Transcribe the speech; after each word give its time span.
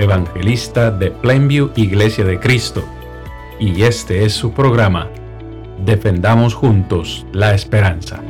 evangelista 0.00 0.90
de 0.90 1.10
Plainview 1.10 1.72
Iglesia 1.76 2.24
de 2.24 2.40
Cristo, 2.40 2.82
y 3.58 3.82
este 3.82 4.24
es 4.24 4.32
su 4.32 4.52
programa, 4.52 5.10
Defendamos 5.84 6.54
Juntos 6.54 7.26
la 7.32 7.54
Esperanza. 7.54 8.22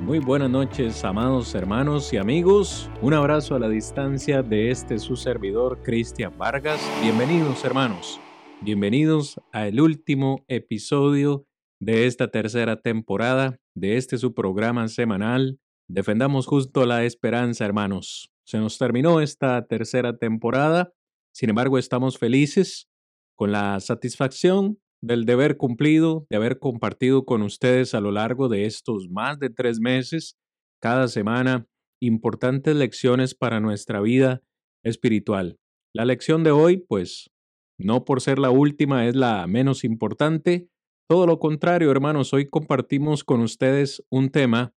Muy 0.00 0.20
buenas 0.20 0.48
noches, 0.48 1.04
amados 1.04 1.54
hermanos 1.56 2.12
y 2.12 2.18
amigos. 2.18 2.88
Un 3.02 3.14
abrazo 3.14 3.56
a 3.56 3.58
la 3.58 3.68
distancia 3.68 4.42
de 4.42 4.70
este 4.70 5.00
su 5.00 5.16
servidor, 5.16 5.82
Cristian 5.82 6.38
Vargas. 6.38 6.80
Bienvenidos, 7.02 7.64
hermanos. 7.64 8.20
Bienvenidos 8.60 9.40
al 9.52 9.80
último 9.80 10.44
episodio 10.46 11.46
de 11.80 12.06
esta 12.06 12.30
tercera 12.30 12.76
temporada 12.76 13.58
de 13.74 13.96
este 13.96 14.18
su 14.18 14.34
programa 14.34 14.86
semanal 14.86 15.58
Defendamos 15.88 16.46
justo 16.46 16.84
la 16.84 17.04
esperanza, 17.04 17.64
hermanos. 17.64 18.32
Se 18.46 18.58
nos 18.58 18.78
terminó 18.78 19.20
esta 19.20 19.66
tercera 19.66 20.16
temporada, 20.16 20.92
sin 21.34 21.50
embargo 21.50 21.78
estamos 21.78 22.16
felices 22.16 22.88
con 23.34 23.50
la 23.50 23.80
satisfacción 23.80 24.78
del 25.02 25.24
deber 25.24 25.56
cumplido, 25.56 26.26
de 26.30 26.36
haber 26.36 26.60
compartido 26.60 27.24
con 27.24 27.42
ustedes 27.42 27.92
a 27.92 28.00
lo 28.00 28.12
largo 28.12 28.48
de 28.48 28.66
estos 28.66 29.08
más 29.10 29.40
de 29.40 29.50
tres 29.50 29.80
meses, 29.80 30.38
cada 30.80 31.08
semana, 31.08 31.66
importantes 32.00 32.76
lecciones 32.76 33.34
para 33.34 33.58
nuestra 33.58 34.00
vida 34.00 34.42
espiritual. 34.84 35.58
La 35.92 36.04
lección 36.04 36.44
de 36.44 36.52
hoy, 36.52 36.76
pues, 36.76 37.32
no 37.78 38.04
por 38.04 38.20
ser 38.20 38.38
la 38.38 38.50
última, 38.50 39.08
es 39.08 39.16
la 39.16 39.44
menos 39.48 39.82
importante. 39.82 40.68
Todo 41.08 41.26
lo 41.26 41.40
contrario, 41.40 41.90
hermanos, 41.90 42.32
hoy 42.32 42.48
compartimos 42.48 43.24
con 43.24 43.40
ustedes 43.40 44.04
un 44.08 44.30
tema 44.30 44.72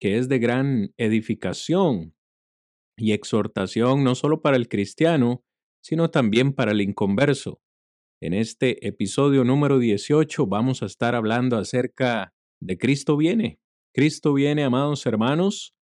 que 0.00 0.18
es 0.18 0.28
de 0.28 0.38
gran 0.38 0.92
edificación 0.96 2.14
y 2.98 3.12
exhortación 3.12 4.04
no 4.04 4.14
solo 4.14 4.42
para 4.42 4.56
el 4.56 4.68
cristiano, 4.68 5.44
sino 5.80 6.10
también 6.10 6.52
para 6.52 6.72
el 6.72 6.80
inconverso. 6.80 7.60
En 8.20 8.34
este 8.34 8.86
episodio 8.86 9.44
número 9.44 9.78
18 9.78 10.46
vamos 10.46 10.82
a 10.82 10.86
estar 10.86 11.14
hablando 11.14 11.56
acerca 11.56 12.34
de 12.60 12.76
Cristo 12.76 13.16
viene. 13.16 13.60
Cristo 13.94 14.34
viene, 14.34 14.64
amados 14.64 15.06
hermanos, 15.06 15.74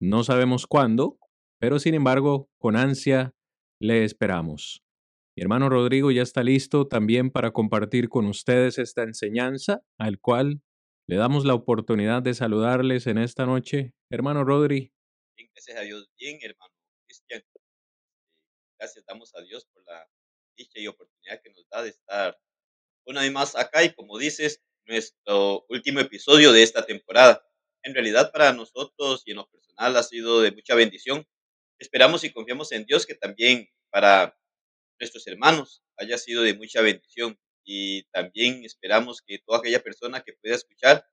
no 0.00 0.24
sabemos 0.24 0.66
cuándo, 0.66 1.18
pero 1.60 1.78
sin 1.78 1.94
embargo, 1.94 2.48
con 2.58 2.76
ansia 2.76 3.34
le 3.80 4.04
esperamos. 4.04 4.82
Mi 5.36 5.42
hermano 5.42 5.68
Rodrigo 5.68 6.10
ya 6.10 6.22
está 6.22 6.42
listo 6.42 6.86
también 6.86 7.30
para 7.30 7.50
compartir 7.50 8.08
con 8.08 8.26
ustedes 8.26 8.78
esta 8.78 9.02
enseñanza, 9.02 9.82
al 9.98 10.20
cual 10.20 10.62
le 11.06 11.16
damos 11.16 11.44
la 11.44 11.54
oportunidad 11.54 12.22
de 12.22 12.34
saludarles 12.34 13.06
en 13.06 13.18
esta 13.18 13.44
noche. 13.44 13.92
Hermano 14.10 14.44
Rodri. 14.44 14.93
Bien, 15.36 15.50
gracias 15.52 15.76
a 15.76 15.80
Dios. 15.82 16.08
Bien, 16.18 16.38
hermano 16.42 16.72
Cristian. 17.06 17.40
Eh, 17.40 17.60
gracias 18.78 19.04
damos 19.06 19.34
a 19.34 19.40
Dios 19.42 19.66
por 19.72 19.84
la 19.86 20.08
dicha 20.56 20.78
y 20.78 20.86
oportunidad 20.86 21.40
que 21.42 21.50
nos 21.50 21.68
da 21.68 21.82
de 21.82 21.90
estar 21.90 22.38
una 23.06 23.22
vez 23.22 23.32
más 23.32 23.56
acá 23.56 23.82
y 23.84 23.92
como 23.94 24.18
dices, 24.18 24.62
nuestro 24.86 25.66
último 25.68 26.00
episodio 26.00 26.52
de 26.52 26.62
esta 26.62 26.86
temporada. 26.86 27.44
En 27.82 27.94
realidad 27.94 28.32
para 28.32 28.52
nosotros 28.52 29.22
y 29.26 29.32
en 29.32 29.38
lo 29.38 29.48
personal 29.50 29.96
ha 29.96 30.02
sido 30.02 30.40
de 30.40 30.52
mucha 30.52 30.74
bendición. 30.74 31.26
Esperamos 31.78 32.24
y 32.24 32.32
confiamos 32.32 32.72
en 32.72 32.86
Dios 32.86 33.06
que 33.06 33.14
también 33.14 33.68
para 33.90 34.38
nuestros 35.00 35.26
hermanos 35.26 35.82
haya 35.96 36.18
sido 36.18 36.42
de 36.42 36.54
mucha 36.54 36.80
bendición 36.82 37.38
y 37.64 38.04
también 38.12 38.64
esperamos 38.64 39.22
que 39.22 39.38
toda 39.40 39.58
aquella 39.58 39.82
persona 39.82 40.22
que 40.22 40.34
pueda 40.34 40.54
escuchar 40.54 41.06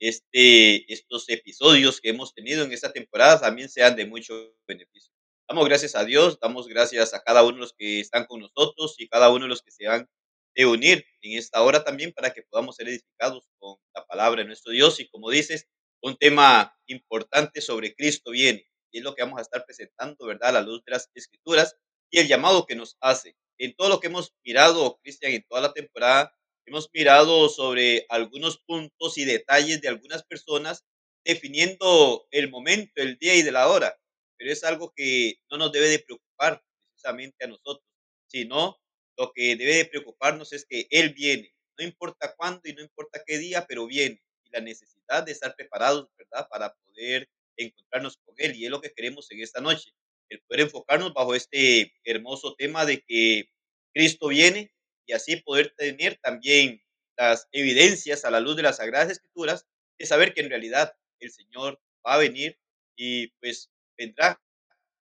este, 0.00 0.92
estos 0.92 1.28
episodios 1.28 2.00
que 2.00 2.10
hemos 2.10 2.34
tenido 2.34 2.64
en 2.64 2.72
esta 2.72 2.92
temporada 2.92 3.40
también 3.40 3.68
sean 3.68 3.96
de 3.96 4.06
mucho 4.06 4.54
beneficio. 4.66 5.12
Damos 5.48 5.66
gracias 5.66 5.94
a 5.94 6.04
Dios, 6.04 6.38
damos 6.40 6.68
gracias 6.68 7.14
a 7.14 7.22
cada 7.22 7.42
uno 7.42 7.54
de 7.54 7.60
los 7.60 7.74
que 7.74 8.00
están 8.00 8.26
con 8.26 8.40
nosotros 8.40 8.94
y 8.98 9.08
cada 9.08 9.30
uno 9.30 9.44
de 9.44 9.48
los 9.48 9.62
que 9.62 9.70
se 9.70 9.86
van 9.86 10.08
a 10.56 10.66
unir 10.66 11.04
en 11.22 11.38
esta 11.38 11.62
hora 11.62 11.84
también 11.84 12.12
para 12.12 12.32
que 12.32 12.42
podamos 12.42 12.76
ser 12.76 12.88
edificados 12.88 13.44
con 13.58 13.76
la 13.94 14.06
palabra 14.06 14.42
de 14.42 14.46
nuestro 14.46 14.72
Dios. 14.72 15.00
Y 15.00 15.08
como 15.08 15.30
dices, 15.30 15.66
un 16.02 16.16
tema 16.16 16.74
importante 16.86 17.60
sobre 17.60 17.94
Cristo 17.94 18.30
viene 18.30 18.66
y 18.90 18.98
es 18.98 19.04
lo 19.04 19.14
que 19.14 19.22
vamos 19.22 19.38
a 19.38 19.42
estar 19.42 19.64
presentando, 19.64 20.26
¿verdad? 20.26 20.50
A 20.50 20.52
la 20.52 20.62
luz 20.62 20.84
de 20.84 20.92
las 20.92 21.10
escrituras 21.14 21.76
y 22.10 22.20
el 22.20 22.28
llamado 22.28 22.66
que 22.66 22.76
nos 22.76 22.96
hace 23.00 23.36
en 23.58 23.74
todo 23.74 23.88
lo 23.88 24.00
que 24.00 24.08
hemos 24.08 24.34
mirado, 24.44 24.98
Cristian, 25.02 25.32
en 25.32 25.44
toda 25.48 25.60
la 25.60 25.72
temporada, 25.72 26.34
hemos 26.66 26.90
mirado 26.92 27.48
sobre 27.48 28.06
algunos 28.08 28.58
puntos 28.58 29.18
y 29.18 29.24
detalles 29.24 29.80
de 29.80 29.88
algunas 29.88 30.24
personas 30.24 30.84
definiendo 31.24 32.26
el 32.30 32.50
momento, 32.50 32.92
el 32.96 33.16
día 33.18 33.34
y 33.34 33.42
de 33.42 33.52
la 33.52 33.68
hora. 33.68 33.96
Pero 34.36 34.52
es 34.52 34.64
algo 34.64 34.92
que 34.94 35.36
no 35.50 35.58
nos 35.58 35.72
debe 35.72 35.88
de 35.88 35.98
preocupar 36.00 36.62
precisamente 36.90 37.44
a 37.44 37.48
nosotros, 37.48 37.84
sino 38.28 38.78
lo 39.16 39.32
que 39.32 39.56
debe 39.56 39.76
de 39.76 39.84
preocuparnos 39.86 40.52
es 40.52 40.66
que 40.66 40.86
Él 40.90 41.14
viene, 41.14 41.54
no 41.78 41.84
importa 41.84 42.34
cuándo 42.36 42.60
y 42.64 42.74
no 42.74 42.82
importa 42.82 43.22
qué 43.26 43.38
día, 43.38 43.66
pero 43.66 43.86
viene. 43.86 44.20
Y 44.44 44.50
la 44.50 44.60
necesidad 44.60 45.24
de 45.24 45.32
estar 45.32 45.54
preparados, 45.56 46.08
¿verdad? 46.16 46.48
Para 46.50 46.74
poder 46.74 47.28
encontrarnos 47.56 48.16
con 48.18 48.34
Él. 48.38 48.54
Y 48.56 48.64
es 48.64 48.70
lo 48.70 48.80
que 48.80 48.92
queremos 48.92 49.30
en 49.30 49.40
esta 49.40 49.60
noche 49.60 49.90
el 50.28 50.40
poder 50.42 50.62
enfocarnos 50.62 51.12
bajo 51.12 51.34
este 51.34 51.92
hermoso 52.04 52.54
tema 52.54 52.84
de 52.86 53.02
que 53.02 53.50
Cristo 53.92 54.28
viene 54.28 54.73
y 55.06 55.12
así 55.12 55.36
poder 55.36 55.74
tener 55.76 56.18
también 56.22 56.80
las 57.16 57.48
evidencias 57.52 58.24
a 58.24 58.30
la 58.30 58.40
luz 58.40 58.56
de 58.56 58.62
las 58.62 58.78
Sagradas 58.78 59.10
Escrituras 59.10 59.66
de 59.98 60.06
saber 60.06 60.34
que 60.34 60.40
en 60.40 60.50
realidad 60.50 60.96
el 61.20 61.30
Señor 61.30 61.80
va 62.06 62.14
a 62.14 62.18
venir 62.18 62.58
y 62.96 63.28
pues 63.40 63.70
vendrá 63.96 64.40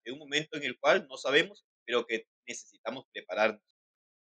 en 0.06 0.14
un 0.14 0.20
momento 0.20 0.58
en 0.58 0.64
el 0.64 0.78
cual 0.78 1.08
no 1.10 1.18
sabemos, 1.18 1.66
pero 1.86 2.06
que 2.06 2.28
necesitamos 2.48 3.06
prepararnos. 3.12 3.62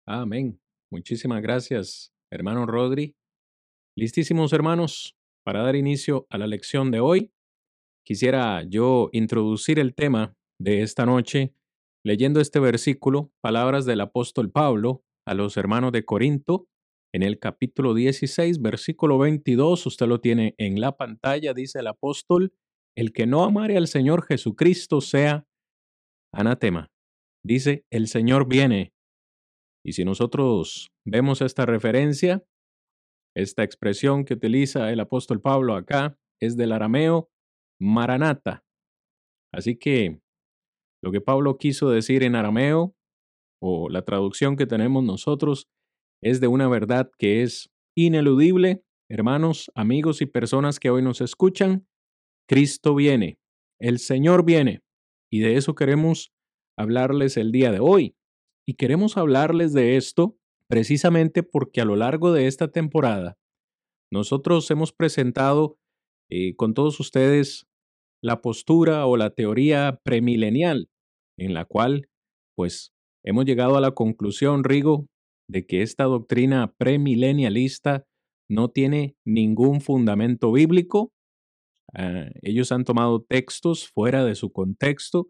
Amén. 0.07 0.61
Muchísimas 0.91 1.43
gracias, 1.43 2.13
hermano 2.31 2.67
Rodri. 2.67 3.17
Listísimos 3.97 4.53
hermanos 4.53 5.17
para 5.45 5.63
dar 5.63 5.77
inicio 5.77 6.27
a 6.31 6.39
la 6.39 6.47
lección 6.47 6.91
de 6.91 7.01
hoy. 7.01 7.33
Quisiera 8.05 8.63
yo 8.69 9.11
introducir 9.13 9.79
el 9.79 9.95
tema 9.95 10.37
de 10.59 10.83
esta 10.83 11.07
noche 11.07 11.55
leyendo 12.05 12.41
este 12.41 12.61
versículo, 12.61 13.33
palabras 13.41 13.85
del 13.85 14.01
apóstol 14.01 14.51
Pablo 14.51 15.06
a 15.27 15.35
los 15.35 15.57
hermanos 15.57 15.93
de 15.93 16.05
Corinto, 16.05 16.69
en 17.13 17.23
el 17.23 17.39
capítulo 17.39 17.95
16, 17.95 18.61
versículo 18.61 19.19
22, 19.19 19.87
usted 19.87 20.07
lo 20.07 20.21
tiene 20.21 20.55
en 20.59 20.81
la 20.81 20.97
pantalla, 20.97 21.55
dice 21.55 21.81
el 21.81 21.87
apóstol, 21.89 22.53
el 22.97 23.13
que 23.13 23.27
no 23.27 23.45
amare 23.45 23.77
al 23.77 23.89
Señor 23.89 24.25
Jesucristo 24.25 25.01
sea 25.01 25.47
anatema. 26.33 26.91
Dice, 27.45 27.85
el 27.91 28.09
Señor 28.09 28.49
viene. 28.49 28.93
Y 29.85 29.93
si 29.93 30.05
nosotros 30.05 30.91
vemos 31.05 31.43
esta 31.43 31.65
referencia, 31.65 32.45
esta 33.37 33.63
expresión 33.63 34.25
que 34.25 34.35
utiliza 34.35 34.91
el 34.93 35.01
apóstol 35.01 35.41
Pablo 35.41 35.75
acá 35.75 36.19
es 36.41 36.57
del 36.57 36.73
arameo 36.73 37.31
maranata. 37.81 38.65
Así 39.53 39.77
que 39.77 40.21
lo 41.03 41.13
que 41.13 41.21
Pablo 41.21 41.57
quiso 41.57 41.91
decir 41.91 42.23
en 42.25 42.35
arameo, 42.35 42.96
o 43.61 43.89
la 43.89 44.03
traducción 44.03 44.57
que 44.57 44.67
tenemos 44.67 45.05
nosotros, 45.05 45.69
es 46.23 46.41
de 46.41 46.49
una 46.49 46.69
verdad 46.69 47.11
que 47.19 47.43
es 47.43 47.71
ineludible. 47.97 48.83
Hermanos, 49.11 49.71
amigos 49.75 50.21
y 50.21 50.27
personas 50.27 50.81
que 50.81 50.91
hoy 50.91 51.03
nos 51.03 51.21
escuchan, 51.21 51.87
Cristo 52.49 52.95
viene, 52.95 53.39
el 53.81 53.99
Señor 53.99 54.45
viene, 54.45 54.83
y 55.31 55.41
de 55.41 55.57
eso 55.57 55.75
queremos 55.75 56.33
hablarles 56.79 57.37
el 57.37 57.53
día 57.53 57.71
de 57.73 57.81
hoy. 57.81 58.17
Y 58.69 58.75
queremos 58.75 59.17
hablarles 59.17 59.73
de 59.73 59.97
esto 59.97 60.37
precisamente 60.69 61.43
porque 61.43 61.81
a 61.81 61.85
lo 61.85 61.95
largo 61.95 62.33
de 62.33 62.49
esta 62.49 62.69
temporada 62.69 63.37
nosotros 64.13 64.71
hemos 64.71 64.93
presentado 64.93 65.79
eh, 66.31 66.57
con 66.57 66.75
todos 66.75 66.99
ustedes 66.99 67.67
la 68.23 68.41
postura 68.41 69.07
o 69.07 69.17
la 69.17 69.31
teoría 69.31 70.01
premilenial, 70.03 70.89
en 71.39 71.55
la 71.55 71.65
cual, 71.65 72.09
pues, 72.57 72.93
hemos 73.27 73.45
llegado 73.45 73.77
a 73.77 73.81
la 73.81 73.91
conclusión, 73.91 74.65
Rigo, 74.65 75.07
de 75.49 75.67
que 75.67 75.83
esta 75.83 76.05
doctrina 76.05 76.73
premilenialista 76.79 78.05
no 78.49 78.71
tiene 78.71 79.17
ningún 79.25 79.81
fundamento 79.81 80.53
bíblico. 80.53 81.13
Ah, 81.95 82.31
ellos 82.43 82.73
han 82.73 82.85
tomado 82.85 83.23
textos 83.23 83.89
fuera 83.89 84.25
de 84.25 84.35
su 84.35 84.53
contexto 84.53 85.29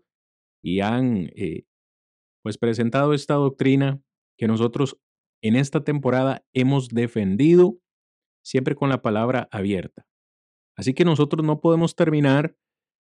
y 0.62 0.80
han, 0.80 1.30
eh, 1.36 1.64
pues 2.42 2.58
presentado 2.58 3.14
esta 3.14 3.34
doctrina 3.34 4.00
que 4.38 4.46
nosotros 4.46 4.98
en 5.42 5.56
esta 5.56 5.82
temporada 5.82 6.44
hemos 6.52 6.88
defendido 6.88 7.78
siempre 8.44 8.74
con 8.74 8.88
la 8.90 9.02
palabra 9.02 9.48
abierta. 9.50 10.06
Así 10.76 10.92
que 10.92 11.04
nosotros 11.04 11.44
no 11.44 11.60
podemos 11.60 11.94
terminar, 11.94 12.56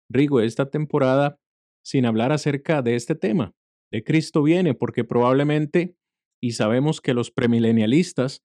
Rigo, 0.09 0.39
esta 0.39 0.69
temporada 0.69 1.39
sin 1.83 2.05
hablar 2.05 2.31
acerca 2.31 2.81
de 2.81 2.95
este 2.95 3.15
tema, 3.15 3.53
de 3.91 4.03
Cristo 4.03 4.43
viene, 4.43 4.73
porque 4.73 5.03
probablemente, 5.03 5.95
y 6.41 6.51
sabemos 6.51 7.01
que 7.01 7.13
los 7.13 7.31
premilenialistas 7.31 8.43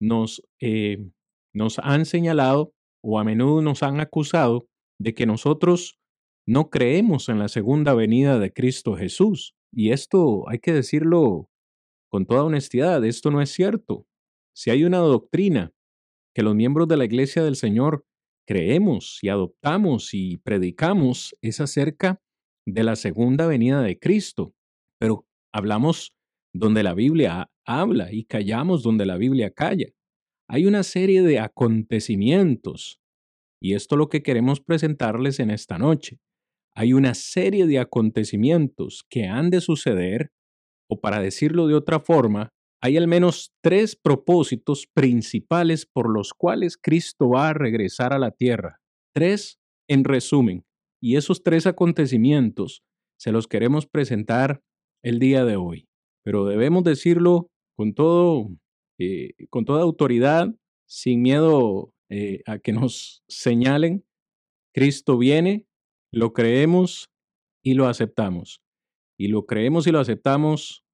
nos, 0.00 0.42
eh, 0.60 1.10
nos 1.54 1.78
han 1.78 2.06
señalado 2.06 2.74
o 3.02 3.18
a 3.18 3.24
menudo 3.24 3.62
nos 3.62 3.82
han 3.82 4.00
acusado 4.00 4.68
de 5.00 5.14
que 5.14 5.26
nosotros 5.26 5.98
no 6.46 6.70
creemos 6.70 7.28
en 7.28 7.38
la 7.38 7.48
segunda 7.48 7.94
venida 7.94 8.38
de 8.38 8.52
Cristo 8.52 8.96
Jesús. 8.96 9.54
Y 9.72 9.90
esto 9.90 10.48
hay 10.48 10.58
que 10.58 10.72
decirlo 10.72 11.48
con 12.10 12.26
toda 12.26 12.44
honestidad, 12.44 13.04
esto 13.04 13.30
no 13.30 13.40
es 13.40 13.50
cierto. 13.50 14.06
Si 14.54 14.70
hay 14.70 14.84
una 14.84 14.98
doctrina 14.98 15.72
que 16.34 16.42
los 16.42 16.54
miembros 16.54 16.88
de 16.88 16.96
la 16.96 17.04
Iglesia 17.04 17.42
del 17.42 17.56
Señor 17.56 18.04
creemos 18.46 19.18
y 19.22 19.28
adoptamos 19.28 20.12
y 20.12 20.38
predicamos, 20.38 21.36
es 21.40 21.60
acerca 21.60 22.20
de 22.66 22.84
la 22.84 22.96
segunda 22.96 23.46
venida 23.46 23.82
de 23.82 23.98
Cristo. 23.98 24.54
Pero 25.02 25.26
hablamos 25.52 26.14
donde 26.54 26.84
la 26.84 26.94
Biblia 26.94 27.50
habla 27.66 28.12
y 28.12 28.22
callamos 28.22 28.84
donde 28.84 29.04
la 29.04 29.16
Biblia 29.16 29.50
calla. 29.50 29.88
Hay 30.48 30.64
una 30.64 30.84
serie 30.84 31.22
de 31.22 31.40
acontecimientos 31.40 33.00
y 33.60 33.74
esto 33.74 33.96
es 33.96 33.98
lo 33.98 34.08
que 34.08 34.22
queremos 34.22 34.60
presentarles 34.60 35.40
en 35.40 35.50
esta 35.50 35.76
noche. 35.76 36.20
Hay 36.76 36.92
una 36.92 37.14
serie 37.14 37.66
de 37.66 37.80
acontecimientos 37.80 39.04
que 39.10 39.26
han 39.26 39.50
de 39.50 39.60
suceder, 39.60 40.30
o 40.88 41.00
para 41.00 41.20
decirlo 41.20 41.66
de 41.66 41.74
otra 41.74 41.98
forma, 41.98 42.50
hay 42.80 42.96
al 42.96 43.08
menos 43.08 43.52
tres 43.60 43.96
propósitos 43.96 44.86
principales 44.86 45.84
por 45.84 46.14
los 46.14 46.32
cuales 46.32 46.76
Cristo 46.80 47.30
va 47.30 47.48
a 47.48 47.54
regresar 47.54 48.12
a 48.12 48.20
la 48.20 48.30
tierra. 48.30 48.78
Tres 49.12 49.58
en 49.88 50.04
resumen. 50.04 50.64
Y 51.02 51.16
esos 51.16 51.42
tres 51.42 51.66
acontecimientos 51.66 52.84
se 53.18 53.32
los 53.32 53.48
queremos 53.48 53.88
presentar 53.88 54.62
el 55.02 55.18
día 55.18 55.44
de 55.44 55.56
hoy. 55.56 55.88
Pero 56.24 56.44
debemos 56.46 56.84
decirlo 56.84 57.50
con, 57.76 57.94
todo, 57.94 58.48
eh, 58.98 59.34
con 59.50 59.64
toda 59.64 59.82
autoridad, 59.82 60.48
sin 60.86 61.22
miedo 61.22 61.92
eh, 62.08 62.42
a 62.46 62.58
que 62.58 62.72
nos 62.72 63.22
señalen. 63.28 64.04
Cristo 64.74 65.18
viene, 65.18 65.66
lo 66.12 66.32
creemos 66.32 67.10
y 67.62 67.74
lo 67.74 67.86
aceptamos. 67.86 68.60
Y 69.18 69.28
lo 69.28 69.46
creemos 69.46 69.86
y 69.86 69.92
lo 69.92 70.00
aceptamos 70.00 70.84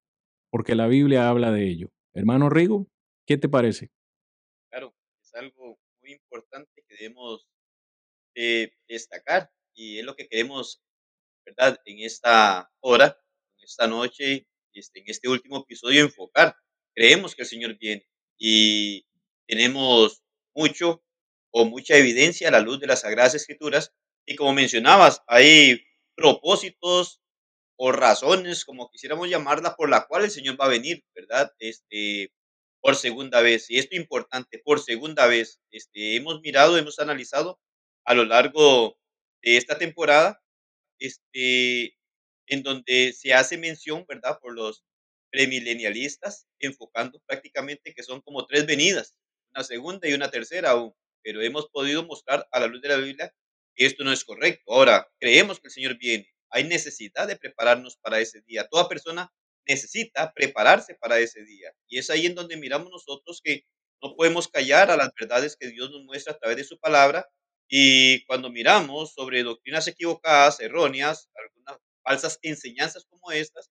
porque 0.51 0.75
la 0.75 0.87
Biblia 0.87 1.29
habla 1.29 1.51
de 1.51 1.69
ello. 1.69 1.89
Hermano 2.13 2.49
Rigo, 2.49 2.87
¿qué 3.27 3.37
te 3.37 3.49
parece? 3.49 3.91
Claro, 4.69 4.93
es 5.21 5.33
algo 5.35 5.79
muy 6.01 6.13
importante 6.13 6.83
que 6.87 6.95
debemos 6.95 7.47
eh, 8.35 8.71
destacar 8.87 9.51
y 9.73 9.99
es 9.99 10.05
lo 10.05 10.15
que 10.15 10.27
queremos, 10.27 10.81
¿verdad? 11.45 11.79
En 11.85 11.99
esta 11.99 12.69
hora, 12.81 13.17
esta 13.69 13.87
noche, 13.87 14.47
este, 14.73 14.99
en 14.99 15.05
este 15.07 15.29
último 15.29 15.59
episodio, 15.59 16.01
enfocar. 16.01 16.55
Creemos 16.95 17.35
que 17.35 17.43
el 17.43 17.47
Señor 17.47 17.77
viene 17.77 18.07
y 18.37 19.05
tenemos 19.47 20.21
mucho 20.55 21.03
o 21.51 21.65
mucha 21.65 21.95
evidencia 21.95 22.49
a 22.49 22.51
la 22.51 22.59
luz 22.59 22.79
de 22.79 22.87
las 22.87 23.01
Sagradas 23.01 23.35
Escrituras. 23.35 23.93
Y 24.25 24.35
como 24.35 24.53
mencionabas, 24.53 25.21
hay 25.27 25.81
propósitos 26.15 27.21
o 27.77 27.91
razones, 27.91 28.65
como 28.65 28.89
quisiéramos 28.91 29.29
llamarla, 29.29 29.75
por 29.75 29.89
la 29.89 30.05
cual 30.05 30.25
el 30.25 30.31
Señor 30.31 30.59
va 30.59 30.65
a 30.65 30.69
venir, 30.69 31.03
¿verdad? 31.15 31.51
Este, 31.59 32.33
por 32.81 32.95
segunda 32.95 33.41
vez. 33.41 33.69
Y 33.69 33.77
esto 33.79 33.95
es 33.95 34.01
importante, 34.01 34.59
por 34.59 34.81
segunda 34.81 35.27
vez. 35.27 35.61
Este, 35.71 36.15
hemos 36.15 36.41
mirado, 36.41 36.77
hemos 36.77 36.99
analizado 36.99 37.59
a 38.05 38.13
lo 38.13 38.25
largo 38.25 38.97
de 39.41 39.57
esta 39.57 39.77
temporada, 39.77 40.41
este, 40.99 41.95
en 42.49 42.63
donde 42.63 43.13
se 43.13 43.33
hace 43.33 43.57
mención, 43.57 44.05
¿verdad? 44.07 44.39
Por 44.41 44.53
los 44.53 44.83
premilenialistas, 45.31 46.47
enfocando 46.59 47.21
prácticamente 47.25 47.93
que 47.93 48.03
son 48.03 48.21
como 48.21 48.45
tres 48.47 48.65
venidas, 48.65 49.15
una 49.51 49.63
segunda 49.63 50.07
y 50.07 50.13
una 50.13 50.31
tercera 50.31 50.71
aún 50.71 50.93
pero 51.23 51.41
hemos 51.41 51.67
podido 51.69 52.03
mostrar 52.03 52.47
a 52.51 52.59
la 52.59 52.67
luz 52.67 52.81
de 52.81 52.89
la 52.89 52.97
Biblia 52.97 53.33
que 53.75 53.85
esto 53.85 54.03
no 54.03 54.11
es 54.11 54.23
correcto. 54.23 54.73
Ahora, 54.73 55.07
creemos 55.19 55.59
que 55.59 55.67
el 55.67 55.73
Señor 55.73 55.97
viene. 55.97 56.27
Hay 56.49 56.63
necesidad 56.63 57.27
de 57.27 57.37
prepararnos 57.37 57.97
para 57.97 58.19
ese 58.19 58.41
día. 58.41 58.67
Toda 58.67 58.89
persona 58.89 59.31
necesita 59.67 60.33
prepararse 60.33 60.95
para 60.95 61.19
ese 61.19 61.43
día. 61.43 61.71
Y 61.87 61.99
es 61.99 62.09
ahí 62.09 62.25
en 62.25 62.35
donde 62.35 62.57
miramos 62.57 62.89
nosotros 62.91 63.41
que 63.43 63.63
no 64.01 64.15
podemos 64.15 64.47
callar 64.47 64.89
a 64.91 64.97
las 64.97 65.11
verdades 65.13 65.55
que 65.57 65.67
Dios 65.67 65.91
nos 65.91 66.03
muestra 66.03 66.33
a 66.33 66.37
través 66.37 66.57
de 66.57 66.63
su 66.63 66.79
palabra. 66.79 67.27
Y 67.67 68.25
cuando 68.25 68.49
miramos 68.49 69.13
sobre 69.13 69.43
doctrinas 69.43 69.87
equivocadas, 69.87 70.59
erróneas, 70.59 71.29
algunas 71.35 71.77
falsas 72.03 72.39
enseñanzas 72.41 73.05
como 73.09 73.31
estas, 73.31 73.69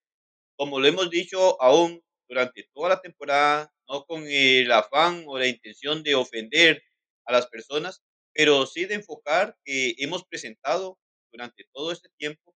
como 0.57 0.79
lo 0.79 0.87
hemos 0.87 1.09
dicho 1.09 1.61
aún 1.61 2.03
durante 2.27 2.69
toda 2.73 2.89
la 2.89 3.01
temporada, 3.01 3.73
no 3.87 4.05
con 4.05 4.25
el 4.27 4.71
afán 4.71 5.23
o 5.27 5.37
la 5.39 5.47
intención 5.47 6.03
de 6.03 6.15
ofender 6.15 6.83
a 7.25 7.33
las 7.33 7.47
personas, 7.47 8.01
pero 8.33 8.65
sí 8.65 8.85
de 8.85 8.95
enfocar 8.95 9.57
que 9.65 9.95
hemos 9.97 10.25
presentado 10.25 10.99
durante 11.31 11.65
todo 11.73 11.91
este 11.91 12.09
tiempo 12.17 12.53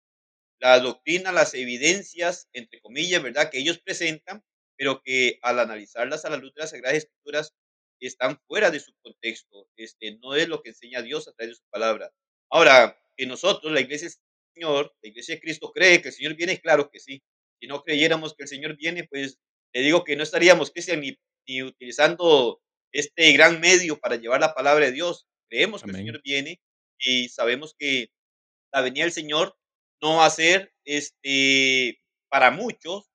la 0.61 0.79
doctrina, 0.79 1.33
las 1.33 1.55
evidencias, 1.55 2.49
entre 2.53 2.81
comillas, 2.81 3.23
¿verdad?, 3.23 3.51
que 3.51 3.59
ellos 3.59 3.79
presentan, 3.81 4.45
pero 4.77 5.03
que 5.03 5.39
al 5.43 5.59
analizarlas 5.59 6.25
a 6.25 6.31
la 6.31 6.37
luz 6.37 6.53
de 6.55 6.61
las 6.61 6.71
Sagradas 6.71 6.99
Escrituras 6.99 7.55
están 8.01 8.39
fuera 8.47 8.71
de 8.71 8.81
su 8.81 8.93
contexto, 9.03 9.69
este, 9.77 10.19
no 10.19 10.35
es 10.35 10.49
lo 10.49 10.63
que 10.63 10.71
enseña 10.71 11.03
Dios 11.03 11.29
a 11.29 11.33
través 11.33 11.53
de 11.57 11.63
su 11.63 11.69
palabra. 11.71 12.13
Ahora, 12.51 12.99
que 13.17 13.27
nosotros, 13.27 13.73
la 13.73 13.81
iglesia 13.81 14.09
Señor, 14.55 14.95
la 15.03 15.09
iglesia 15.09 15.35
de 15.35 15.41
Cristo, 15.41 15.73
cree 15.73 16.03
que 16.03 16.09
el 16.09 16.15
Señor 16.15 16.35
viene, 16.37 16.61
claro 16.61 16.91
que 16.91 17.01
sí. 17.01 17.23
Si 17.61 17.67
no 17.67 17.83
creyéramos 17.83 18.35
que 18.35 18.45
el 18.45 18.49
Señor 18.49 18.77
viene, 18.77 19.05
pues 19.05 19.39
le 19.73 19.83
digo 19.83 20.05
que 20.05 20.17
no 20.17 20.23
estaríamos, 20.23 20.71
que 20.71 20.83
sea, 20.83 20.97
ni, 20.97 21.17
ni 21.47 21.63
utilizando 21.63 22.61
este 22.93 23.33
gran 23.33 23.61
medio 23.61 23.99
para 23.99 24.17
llevar 24.17 24.41
la 24.41 24.55
palabra 24.55 24.87
de 24.87 24.93
Dios. 24.93 25.27
Creemos 25.49 25.83
que 25.83 25.91
el 25.91 25.97
Señor 25.97 26.21
viene 26.25 26.61
y 26.99 27.29
sabemos 27.29 27.75
que 27.79 28.11
la 28.73 28.83
venida 28.83 29.05
del 29.05 29.13
Señor 29.13 29.57
no 30.03 30.17
va 30.17 30.27
a 30.27 30.31
ser 30.31 30.73
este, 30.85 32.01
para 32.29 32.51
muchos 32.51 33.11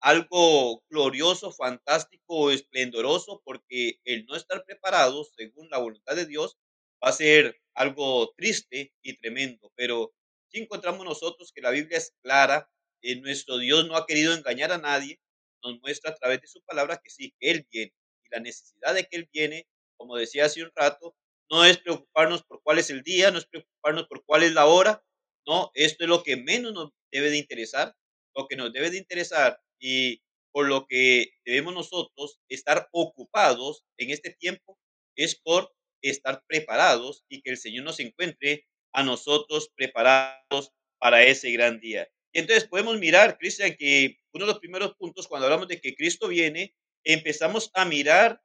algo 0.00 0.82
glorioso, 0.88 1.52
fantástico, 1.52 2.50
esplendoroso, 2.50 3.42
porque 3.44 3.98
el 4.04 4.24
no 4.26 4.36
estar 4.36 4.64
preparado 4.64 5.24
según 5.24 5.68
la 5.70 5.78
voluntad 5.78 6.16
de 6.16 6.26
Dios 6.26 6.56
va 7.04 7.10
a 7.10 7.12
ser 7.12 7.58
algo 7.74 8.32
triste 8.36 8.92
y 9.02 9.16
tremendo. 9.18 9.70
Pero 9.76 10.12
si 10.50 10.58
encontramos 10.58 11.04
nosotros 11.04 11.52
que 11.54 11.60
la 11.62 11.70
Biblia 11.70 11.98
es 11.98 12.14
clara, 12.22 12.70
que 13.00 13.16
nuestro 13.16 13.58
Dios 13.58 13.86
no 13.86 13.96
ha 13.96 14.06
querido 14.06 14.34
engañar 14.34 14.72
a 14.72 14.78
nadie, 14.78 15.20
nos 15.62 15.80
muestra 15.80 16.10
a 16.10 16.14
través 16.14 16.40
de 16.40 16.48
su 16.48 16.62
palabra 16.62 17.00
que 17.02 17.10
sí, 17.10 17.34
que 17.38 17.50
Él 17.50 17.66
viene 17.70 17.92
la 18.30 18.40
necesidad 18.40 18.94
de 18.94 19.06
que 19.06 19.16
Él 19.16 19.28
viene, 19.32 19.66
como 19.96 20.16
decía 20.16 20.46
hace 20.46 20.62
un 20.62 20.70
rato, 20.74 21.16
no 21.50 21.64
es 21.64 21.78
preocuparnos 21.78 22.44
por 22.44 22.62
cuál 22.62 22.78
es 22.78 22.90
el 22.90 23.02
día, 23.02 23.30
no 23.30 23.38
es 23.38 23.46
preocuparnos 23.46 24.06
por 24.06 24.24
cuál 24.24 24.44
es 24.44 24.52
la 24.52 24.66
hora, 24.66 25.04
no, 25.46 25.70
esto 25.74 26.04
es 26.04 26.08
lo 26.08 26.22
que 26.22 26.36
menos 26.36 26.72
nos 26.72 26.90
debe 27.10 27.30
de 27.30 27.38
interesar, 27.38 27.94
lo 28.36 28.46
que 28.46 28.56
nos 28.56 28.72
debe 28.72 28.90
de 28.90 28.98
interesar 28.98 29.60
y 29.80 30.22
por 30.52 30.68
lo 30.68 30.86
que 30.86 31.32
debemos 31.44 31.74
nosotros 31.74 32.38
estar 32.48 32.88
ocupados 32.92 33.84
en 33.98 34.10
este 34.10 34.30
tiempo 34.30 34.78
es 35.16 35.34
por 35.34 35.72
estar 36.02 36.42
preparados 36.46 37.24
y 37.28 37.42
que 37.42 37.50
el 37.50 37.56
Señor 37.56 37.84
nos 37.84 38.00
encuentre 38.00 38.64
a 38.92 39.02
nosotros 39.02 39.70
preparados 39.74 40.72
para 40.98 41.22
ese 41.22 41.50
gran 41.52 41.80
día. 41.80 42.08
Y 42.32 42.40
entonces 42.40 42.68
podemos 42.68 42.98
mirar, 42.98 43.38
Cristian, 43.38 43.74
que 43.76 44.18
uno 44.32 44.46
de 44.46 44.52
los 44.52 44.60
primeros 44.60 44.94
puntos 44.94 45.26
cuando 45.26 45.46
hablamos 45.46 45.68
de 45.68 45.80
que 45.80 45.94
Cristo 45.94 46.28
viene 46.28 46.74
empezamos 47.04 47.70
a 47.74 47.84
mirar 47.84 48.40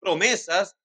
promesas, 0.00 0.76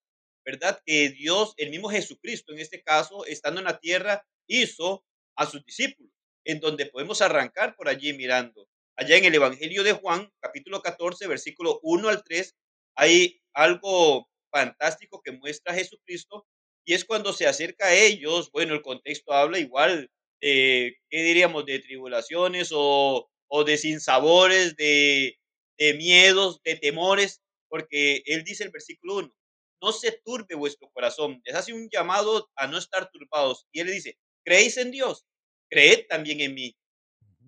¿verdad? 0.46 0.82
Que 0.86 1.10
Dios, 1.10 1.54
el 1.58 1.70
mismo 1.70 1.90
Jesucristo, 1.90 2.54
en 2.54 2.60
este 2.60 2.82
caso, 2.82 3.26
estando 3.26 3.60
en 3.60 3.66
la 3.66 3.80
tierra, 3.80 4.26
hizo 4.48 5.04
a 5.36 5.46
sus 5.46 5.64
discípulos, 5.66 6.12
en 6.46 6.60
donde 6.60 6.86
podemos 6.86 7.22
arrancar 7.22 7.76
por 7.76 7.90
allí 7.90 8.14
mirando. 8.14 8.68
Allá 8.96 9.18
en 9.18 9.26
el 9.26 9.36
Evangelio 9.36 9.84
de 9.84 9.94
Juan, 9.94 10.32
capítulo 10.40 10.82
14, 10.82 11.28
versículo 11.28 11.80
1 11.84 12.10
al 12.10 12.24
3, 12.24 12.56
hay 12.96 13.42
algo 13.54 14.30
fantástico 14.52 15.22
que 15.22 15.32
muestra 15.32 15.74
Jesucristo 15.74 16.48
y 16.86 16.94
es 16.94 17.06
cuando 17.06 17.34
se 17.34 17.48
acerca 17.48 17.88
a 17.88 17.94
ellos, 17.96 18.52
bueno, 18.52 18.74
el 18.74 18.82
contexto 18.82 19.34
habla 19.34 19.60
igual, 19.60 20.10
¿qué 20.40 20.96
diríamos? 21.12 21.66
De 21.66 21.80
tribulaciones 21.80 22.70
o, 22.74 23.30
o 23.48 23.64
de 23.64 23.78
sinsabores, 23.78 24.76
de, 24.76 25.38
de 25.78 25.94
miedos, 25.96 26.62
de 26.64 26.76
temores, 26.78 27.42
porque 27.70 28.24
él 28.26 28.44
dice 28.44 28.64
el 28.64 28.72
versículo 28.72 29.16
1, 29.18 29.36
no 29.82 29.92
se 29.92 30.12
turbe 30.24 30.56
vuestro 30.56 30.90
corazón, 30.92 31.42
les 31.46 31.56
hace 31.56 31.74
un 31.74 31.90
llamado 31.92 32.50
a 32.56 32.68
no 32.68 32.78
estar 32.78 33.10
turbados. 33.12 33.68
Y 33.72 33.80
él 33.82 33.88
le 33.88 33.94
dice, 33.94 34.18
¿creéis 34.46 34.78
en 34.78 34.92
Dios? 34.92 35.26
Creed 35.70 36.06
también 36.08 36.42
en 36.42 36.54
mí. 36.54 36.76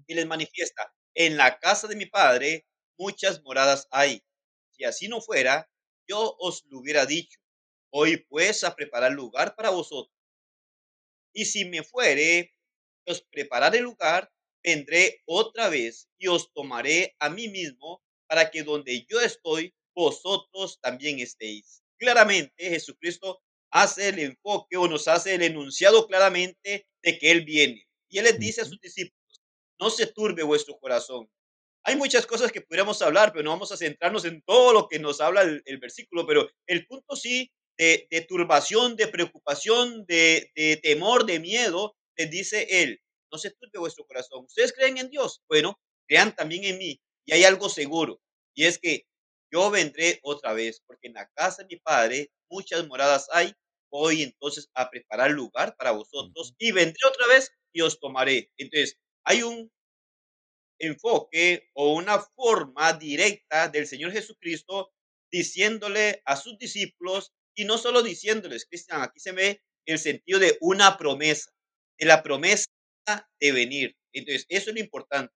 Y 0.07 0.13
les 0.13 0.25
manifiesta, 0.27 0.93
en 1.15 1.37
la 1.37 1.59
casa 1.59 1.87
de 1.87 1.95
mi 1.95 2.05
padre 2.05 2.65
muchas 2.97 3.41
moradas 3.43 3.87
hay. 3.91 4.23
Si 4.71 4.83
así 4.83 5.07
no 5.07 5.21
fuera, 5.21 5.69
yo 6.07 6.35
os 6.39 6.63
lo 6.69 6.79
hubiera 6.79 7.05
dicho. 7.05 7.39
Hoy 7.95 8.25
pues 8.27 8.63
a 8.63 8.75
preparar 8.75 9.11
lugar 9.11 9.55
para 9.55 9.69
vosotros. 9.69 10.17
Y 11.31 11.45
si 11.45 11.65
me 11.65 11.83
fuere, 11.83 12.51
os 13.05 13.21
prepararé 13.21 13.81
lugar, 13.81 14.31
vendré 14.63 15.21
otra 15.25 15.69
vez 15.69 16.09
y 16.17 16.27
os 16.27 16.51
tomaré 16.53 17.15
a 17.19 17.29
mí 17.29 17.49
mismo, 17.49 18.01
para 18.27 18.49
que 18.49 18.63
donde 18.63 19.05
yo 19.07 19.21
estoy, 19.21 19.75
vosotros 19.95 20.79
también 20.81 21.19
estéis. 21.19 21.83
Claramente 21.99 22.67
Jesucristo 22.67 23.43
hace 23.69 24.09
el 24.09 24.17
enfoque 24.17 24.75
o 24.75 24.87
nos 24.87 25.07
hace 25.07 25.35
el 25.35 25.43
enunciado 25.43 26.07
claramente 26.07 26.87
de 27.03 27.19
que 27.19 27.29
Él 27.29 27.45
viene. 27.45 27.87
Y 28.09 28.17
Él 28.17 28.23
les 28.23 28.39
dice 28.39 28.61
a 28.61 28.65
sus 28.65 28.79
discípulos, 28.79 29.43
no 29.79 29.91
se 29.91 30.07
turbe 30.07 30.41
vuestro 30.41 30.79
corazón. 30.79 31.29
Hay 31.83 31.95
muchas 31.95 32.25
cosas 32.25 32.51
que 32.51 32.61
pudiéramos 32.61 33.03
hablar, 33.03 33.31
pero 33.33 33.43
no 33.43 33.51
vamos 33.51 33.71
a 33.71 33.77
centrarnos 33.77 34.25
en 34.25 34.41
todo 34.41 34.73
lo 34.73 34.87
que 34.87 34.97
nos 34.97 35.21
habla 35.21 35.41
el, 35.41 35.77
versículo, 35.77 36.25
pero 36.25 36.49
el 36.65 36.87
punto 36.87 37.15
sí 37.15 37.51
de, 37.77 38.25
turbación, 38.27 38.95
de 38.95 39.07
preocupación, 39.07 40.05
de, 40.05 40.51
de 40.55 40.77
temor, 40.77 41.25
de 41.25 41.39
miedo, 41.39 41.95
les 42.15 42.29
dice 42.29 42.67
Él, 42.69 43.01
no 43.31 43.37
se 43.37 43.51
turbe 43.51 43.79
vuestro 43.79 44.05
corazón. 44.05 44.45
¿Ustedes 44.45 44.73
creen 44.73 44.97
en 44.97 45.09
Dios? 45.09 45.41
Bueno, 45.47 45.79
crean 46.07 46.35
también 46.35 46.63
en 46.65 46.77
mí. 46.77 47.01
Y 47.25 47.33
hay 47.33 47.43
algo 47.45 47.69
seguro, 47.69 48.21
y 48.53 48.65
es 48.65 48.77
que 48.77 49.05
yo 49.51 49.69
vendré 49.69 50.19
otra 50.23 50.53
vez, 50.53 50.81
porque 50.85 51.07
en 51.07 51.13
la 51.13 51.29
casa 51.35 51.61
de 51.61 51.75
mi 51.75 51.79
Padre 51.79 52.31
muchas 52.49 52.85
moradas 52.87 53.27
hay. 53.31 53.53
Voy 53.91 54.23
entonces 54.23 54.69
a 54.73 54.89
preparar 54.89 55.29
lugar 55.31 55.75
para 55.77 55.91
vosotros 55.91 56.55
y 56.57 56.71
vendré 56.71 56.97
otra 57.07 57.27
vez 57.27 57.51
y 57.71 57.81
os 57.81 57.99
tomaré. 57.99 58.51
Entonces, 58.57 58.97
hay 59.23 59.43
un 59.43 59.71
enfoque 60.79 61.69
o 61.73 61.93
una 61.93 62.19
forma 62.19 62.93
directa 62.93 63.69
del 63.69 63.85
Señor 63.85 64.11
Jesucristo 64.11 64.91
diciéndole 65.31 66.21
a 66.25 66.35
sus 66.35 66.57
discípulos 66.57 67.31
y 67.55 67.65
no 67.65 67.77
solo 67.77 68.01
diciéndoles, 68.01 68.65
Cristian, 68.65 69.01
aquí 69.01 69.19
se 69.19 69.31
ve 69.31 69.61
el 69.85 69.99
sentido 69.99 70.39
de 70.39 70.57
una 70.61 70.97
promesa, 70.97 71.51
de 71.99 72.05
la 72.05 72.23
promesa 72.23 72.65
de 73.39 73.51
venir. 73.51 73.95
Entonces, 74.13 74.45
eso 74.49 74.69
es 74.69 74.75
lo 74.75 74.81
importante. 74.81 75.33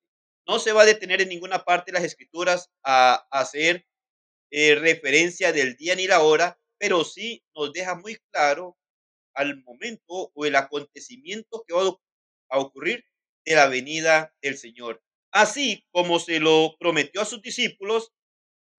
No 0.47 0.59
se 0.59 0.71
va 0.71 0.83
a 0.83 0.85
detener 0.85 1.21
en 1.21 1.29
ninguna 1.29 1.63
parte 1.63 1.91
de 1.91 1.97
las 1.97 2.05
escrituras 2.05 2.69
a, 2.83 3.27
hacer 3.31 3.85
eh, 4.51 4.75
referencia 4.75 5.51
del 5.51 5.75
día 5.75 5.95
ni 5.95 6.07
la 6.07 6.21
hora, 6.21 6.59
pero 6.77 7.03
sí 7.03 7.43
nos 7.55 7.73
deja 7.73 7.95
muy 7.95 8.17
claro 8.31 8.77
al 9.33 9.61
momento 9.63 10.31
o 10.33 10.45
el 10.45 10.55
acontecimiento 10.55 11.63
que 11.67 11.73
va 11.73 11.83
a 12.49 12.59
ocurrir 12.59 13.03
de 13.45 13.55
la 13.55 13.67
venida 13.67 14.33
del 14.41 14.57
Señor. 14.57 15.03
Así 15.31 15.85
como 15.91 16.19
se 16.19 16.39
lo 16.39 16.75
prometió 16.79 17.21
a 17.21 17.25
sus 17.25 17.41
discípulos, 17.41 18.11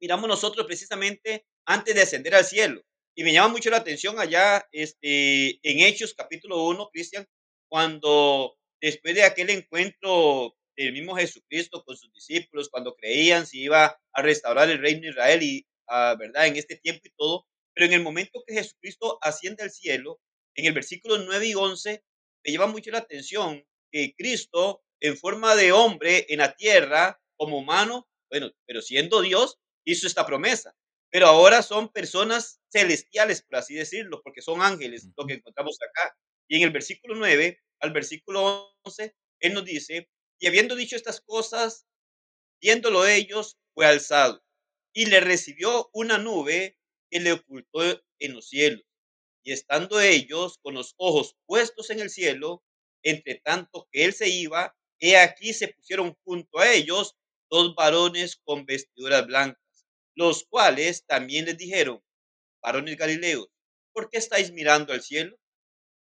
miramos 0.00 0.28
nosotros 0.28 0.66
precisamente 0.66 1.47
antes 1.66 1.95
de 1.95 2.02
ascender 2.02 2.35
al 2.35 2.45
cielo. 2.45 2.83
Y 3.19 3.25
me 3.25 3.33
llama 3.33 3.49
mucho 3.49 3.69
la 3.69 3.79
atención 3.79 4.21
allá 4.21 4.65
este, 4.71 5.59
en 5.69 5.81
Hechos 5.81 6.15
capítulo 6.15 6.63
1, 6.67 6.89
Cristian, 6.93 7.27
cuando 7.69 8.57
después 8.81 9.17
de 9.17 9.25
aquel 9.25 9.51
encuentro 9.51 10.57
del 10.77 10.93
mismo 10.93 11.17
Jesucristo 11.17 11.83
con 11.83 11.97
sus 11.97 12.13
discípulos, 12.13 12.69
cuando 12.69 12.95
creían 12.95 13.45
si 13.45 13.63
iba 13.63 14.01
a 14.13 14.23
restaurar 14.23 14.71
el 14.71 14.79
reino 14.79 15.01
de 15.01 15.09
Israel 15.09 15.43
y, 15.43 15.67
ah, 15.89 16.15
¿verdad?, 16.17 16.47
en 16.47 16.55
este 16.59 16.77
tiempo 16.77 17.01
y 17.07 17.13
todo, 17.19 17.45
pero 17.75 17.87
en 17.87 17.95
el 17.95 18.03
momento 18.05 18.45
que 18.47 18.55
Jesucristo 18.55 19.19
asciende 19.21 19.65
al 19.65 19.73
cielo, 19.73 20.21
en 20.55 20.67
el 20.67 20.73
versículo 20.73 21.19
9 21.19 21.45
y 21.45 21.55
11, 21.57 22.05
me 22.45 22.53
llama 22.53 22.69
mucho 22.69 22.93
la 22.93 22.99
atención 22.99 23.67
que 23.91 24.15
Cristo, 24.17 24.85
en 25.01 25.17
forma 25.17 25.57
de 25.57 25.73
hombre 25.73 26.25
en 26.29 26.39
la 26.39 26.55
tierra, 26.55 27.21
como 27.37 27.59
humano, 27.59 28.09
bueno, 28.31 28.53
pero 28.65 28.81
siendo 28.81 29.23
Dios, 29.23 29.59
hizo 29.85 30.07
esta 30.07 30.25
promesa. 30.25 30.73
Pero 31.11 31.27
ahora 31.27 31.62
son 31.62 31.88
personas 31.91 32.61
celestiales, 32.71 33.43
por 33.43 33.57
así 33.57 33.75
decirlo, 33.75 34.21
porque 34.23 34.43
son 34.43 34.62
ángeles, 34.62 35.09
lo 35.17 35.27
que 35.27 35.35
encontramos 35.35 35.79
acá. 35.83 36.17
Y 36.49 36.57
en 36.57 36.62
el 36.62 36.71
versículo 36.71 37.15
9 37.15 37.61
al 37.81 37.93
versículo 37.93 38.75
11, 38.83 39.15
Él 39.41 39.55
nos 39.55 39.65
dice, 39.65 40.09
y 40.41 40.47
habiendo 40.47 40.77
dicho 40.77 40.97
estas 40.97 41.21
cosas, 41.21 41.87
viéndolo 42.61 43.07
ellos, 43.07 43.59
fue 43.75 43.87
alzado 43.87 44.43
y 44.93 45.07
le 45.07 45.21
recibió 45.21 45.91
una 45.93 46.19
nube 46.19 46.77
que 47.11 47.21
le 47.21 47.33
ocultó 47.33 47.81
en 48.19 48.35
los 48.35 48.49
cielos. 48.49 48.83
Y 49.45 49.53
estando 49.53 50.00
ellos 50.00 50.59
con 50.62 50.75
los 50.75 50.95
ojos 50.97 51.37
puestos 51.47 51.91
en 51.91 52.00
el 52.00 52.11
cielo, 52.11 52.65
entre 53.03 53.37
tanto 53.37 53.88
que 53.93 54.05
él 54.05 54.12
se 54.12 54.29
iba, 54.29 54.77
he 54.99 55.17
aquí 55.17 55.55
se 55.55 55.69
pusieron 55.69 56.17
junto 56.25 56.59
a 56.59 56.73
ellos 56.73 57.15
dos 57.50 57.75
varones 57.77 58.37
con 58.45 58.67
vestiduras 58.67 59.27
blancas, 59.27 59.62
los 60.19 60.45
cuales 60.51 61.07
también 61.07 61.45
les 61.45 61.57
dijeron, 61.57 62.03
varones 62.61 62.97
galileos, 62.97 63.49
¿por 63.93 64.11
qué 64.11 64.19
estáis 64.19 64.51
mirando 64.51 64.93
al 64.93 65.01
cielo? 65.01 65.39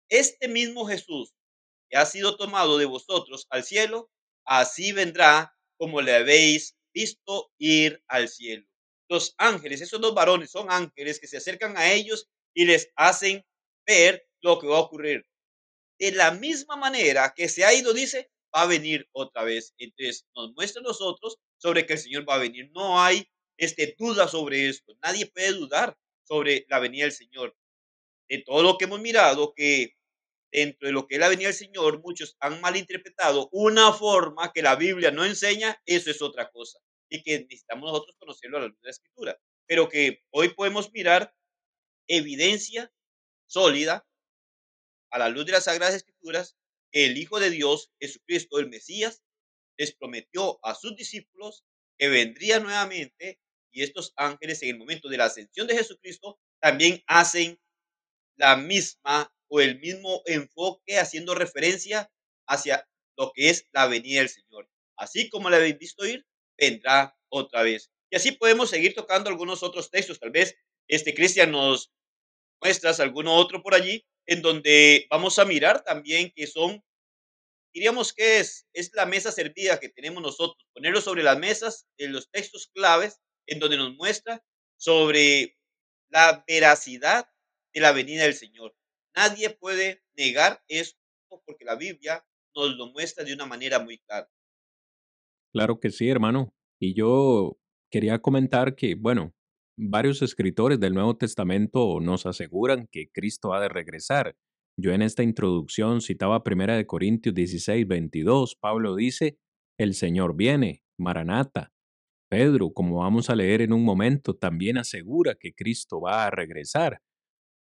Este 0.07 0.47
mismo 0.47 0.85
Jesús 0.87 1.35
que 1.89 1.97
ha 1.97 2.05
sido 2.05 2.37
tomado 2.37 2.77
de 2.77 2.85
vosotros 2.85 3.45
al 3.49 3.65
cielo, 3.65 4.09
así 4.45 4.93
vendrá 4.93 5.53
como 5.77 6.01
le 6.01 6.15
habéis 6.15 6.77
visto 6.93 7.51
ir 7.57 8.01
al 8.07 8.29
cielo. 8.29 8.65
Los 9.09 9.35
ángeles, 9.37 9.81
esos 9.81 9.99
dos 9.99 10.15
varones 10.15 10.49
son 10.49 10.71
ángeles 10.71 11.19
que 11.19 11.27
se 11.27 11.35
acercan 11.35 11.75
a 11.75 11.91
ellos 11.91 12.29
y 12.53 12.63
les 12.63 12.89
hacen 12.95 13.45
ver 13.85 14.25
lo 14.41 14.59
que 14.59 14.67
va 14.67 14.77
a 14.77 14.81
ocurrir. 14.81 15.25
De 15.99 16.13
la 16.13 16.31
misma 16.31 16.77
manera 16.77 17.33
que 17.35 17.49
se 17.49 17.65
ha 17.65 17.73
ido, 17.73 17.93
dice, 17.93 18.31
va 18.55 18.61
a 18.61 18.67
venir 18.67 19.09
otra 19.11 19.43
vez. 19.43 19.73
Entonces 19.77 20.25
nos 20.33 20.53
muestra 20.53 20.79
a 20.79 20.83
nosotros 20.83 21.37
sobre 21.57 21.85
que 21.85 21.93
el 21.93 21.99
Señor 21.99 22.27
va 22.27 22.35
a 22.35 22.39
venir. 22.39 22.71
No 22.73 23.01
hay 23.01 23.27
este, 23.57 23.95
duda 23.97 24.27
sobre 24.27 24.69
esto. 24.69 24.97
Nadie 25.01 25.27
puede 25.27 25.53
dudar 25.53 25.97
sobre 26.23 26.65
la 26.69 26.79
venida 26.79 27.03
del 27.03 27.11
Señor. 27.11 27.55
De 28.27 28.39
todo 28.39 28.63
lo 28.63 28.77
que 28.77 28.85
hemos 28.85 28.99
mirado, 28.99 29.53
que 29.53 29.95
dentro 30.51 30.87
de 30.87 30.93
lo 30.93 31.07
que 31.07 31.15
es 31.15 31.21
la 31.21 31.29
venida 31.29 31.47
del 31.47 31.57
Señor, 31.57 32.01
muchos 32.01 32.35
han 32.39 32.61
malinterpretado 32.61 33.49
una 33.51 33.93
forma 33.93 34.51
que 34.53 34.61
la 34.61 34.75
Biblia 34.75 35.11
no 35.11 35.25
enseña, 35.25 35.81
eso 35.85 36.09
es 36.09 36.21
otra 36.21 36.49
cosa. 36.51 36.79
Y 37.09 37.21
que 37.23 37.39
necesitamos 37.39 37.91
nosotros 37.91 38.15
conocerlo 38.17 38.57
a 38.57 38.61
la 38.61 38.67
luz 38.67 38.79
de 38.81 38.87
la 38.87 38.91
Escritura. 38.91 39.39
Pero 39.67 39.89
que 39.89 40.23
hoy 40.31 40.49
podemos 40.49 40.91
mirar 40.91 41.35
evidencia 42.07 42.91
sólida 43.47 44.07
a 45.11 45.19
la 45.19 45.29
luz 45.29 45.45
de 45.45 45.53
las 45.53 45.65
Sagradas 45.65 45.95
Escrituras 45.95 46.57
que 46.91 47.05
el 47.05 47.17
Hijo 47.17 47.39
de 47.39 47.49
Dios, 47.49 47.91
Jesucristo, 47.99 48.59
el 48.59 48.69
Mesías, 48.69 49.23
les 49.77 49.93
prometió 49.93 50.59
a 50.63 50.75
sus 50.75 50.95
discípulos 50.95 51.65
que 51.97 52.09
vendría 52.09 52.59
nuevamente 52.59 53.39
y 53.75 53.83
estos 53.83 54.13
ángeles 54.15 54.63
en 54.63 54.69
el 54.69 54.77
momento 54.77 55.09
de 55.09 55.17
la 55.17 55.25
ascensión 55.25 55.67
de 55.67 55.75
Jesucristo 55.75 56.39
también 56.61 57.03
hacen 57.07 57.59
la 58.37 58.55
misma 58.55 59.31
o 59.49 59.59
el 59.59 59.79
mismo 59.79 60.21
enfoque 60.25 60.97
haciendo 60.97 61.35
referencia 61.35 62.09
hacia 62.47 62.87
lo 63.17 63.33
que 63.33 63.49
es 63.49 63.67
la 63.73 63.87
venida 63.87 64.19
del 64.19 64.29
Señor. 64.29 64.69
Así 64.97 65.29
como 65.29 65.49
la 65.49 65.57
habéis 65.57 65.77
visto 65.77 66.05
ir, 66.05 66.25
vendrá 66.57 67.17
otra 67.29 67.63
vez. 67.63 67.91
Y 68.09 68.15
así 68.15 68.31
podemos 68.31 68.69
seguir 68.69 68.95
tocando 68.95 69.29
algunos 69.29 69.61
otros 69.61 69.91
textos. 69.91 70.19
Tal 70.19 70.31
vez 70.31 70.55
este 70.87 71.13
Cristian 71.13 71.51
nos 71.51 71.91
muestras 72.61 73.01
alguno 73.01 73.35
otro 73.35 73.61
por 73.61 73.75
allí 73.75 74.05
en 74.25 74.41
donde 74.41 75.05
vamos 75.09 75.37
a 75.37 75.45
mirar 75.45 75.83
también 75.83 76.31
que 76.33 76.47
son, 76.47 76.81
diríamos 77.73 78.13
que 78.13 78.39
es, 78.39 78.67
es 78.71 78.91
la 78.93 79.05
mesa 79.05 79.33
servida 79.33 79.81
que 79.81 79.89
tenemos 79.89 80.23
nosotros, 80.23 80.65
ponerlo 80.73 81.01
sobre 81.01 81.23
las 81.23 81.37
mesas 81.37 81.87
en 81.97 82.13
los 82.13 82.31
textos 82.31 82.69
claves 82.73 83.19
en 83.47 83.59
donde 83.59 83.77
nos 83.77 83.95
muestra 83.95 84.43
sobre 84.77 85.57
la 86.09 86.43
veracidad 86.47 87.29
de 87.73 87.81
la 87.81 87.91
venida 87.91 88.23
del 88.23 88.33
Señor. 88.33 88.75
Nadie 89.15 89.49
puede 89.49 90.03
negar 90.15 90.63
esto 90.67 90.99
porque 91.45 91.65
la 91.65 91.75
Biblia 91.75 92.25
nos 92.55 92.75
lo 92.75 92.91
muestra 92.91 93.23
de 93.23 93.33
una 93.33 93.45
manera 93.45 93.79
muy 93.79 93.97
clara. 93.99 94.29
Claro 95.53 95.79
que 95.79 95.89
sí, 95.89 96.09
hermano. 96.09 96.53
Y 96.79 96.93
yo 96.93 97.57
quería 97.91 98.19
comentar 98.19 98.75
que, 98.75 98.95
bueno, 98.95 99.33
varios 99.77 100.21
escritores 100.21 100.79
del 100.79 100.93
Nuevo 100.93 101.17
Testamento 101.17 101.99
nos 102.01 102.25
aseguran 102.25 102.87
que 102.91 103.09
Cristo 103.11 103.53
ha 103.53 103.61
de 103.61 103.69
regresar. 103.69 104.35
Yo 104.77 104.91
en 104.91 105.01
esta 105.01 105.23
introducción 105.23 106.01
citaba 106.01 106.43
1 106.45 106.85
Corintios 106.87 107.33
16, 107.33 107.87
22. 107.87 108.55
Pablo 108.55 108.95
dice, 108.95 109.37
el 109.77 109.93
Señor 109.93 110.35
viene, 110.35 110.83
Maranata. 110.97 111.71
Pedro, 112.29 112.71
como 112.71 112.99
vamos 112.99 113.29
a 113.29 113.35
leer 113.35 113.61
en 113.61 113.73
un 113.73 113.83
momento, 113.83 114.35
también 114.35 114.77
asegura 114.77 115.35
que 115.35 115.53
Cristo 115.53 116.01
va 116.01 116.25
a 116.25 116.31
regresar. 116.31 117.01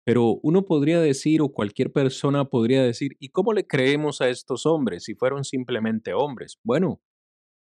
Pero 0.04 0.40
uno 0.42 0.64
podría 0.64 1.00
decir, 1.00 1.42
o 1.42 1.52
cualquier 1.52 1.92
persona 1.92 2.44
podría 2.44 2.82
decir, 2.82 3.12
¿y 3.20 3.28
cómo 3.28 3.52
le 3.52 3.66
creemos 3.66 4.20
a 4.20 4.28
estos 4.28 4.66
hombres 4.66 5.04
si 5.04 5.14
fueron 5.14 5.44
simplemente 5.44 6.12
hombres? 6.12 6.58
Bueno, 6.64 7.00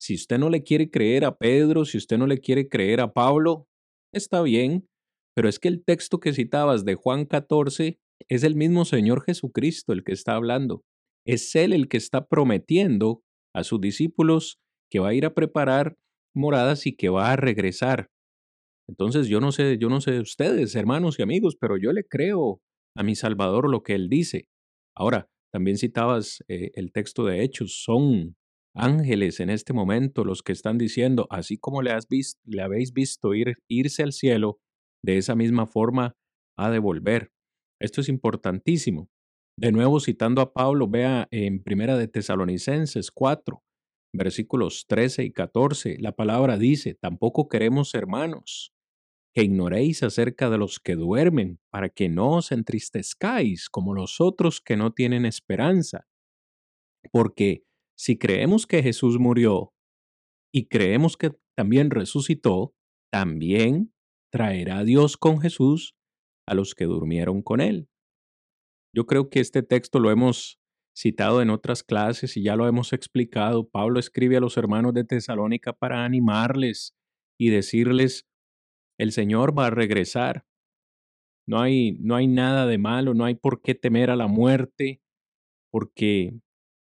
si 0.01 0.15
usted 0.15 0.39
no 0.39 0.49
le 0.49 0.63
quiere 0.63 0.91
creer 0.91 1.25
a 1.25 1.37
Pedro, 1.37 1.85
si 1.85 1.99
usted 1.99 2.19
no 2.19 2.27
le 2.27 2.39
quiere 2.39 2.69
creer 2.69 3.01
a 3.01 3.13
Pablo, 3.13 3.67
está 4.13 4.43
bien, 4.43 4.89
pero 5.35 5.49
es 5.49 5.59
que 5.59 5.69
el 5.69 5.85
texto 5.85 6.21
que 6.21 6.33
citabas 6.33 6.85
de 6.85 6.95
Juan 6.95 7.25
14 7.25 7.99
es 8.29 8.43
el 8.45 8.55
mismo 8.55 8.85
Señor 8.85 9.25
Jesucristo 9.25 9.93
el 9.93 10.05
que 10.05 10.13
está 10.13 10.35
hablando. 10.35 10.85
Es 11.27 11.55
Él 11.57 11.73
el 11.73 11.89
que 11.89 11.97
está 11.97 12.27
prometiendo 12.27 13.23
a 13.55 13.65
sus 13.65 13.81
discípulos 13.81 14.61
que 14.91 15.01
va 15.01 15.09
a 15.09 15.15
ir 15.15 15.27
a 15.27 15.35
preparar 15.35 15.97
moradas 16.35 16.87
y 16.87 16.97
que 16.97 17.09
va 17.09 17.33
a 17.33 17.37
regresar. 17.37 18.09
Entonces 18.89 19.29
yo 19.29 19.41
no 19.41 19.53
sé, 19.53 19.79
yo 19.79 19.89
no 19.89 20.01
sé 20.01 20.21
ustedes, 20.21 20.75
hermanos 20.75 21.19
y 21.19 21.23
amigos, 21.23 21.57
pero 21.61 21.77
yo 21.77 21.93
le 21.93 22.05
creo 22.05 22.61
a 22.97 23.03
mi 23.03 23.15
Salvador 23.15 23.71
lo 23.71 23.83
que 23.83 23.95
él 23.95 24.09
dice. 24.09 24.49
Ahora, 24.97 25.29
también 25.53 25.79
citabas 25.79 26.43
eh, 26.49 26.71
el 26.75 26.93
texto 26.93 27.25
de 27.25 27.43
Hechos, 27.43 27.83
son 27.83 28.37
ángeles 28.75 29.41
en 29.41 29.51
este 29.51 29.73
momento 29.73 30.25
los 30.25 30.43
que 30.43 30.53
están 30.53 30.79
diciendo, 30.79 31.27
así 31.31 31.59
como 31.59 31.83
le, 31.83 31.91
has 31.91 32.07
visto, 32.09 32.41
le 32.45 32.63
habéis 32.63 32.93
visto 32.93 33.35
ir, 33.35 33.57
irse 33.69 34.03
al 34.03 34.13
cielo, 34.13 34.59
de 35.05 35.19
esa 35.19 35.35
misma 35.35 35.67
forma 35.67 36.15
ha 36.59 36.71
de 36.71 36.79
volver. 36.79 37.31
Esto 37.81 38.01
es 38.01 38.09
importantísimo. 38.09 39.09
De 39.59 39.73
nuevo, 39.73 40.01
citando 40.01 40.41
a 40.41 40.53
Pablo, 40.53 40.89
vea 40.89 41.27
en 41.31 41.63
Primera 41.63 41.97
de 41.97 42.09
Tesalonicenses 42.09 43.11
4, 43.11 43.63
versículos 44.13 44.87
13 44.87 45.25
y 45.25 45.33
14, 45.33 45.97
la 46.01 46.13
palabra 46.13 46.57
dice, 46.59 46.95
tampoco 46.95 47.49
queremos, 47.49 47.95
hermanos, 47.95 48.73
que 49.35 49.43
ignoréis 49.43 50.03
acerca 50.03 50.51
de 50.51 50.59
los 50.59 50.81
que 50.81 50.97
duermen, 50.97 51.61
para 51.71 51.89
que 51.89 52.09
no 52.09 52.37
os 52.37 52.53
entristezcáis 52.53 53.69
como 53.69 53.95
los 53.95 54.21
otros 54.21 54.61
que 54.61 54.77
no 54.77 54.93
tienen 54.93 55.27
esperanza. 55.27 56.09
Porque 57.13 57.65
si 57.97 58.19
creemos 58.19 58.67
que 58.67 58.83
Jesús 58.83 59.19
murió 59.19 59.75
y 60.53 60.67
creemos 60.67 61.17
que 61.17 61.33
también 61.57 61.91
resucitó, 61.91 62.75
también 63.13 63.93
traerá 64.31 64.85
Dios 64.85 65.17
con 65.17 65.41
Jesús 65.41 65.95
a 66.47 66.55
los 66.55 66.75
que 66.75 66.85
durmieron 66.85 67.43
con 67.43 67.61
él. 67.61 67.89
Yo 68.95 69.07
creo 69.07 69.29
que 69.29 69.41
este 69.41 69.63
texto 69.63 70.01
lo 70.01 70.11
hemos 70.11 70.59
citado 70.99 71.41
en 71.43 71.51
otras 71.51 71.85
clases 71.85 72.37
y 72.37 72.43
ya 72.43 72.57
lo 72.57 72.67
hemos 72.67 72.93
explicado. 72.93 73.69
Pablo 73.69 74.01
escribe 74.01 74.37
a 74.37 74.41
los 74.41 74.57
hermanos 74.57 74.95
de 74.95 75.05
Tesalónica 75.05 75.73
para 75.73 76.05
animarles 76.05 76.97
y 77.39 77.51
decirles, 77.51 78.27
el 78.99 79.13
Señor 79.13 79.57
va 79.57 79.67
a 79.67 79.71
regresar. 79.71 80.45
No 81.47 81.61
hay, 81.61 81.93
no 82.01 82.17
hay 82.17 82.27
nada 82.27 82.67
de 82.67 82.79
malo, 82.79 83.15
no 83.15 83.25
hay 83.25 83.37
por 83.37 83.63
qué 83.63 83.77
temer 83.77 84.11
a 84.11 84.17
la 84.17 84.27
muerte, 84.27 85.01
porque 85.71 86.37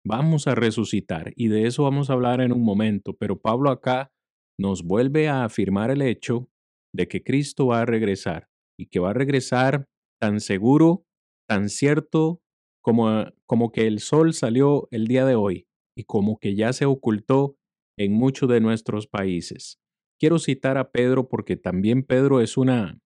vamos 0.06 0.46
a 0.46 0.56
resucitar 0.56 1.32
y 1.36 1.48
de 1.48 1.66
eso 1.68 1.84
vamos 1.84 2.10
a 2.10 2.14
hablar 2.14 2.42
en 2.42 2.52
un 2.52 2.64
momento. 2.64 3.16
Pero 3.18 3.40
Pablo 3.40 3.72
acá 3.72 4.12
nos 4.60 4.84
vuelve 4.84 5.30
a 5.30 5.46
afirmar 5.46 5.90
el 5.90 6.02
hecho 6.02 6.50
de 6.94 7.08
que 7.08 7.24
Cristo 7.24 7.68
va 7.68 7.82
a 7.82 7.86
regresar 7.86 8.50
y 8.78 8.88
que 8.88 9.00
va 9.00 9.12
a 9.12 9.14
regresar 9.14 9.88
tan 10.20 10.42
seguro, 10.42 11.06
tan 11.48 11.70
cierto 11.70 12.42
como, 12.82 13.26
como 13.46 13.72
que 13.72 13.88
el 13.88 14.00
sol 14.00 14.34
salió 14.34 14.88
el 14.92 15.08
día 15.08 15.26
de 15.26 15.36
hoy 15.36 15.68
y 15.96 16.04
como 16.04 16.38
que 16.40 16.56
ya 16.56 16.74
se 16.74 16.86
ocultó 16.86 17.58
en 17.98 18.14
muchos 18.14 18.50
de 18.50 18.60
nuestros 18.60 19.08
países. 19.08 19.80
Quiero 20.20 20.40
citar 20.40 20.78
a 20.78 20.92
Pedro 20.92 21.28
porque 21.28 21.56
también 21.56 22.04
Pedro 22.04 22.42
es 22.42 22.58
una, 22.58 23.00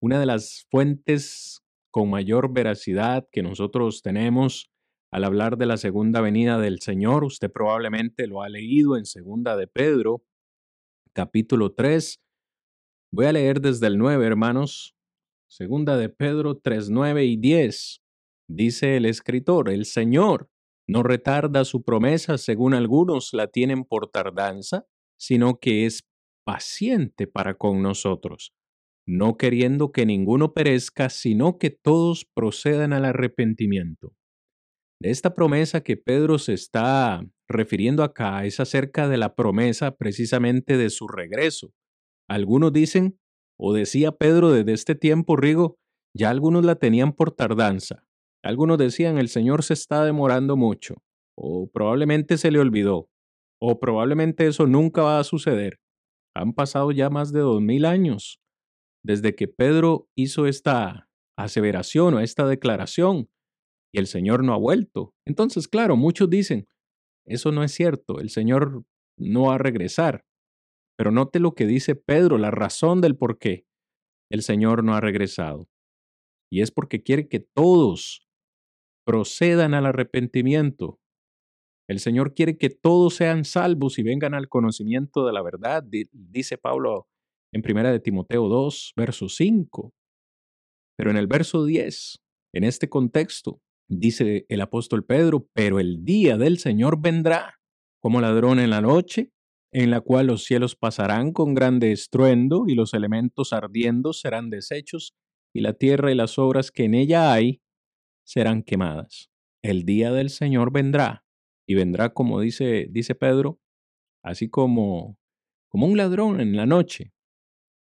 una 0.00 0.20
de 0.20 0.26
las 0.26 0.66
fuentes 0.70 1.62
con 1.90 2.10
mayor 2.10 2.52
veracidad 2.52 3.28
que 3.30 3.42
nosotros 3.42 4.02
tenemos 4.02 4.70
al 5.12 5.24
hablar 5.24 5.58
de 5.58 5.66
la 5.66 5.76
segunda 5.76 6.22
venida 6.22 6.58
del 6.58 6.80
Señor. 6.80 7.24
Usted 7.24 7.52
probablemente 7.52 8.26
lo 8.26 8.42
ha 8.42 8.48
leído 8.48 8.96
en 8.96 9.04
segunda 9.04 9.56
de 9.56 9.66
Pedro, 9.66 10.24
capítulo 11.12 11.74
3. 11.74 12.20
Voy 13.12 13.26
a 13.26 13.32
leer 13.32 13.60
desde 13.60 13.86
el 13.88 13.98
9, 13.98 14.26
hermanos. 14.26 14.96
Segunda 15.50 15.98
de 15.98 16.08
Pedro 16.08 16.56
3, 16.56 16.88
9 16.88 17.26
y 17.26 17.36
10. 17.36 18.01
Dice 18.54 18.98
el 18.98 19.06
escritor, 19.06 19.70
el 19.70 19.86
Señor 19.86 20.50
no 20.86 21.02
retarda 21.02 21.64
su 21.64 21.84
promesa 21.84 22.36
según 22.36 22.74
algunos 22.74 23.32
la 23.32 23.46
tienen 23.46 23.84
por 23.84 24.10
tardanza, 24.10 24.84
sino 25.18 25.58
que 25.58 25.86
es 25.86 26.06
paciente 26.44 27.26
para 27.26 27.54
con 27.54 27.80
nosotros, 27.80 28.52
no 29.08 29.38
queriendo 29.38 29.90
que 29.90 30.04
ninguno 30.04 30.52
perezca, 30.52 31.08
sino 31.08 31.56
que 31.56 31.70
todos 31.70 32.26
procedan 32.34 32.92
al 32.92 33.06
arrepentimiento. 33.06 34.14
Esta 35.00 35.34
promesa 35.34 35.82
que 35.82 35.96
Pedro 35.96 36.38
se 36.38 36.52
está 36.52 37.24
refiriendo 37.48 38.04
acá 38.04 38.44
es 38.44 38.60
acerca 38.60 39.08
de 39.08 39.16
la 39.16 39.34
promesa 39.34 39.96
precisamente 39.96 40.76
de 40.76 40.90
su 40.90 41.08
regreso. 41.08 41.72
Algunos 42.28 42.74
dicen, 42.74 43.18
o 43.58 43.72
decía 43.72 44.12
Pedro 44.12 44.50
desde 44.50 44.74
este 44.74 44.94
tiempo, 44.94 45.36
Rigo, 45.36 45.78
ya 46.14 46.28
algunos 46.28 46.66
la 46.66 46.76
tenían 46.76 47.14
por 47.14 47.30
tardanza, 47.32 48.04
algunos 48.42 48.78
decían 48.78 49.18
el 49.18 49.28
Señor 49.28 49.62
se 49.62 49.74
está 49.74 50.04
demorando 50.04 50.56
mucho, 50.56 50.96
o 51.36 51.70
probablemente 51.70 52.38
se 52.38 52.50
le 52.50 52.58
olvidó, 52.58 53.08
o 53.60 53.78
probablemente 53.78 54.46
eso 54.46 54.66
nunca 54.66 55.02
va 55.02 55.18
a 55.18 55.24
suceder. 55.24 55.80
Han 56.34 56.52
pasado 56.52 56.92
ya 56.92 57.10
más 57.10 57.32
de 57.32 57.40
dos 57.40 57.60
mil 57.60 57.84
años 57.84 58.40
desde 59.04 59.34
que 59.34 59.48
Pedro 59.48 60.08
hizo 60.16 60.46
esta 60.46 61.08
aseveración 61.36 62.14
o 62.14 62.20
esta 62.20 62.46
declaración 62.46 63.28
y 63.92 63.98
el 63.98 64.06
Señor 64.06 64.44
no 64.44 64.54
ha 64.54 64.58
vuelto. 64.58 65.14
Entonces, 65.26 65.68
claro, 65.68 65.96
muchos 65.96 66.30
dicen, 66.30 66.66
eso 67.26 67.52
no 67.52 67.62
es 67.62 67.72
cierto, 67.72 68.20
el 68.20 68.30
Señor 68.30 68.84
no 69.18 69.46
va 69.46 69.56
a 69.56 69.58
regresar. 69.58 70.24
Pero 70.96 71.10
note 71.10 71.40
lo 71.40 71.54
que 71.54 71.66
dice 71.66 71.94
Pedro, 71.94 72.38
la 72.38 72.50
razón 72.50 73.00
del 73.00 73.16
por 73.16 73.38
qué 73.38 73.66
el 74.30 74.42
Señor 74.42 74.82
no 74.84 74.94
ha 74.94 75.00
regresado. 75.00 75.68
Y 76.50 76.62
es 76.62 76.70
porque 76.70 77.02
quiere 77.02 77.28
que 77.28 77.40
todos 77.40 78.28
procedan 79.04 79.74
al 79.74 79.86
arrepentimiento. 79.86 80.98
El 81.88 81.98
Señor 81.98 82.34
quiere 82.34 82.56
que 82.56 82.70
todos 82.70 83.14
sean 83.14 83.44
salvos 83.44 83.98
y 83.98 84.02
vengan 84.02 84.34
al 84.34 84.48
conocimiento 84.48 85.26
de 85.26 85.32
la 85.32 85.42
verdad, 85.42 85.84
dice 86.12 86.56
Pablo 86.56 87.08
en 87.52 87.62
1 87.68 87.92
de 87.92 88.00
Timoteo 88.00 88.48
2, 88.48 88.94
verso 88.96 89.28
5. 89.28 89.92
Pero 90.96 91.10
en 91.10 91.16
el 91.16 91.26
verso 91.26 91.64
10, 91.64 92.22
en 92.54 92.64
este 92.64 92.88
contexto, 92.88 93.60
dice 93.88 94.46
el 94.48 94.60
apóstol 94.60 95.04
Pedro, 95.04 95.48
pero 95.52 95.80
el 95.80 96.04
día 96.04 96.38
del 96.38 96.58
Señor 96.58 97.00
vendrá 97.00 97.60
como 98.00 98.20
ladrón 98.20 98.58
en 98.58 98.70
la 98.70 98.80
noche, 98.80 99.30
en 99.72 99.90
la 99.90 100.00
cual 100.00 100.26
los 100.26 100.44
cielos 100.44 100.76
pasarán 100.76 101.32
con 101.32 101.54
grande 101.54 101.92
estruendo 101.92 102.64
y 102.68 102.74
los 102.74 102.94
elementos 102.94 103.52
ardiendo 103.52 104.12
serán 104.12 104.50
deshechos 104.50 105.14
y 105.54 105.60
la 105.60 105.72
tierra 105.72 106.12
y 106.12 106.14
las 106.14 106.38
obras 106.38 106.70
que 106.70 106.84
en 106.84 106.94
ella 106.94 107.32
hay 107.32 107.61
serán 108.24 108.62
quemadas. 108.62 109.30
El 109.62 109.84
día 109.84 110.12
del 110.12 110.30
Señor 110.30 110.72
vendrá, 110.72 111.24
y 111.68 111.74
vendrá 111.74 112.12
como 112.12 112.40
dice, 112.40 112.88
dice 112.90 113.14
Pedro, 113.14 113.60
así 114.24 114.48
como, 114.48 115.18
como 115.68 115.86
un 115.86 115.96
ladrón 115.96 116.40
en 116.40 116.56
la 116.56 116.66
noche. 116.66 117.12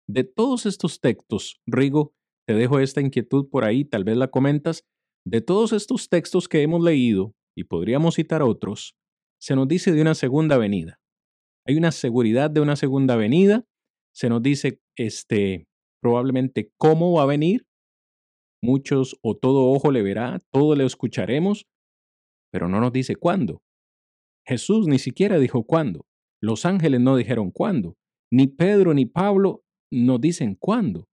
De 0.07 0.23
todos 0.23 0.65
estos 0.65 0.99
textos, 0.99 1.61
Rigo, 1.65 2.13
te 2.47 2.53
dejo 2.53 2.79
esta 2.79 3.01
inquietud 3.01 3.49
por 3.49 3.63
ahí, 3.63 3.85
tal 3.85 4.03
vez 4.03 4.17
la 4.17 4.29
comentas, 4.29 4.85
de 5.25 5.41
todos 5.41 5.73
estos 5.73 6.09
textos 6.09 6.47
que 6.47 6.61
hemos 6.61 6.83
leído, 6.83 7.33
y 7.55 7.65
podríamos 7.65 8.15
citar 8.15 8.41
otros, 8.41 8.95
se 9.39 9.55
nos 9.55 9.67
dice 9.67 9.91
de 9.91 10.01
una 10.01 10.15
segunda 10.15 10.57
venida. 10.57 10.99
Hay 11.65 11.77
una 11.77 11.91
seguridad 11.91 12.49
de 12.49 12.61
una 12.61 12.75
segunda 12.75 13.15
venida, 13.15 13.65
se 14.13 14.29
nos 14.29 14.41
dice 14.41 14.81
este 14.97 15.67
probablemente 16.01 16.71
cómo 16.77 17.13
va 17.13 17.23
a 17.23 17.27
venir, 17.27 17.65
muchos 18.61 19.17
o 19.21 19.35
todo 19.35 19.69
ojo 19.71 19.91
le 19.91 20.01
verá, 20.01 20.41
todo 20.51 20.75
le 20.75 20.85
escucharemos, 20.85 21.67
pero 22.51 22.69
no 22.69 22.79
nos 22.79 22.93
dice 22.93 23.15
cuándo. 23.15 23.61
Jesús 24.45 24.87
ni 24.87 24.99
siquiera 24.99 25.39
dijo 25.39 25.63
cuándo. 25.63 26.05
Los 26.41 26.65
ángeles 26.65 26.99
no 27.01 27.15
dijeron 27.15 27.51
cuándo. 27.51 27.97
Ni 28.31 28.47
Pedro 28.47 28.93
ni 28.93 29.05
Pablo 29.05 29.63
nos 29.91 30.19
dicen 30.19 30.55
cuándo. 30.55 31.07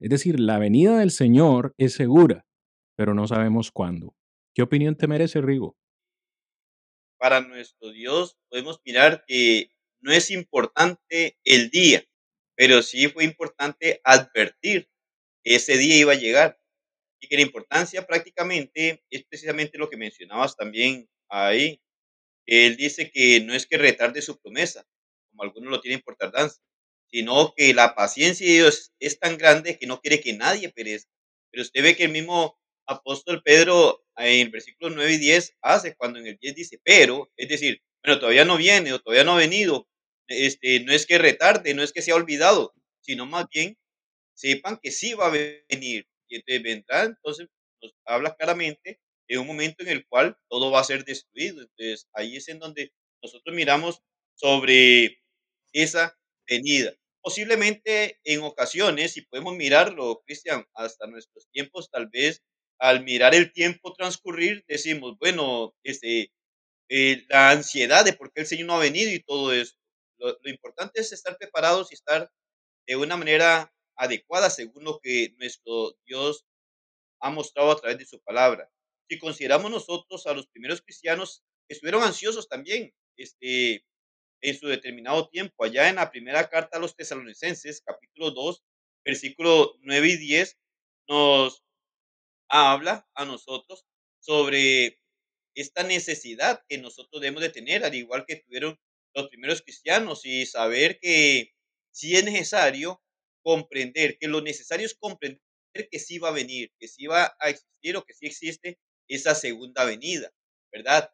Es 0.00 0.10
decir, 0.10 0.40
la 0.40 0.58
venida 0.58 0.98
del 0.98 1.10
Señor 1.10 1.74
es 1.78 1.94
segura, 1.94 2.46
pero 2.96 3.14
no 3.14 3.26
sabemos 3.26 3.70
cuándo. 3.70 4.14
¿Qué 4.54 4.62
opinión 4.62 4.96
te 4.96 5.06
merece, 5.06 5.40
Rigo? 5.40 5.76
Para 7.18 7.40
nuestro 7.40 7.90
Dios 7.90 8.36
podemos 8.48 8.80
mirar 8.84 9.24
que 9.26 9.70
no 10.00 10.12
es 10.12 10.30
importante 10.30 11.38
el 11.44 11.70
día, 11.70 12.04
pero 12.56 12.82
sí 12.82 13.08
fue 13.08 13.24
importante 13.24 14.00
advertir 14.04 14.88
que 15.42 15.56
ese 15.56 15.78
día 15.78 15.98
iba 15.98 16.12
a 16.12 16.16
llegar 16.16 16.58
y 17.20 17.28
que 17.28 17.36
la 17.36 17.42
importancia 17.42 18.06
prácticamente 18.06 19.02
es 19.10 19.24
precisamente 19.24 19.78
lo 19.78 19.88
que 19.88 19.96
mencionabas 19.96 20.56
también 20.56 21.08
ahí. 21.28 21.80
Él 22.46 22.76
dice 22.76 23.10
que 23.10 23.40
no 23.40 23.54
es 23.54 23.66
que 23.66 23.78
retarde 23.78 24.22
su 24.22 24.38
promesa, 24.40 24.84
como 25.30 25.42
algunos 25.42 25.70
lo 25.70 25.80
tienen 25.80 26.00
por 26.00 26.16
tardanza, 26.16 26.60
sino 27.10 27.54
que 27.56 27.74
la 27.74 27.94
paciencia 27.94 28.46
de 28.46 28.52
Dios 28.54 28.92
es 29.00 29.18
tan 29.18 29.38
grande 29.38 29.78
que 29.78 29.86
no 29.86 30.00
quiere 30.00 30.20
que 30.20 30.32
nadie 30.34 30.70
perezca. 30.70 31.10
Pero 31.50 31.62
usted 31.62 31.82
ve 31.82 31.96
que 31.96 32.04
el 32.04 32.12
mismo 32.12 32.58
apóstol 32.86 33.42
Pedro 33.42 34.04
en 34.16 34.46
el 34.46 34.50
versículo 34.50 34.90
9 34.94 35.14
y 35.14 35.18
10 35.18 35.56
hace 35.62 35.94
cuando 35.94 36.18
en 36.18 36.26
el 36.26 36.38
10 36.40 36.54
dice, 36.54 36.80
pero, 36.82 37.30
es 37.36 37.48
decir, 37.48 37.80
bueno, 38.04 38.18
todavía 38.18 38.44
no 38.44 38.56
viene 38.56 38.92
o 38.92 39.00
todavía 39.00 39.24
no 39.24 39.32
ha 39.32 39.38
venido, 39.38 39.88
este, 40.28 40.80
no 40.80 40.92
es 40.92 41.06
que 41.06 41.18
retarde, 41.18 41.74
no 41.74 41.82
es 41.82 41.92
que 41.92 42.02
se 42.02 42.12
ha 42.12 42.14
olvidado, 42.16 42.72
sino 43.00 43.26
más 43.26 43.46
bien 43.52 43.76
sepan 44.34 44.78
que 44.82 44.90
sí 44.90 45.14
va 45.14 45.26
a 45.28 45.30
venir 45.30 46.06
y 46.28 46.36
entonces 46.36 46.62
vendrá, 46.62 47.04
entonces 47.04 47.48
nos 47.82 47.94
habla 48.04 48.34
claramente 48.36 49.00
de 49.28 49.38
un 49.38 49.46
momento 49.46 49.82
en 49.82 49.88
el 49.90 50.06
cual 50.06 50.36
todo 50.48 50.70
va 50.70 50.80
a 50.80 50.84
ser 50.84 51.04
destruido. 51.04 51.62
Entonces 51.62 52.08
ahí 52.12 52.36
es 52.36 52.48
en 52.48 52.58
donde 52.58 52.92
nosotros 53.22 53.54
miramos 53.54 54.02
sobre 54.34 55.18
esa 55.72 56.16
venida. 56.48 56.94
Posiblemente 57.22 58.20
en 58.24 58.42
ocasiones, 58.42 59.12
si 59.12 59.22
podemos 59.22 59.56
mirarlo, 59.56 60.22
Cristian, 60.26 60.64
hasta 60.74 61.06
nuestros 61.06 61.48
tiempos, 61.50 61.90
tal 61.90 62.08
vez 62.08 62.42
al 62.78 63.02
mirar 63.04 63.34
el 63.34 63.52
tiempo 63.52 63.94
transcurrir, 63.94 64.64
decimos, 64.68 65.16
bueno, 65.18 65.74
este, 65.82 66.30
eh, 66.88 67.24
la 67.28 67.50
ansiedad 67.50 68.04
de 68.04 68.12
por 68.14 68.32
qué 68.32 68.42
el 68.42 68.46
Señor 68.46 68.66
no 68.68 68.74
ha 68.76 68.80
venido 68.80 69.12
y 69.12 69.20
todo 69.22 69.52
eso. 69.52 69.74
Lo, 70.18 70.38
lo 70.42 70.50
importante 70.50 71.00
es 71.00 71.12
estar 71.12 71.36
preparados 71.38 71.92
y 71.92 71.94
estar 71.94 72.30
de 72.86 72.96
una 72.96 73.16
manera 73.16 73.72
adecuada 73.96 74.50
según 74.50 74.84
lo 74.84 75.00
que 75.00 75.34
nuestro 75.38 75.96
Dios 76.06 76.46
ha 77.20 77.30
mostrado 77.30 77.72
a 77.72 77.76
través 77.76 77.98
de 77.98 78.06
su 78.06 78.20
palabra. 78.20 78.70
Si 79.08 79.18
consideramos 79.18 79.70
nosotros 79.70 80.26
a 80.26 80.34
los 80.34 80.46
primeros 80.48 80.82
cristianos, 80.82 81.44
estuvieron 81.68 82.02
ansiosos 82.02 82.48
también, 82.48 82.92
este, 83.16 83.84
en 84.42 84.58
su 84.58 84.68
determinado 84.68 85.28
tiempo. 85.28 85.64
Allá 85.64 85.88
en 85.88 85.96
la 85.96 86.10
primera 86.10 86.48
carta 86.48 86.76
a 86.76 86.80
los 86.80 86.96
tesalonicenses, 86.96 87.82
capítulo 87.84 88.30
2, 88.30 88.62
versículo 89.04 89.74
9 89.80 90.08
y 90.08 90.16
10, 90.16 90.58
nos 91.08 91.62
habla 92.48 93.08
a 93.14 93.24
nosotros 93.24 93.86
sobre 94.20 95.00
esta 95.54 95.82
necesidad 95.82 96.62
que 96.68 96.78
nosotros 96.78 97.20
debemos 97.22 97.42
de 97.42 97.50
tener, 97.50 97.84
al 97.84 97.94
igual 97.94 98.26
que 98.26 98.36
tuvieron 98.36 98.78
los 99.14 99.28
primeros 99.28 99.62
cristianos, 99.62 100.26
y 100.26 100.46
saber 100.46 100.98
que 101.00 101.52
si 101.92 102.16
es 102.16 102.24
necesario 102.24 103.02
comprender, 103.46 104.18
que 104.18 104.26
lo 104.26 104.40
necesario 104.40 104.86
es 104.86 104.96
comprender 104.96 105.40
que 105.88 106.00
sí 106.00 106.18
va 106.18 106.30
a 106.30 106.32
venir, 106.32 106.72
que 106.80 106.88
sí 106.88 107.06
va 107.06 107.36
a 107.38 107.48
existir 107.50 107.96
o 107.96 108.04
que 108.04 108.12
sí 108.12 108.26
existe 108.26 108.76
esa 109.08 109.36
segunda 109.36 109.84
venida, 109.84 110.32
¿verdad? 110.72 111.12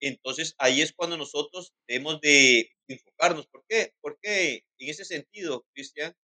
Entonces, 0.00 0.54
ahí 0.58 0.82
es 0.82 0.94
cuando 0.94 1.18
nosotros 1.18 1.74
debemos 1.88 2.20
de 2.22 2.70
enfocarnos. 2.88 3.46
¿Por 3.48 3.64
qué? 3.68 3.92
Porque 4.00 4.64
en 4.78 4.88
ese 4.88 5.04
sentido, 5.04 5.66
Cristian, 5.74 6.16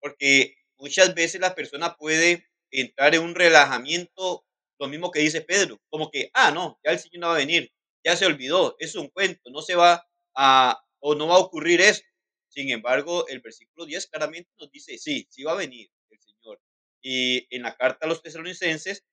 porque 0.00 0.54
muchas 0.78 1.14
veces 1.14 1.40
la 1.40 1.54
persona 1.54 1.96
puede 1.96 2.46
entrar 2.70 3.14
en 3.14 3.22
un 3.22 3.34
relajamiento, 3.34 4.46
lo 4.78 4.88
mismo 4.88 5.10
que 5.10 5.20
dice 5.20 5.42
Pedro, 5.42 5.78
como 5.90 6.10
que, 6.10 6.30
ah, 6.32 6.50
no, 6.50 6.78
ya 6.84 6.92
el 6.92 6.98
Señor 6.98 7.20
no 7.20 7.26
va 7.28 7.34
a 7.34 7.38
venir, 7.38 7.70
ya 8.04 8.16
se 8.16 8.24
olvidó, 8.26 8.76
es 8.78 8.94
un 8.94 9.08
cuento, 9.08 9.50
no 9.50 9.60
se 9.60 9.74
va 9.74 10.06
a, 10.34 10.80
o 11.00 11.14
no 11.14 11.28
va 11.28 11.34
a 11.36 11.40
ocurrir 11.40 11.82
eso. 11.82 12.02
Sin 12.50 12.68
embargo, 12.70 13.26
el 13.28 13.40
versículo 13.40 13.86
10 13.86 14.08
claramente 14.08 14.50
nos 14.58 14.70
dice, 14.70 14.98
sí, 14.98 15.26
sí 15.30 15.44
va 15.44 15.52
a 15.52 15.56
venir 15.56 15.88
el 16.10 16.20
Señor. 16.20 16.60
Y 17.00 17.46
en 17.54 17.62
la 17.62 17.76
carta 17.76 18.06
a 18.06 18.08
los 18.08 18.22
tesalonicenses, 18.22 19.04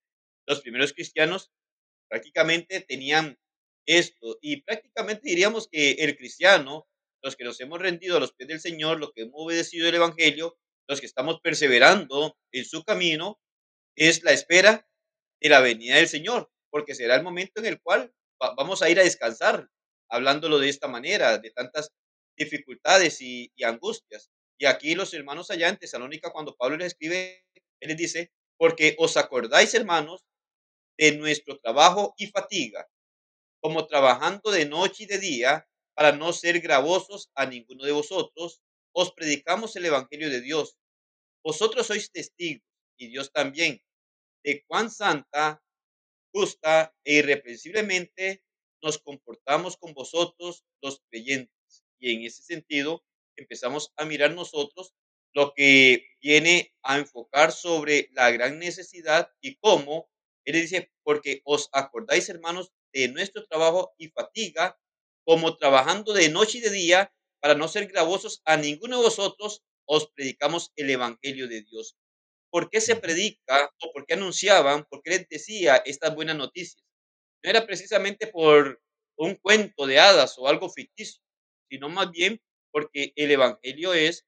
los 0.47 0.61
primeros 0.61 0.93
cristianos 0.93 1.51
prácticamente 2.09 2.81
tenían 2.81 3.37
esto. 3.85 4.39
Y 4.41 4.63
prácticamente 4.63 5.21
diríamos 5.29 5.67
que 5.71 5.91
el 5.91 6.17
cristiano, 6.17 6.87
los 7.21 7.35
que 7.35 7.43
nos 7.43 7.59
hemos 7.61 7.79
rendido 7.79 8.17
a 8.17 8.19
los 8.19 8.33
pies 8.33 8.47
del 8.47 8.59
Señor, 8.59 8.99
los 8.99 9.13
que 9.13 9.21
hemos 9.21 9.35
obedecido 9.35 9.87
el 9.87 9.95
Evangelio, 9.95 10.57
los 10.87 10.99
que 10.99 11.05
estamos 11.05 11.39
perseverando 11.41 12.37
en 12.51 12.65
su 12.65 12.83
camino, 12.83 13.39
es 13.95 14.23
la 14.23 14.31
espera 14.31 14.87
de 15.39 15.49
la 15.49 15.59
venida 15.59 15.97
del 15.97 16.07
Señor, 16.07 16.51
porque 16.71 16.95
será 16.95 17.15
el 17.15 17.23
momento 17.23 17.59
en 17.59 17.67
el 17.67 17.81
cual 17.81 18.11
vamos 18.39 18.81
a 18.81 18.89
ir 18.89 18.99
a 18.99 19.03
descansar, 19.03 19.69
hablándolo 20.09 20.57
de 20.57 20.69
esta 20.69 20.87
manera, 20.87 21.37
de 21.37 21.51
tantas 21.51 21.93
dificultades 22.37 23.21
y, 23.21 23.51
angustias. 23.63 24.29
Y 24.57 24.65
aquí 24.65 24.95
los 24.95 25.13
hermanos 25.13 25.51
allá 25.51 25.69
en 25.69 25.77
Tesalónica, 25.77 26.31
cuando 26.31 26.55
Pablo 26.55 26.77
les 26.77 26.87
escribe, 26.87 27.45
él 27.79 27.89
les 27.89 27.97
dice, 27.97 28.31
porque 28.57 28.95
os 28.97 29.17
acordáis, 29.17 29.73
hermanos, 29.73 30.25
de 30.97 31.15
nuestro 31.17 31.59
trabajo 31.59 32.15
y 32.17 32.27
fatiga, 32.27 32.87
como 33.61 33.85
trabajando 33.85 34.51
de 34.51 34.65
noche 34.65 35.03
y 35.03 35.07
de 35.07 35.19
día, 35.19 35.67
para 35.95 36.11
no 36.11 36.31
ser 36.33 36.59
gravosos 36.59 37.29
a 37.35 37.45
ninguno 37.45 37.83
de 37.83 37.91
vosotros, 37.91 38.61
os 38.93 39.11
predicamos 39.13 39.75
el 39.75 39.85
Evangelio 39.85 40.29
de 40.29 40.41
Dios. 40.41 40.77
Vosotros 41.43 41.87
sois 41.87 42.11
testigos, 42.11 42.67
y 42.97 43.07
Dios 43.09 43.31
también, 43.31 43.81
de 44.43 44.63
cuán 44.65 44.89
santa, 44.89 45.61
justa 46.33 46.93
e 47.03 47.15
irreprensiblemente 47.15 48.43
nos 48.81 48.99
comportamos 48.99 49.77
con 49.77 49.93
vosotros 49.93 50.63
los 50.81 51.01
creyentes. 51.09 51.56
Y 51.99 52.15
en 52.15 52.23
ese 52.23 52.43
sentido, 52.43 53.03
empezamos 53.35 53.93
a 53.97 54.05
mirar 54.05 54.33
nosotros 54.33 54.93
lo 55.33 55.53
que 55.53 56.07
viene 56.21 56.73
a 56.83 56.97
enfocar 56.97 57.51
sobre 57.51 58.09
la 58.13 58.31
gran 58.31 58.59
necesidad 58.59 59.31
y 59.41 59.55
cómo, 59.57 60.09
él 60.45 60.53
dice, 60.61 60.91
porque 61.03 61.41
os 61.43 61.69
acordáis, 61.73 62.29
hermanos, 62.29 62.71
de 62.93 63.07
nuestro 63.09 63.45
trabajo 63.45 63.93
y 63.97 64.07
fatiga, 64.09 64.79
como 65.25 65.57
trabajando 65.57 66.13
de 66.13 66.29
noche 66.29 66.59
y 66.59 66.61
de 66.61 66.71
día, 66.71 67.13
para 67.39 67.53
no 67.53 67.67
ser 67.67 67.87
gravosos 67.87 68.41
a 68.45 68.57
ninguno 68.57 68.97
de 68.97 69.03
vosotros, 69.03 69.63
os 69.85 70.09
predicamos 70.11 70.71
el 70.75 70.89
Evangelio 70.89 71.47
de 71.47 71.61
Dios. 71.61 71.97
¿Por 72.49 72.69
qué 72.69 72.81
se 72.81 72.95
predica 72.95 73.71
o 73.81 73.91
por 73.91 74.05
qué 74.05 74.13
anunciaban, 74.15 74.85
por 74.85 75.01
qué 75.03 75.11
les 75.11 75.29
decía 75.29 75.77
estas 75.85 76.15
buenas 76.15 76.37
noticias? 76.37 76.83
No 77.43 77.49
era 77.49 77.65
precisamente 77.67 78.27
por 78.27 78.81
un 79.17 79.35
cuento 79.35 79.85
de 79.85 79.99
hadas 79.99 80.37
o 80.37 80.47
algo 80.47 80.69
ficticio, 80.69 81.21
sino 81.69 81.89
más 81.89 82.11
bien 82.11 82.41
porque 82.71 83.13
el 83.15 83.31
Evangelio 83.31 83.93
es 83.93 84.25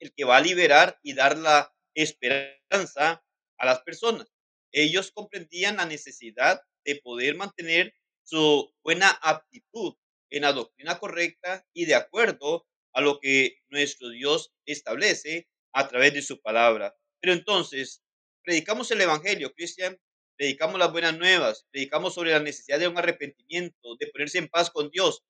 el 0.00 0.12
que 0.14 0.24
va 0.24 0.38
a 0.38 0.40
liberar 0.40 0.98
y 1.02 1.14
dar 1.14 1.38
la 1.38 1.72
esperanza 1.94 3.24
a 3.58 3.66
las 3.66 3.80
personas. 3.82 4.32
Ellos 4.72 5.12
comprendían 5.12 5.76
la 5.76 5.86
necesidad 5.86 6.62
de 6.84 6.96
poder 6.96 7.36
mantener 7.36 7.94
su 8.24 8.72
buena 8.82 9.10
aptitud 9.10 9.94
en 10.30 10.42
la 10.42 10.52
doctrina 10.52 10.98
correcta 10.98 11.66
y 11.72 11.84
de 11.84 11.94
acuerdo 11.94 12.66
a 12.94 13.00
lo 13.00 13.20
que 13.20 13.58
nuestro 13.68 14.08
Dios 14.08 14.52
establece 14.66 15.48
a 15.72 15.88
través 15.88 16.14
de 16.14 16.22
su 16.22 16.40
palabra. 16.40 16.96
Pero 17.20 17.34
entonces, 17.34 18.02
predicamos 18.42 18.90
el 18.90 19.00
Evangelio, 19.00 19.52
Cristian, 19.54 19.98
predicamos 20.36 20.78
las 20.78 20.92
buenas 20.92 21.16
nuevas, 21.16 21.66
predicamos 21.70 22.14
sobre 22.14 22.32
la 22.32 22.40
necesidad 22.40 22.78
de 22.78 22.88
un 22.88 22.98
arrepentimiento, 22.98 23.96
de 23.96 24.06
ponerse 24.08 24.38
en 24.38 24.48
paz 24.48 24.70
con 24.70 24.90
Dios. 24.90 25.22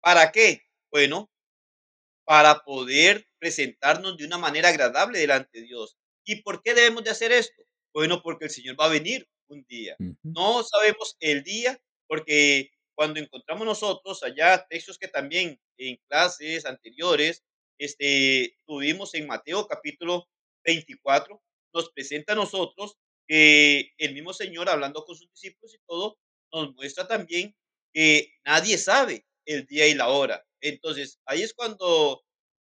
¿Para 0.00 0.32
qué? 0.32 0.67
Bueno, 0.90 1.30
para 2.24 2.60
poder 2.60 3.26
presentarnos 3.38 4.16
de 4.16 4.26
una 4.26 4.38
manera 4.38 4.68
agradable 4.68 5.18
delante 5.18 5.60
de 5.60 5.66
Dios. 5.66 5.96
¿Y 6.24 6.42
por 6.42 6.62
qué 6.62 6.74
debemos 6.74 7.04
de 7.04 7.10
hacer 7.10 7.32
esto? 7.32 7.62
Bueno, 7.94 8.20
porque 8.22 8.46
el 8.46 8.50
Señor 8.50 8.78
va 8.78 8.84
a 8.84 8.90
venir 8.90 9.26
un 9.48 9.64
día. 9.66 9.96
No 10.22 10.62
sabemos 10.62 11.16
el 11.20 11.42
día, 11.42 11.80
porque 12.06 12.70
cuando 12.94 13.20
encontramos 13.20 13.66
nosotros 13.66 14.22
allá 14.22 14.66
textos 14.68 14.98
que 14.98 15.08
también 15.08 15.58
en 15.78 15.96
clases 16.08 16.66
anteriores 16.66 17.44
este, 17.78 18.56
tuvimos 18.66 19.14
en 19.14 19.26
Mateo 19.26 19.66
capítulo 19.66 20.28
24, 20.64 21.40
nos 21.72 21.90
presenta 21.92 22.32
a 22.32 22.36
nosotros 22.36 22.98
que 23.26 23.92
el 23.98 24.14
mismo 24.14 24.32
Señor, 24.32 24.68
hablando 24.68 25.04
con 25.04 25.16
sus 25.16 25.30
discípulos 25.30 25.74
y 25.74 25.78
todo, 25.86 26.18
nos 26.52 26.74
muestra 26.74 27.06
también 27.06 27.54
que 27.92 28.32
nadie 28.44 28.76
sabe 28.78 29.24
el 29.48 29.66
día 29.66 29.86
y 29.86 29.94
la 29.94 30.08
hora. 30.08 30.44
Entonces, 30.60 31.18
ahí 31.24 31.42
es 31.42 31.54
cuando 31.54 32.22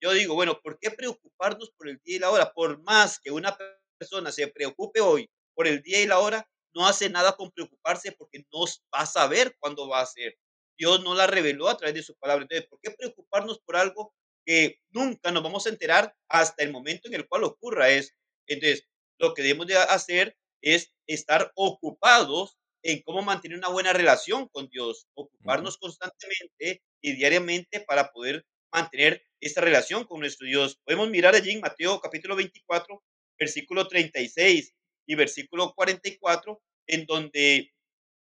yo 0.00 0.12
digo, 0.12 0.34
bueno, 0.34 0.60
¿por 0.60 0.78
qué 0.78 0.90
preocuparnos 0.90 1.70
por 1.70 1.88
el 1.88 2.00
día 2.04 2.16
y 2.16 2.18
la 2.18 2.30
hora? 2.30 2.52
Por 2.52 2.82
más 2.82 3.20
que 3.20 3.30
una 3.30 3.56
persona 3.98 4.32
se 4.32 4.48
preocupe 4.48 5.00
hoy 5.00 5.30
por 5.54 5.68
el 5.68 5.82
día 5.82 6.00
y 6.00 6.06
la 6.06 6.18
hora, 6.18 6.48
no 6.74 6.86
hace 6.86 7.10
nada 7.10 7.36
con 7.36 7.50
preocuparse 7.52 8.12
porque 8.12 8.44
no 8.52 8.64
va 8.92 9.00
a 9.00 9.06
saber 9.06 9.54
cuándo 9.60 9.88
va 9.88 10.00
a 10.00 10.06
ser. 10.06 10.36
Dios 10.78 11.04
no 11.04 11.14
la 11.14 11.26
reveló 11.26 11.68
a 11.68 11.76
través 11.76 11.94
de 11.94 12.02
su 12.02 12.16
palabra. 12.16 12.42
Entonces, 12.42 12.66
¿por 12.68 12.80
qué 12.80 12.90
preocuparnos 12.90 13.60
por 13.60 13.76
algo 13.76 14.14
que 14.44 14.80
nunca 14.90 15.30
nos 15.30 15.42
vamos 15.42 15.66
a 15.66 15.68
enterar 15.68 16.16
hasta 16.28 16.64
el 16.64 16.72
momento 16.72 17.08
en 17.08 17.14
el 17.14 17.28
cual 17.28 17.44
ocurra? 17.44 17.90
Es, 17.90 18.16
entonces, 18.46 18.88
lo 19.18 19.34
que 19.34 19.42
debemos 19.42 19.66
de 19.66 19.76
hacer 19.76 20.36
es 20.62 20.92
estar 21.06 21.52
ocupados 21.54 22.56
en 22.82 23.02
cómo 23.02 23.22
mantener 23.22 23.58
una 23.58 23.68
buena 23.68 23.92
relación 23.92 24.48
con 24.48 24.68
Dios, 24.68 25.06
ocuparnos 25.14 25.76
constantemente 25.78 26.82
y 27.00 27.12
diariamente 27.12 27.80
para 27.80 28.10
poder 28.12 28.44
mantener 28.72 29.22
esta 29.40 29.60
relación 29.60 30.04
con 30.04 30.20
nuestro 30.20 30.46
Dios. 30.46 30.78
Podemos 30.84 31.10
mirar 31.10 31.34
allí 31.34 31.50
en 31.50 31.60
Mateo 31.60 32.00
capítulo 32.00 32.36
24, 32.36 33.02
versículo 33.38 33.86
36 33.86 34.74
y 35.06 35.14
versículo 35.14 35.72
44, 35.74 36.60
en 36.86 37.06
donde 37.06 37.72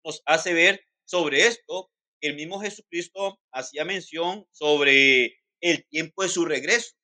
nos 0.03 0.21
hace 0.25 0.53
ver 0.53 0.81
sobre 1.05 1.47
esto. 1.47 1.89
El 2.21 2.35
mismo 2.35 2.59
Jesucristo 2.59 3.39
hacía 3.51 3.85
mención 3.85 4.45
sobre 4.51 5.37
el 5.61 5.85
tiempo 5.87 6.23
de 6.23 6.29
su 6.29 6.45
regreso. 6.45 6.95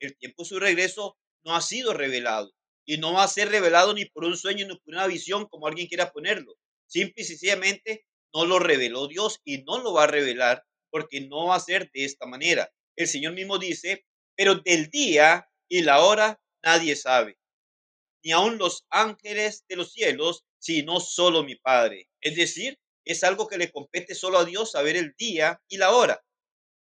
El 0.00 0.16
tiempo 0.16 0.42
de 0.42 0.48
su 0.48 0.58
regreso 0.60 1.16
no 1.44 1.54
ha 1.56 1.60
sido 1.60 1.94
revelado 1.94 2.52
y 2.84 2.98
no 2.98 3.12
va 3.12 3.24
a 3.24 3.28
ser 3.28 3.48
revelado 3.50 3.92
ni 3.94 4.04
por 4.04 4.24
un 4.24 4.36
sueño 4.36 4.66
ni 4.66 4.76
por 4.78 4.94
una 4.94 5.06
visión, 5.06 5.46
como 5.46 5.66
alguien 5.66 5.88
quiera 5.88 6.12
ponerlo. 6.12 6.54
Simple 6.86 7.22
y 7.22 7.24
sencillamente 7.24 8.06
no 8.32 8.44
lo 8.44 8.58
reveló 8.58 9.08
Dios 9.08 9.40
y 9.44 9.58
no 9.62 9.78
lo 9.78 9.92
va 9.92 10.04
a 10.04 10.08
revelar 10.08 10.64
porque 10.90 11.20
no 11.20 11.46
va 11.46 11.56
a 11.56 11.60
ser 11.60 11.90
de 11.92 12.04
esta 12.04 12.26
manera. 12.26 12.72
El 12.96 13.08
Señor 13.08 13.34
mismo 13.34 13.58
dice, 13.58 14.06
pero 14.36 14.56
del 14.56 14.88
día 14.88 15.48
y 15.68 15.82
la 15.82 16.00
hora 16.00 16.40
nadie 16.62 16.96
sabe, 16.96 17.38
ni 18.22 18.32
aun 18.32 18.58
los 18.58 18.84
ángeles 18.90 19.64
de 19.68 19.76
los 19.76 19.92
cielos, 19.92 20.44
sino 20.58 21.00
solo 21.00 21.44
mi 21.44 21.56
Padre. 21.56 22.08
Es 22.20 22.36
decir, 22.36 22.78
es 23.04 23.22
algo 23.24 23.46
que 23.46 23.58
le 23.58 23.70
compete 23.70 24.14
solo 24.14 24.38
a 24.38 24.44
Dios 24.44 24.72
saber 24.72 24.96
el 24.96 25.14
día 25.16 25.62
y 25.68 25.76
la 25.76 25.92
hora. 25.92 26.24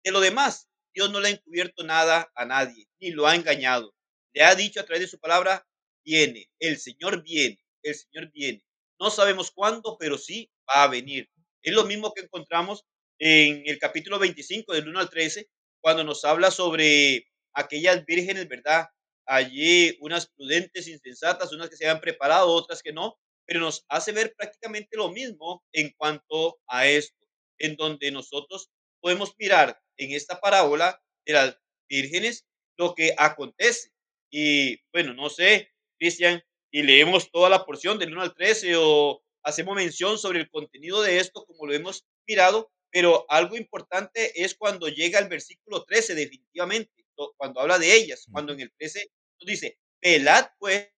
De 0.03 0.11
lo 0.11 0.21
demás, 0.21 0.69
Dios 0.95 1.11
no 1.11 1.21
le 1.21 1.29
ha 1.29 1.33
encubierto 1.33 1.85
nada 1.85 2.31
a 2.35 2.45
nadie, 2.45 2.89
ni 3.01 3.11
lo 3.11 3.27
ha 3.27 3.37
engañado. 3.37 3.95
Le 4.33 4.43
ha 4.43 4.55
dicho 4.55 4.81
a 4.81 4.85
través 4.85 5.03
de 5.03 5.09
su 5.09 5.19
palabra, 5.19 5.67
viene, 6.05 6.51
el 6.59 6.79
Señor 6.79 7.23
viene, 7.23 7.63
el 7.83 7.95
Señor 7.95 8.31
viene. 8.33 8.65
No 9.01 9.11
sabemos 9.11 9.51
cuándo, 9.51 9.97
pero 9.99 10.19
sí 10.19 10.51
va 10.69 10.85
a 10.85 10.89
venir. 10.89 11.29
Es 11.63 11.73
lo 11.75 11.85
mismo 11.85 12.13
que 12.13 12.23
encontramos 12.23 12.85
en 13.19 13.63
el 13.67 13.79
capítulo 13.79 14.19
25 14.19 14.73
del 14.73 14.89
1 14.89 15.01
al 15.01 15.11
13, 15.11 15.49
cuando 15.81 16.05
nos 16.05 16.25
habla 16.25 16.51
sobre 16.51 17.27
aquellas 17.55 18.05
vírgenes, 18.05 18.49
¿verdad? 18.49 18.87
Allí 19.27 19.97
unas 20.01 20.29
prudentes, 20.29 20.89
insensatas, 20.89 21.53
unas 21.53 21.69
que 21.69 21.77
se 21.77 21.87
habían 21.87 22.01
preparado, 22.01 22.49
otras 22.49 22.83
que 22.83 22.93
no, 22.93 23.19
pero 23.47 23.61
nos 23.61 23.85
hace 23.89 24.13
ver 24.13 24.35
prácticamente 24.37 24.97
lo 24.97 25.11
mismo 25.11 25.65
en 25.73 25.91
cuanto 25.97 26.59
a 26.67 26.87
esto, 26.87 27.27
en 27.59 27.77
donde 27.77 28.11
nosotros 28.11 28.71
podemos 29.01 29.35
mirar 29.39 29.81
en 29.97 30.13
esta 30.13 30.41
parábola 30.41 31.01
de 31.27 31.33
las 31.35 31.59
vírgenes 31.89 32.47
lo 32.77 32.95
que 32.95 33.15
acontece. 33.17 33.91
Y 34.31 34.79
bueno, 34.93 35.15
no 35.15 35.31
sé, 35.31 35.71
Cristian, 35.99 36.43
y 36.71 36.83
leemos 36.83 37.31
toda 37.31 37.49
la 37.49 37.65
porción 37.65 37.99
del 37.99 38.13
1 38.13 38.23
al 38.23 38.35
13 38.35 38.77
o 38.77 39.23
hacemos 39.43 39.75
mención 39.75 40.19
sobre 40.19 40.41
el 40.41 40.51
contenido 40.51 41.03
de 41.03 41.19
esto 41.19 41.45
como 41.47 41.67
lo 41.67 41.75
hemos 41.75 42.05
mirado, 42.27 42.71
pero 42.91 43.25
algo 43.29 43.57
importante 43.57 44.43
es 44.43 44.55
cuando 44.55 44.89
llega 44.89 45.19
el 45.19 45.29
versículo 45.29 45.85
13, 45.85 46.15
definitivamente, 46.15 46.93
cuando 47.37 47.61
habla 47.61 47.79
de 47.79 47.95
ellas, 47.95 48.27
cuando 48.31 48.53
en 48.53 48.61
el 48.61 48.73
13 48.79 49.11
nos 49.41 49.47
dice, 49.47 49.79
velad 50.01 50.47
pues, 50.59 50.91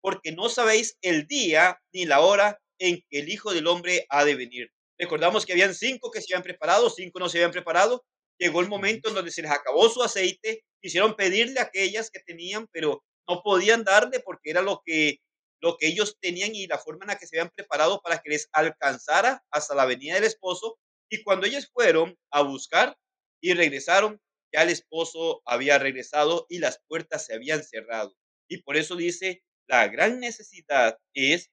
porque 0.00 0.32
no 0.32 0.48
sabéis 0.48 0.98
el 1.00 1.26
día 1.26 1.80
ni 1.92 2.04
la 2.04 2.20
hora 2.20 2.60
en 2.78 3.02
que 3.08 3.20
el 3.20 3.28
Hijo 3.28 3.52
del 3.52 3.66
Hombre 3.66 4.06
ha 4.10 4.24
de 4.24 4.34
venir. 4.34 4.70
Recordamos 4.98 5.46
que 5.46 5.52
habían 5.52 5.74
cinco 5.74 6.10
que 6.10 6.20
se 6.20 6.34
habían 6.34 6.42
preparado, 6.42 6.90
cinco 6.90 7.18
no 7.18 7.28
se 7.28 7.38
habían 7.38 7.52
preparado. 7.52 8.04
Llegó 8.38 8.60
el 8.60 8.68
momento 8.68 9.08
en 9.08 9.14
donde 9.14 9.30
se 9.30 9.42
les 9.42 9.50
acabó 9.50 9.88
su 9.88 10.02
aceite, 10.02 10.64
quisieron 10.82 11.14
pedirle 11.14 11.60
a 11.60 11.64
aquellas 11.64 12.10
que 12.10 12.20
tenían, 12.20 12.68
pero 12.72 13.02
no 13.28 13.42
podían 13.42 13.84
darle 13.84 14.20
porque 14.20 14.50
era 14.50 14.62
lo 14.62 14.82
que, 14.84 15.20
lo 15.60 15.76
que 15.76 15.86
ellos 15.88 16.18
tenían 16.20 16.54
y 16.54 16.66
la 16.66 16.78
forma 16.78 17.04
en 17.04 17.08
la 17.08 17.18
que 17.18 17.26
se 17.26 17.38
habían 17.38 17.52
preparado 17.54 18.00
para 18.02 18.18
que 18.18 18.30
les 18.30 18.48
alcanzara 18.52 19.42
hasta 19.50 19.74
la 19.74 19.86
venida 19.86 20.14
del 20.14 20.24
esposo. 20.24 20.78
Y 21.10 21.22
cuando 21.22 21.46
ellos 21.46 21.70
fueron 21.72 22.18
a 22.30 22.42
buscar 22.42 22.96
y 23.40 23.54
regresaron, 23.54 24.20
ya 24.52 24.62
el 24.62 24.70
esposo 24.70 25.42
había 25.44 25.78
regresado 25.78 26.46
y 26.48 26.58
las 26.58 26.80
puertas 26.88 27.26
se 27.26 27.34
habían 27.34 27.64
cerrado. 27.64 28.14
Y 28.48 28.58
por 28.62 28.76
eso 28.76 28.96
dice, 28.96 29.42
la 29.66 29.88
gran 29.88 30.20
necesidad 30.20 30.98
es 31.14 31.50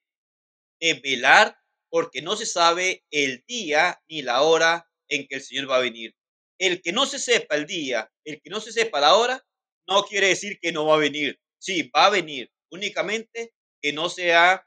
de 0.80 0.96
velar 0.96 1.58
porque 1.90 2.22
no 2.22 2.36
se 2.36 2.46
sabe 2.46 3.04
el 3.12 3.44
día 3.48 4.02
ni 4.10 4.22
la 4.22 4.42
hora 4.42 4.90
en 5.10 5.28
que 5.28 5.36
el 5.36 5.42
Señor 5.42 5.70
va 5.70 5.78
a 5.78 5.82
venir. 5.82 6.16
El 6.60 6.82
que 6.82 6.92
no 6.92 7.06
se 7.06 7.20
sepa 7.20 7.56
el 7.56 7.66
día, 7.66 8.10
el 8.24 8.42
que 8.42 8.50
no 8.50 8.62
se 8.62 8.72
sepa 8.72 9.02
la 9.02 9.16
hora, 9.16 9.44
no 9.88 10.04
quiere 10.04 10.28
decir 10.28 10.60
que 10.62 10.72
no 10.72 10.86
va 10.86 10.96
a 10.96 11.00
venir. 11.00 11.41
Sí, 11.62 11.92
va 11.96 12.08
a 12.08 12.10
venir, 12.10 12.52
únicamente 12.72 13.54
que 13.82 13.94
no 13.94 14.10
se 14.10 14.34
ha 14.34 14.66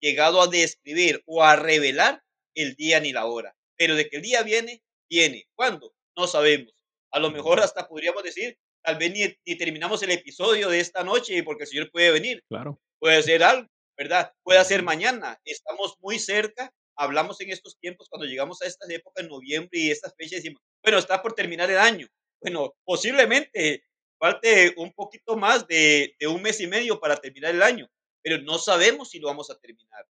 llegado 0.00 0.40
a 0.40 0.46
describir 0.46 1.22
o 1.26 1.42
a 1.42 1.56
revelar 1.56 2.22
el 2.54 2.76
día 2.76 3.00
ni 3.00 3.12
la 3.12 3.26
hora. 3.26 3.56
Pero 3.76 3.96
de 3.96 4.08
que 4.08 4.16
el 4.18 4.22
día 4.22 4.42
viene, 4.44 4.80
viene. 5.08 5.48
¿Cuándo? 5.56 5.92
No 6.16 6.28
sabemos. 6.28 6.72
A 7.10 7.18
lo 7.18 7.32
mejor 7.32 7.58
hasta 7.58 7.88
podríamos 7.88 8.22
decir, 8.22 8.56
tal 8.80 8.96
vez 8.96 9.12
ni, 9.44 9.56
terminamos 9.56 10.04
el 10.04 10.12
episodio 10.12 10.68
de 10.68 10.78
esta 10.78 11.02
noche 11.02 11.42
porque 11.42 11.64
el 11.64 11.68
Señor 11.68 11.90
puede 11.90 12.12
venir. 12.12 12.44
Claro. 12.48 12.80
Puede 13.00 13.20
ser 13.24 13.42
algo, 13.42 13.68
¿verdad? 13.96 14.32
Puede 14.44 14.64
ser 14.64 14.84
mañana. 14.84 15.36
Estamos 15.44 15.96
muy 15.98 16.20
cerca. 16.20 16.72
Hablamos 16.96 17.40
en 17.40 17.50
estos 17.50 17.76
tiempos 17.80 18.08
cuando 18.08 18.26
llegamos 18.26 18.62
a 18.62 18.66
estas 18.66 18.88
épocas, 18.88 19.24
en 19.24 19.30
noviembre 19.30 19.80
y 19.80 19.90
estas 19.90 20.14
fechas, 20.16 20.42
decimos, 20.42 20.62
bueno, 20.80 20.98
está 20.98 21.20
por 21.22 21.32
terminar 21.32 21.68
el 21.70 21.78
año. 21.78 22.06
Bueno, 22.40 22.74
posiblemente 22.84 23.82
falte 24.20 24.74
un 24.76 24.92
poquito 24.92 25.36
más 25.36 25.66
de, 25.66 26.14
un 26.28 26.42
mes 26.42 26.60
y 26.60 26.66
medio 26.66 27.00
para 27.00 27.16
terminar 27.16 27.54
el 27.54 27.62
año, 27.62 27.90
pero 28.22 28.38
no 28.42 28.58
sabemos 28.58 29.10
si 29.10 29.18
lo 29.18 29.28
vamos 29.28 29.50
a 29.50 29.58
terminar. 29.58 30.06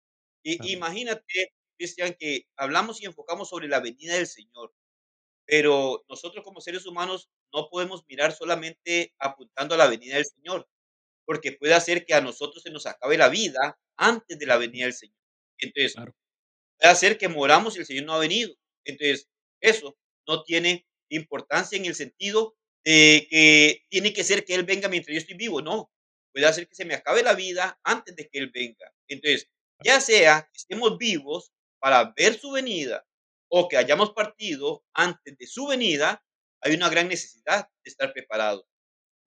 Y, 0.44 0.72
imagínate, 0.72 1.52
Cristian, 1.76 2.14
que 2.14 2.46
hablamos 2.56 3.02
y 3.02 3.06
enfocamos 3.06 3.48
sobre 3.48 3.66
la 3.66 3.80
venida 3.80 4.14
del 4.14 4.28
Señor, 4.28 4.72
pero 5.44 6.04
nosotros 6.08 6.44
como 6.44 6.60
seres 6.60 6.86
humanos 6.86 7.28
no 7.52 7.68
podemos 7.68 8.04
mirar 8.06 8.32
solamente 8.32 9.12
apuntando 9.18 9.74
a 9.74 9.78
la 9.78 9.88
venida 9.88 10.14
del 10.14 10.24
Señor, 10.24 10.68
porque 11.24 11.52
puede 11.52 11.74
hacer 11.74 12.06
que 12.06 12.14
a 12.14 12.20
nosotros 12.20 12.62
se 12.62 12.70
nos 12.70 12.86
acabe 12.86 13.18
la 13.18 13.28
vida 13.28 13.76
antes 13.96 14.38
de 14.38 14.46
la 14.46 14.56
venida 14.56 14.84
del 14.84 14.94
Señor. 14.94 15.16
Entonces, 15.58 15.94
puede 16.78 16.92
hacer 16.92 17.18
que 17.18 17.28
moramos 17.28 17.74
y 17.76 17.80
el 17.80 17.86
Señor 17.86 18.04
no 18.04 18.12
ha 18.12 18.20
venido. 18.20 18.54
Entonces, 18.84 19.28
eso 19.60 19.96
no 20.28 20.44
tiene 20.44 20.86
importancia 21.08 21.76
en 21.76 21.86
el 21.86 21.96
sentido 21.96 22.56
que 22.86 23.84
tiene 23.88 24.12
que 24.12 24.24
ser 24.24 24.44
que 24.44 24.54
Él 24.54 24.64
venga 24.64 24.88
mientras 24.88 25.12
yo 25.12 25.18
estoy 25.18 25.36
vivo. 25.36 25.60
No, 25.60 25.90
puede 26.32 26.46
hacer 26.46 26.68
que 26.68 26.74
se 26.74 26.84
me 26.84 26.94
acabe 26.94 27.22
la 27.22 27.34
vida 27.34 27.78
antes 27.82 28.14
de 28.14 28.28
que 28.28 28.38
Él 28.38 28.50
venga. 28.54 28.92
Entonces, 29.08 29.48
ya 29.82 30.00
sea 30.00 30.48
que 30.52 30.56
estemos 30.56 30.96
vivos 30.98 31.52
para 31.80 32.12
ver 32.16 32.38
su 32.38 32.52
venida 32.52 33.04
o 33.48 33.68
que 33.68 33.76
hayamos 33.76 34.12
partido 34.12 34.84
antes 34.94 35.36
de 35.36 35.46
su 35.46 35.66
venida, 35.66 36.22
hay 36.60 36.74
una 36.74 36.88
gran 36.88 37.08
necesidad 37.08 37.68
de 37.84 37.90
estar 37.90 38.12
preparados. 38.12 38.64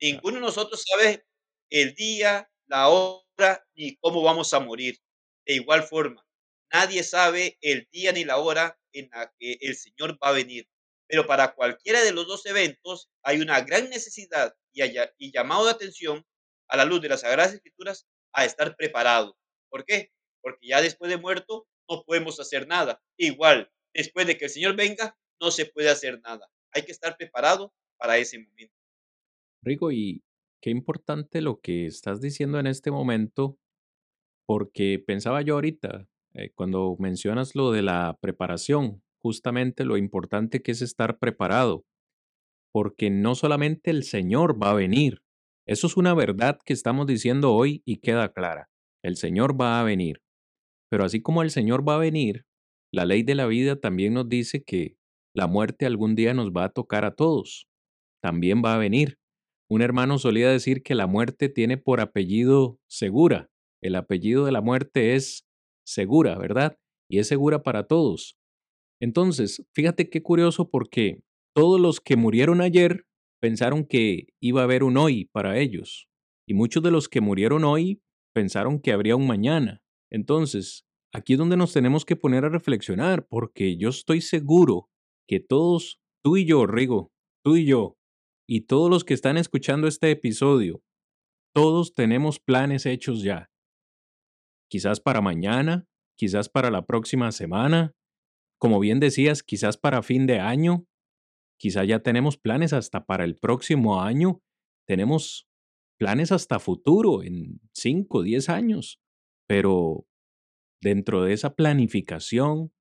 Ninguno 0.01 0.35
de 0.35 0.41
nosotros 0.41 0.83
sabe 0.87 1.25
el 1.69 1.93
día, 1.95 2.49
la 2.67 2.89
hora 2.89 3.65
ni 3.75 3.97
cómo 3.97 4.21
vamos 4.21 4.53
a 4.53 4.59
morir. 4.59 4.97
De 5.45 5.55
igual 5.55 5.83
forma, 5.83 6.25
nadie 6.71 7.03
sabe 7.03 7.57
el 7.61 7.87
día 7.91 8.11
ni 8.11 8.23
la 8.23 8.37
hora 8.37 8.79
en 8.93 9.09
la 9.11 9.33
que 9.37 9.57
el 9.61 9.75
Señor 9.75 10.17
va 10.23 10.29
a 10.29 10.33
venir. 10.33 10.67
Pero 11.09 11.25
para 11.25 11.55
cualquiera 11.55 12.01
de 12.03 12.13
los 12.13 12.27
dos 12.27 12.45
eventos 12.45 13.09
hay 13.23 13.41
una 13.41 13.59
gran 13.61 13.89
necesidad 13.89 14.53
y, 14.71 14.83
y 15.17 15.31
llamado 15.31 15.65
de 15.65 15.71
atención 15.71 16.23
a 16.67 16.77
la 16.77 16.85
luz 16.85 17.01
de 17.01 17.09
las 17.09 17.21
Sagradas 17.21 17.53
Escrituras 17.53 18.07
a 18.31 18.45
estar 18.45 18.75
preparado. 18.75 19.35
¿Por 19.69 19.85
qué? 19.85 20.11
Porque 20.41 20.67
ya 20.67 20.81
después 20.81 21.09
de 21.09 21.17
muerto 21.17 21.67
no 21.89 22.03
podemos 22.05 22.39
hacer 22.39 22.67
nada. 22.67 23.01
Igual, 23.17 23.71
después 23.93 24.27
de 24.27 24.37
que 24.37 24.45
el 24.45 24.51
Señor 24.51 24.75
venga, 24.75 25.17
no 25.41 25.49
se 25.49 25.65
puede 25.65 25.89
hacer 25.89 26.21
nada. 26.21 26.47
Hay 26.73 26.83
que 26.83 26.91
estar 26.91 27.17
preparado 27.17 27.73
para 27.97 28.17
ese 28.17 28.37
momento. 28.37 28.75
Rigo, 29.63 29.91
y 29.91 30.23
qué 30.61 30.69
importante 30.69 31.41
lo 31.41 31.59
que 31.59 31.87
estás 31.87 32.21
diciendo 32.21 32.59
en 32.59 32.67
este 32.67 32.91
momento, 32.91 33.57
porque 34.45 35.03
pensaba 35.05 35.41
yo 35.41 35.55
ahorita, 35.55 36.07
eh, 36.35 36.51
cuando 36.53 36.95
mencionas 36.99 37.55
lo 37.55 37.71
de 37.71 37.81
la 37.81 38.17
preparación, 38.21 39.03
justamente 39.21 39.85
lo 39.85 39.97
importante 39.97 40.61
que 40.61 40.71
es 40.71 40.81
estar 40.81 41.17
preparado, 41.19 41.85
porque 42.71 43.09
no 43.09 43.35
solamente 43.35 43.91
el 43.91 44.03
Señor 44.03 44.61
va 44.61 44.71
a 44.71 44.75
venir, 44.75 45.21
eso 45.67 45.87
es 45.87 45.97
una 45.97 46.13
verdad 46.13 46.59
que 46.65 46.73
estamos 46.73 47.07
diciendo 47.07 47.53
hoy 47.53 47.81
y 47.85 47.97
queda 47.97 48.33
clara, 48.33 48.69
el 49.03 49.17
Señor 49.17 49.59
va 49.59 49.79
a 49.79 49.83
venir, 49.83 50.21
pero 50.89 51.03
así 51.05 51.21
como 51.21 51.43
el 51.43 51.51
Señor 51.51 51.87
va 51.87 51.95
a 51.95 51.99
venir, 51.99 52.45
la 52.91 53.05
ley 53.05 53.23
de 53.23 53.35
la 53.35 53.45
vida 53.45 53.79
también 53.79 54.13
nos 54.13 54.27
dice 54.27 54.63
que 54.63 54.97
la 55.35 55.47
muerte 55.47 55.85
algún 55.85 56.15
día 56.15 56.33
nos 56.33 56.49
va 56.51 56.65
a 56.65 56.69
tocar 56.69 57.05
a 57.05 57.15
todos, 57.15 57.67
también 58.21 58.63
va 58.65 58.75
a 58.75 58.79
venir. 58.79 59.17
Un 59.69 59.83
hermano 59.83 60.17
solía 60.17 60.49
decir 60.49 60.81
que 60.81 60.95
la 60.95 61.05
muerte 61.05 61.49
tiene 61.49 61.77
por 61.77 62.01
apellido 62.01 62.79
segura. 62.87 63.51
El 63.83 63.95
apellido 63.95 64.45
de 64.45 64.51
la 64.51 64.61
muerte 64.61 65.13
es 65.13 65.45
segura, 65.85 66.37
¿verdad? 66.39 66.77
Y 67.07 67.19
es 67.19 67.27
segura 67.27 67.61
para 67.61 67.85
todos. 67.85 68.38
Entonces, 69.01 69.65
fíjate 69.73 70.09
qué 70.09 70.21
curioso 70.21 70.69
porque 70.69 71.21
todos 71.55 71.79
los 71.79 71.99
que 71.99 72.15
murieron 72.15 72.61
ayer 72.61 73.05
pensaron 73.41 73.85
que 73.85 74.27
iba 74.41 74.61
a 74.61 74.63
haber 74.65 74.83
un 74.83 74.97
hoy 74.97 75.25
para 75.31 75.57
ellos. 75.57 76.07
Y 76.47 76.53
muchos 76.53 76.83
de 76.83 76.91
los 76.91 77.07
que 77.07 77.21
murieron 77.21 77.63
hoy 77.63 78.01
pensaron 78.33 78.79
que 78.79 78.91
habría 78.91 79.15
un 79.15 79.27
mañana. 79.27 79.81
Entonces, 80.11 80.85
aquí 81.13 81.33
es 81.33 81.39
donde 81.39 81.57
nos 81.57 81.73
tenemos 81.73 82.05
que 82.05 82.15
poner 82.15 82.45
a 82.45 82.49
reflexionar, 82.49 83.27
porque 83.27 83.77
yo 83.77 83.89
estoy 83.89 84.21
seguro 84.21 84.89
que 85.27 85.39
todos, 85.39 85.99
tú 86.23 86.37
y 86.37 86.45
yo, 86.45 86.65
Rigo, 86.65 87.11
tú 87.43 87.55
y 87.55 87.65
yo, 87.65 87.97
y 88.47 88.61
todos 88.61 88.89
los 88.89 89.03
que 89.03 89.13
están 89.13 89.37
escuchando 89.37 89.87
este 89.87 90.09
episodio, 90.11 90.81
todos 91.53 91.93
tenemos 91.93 92.39
planes 92.39 92.85
hechos 92.85 93.21
ya. 93.21 93.49
Quizás 94.69 94.99
para 94.99 95.21
mañana, 95.21 95.87
quizás 96.17 96.49
para 96.49 96.71
la 96.71 96.85
próxima 96.85 97.31
semana, 97.31 97.93
como 98.59 98.79
bien 98.79 98.99
decías, 98.99 99.41
quizás 99.41 99.77
para 99.77 100.03
fin 100.03 100.27
de 100.27 100.39
año, 100.39 100.85
quizás 101.57 101.87
ya 101.87 101.99
tenemos 101.99 102.37
planes 102.37 102.73
hasta 102.73 103.05
para 103.05 103.23
el 103.23 103.35
próximo 103.35 104.01
año, 104.01 104.41
tenemos 104.85 105.47
planes 105.97 106.31
hasta 106.31 106.59
futuro, 106.59 107.23
en 107.23 107.59
5, 107.73 108.21
10 108.23 108.49
años, 108.49 109.01
pero 109.47 110.05
dentro 110.81 111.23
de 111.23 111.33
esa 111.33 111.55
planificación 111.55 112.71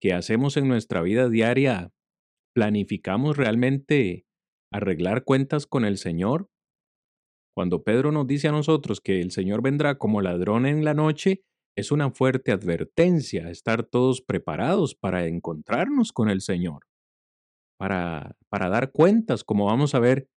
que 0.00 0.12
hacemos 0.12 0.56
en 0.56 0.68
nuestra 0.68 1.02
vida 1.02 1.28
diaria, 1.28 1.92
¿planificamos 2.54 3.36
realmente 3.36 4.26
arreglar 4.72 5.24
cuentas 5.24 5.66
con 5.66 5.84
el 5.84 5.98
Señor? 5.98 6.50
Cuando 7.54 7.84
Pedro 7.84 8.10
nos 8.10 8.26
dice 8.26 8.48
a 8.48 8.52
nosotros 8.52 9.00
que 9.00 9.20
el 9.20 9.30
Señor 9.30 9.62
vendrá 9.62 9.96
como 9.96 10.20
ladrón 10.20 10.66
en 10.66 10.84
la 10.84 10.94
noche, 10.94 11.44
es 11.76 11.90
una 11.90 12.10
fuerte 12.10 12.52
advertencia 12.52 13.50
estar 13.50 13.82
todos 13.84 14.22
preparados 14.22 14.94
para 14.94 15.26
encontrarnos 15.26 16.12
con 16.12 16.28
el 16.30 16.40
Señor. 16.40 16.86
para, 17.76 18.36
para 18.48 18.68
dar 18.68 18.92
cuentas, 18.92 19.42
como 19.42 19.66
vamos 19.66 19.94
a 19.94 19.98
ver 19.98 20.28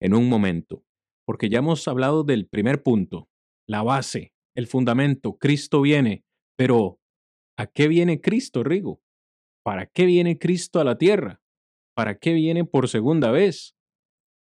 en 0.00 0.14
un 0.14 0.28
momento. 0.28 0.84
Porque 1.26 1.50
ya 1.50 1.58
hemos 1.58 1.86
hablado 1.86 2.24
del 2.24 2.48
primer 2.48 2.82
punto, 2.82 3.28
la 3.68 3.82
base, 3.82 4.32
el 4.56 4.66
fundamento, 4.66 5.36
Cristo 5.36 5.82
viene, 5.82 6.24
pero 6.56 6.98
¿a 7.58 7.66
qué 7.66 7.86
viene 7.88 8.20
Cristo, 8.22 8.64
Rigo? 8.64 9.02
¿Para 9.62 9.86
qué 9.86 10.06
viene 10.06 10.38
Cristo 10.38 10.80
a 10.80 10.84
la 10.84 10.96
tierra? 10.96 11.42
¿Para 11.94 12.18
qué 12.18 12.32
viene 12.32 12.64
por 12.64 12.88
segunda 12.88 13.30
vez? 13.30 13.76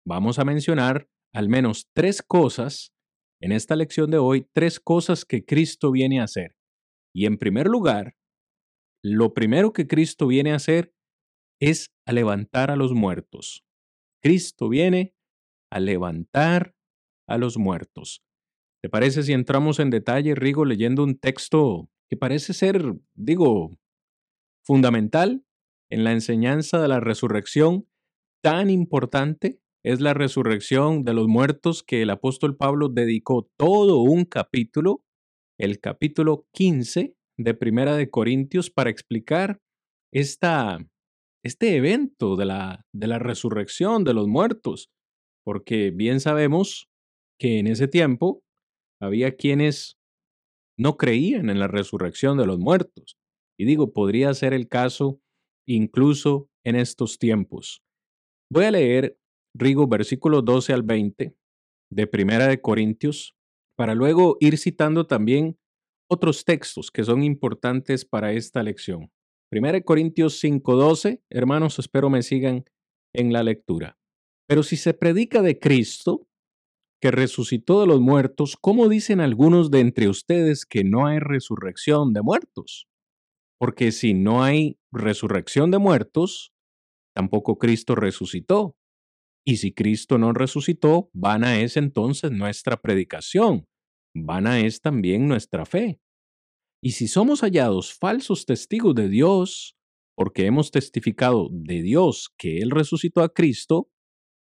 Vamos 0.07 0.39
a 0.39 0.45
mencionar 0.45 1.09
al 1.33 1.49
menos 1.49 1.89
tres 1.95 2.23
cosas 2.23 2.93
en 3.41 3.53
esta 3.53 3.77
lección 3.77 4.11
de 4.11 4.19
hoy, 4.19 4.49
tres 4.53 4.81
cosas 4.81 5.25
que 5.25 5.45
Cristo 5.45 5.91
viene 5.91 6.21
a 6.21 6.25
hacer. 6.25 6.57
Y 7.15 7.27
en 7.27 7.39
primer 7.39 7.67
lugar, 7.67 8.17
lo 9.03 9.35
primero 9.35 9.73
que 9.73 9.87
Cristo 9.87 10.27
viene 10.27 10.53
a 10.53 10.57
hacer 10.57 10.95
es 11.61 11.95
a 12.07 12.13
levantar 12.13 12.71
a 12.71 12.77
los 12.77 12.93
muertos. 12.93 13.65
Cristo 14.23 14.69
viene 14.69 15.15
a 15.71 15.81
levantar 15.81 16.75
a 17.29 17.39
los 17.39 17.59
muertos. 17.59 18.23
¿Te 18.83 18.89
parece 18.89 19.23
si 19.23 19.33
entramos 19.33 19.79
en 19.81 19.91
detalle, 19.91 20.35
Rigo, 20.35 20.65
leyendo 20.65 21.03
un 21.03 21.19
texto 21.19 21.91
que 22.09 22.17
parece 22.17 22.53
ser, 22.53 22.83
digo, 23.15 23.79
fundamental 24.65 25.45
en 25.91 26.05
la 26.05 26.13
enseñanza 26.13 26.81
de 26.81 26.89
la 26.89 27.01
resurrección 27.01 27.89
tan 28.43 28.71
importante? 28.71 29.61
Es 29.87 30.01
la 30.01 30.15
resurrección 30.15 31.05
de 31.05 31.15
los 31.15 31.29
muertos 31.29 31.85
que 31.85 32.03
el 32.03 32.11
apóstol 32.11 32.57
Pablo 32.57 32.89
dedicó 32.89 33.49
todo 33.57 34.01
un 34.01 34.25
capítulo, 34.25 35.05
el 35.61 35.79
capítulo 35.79 36.45
15 36.55 37.15
de 37.39 37.55
Primera 37.55 37.95
de 37.95 38.11
Corintios, 38.11 38.69
para 38.69 38.91
explicar 38.91 39.61
esta, 40.13 40.85
este 41.45 41.77
evento 41.77 42.35
de 42.35 42.47
la, 42.47 42.85
de 42.93 43.07
la 43.07 43.21
resurrección 43.21 44.03
de 44.03 44.15
los 44.15 44.27
muertos, 44.27 44.91
porque 45.45 45.93
bien 45.93 46.19
sabemos 46.19 46.89
que 47.39 47.61
en 47.61 47.69
ese 47.69 47.87
tiempo 47.87 48.43
había 49.01 49.37
quienes 49.37 50.01
no 50.77 50.97
creían 50.97 51.49
en 51.49 51.61
la 51.61 51.69
resurrección 51.69 52.37
de 52.39 52.47
los 52.47 52.59
muertos. 52.59 53.19
Y 53.57 53.67
digo, 53.67 53.93
podría 53.93 54.35
ser 54.35 54.53
el 54.53 54.67
caso 54.67 55.21
incluso 55.65 56.49
en 56.65 56.75
estos 56.75 57.21
tiempos. 57.21 57.85
Voy 58.51 58.65
a 58.65 58.73
leer, 58.73 59.17
Rigo, 59.59 59.87
versículos 59.87 60.45
12 60.45 60.73
al 60.73 60.83
20 60.83 61.35
de 61.91 62.07
Primera 62.07 62.49
de 62.49 62.61
Corintios, 62.61 63.35
para 63.77 63.95
luego 63.95 64.37
ir 64.41 64.59
citando 64.59 65.07
también 65.07 65.59
otros 66.09 66.45
textos 66.45 66.91
que 66.91 67.05
son 67.05 67.23
importantes 67.23 68.05
para 68.05 68.33
esta 68.33 68.63
lección. 68.63 69.11
Primera 69.51 69.79
de 69.79 69.85
Corintios 69.85 70.39
5:12, 70.41 71.23
hermanos, 71.31 71.79
espero 71.79 72.11
me 72.11 72.23
sigan 72.23 72.65
en 73.15 73.33
la 73.33 73.43
lectura. 73.43 73.99
Pero 74.49 74.63
si 74.63 74.77
se 74.77 74.95
predica 74.95 75.43
de 75.43 75.59
Cristo, 75.59 76.27
que 77.01 77.11
resucitó 77.11 77.81
de 77.81 77.87
los 77.87 78.01
muertos, 78.01 78.57
¿cómo 78.61 78.89
dicen 78.89 79.21
algunos 79.21 79.71
de 79.71 79.81
entre 79.81 80.09
ustedes 80.09 80.65
que 80.65 80.83
no 80.85 81.07
hay 81.07 81.19
resurrección 81.19 82.13
de 82.13 82.23
muertos? 82.23 82.89
Porque 83.59 83.93
si 83.93 84.15
no 84.15 84.43
hay 84.43 84.79
resurrección 84.93 85.71
de 85.71 85.79
muertos, 85.79 86.53
tampoco 87.15 87.59
Cristo 87.59 87.95
resucitó. 87.95 88.76
Y 89.47 89.59
si 89.59 89.73
Cristo 89.73 90.19
no 90.19 90.33
resucitó, 90.33 91.09
vana 91.13 91.61
es 91.61 91.77
entonces 91.77 92.33
nuestra 92.33 92.81
predicación, 92.83 93.65
vana 94.15 94.61
es 94.61 94.81
también 94.81 95.29
nuestra 95.29 95.65
fe. 95.65 96.01
Y 96.83 96.93
si 96.93 97.09
somos 97.09 97.41
hallados 97.43 97.95
falsos 97.95 98.45
testigos 98.45 98.95
de 98.95 99.09
Dios, 99.09 99.77
porque 100.17 100.47
hemos 100.47 100.71
testificado 100.71 101.49
de 101.51 101.83
Dios 101.83 102.31
que 102.37 102.59
Él 102.59 102.71
resucitó 102.71 103.23
a 103.23 103.33
Cristo, 103.33 103.89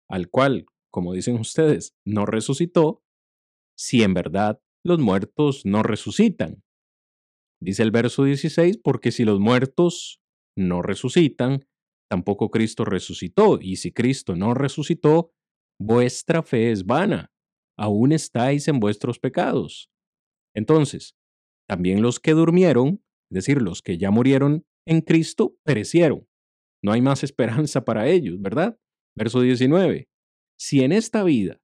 al 0.08 0.28
cual 0.28 0.66
como 0.90 1.12
dicen 1.12 1.38
ustedes, 1.38 1.96
no 2.04 2.26
resucitó, 2.26 3.02
si 3.78 4.02
en 4.02 4.12
verdad 4.12 4.60
los 4.84 4.98
muertos 4.98 5.64
no 5.64 5.82
resucitan. 5.82 6.62
Dice 7.62 7.82
el 7.82 7.90
verso 7.90 8.24
16, 8.24 8.78
porque 8.78 9.12
si 9.12 9.24
los 9.24 9.38
muertos 9.38 10.20
no 10.56 10.82
resucitan, 10.82 11.66
tampoco 12.11 12.51
Cristo 12.51 12.85
resucitó, 12.85 13.59
y 13.61 13.77
si 13.77 13.92
Cristo 13.92 14.35
no 14.35 14.53
resucitó, 14.53 15.33
vuestra 15.79 16.42
fe 16.42 16.73
es 16.73 16.85
vana, 16.85 17.31
aún 17.79 18.12
estáis 18.12 18.66
en 18.68 18.81
vuestros 18.81 19.18
pecados. 19.18 19.90
Entonces, 20.55 21.14
también 21.68 22.03
los 22.03 22.18
que 22.18 22.33
durmieron, 22.33 23.05
es 23.31 23.35
decir, 23.37 23.62
los 23.62 23.81
que 23.81 23.96
ya 23.96 24.11
murieron 24.11 24.66
en 24.87 25.03
Cristo, 25.03 25.57
perecieron. 25.64 26.27
No 26.83 26.92
hay 26.92 27.01
más 27.01 27.23
esperanza 27.25 27.85
para 27.85 28.09
ellos, 28.09 28.40
¿verdad? 28.40 28.77
Verso 29.16 29.40
19. 29.40 30.09
Si 30.59 30.83
en 30.83 30.92
esta 30.92 31.23
vida 31.23 31.61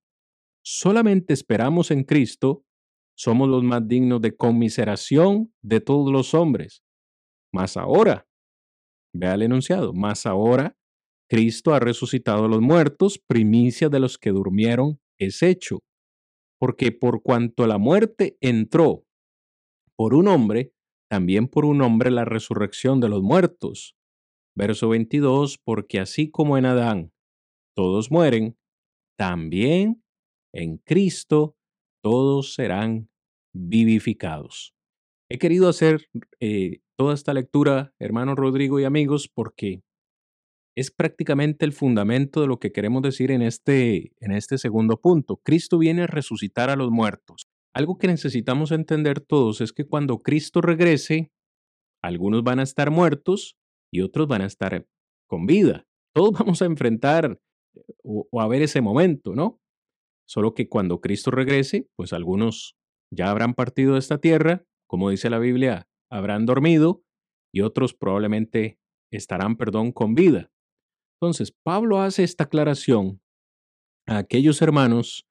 solamente 0.65 1.35
esperamos 1.35 1.91
en 1.91 2.05
Cristo, 2.05 2.65
somos 3.19 3.49
los 3.49 3.65
más 3.65 3.87
dignos 3.89 4.21
de 4.21 4.37
conmiseración 4.37 5.53
de 5.63 5.81
todos 5.81 6.13
los 6.13 6.35
hombres. 6.35 6.83
Mas 7.53 7.77
ahora, 7.77 8.27
vea 9.19 9.35
el 9.35 9.43
enunciado, 9.43 9.93
mas 9.93 10.27
ahora 10.27 10.77
Cristo 11.29 11.75
ha 11.75 11.81
resucitado 11.81 12.45
a 12.45 12.49
los 12.49 12.61
muertos, 12.61 13.19
primicia 13.19 13.89
de 13.89 14.01
los 14.01 14.19
que 14.19 14.31
durmieron 14.31 15.01
es 15.19 15.43
hecho. 15.43 15.81
Porque 16.59 16.93
por 16.93 17.23
cuanto 17.23 17.67
la 17.67 17.79
muerte 17.79 18.37
entró 18.41 19.05
por 19.97 20.15
un 20.15 20.29
hombre, 20.29 20.73
también 21.11 21.49
por 21.49 21.65
un 21.65 21.83
hombre 21.83 22.11
la 22.11 22.25
resurrección 22.25 23.01
de 23.01 23.09
los 23.09 23.23
muertos. 23.23 23.97
Verso 24.57 24.89
22, 24.89 25.59
porque 25.59 26.01
así 26.01 26.31
como 26.31 26.57
en 26.57 26.67
Adán 26.67 27.13
todos 27.75 28.11
mueren, 28.11 28.57
también 29.19 30.03
en 30.55 30.79
Cristo 30.79 31.57
todos 32.03 32.55
serán 32.55 33.11
vivificados. 33.55 34.75
He 35.31 35.39
querido 35.39 35.69
hacer 35.69 36.09
eh, 36.41 36.81
toda 36.97 37.15
esta 37.15 37.35
lectura, 37.35 37.95
hermano 37.99 38.35
Rodrigo 38.35 38.81
y 38.81 38.85
amigos, 38.85 39.29
porque 39.29 39.83
es 40.77 40.91
prácticamente 40.91 41.65
el 41.65 41.73
fundamento 41.73 42.41
de 42.41 42.47
lo 42.47 42.59
que 42.59 42.73
queremos 42.73 43.03
decir 43.03 43.31
en 43.31 43.43
este, 43.43 44.13
en 44.21 44.33
este 44.33 44.59
segundo 44.59 45.01
punto. 45.01 45.39
Cristo 45.39 45.79
viene 45.79 46.03
a 46.03 46.07
resucitar 46.07 46.69
a 46.69 46.77
los 46.77 46.91
muertos. 46.91 47.49
Algo 47.75 47.99
que 47.99 48.07
necesitamos 48.07 48.73
entender 48.73 49.21
todos 49.21 49.61
es 49.61 49.73
que 49.73 49.87
cuando 49.87 50.23
Cristo 50.23 50.61
regrese, 50.61 51.31
algunos 52.03 52.43
van 52.43 52.61
a 52.61 52.63
estar 52.63 52.91
muertos 52.91 53.57
y 53.91 54.03
otros 54.03 54.29
van 54.29 54.43
a 54.43 54.47
estar 54.47 54.87
con 55.27 55.47
vida. 55.47 55.87
Todos 56.15 56.33
vamos 56.39 56.63
a 56.63 56.67
enfrentar 56.67 57.41
o, 58.03 58.29
a 58.41 58.49
ver 58.49 58.63
ese 58.63 58.81
momento, 58.81 59.35
¿no? 59.35 59.61
Solo 60.27 60.55
que 60.55 60.69
cuando 60.69 61.01
Cristo 61.01 61.31
regrese, 61.31 61.89
pues 61.97 62.13
algunos 62.13 62.77
ya 63.11 63.31
habrán 63.31 63.55
partido 63.55 63.95
de 63.95 64.01
esta 64.01 64.19
tierra, 64.19 64.65
como 64.89 65.11
dice 65.11 65.31
la 65.31 65.39
Biblia, 65.39 65.89
habrán 66.11 66.47
dormido 66.47 67.03
y 67.53 67.61
otros 67.63 67.95
probablemente 67.95 68.79
estarán, 69.11 69.57
perdón, 69.57 69.93
con 69.93 70.15
vida. 70.15 70.51
Entonces, 71.21 71.53
Pablo 71.65 72.01
hace 72.01 72.25
esta 72.25 72.45
aclaración 72.45 73.21
a 74.07 74.19
aquellos 74.19 74.61
hermanos 74.63 75.27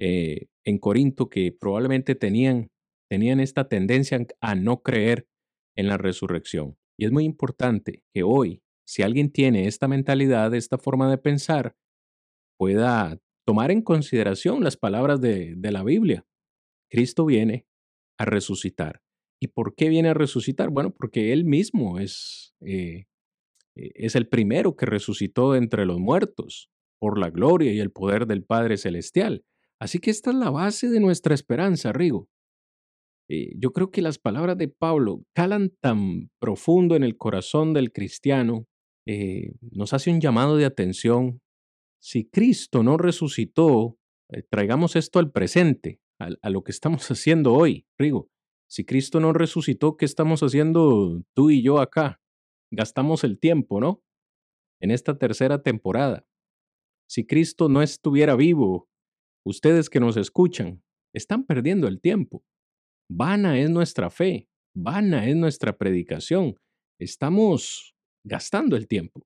eh, 0.00 0.46
en 0.64 0.78
Corinto 0.78 1.28
que 1.28 1.52
probablemente 1.52 2.14
tenían, 2.14 2.70
tenían 3.10 3.40
esta 3.40 3.68
tendencia 3.68 4.24
a 4.40 4.54
no 4.54 4.82
creer 4.82 5.26
en 5.76 5.88
la 5.88 5.96
resurrección. 5.96 6.76
Y 6.98 7.06
es 7.06 7.12
muy 7.12 7.24
importante 7.24 8.02
que 8.14 8.22
hoy, 8.22 8.62
si 8.86 9.02
alguien 9.02 9.30
tiene 9.30 9.66
esta 9.66 9.88
mentalidad, 9.88 10.54
esta 10.54 10.78
forma 10.78 11.10
de 11.10 11.18
pensar, 11.18 11.76
pueda 12.58 13.18
tomar 13.46 13.70
en 13.70 13.82
consideración 13.82 14.62
las 14.62 14.76
palabras 14.76 15.20
de, 15.20 15.56
la 15.60 15.82
Biblia. 15.82 16.26
Cristo 16.90 17.26
viene 17.26 17.66
a 18.18 18.24
resucitar. 18.24 19.02
¿Y 19.40 19.48
por 19.48 19.74
qué 19.74 19.88
viene 19.88 20.10
a 20.10 20.14
resucitar? 20.14 20.70
Bueno, 20.70 20.90
porque 20.90 21.32
Él 21.32 21.44
mismo 21.44 21.98
es, 21.98 22.54
eh, 22.60 23.06
e, 23.74 23.90
es 23.94 24.14
el 24.14 24.28
primero 24.28 24.76
que 24.76 24.86
resucitó 24.86 25.54
entre 25.54 25.86
los 25.86 25.98
muertos 25.98 26.70
por 26.98 27.18
la 27.18 27.30
gloria 27.30 27.72
y 27.72 27.80
el 27.80 27.90
poder 27.90 28.26
del 28.26 28.44
Padre 28.44 28.76
Celestial. 28.76 29.44
Así 29.80 29.98
que 29.98 30.10
esta 30.10 30.30
es 30.30 30.36
la 30.36 30.50
base 30.50 30.88
de 30.88 31.00
nuestra 31.00 31.34
esperanza, 31.34 31.92
Rigo. 31.92 32.28
Eh, 33.28 33.52
yo 33.56 33.72
creo 33.72 33.90
que 33.90 34.02
las 34.02 34.18
palabras 34.18 34.58
de 34.58 34.68
Pablo 34.68 35.24
calan 35.34 35.72
tan 35.80 36.30
profundo 36.38 36.94
en 36.94 37.02
el 37.02 37.16
corazón 37.16 37.72
del 37.72 37.92
cristiano, 37.92 38.66
eh, 39.06 39.52
nos 39.60 39.92
hace 39.92 40.10
un 40.10 40.20
llamado 40.20 40.56
de 40.56 40.64
atención 40.64 41.40
si 42.00 42.26
Cristo 42.26 42.82
no 42.82 42.98
resucitó, 42.98 43.96
eh, 44.30 44.42
traigamos 44.50 44.94
esto 44.94 45.18
al 45.18 45.30
presente, 45.30 46.00
a, 46.18 46.50
lo 46.50 46.62
que 46.62 46.70
estamos 46.70 47.08
haciendo 47.10 47.54
hoy, 47.54 47.86
Rigo. 47.98 48.28
Si 48.74 48.84
Cristo 48.84 49.20
no 49.20 49.32
resucitó, 49.32 49.96
¿qué 49.96 50.04
estamos 50.04 50.42
haciendo 50.42 51.22
tú 51.32 51.50
y 51.50 51.62
yo 51.62 51.78
acá? 51.78 52.20
Gastamos 52.72 53.22
el 53.22 53.38
tiempo, 53.38 53.78
¿no? 53.78 54.02
En 54.80 54.90
esta 54.90 55.16
tercera 55.16 55.62
temporada. 55.62 56.26
Si 57.08 57.24
Cristo 57.24 57.68
no 57.68 57.82
estuviera 57.82 58.34
vivo, 58.34 58.88
ustedes 59.46 59.88
que 59.88 60.00
nos 60.00 60.16
escuchan, 60.16 60.82
están 61.14 61.44
perdiendo 61.44 61.86
el 61.86 62.00
tiempo. 62.00 62.44
Vana 63.08 63.60
es 63.60 63.70
nuestra 63.70 64.10
fe, 64.10 64.48
vana 64.74 65.28
es 65.28 65.36
nuestra 65.36 65.78
predicación. 65.78 66.56
Estamos 66.98 67.94
gastando 68.24 68.74
el 68.74 68.88
tiempo. 68.88 69.24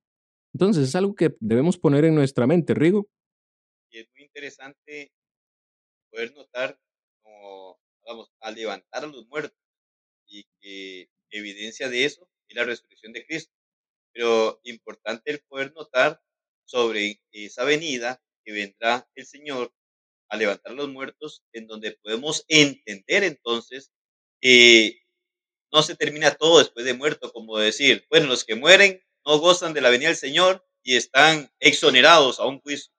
Entonces 0.53 0.89
es 0.89 0.95
algo 0.95 1.15
que 1.15 1.35
debemos 1.41 1.79
poner 1.79 2.05
en 2.05 2.15
nuestra 2.15 2.47
mente, 2.47 2.75
Rigo. 2.75 3.09
Y 3.91 4.01
es 4.01 4.11
muy 4.15 4.25
interesante 4.25 5.11
poder 6.11 6.35
notar 6.35 6.79
como, 7.23 7.78
vamos, 8.09 8.31
a 8.41 8.51
levantar 8.51 9.05
a 9.05 9.07
los 9.07 9.27
muertos 9.29 9.59
y 10.27 10.45
que 10.61 11.11
evidencia 11.31 11.89
de 11.89 12.05
eso 12.05 12.29
es 12.49 12.57
la 12.57 12.65
resurrección 12.65 13.13
de 13.13 13.25
Cristo. 13.27 13.53
Pero 14.13 14.61
importante 14.65 15.31
el 15.31 15.41
poder 15.41 15.73
notar 15.75 16.21
sobre 16.65 17.21
esa 17.31 17.65
venida 17.65 18.23
que 18.45 18.53
vendrá 18.53 19.09
el 19.15 19.27
Señor 19.27 19.73
a 20.31 20.37
levantar 20.37 20.73
a 20.73 20.75
los 20.75 20.89
muertos, 20.89 21.43
en 21.53 21.67
donde 21.67 21.93
podemos 22.03 22.45
entender 22.49 23.25
entonces 23.25 23.93
que 24.41 25.01
no 25.73 25.83
se 25.83 25.97
termina 25.97 26.35
todo 26.35 26.59
después 26.59 26.85
de 26.85 26.95
muerto, 26.95 27.33
como 27.33 27.59
decir, 27.59 28.07
bueno, 28.11 28.27
los 28.27 28.45
que 28.45 28.55
mueren 28.55 29.03
no 29.25 29.39
gozan 29.39 29.75
de 29.75 29.81
la 29.81 29.91
venida 29.91 30.09
del 30.09 30.17
Señor 30.17 30.67
y 30.83 30.97
están 30.97 31.51
exonerados 31.61 32.41
a 32.41 32.47
un 32.47 32.61
juicio. 32.61 32.93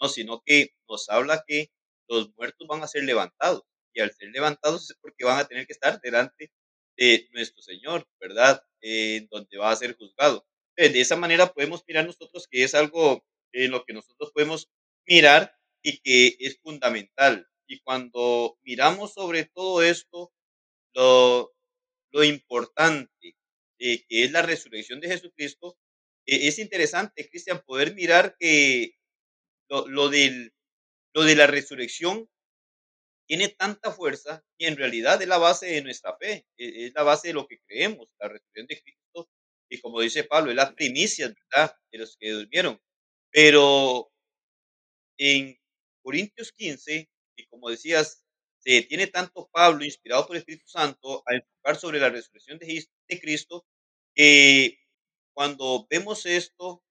No, 0.00 0.08
sino 0.08 0.42
que 0.44 0.74
nos 0.88 1.08
habla 1.08 1.44
que 1.46 1.70
los 2.08 2.34
muertos 2.36 2.66
van 2.66 2.82
a 2.82 2.88
ser 2.88 3.04
levantados 3.04 3.62
y 3.94 4.00
al 4.00 4.12
ser 4.12 4.30
levantados 4.30 4.90
es 4.90 4.96
porque 5.00 5.24
van 5.24 5.38
a 5.38 5.46
tener 5.46 5.66
que 5.66 5.72
estar 5.72 6.00
delante 6.00 6.52
de 6.96 7.28
nuestro 7.32 7.62
Señor, 7.62 8.06
¿verdad? 8.20 8.62
En 8.80 9.28
donde 9.30 9.56
va 9.58 9.70
a 9.70 9.76
ser 9.76 9.96
juzgado. 9.96 10.46
de 10.76 11.00
esa 11.00 11.16
manera 11.16 11.52
podemos 11.52 11.84
mirar 11.86 12.06
nosotros 12.06 12.46
que 12.50 12.64
es 12.64 12.74
algo 12.74 13.24
en 13.52 13.70
lo 13.70 13.84
que 13.84 13.92
nosotros 13.92 14.30
podemos 14.32 14.68
mirar 15.06 15.54
y 15.82 15.98
que 15.98 16.36
es 16.40 16.58
fundamental. 16.62 17.48
Y 17.66 17.80
cuando 17.80 18.58
miramos 18.62 19.14
sobre 19.14 19.44
todo 19.46 19.82
esto, 19.82 20.32
lo, 20.94 21.52
lo 22.12 22.24
importante 22.24 23.36
eh, 23.78 24.04
que 24.08 24.24
es 24.24 24.32
la 24.32 24.42
resurrección 24.42 25.00
de 25.00 25.08
Jesucristo, 25.08 25.78
eh, 26.26 26.48
es 26.48 26.58
interesante, 26.58 27.28
Cristian, 27.28 27.62
poder 27.66 27.94
mirar 27.94 28.36
que 28.38 28.94
lo, 29.68 29.88
lo, 29.88 30.08
del, 30.08 30.52
lo 31.14 31.24
de 31.24 31.36
la 31.36 31.46
resurrección 31.46 32.28
tiene 33.26 33.48
tanta 33.50 33.92
fuerza 33.92 34.44
y 34.58 34.66
en 34.66 34.76
realidad 34.76 35.20
es 35.22 35.28
la 35.28 35.38
base 35.38 35.66
de 35.66 35.82
nuestra 35.82 36.16
fe, 36.18 36.46
e, 36.56 36.86
es 36.86 36.92
la 36.94 37.02
base 37.02 37.28
de 37.28 37.34
lo 37.34 37.46
que 37.46 37.60
creemos, 37.66 38.08
la 38.20 38.28
resurrección 38.28 38.66
de 38.66 38.80
Cristo, 38.82 39.30
y 39.70 39.80
como 39.80 40.00
dice 40.00 40.24
Pablo, 40.24 40.50
es 40.50 40.56
la 40.56 40.74
primicia, 40.74 41.28
¿verdad?, 41.28 41.76
de 41.90 41.98
los 41.98 42.16
que 42.18 42.30
durmieron. 42.30 42.80
Pero 43.30 44.10
en 45.18 45.56
Corintios 46.02 46.52
15, 46.52 47.08
y 47.36 47.46
como 47.46 47.70
decías, 47.70 48.24
se 48.58 48.82
tiene 48.82 49.06
tanto 49.08 49.48
Pablo, 49.52 49.84
inspirado 49.84 50.26
por 50.26 50.36
el 50.36 50.40
Espíritu 50.40 50.68
Santo, 50.68 51.22
a 51.26 51.34
enfocar 51.34 51.76
sobre 51.76 51.98
la 52.00 52.10
resurrección 52.10 52.58
de, 52.58 52.86
de 53.08 53.20
Cristo, 53.20 53.66
que 54.14 54.78
cuando 55.34 55.86
vemos 55.90 56.26
esto, 56.26 56.84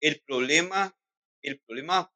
el 0.00 0.20
problema, 0.22 0.96
el 1.42 1.60
problema, 1.60 2.12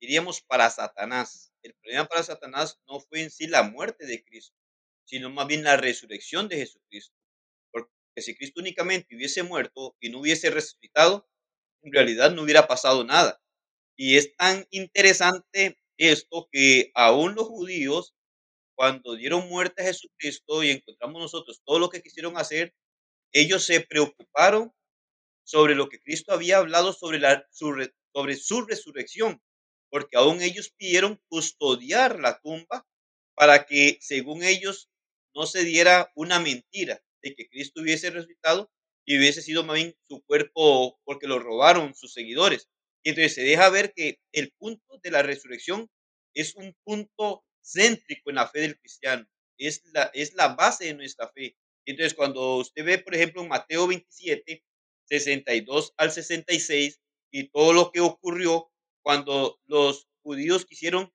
diríamos, 0.00 0.42
para 0.42 0.70
Satanás, 0.70 1.52
el 1.62 1.74
problema 1.74 2.06
para 2.06 2.22
Satanás 2.22 2.80
no 2.88 3.00
fue 3.00 3.22
en 3.22 3.30
sí 3.30 3.46
la 3.46 3.62
muerte 3.62 4.06
de 4.06 4.24
Cristo, 4.24 4.56
sino 5.04 5.30
más 5.30 5.46
bien 5.46 5.64
la 5.64 5.76
resurrección 5.76 6.48
de 6.48 6.58
Jesucristo. 6.58 7.14
Porque 7.72 7.90
si 8.18 8.36
Cristo 8.36 8.60
únicamente 8.60 9.16
hubiese 9.16 9.42
muerto 9.42 9.96
y 10.00 10.10
no 10.10 10.20
hubiese 10.20 10.50
resucitado, 10.50 11.28
en 11.82 11.92
realidad 11.92 12.32
no 12.32 12.42
hubiera 12.42 12.68
pasado 12.68 13.04
nada. 13.04 13.40
Y 13.96 14.16
es 14.16 14.34
tan 14.36 14.66
interesante 14.70 15.78
esto 15.98 16.48
que 16.52 16.90
aún 16.94 17.34
los 17.34 17.48
judíos, 17.48 18.14
cuando 18.76 19.14
dieron 19.16 19.48
muerte 19.48 19.82
a 19.82 19.86
Jesucristo 19.86 20.64
y 20.64 20.70
encontramos 20.70 21.20
nosotros 21.22 21.62
todo 21.64 21.78
lo 21.78 21.90
que 21.90 22.02
quisieron 22.02 22.38
hacer, 22.38 22.74
ellos 23.32 23.64
se 23.64 23.80
preocuparon 23.80 24.72
sobre 25.44 25.74
lo 25.74 25.88
que 25.88 26.00
Cristo 26.00 26.32
había 26.32 26.58
hablado 26.58 26.92
sobre, 26.92 27.18
la, 27.18 27.46
sobre 27.50 28.36
su 28.36 28.62
resurrección 28.62 29.42
porque 29.90 30.16
aún 30.16 30.40
ellos 30.42 30.70
pidieron 30.76 31.20
custodiar 31.28 32.20
la 32.20 32.40
tumba 32.40 32.86
para 33.34 33.66
que, 33.66 33.98
según 34.00 34.42
ellos, 34.42 34.90
no 35.34 35.46
se 35.46 35.64
diera 35.64 36.10
una 36.14 36.40
mentira 36.40 37.02
de 37.22 37.34
que 37.34 37.48
Cristo 37.48 37.80
hubiese 37.82 38.10
resucitado 38.10 38.70
y 39.04 39.18
hubiese 39.18 39.42
sido 39.42 39.64
más 39.64 39.76
bien 39.76 39.96
su 40.08 40.22
cuerpo 40.24 40.98
porque 41.04 41.26
lo 41.26 41.38
robaron 41.38 41.94
sus 41.94 42.12
seguidores. 42.12 42.68
Y 43.02 43.10
entonces 43.10 43.34
se 43.34 43.42
deja 43.42 43.68
ver 43.70 43.92
que 43.94 44.20
el 44.32 44.52
punto 44.58 44.98
de 45.02 45.10
la 45.10 45.22
resurrección 45.22 45.90
es 46.34 46.54
un 46.54 46.76
punto 46.84 47.44
céntrico 47.62 48.30
en 48.30 48.36
la 48.36 48.48
fe 48.48 48.60
del 48.60 48.78
cristiano, 48.78 49.26
es 49.58 49.82
la, 49.92 50.10
es 50.14 50.34
la 50.34 50.48
base 50.54 50.86
de 50.86 50.94
nuestra 50.94 51.28
fe. 51.28 51.56
Entonces 51.86 52.14
cuando 52.14 52.56
usted 52.56 52.84
ve, 52.84 52.98
por 52.98 53.14
ejemplo, 53.14 53.42
en 53.42 53.48
Mateo 53.48 53.86
27, 53.86 54.62
62 55.06 55.92
al 55.96 56.12
66, 56.12 57.00
y 57.32 57.48
todo 57.48 57.72
lo 57.72 57.90
que 57.92 58.00
ocurrió 58.00 58.70
cuando 59.02 59.58
los 59.66 60.08
judíos 60.22 60.66
quisieron 60.66 61.12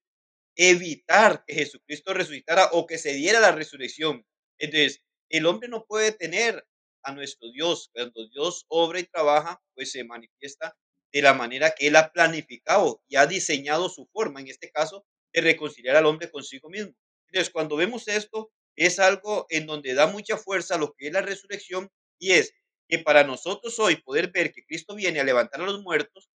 evitar 0.55 1.43
que 1.45 1.53
Jesucristo 1.55 2.13
resucitara 2.13 2.69
o 2.71 2.85
que 2.85 2.97
se 2.97 3.13
diera 3.13 3.39
la 3.39 3.51
resurrección. 3.51 4.25
Entonces, 4.57 5.01
el 5.29 5.45
hombre 5.45 5.67
no 5.69 5.85
puede 5.85 6.11
tener 6.11 6.65
a 7.03 7.13
nuestro 7.13 7.51
Dios. 7.51 7.89
Cuando 7.93 8.27
Dios 8.29 8.65
obra 8.67 8.99
y 8.99 9.03
trabaja, 9.03 9.61
pues 9.73 9.91
se 9.91 10.03
manifiesta 10.03 10.75
de 11.11 11.21
la 11.21 11.33
manera 11.33 11.71
que 11.71 11.87
Él 11.87 11.95
ha 11.95 12.11
planificado 12.11 13.01
y 13.07 13.15
ha 13.15 13.25
diseñado 13.25 13.89
su 13.89 14.07
forma, 14.07 14.41
en 14.41 14.47
este 14.47 14.71
caso, 14.71 15.05
de 15.33 15.41
reconciliar 15.41 15.95
al 15.95 16.05
hombre 16.05 16.29
consigo 16.29 16.69
mismo. 16.69 16.93
Entonces, 17.27 17.51
cuando 17.51 17.75
vemos 17.75 18.07
esto, 18.07 18.51
es 18.75 18.99
algo 18.99 19.45
en 19.49 19.65
donde 19.65 19.93
da 19.93 20.07
mucha 20.07 20.37
fuerza 20.37 20.77
lo 20.77 20.93
que 20.93 21.07
es 21.07 21.13
la 21.13 21.21
resurrección 21.21 21.89
y 22.19 22.31
es 22.31 22.53
que 22.87 22.99
para 22.99 23.23
nosotros 23.23 23.79
hoy 23.79 23.95
poder 23.97 24.31
ver 24.31 24.51
que 24.51 24.65
Cristo 24.65 24.95
viene 24.95 25.19
a 25.19 25.23
levantar 25.23 25.61
a 25.61 25.65
los 25.65 25.81
muertos, 25.81 26.29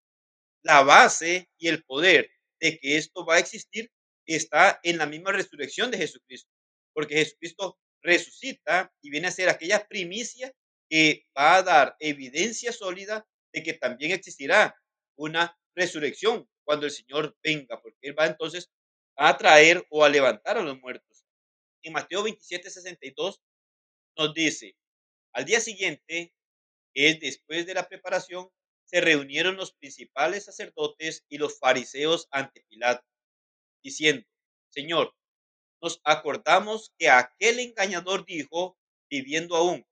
la 0.63 0.83
base 0.83 1.49
y 1.59 1.69
el 1.69 1.85
poder 1.85 2.31
de 2.61 2.79
que 2.79 2.97
esto 2.97 3.25
va 3.25 3.37
a 3.37 3.39
existir 3.39 3.91
está 4.27 4.81
en 4.83 4.99
la 4.99 5.07
misma 5.07 5.33
resurrección 5.33 5.91
de 5.91 5.99
Jesucristo, 5.99 6.51
porque 6.93 7.15
Jesucristo 7.17 7.79
resucita 8.03 8.93
y 9.01 9.11
viene 9.11 9.29
a 9.29 9.33
ser 9.33 9.49
aquella 9.49 9.87
primicia 9.87 10.53
que 10.89 11.27
va 11.37 11.57
a 11.57 11.63
dar 11.63 11.97
evidencia 11.99 12.73
sólida 12.73 13.27
de 13.53 13.63
que 13.63 13.75
también 13.75 14.13
existirá 14.13 14.77
una 15.17 15.57
resurrección 15.75 16.49
cuando 16.65 16.87
el 16.87 16.93
Señor 16.93 17.37
venga, 17.43 17.81
porque 17.81 17.99
Él 18.03 18.19
va 18.19 18.27
entonces 18.27 18.71
a 19.17 19.37
traer 19.37 19.85
o 19.91 20.05
a 20.05 20.09
levantar 20.09 20.59
a 20.59 20.63
los 20.63 20.79
muertos. 20.81 21.25
En 21.83 21.93
Mateo 21.93 22.23
27, 22.23 22.71
62 22.71 23.41
nos 24.17 24.35
dice, 24.35 24.77
al 25.33 25.45
día 25.45 25.61
siguiente, 25.61 26.35
es 26.95 27.21
después 27.21 27.67
de 27.67 27.75
la 27.75 27.89
preparación, 27.89 28.49
se 28.89 29.01
reunieron 29.03 29.57
los 29.57 29.73
principales 29.73 30.47
sacerdotes 30.47 31.25
y 31.29 31.37
los 31.37 31.59
fariseos 31.59 32.27
ante 32.31 32.63
Pilato, 32.69 33.05
diciendo, 33.83 34.27
Señor, 34.71 35.15
nos 35.83 36.01
acordamos 36.05 36.93
que 36.99 37.11
aquel 37.11 37.61
engañador 37.61 38.25
dijo, 38.25 38.79
viviendo 39.11 39.57
aún, 39.57 39.87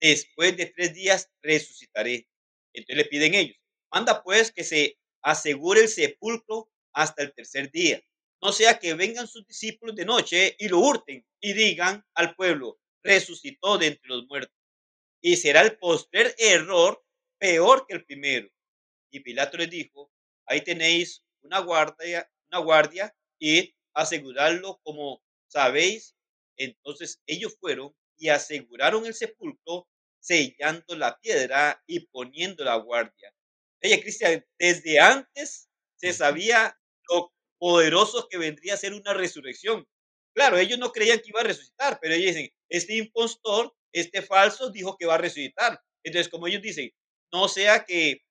después 0.00 0.56
de 0.56 0.66
tres 0.66 0.94
días 0.94 1.30
resucitaré. 1.42 2.26
Entonces 2.72 2.96
le 2.96 3.04
piden 3.04 3.34
ellos, 3.34 3.58
manda 3.92 4.22
pues 4.22 4.50
que 4.52 4.64
se 4.64 4.98
asegure 5.22 5.82
el 5.82 5.88
sepulcro 5.88 6.70
hasta 6.94 7.22
el 7.22 7.34
tercer 7.34 7.70
día. 7.70 8.02
No 8.42 8.52
sea 8.52 8.78
que 8.78 8.94
vengan 8.94 9.28
sus 9.28 9.46
discípulos 9.46 9.94
de 9.96 10.04
noche 10.04 10.56
y 10.58 10.68
lo 10.68 10.78
hurten 10.78 11.24
y 11.40 11.52
digan 11.52 12.04
al 12.14 12.34
pueblo, 12.34 12.78
resucitó 13.02 13.78
de 13.78 13.88
entre 13.88 14.08
los 14.08 14.26
muertos. 14.26 14.56
Y 15.22 15.36
será 15.36 15.60
el 15.62 15.78
postrer 15.78 16.34
error 16.38 17.02
peor 17.38 17.86
que 17.86 17.94
el 17.94 18.04
primero. 18.04 18.48
Y 19.10 19.20
Pilato 19.20 19.56
les 19.56 19.70
dijo, 19.70 20.10
ahí 20.46 20.60
tenéis 20.62 21.22
una 21.42 21.60
guardia, 21.60 22.30
una 22.50 22.58
guardia 22.58 23.14
y 23.38 23.74
asegurarlo 23.94 24.80
como 24.82 25.22
sabéis. 25.48 26.16
Entonces 26.56 27.20
ellos 27.26 27.56
fueron 27.60 27.94
y 28.16 28.28
aseguraron 28.28 29.06
el 29.06 29.14
sepulcro, 29.14 29.88
sellando 30.20 30.96
la 30.96 31.18
piedra 31.20 31.82
y 31.86 32.00
poniendo 32.06 32.64
la 32.64 32.76
guardia. 32.76 33.34
Ella, 33.80 34.00
Cristian, 34.00 34.44
desde 34.58 34.98
antes 34.98 35.68
se 35.96 36.12
sabía 36.12 36.78
lo 37.10 37.32
poderoso 37.58 38.28
que 38.28 38.38
vendría 38.38 38.74
a 38.74 38.78
ser 38.78 38.94
una 38.94 39.12
resurrección. 39.12 39.86
Claro, 40.34 40.58
ellos 40.58 40.78
no 40.78 40.90
creían 40.92 41.18
que 41.20 41.28
iba 41.28 41.40
a 41.40 41.44
resucitar, 41.44 41.98
pero 42.00 42.14
ellos 42.14 42.34
dicen, 42.34 42.50
este 42.68 42.96
impostor, 42.96 43.74
este 43.92 44.22
falso, 44.22 44.70
dijo 44.70 44.96
que 44.96 45.06
va 45.06 45.14
a 45.14 45.18
resucitar. 45.18 45.80
Entonces, 46.02 46.28
como 46.30 46.46
ellos 46.46 46.62
dicen, 46.62 46.90
no 47.34 47.48
sea 47.48 47.84
que 47.84 48.22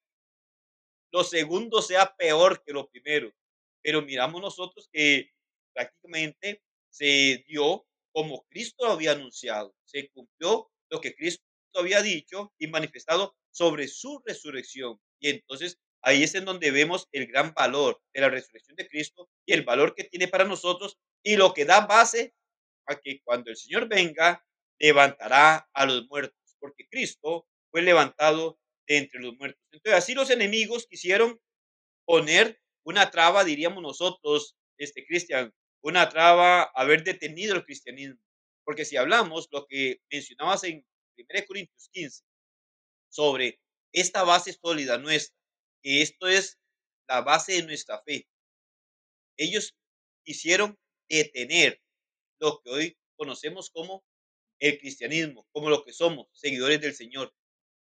lo 1.12 1.26
segundo 1.26 1.82
sea 1.82 2.16
peor 2.16 2.64
que 2.64 2.72
lo 2.72 2.88
primero. 2.90 3.34
Pero 3.82 4.02
miramos 4.02 4.42
nosotros 4.42 4.90
que 4.94 5.30
prácticamente 5.74 6.64
se 6.90 7.44
dio 7.46 7.86
como 8.14 8.46
Cristo 8.46 8.86
había 8.86 9.12
anunciado. 9.12 9.76
Se 9.84 10.08
cumplió 10.08 10.72
lo 10.90 11.02
que 11.02 11.14
Cristo 11.14 11.44
había 11.74 12.02
dicho 12.02 12.54
y 12.58 12.68
manifestado 12.68 13.36
sobre 13.52 13.90
su 13.90 14.22
resurrección. 14.26 14.98
Y 15.20 15.32
entonces 15.32 15.78
ahí 16.02 16.24
es 16.24 16.34
en 16.36 16.46
donde 16.46 16.72
vemos 16.72 17.10
el 17.12 17.28
gran 17.28 17.54
valor 17.54 18.02
de 18.14 18.22
la 18.22 18.30
resurrección 18.30 18.78
de 18.78 18.88
Cristo 18.88 19.30
y 19.46 19.52
el 19.52 19.64
valor 19.64 19.96
que 19.96 20.06
tiene 20.06 20.30
para 20.30 20.46
nosotros 20.46 20.98
y 21.22 21.36
lo 21.36 21.54
que 21.54 21.66
da 21.66 21.86
base 21.86 22.34
a 22.86 22.96
que 22.96 23.22
cuando 23.22 23.50
el 23.50 23.58
Señor 23.58 23.90
venga, 23.90 24.46
levantará 24.80 25.70
a 25.74 25.86
los 25.86 26.08
muertos, 26.08 26.56
porque 26.58 26.88
Cristo 26.88 27.48
fue 27.70 27.82
levantado 27.82 28.60
entre 28.98 29.20
los 29.22 29.38
muertos. 29.38 29.62
Entonces, 29.72 29.98
así 29.98 30.14
los 30.14 30.30
enemigos 30.30 30.88
quisieron 30.88 31.40
poner 32.06 32.62
una 32.86 33.12
traba, 33.12 33.44
diríamos 33.44 33.82
nosotros, 33.82 34.56
este 34.78 35.06
Cristian, 35.06 35.54
una 35.82 36.10
traba 36.10 36.64
haber 36.76 37.04
detenido 37.04 37.56
el 37.56 37.66
cristianismo. 37.66 38.20
Porque 38.66 38.86
si 38.86 38.98
hablamos 38.98 39.48
lo 39.52 39.66
que 39.68 40.02
mencionabas 40.12 40.64
en 40.64 40.86
1 41.18 41.46
Corintios 41.48 41.90
15 41.92 42.24
sobre 43.10 43.60
esta 43.92 44.24
base 44.24 44.54
sólida 44.54 44.98
nuestra, 44.98 45.38
que 45.82 46.02
esto 46.02 46.28
es 46.28 46.60
la 47.08 47.22
base 47.22 47.54
de 47.54 47.64
nuestra 47.64 48.02
fe. 48.04 48.28
Ellos 49.38 49.76
quisieron 50.24 50.80
detener 51.10 51.82
lo 52.40 52.62
que 52.62 52.70
hoy 52.70 52.98
conocemos 53.16 53.70
como 53.70 54.04
el 54.60 54.80
cristianismo, 54.80 55.46
como 55.52 55.70
lo 55.70 55.84
que 55.84 55.94
somos, 55.94 56.28
seguidores 56.32 56.80
del 56.82 56.96
Señor, 56.96 57.34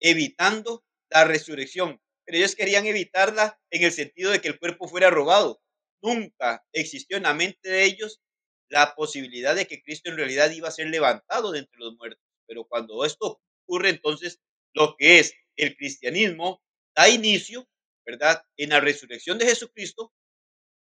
evitando 0.05 0.85
la 1.11 1.25
resurrección. 1.25 2.01
Pero 2.25 2.39
ellos 2.39 2.55
querían 2.55 2.87
evitarla 2.87 3.59
en 3.71 3.85
el 3.85 3.93
sentido 3.93 4.31
de 4.31 4.41
que 4.41 4.49
el 4.49 4.59
cuerpo 4.59 4.87
fuera 4.87 5.11
robado. 5.11 5.63
Nunca 6.03 6.63
existió 6.73 7.17
en 7.17 7.23
la 7.23 7.33
mente 7.33 7.71
de 7.71 7.85
ellos 7.85 8.21
la 8.69 8.95
posibilidad 8.95 9.55
de 9.55 9.67
que 9.67 9.83
Cristo 9.83 10.11
en 10.11 10.17
realidad 10.17 10.51
iba 10.51 10.69
a 10.69 10.73
ser 10.73 10.89
levantado 10.89 11.53
de 11.53 11.61
entre 11.61 11.79
los 11.79 11.97
muertos. 11.97 12.23
Pero 12.47 12.65
cuando 12.65 13.05
esto 13.05 13.41
ocurre, 13.63 13.89
entonces 13.89 14.41
lo 14.75 14.95
que 14.99 15.21
es 15.21 15.35
el 15.57 15.75
cristianismo 15.77 16.63
da 16.95 17.09
inicio, 17.09 17.67
¿verdad? 18.05 18.45
En 18.59 18.71
la 18.71 18.81
resurrección 18.81 19.39
de 19.39 19.47
Jesucristo 19.47 20.13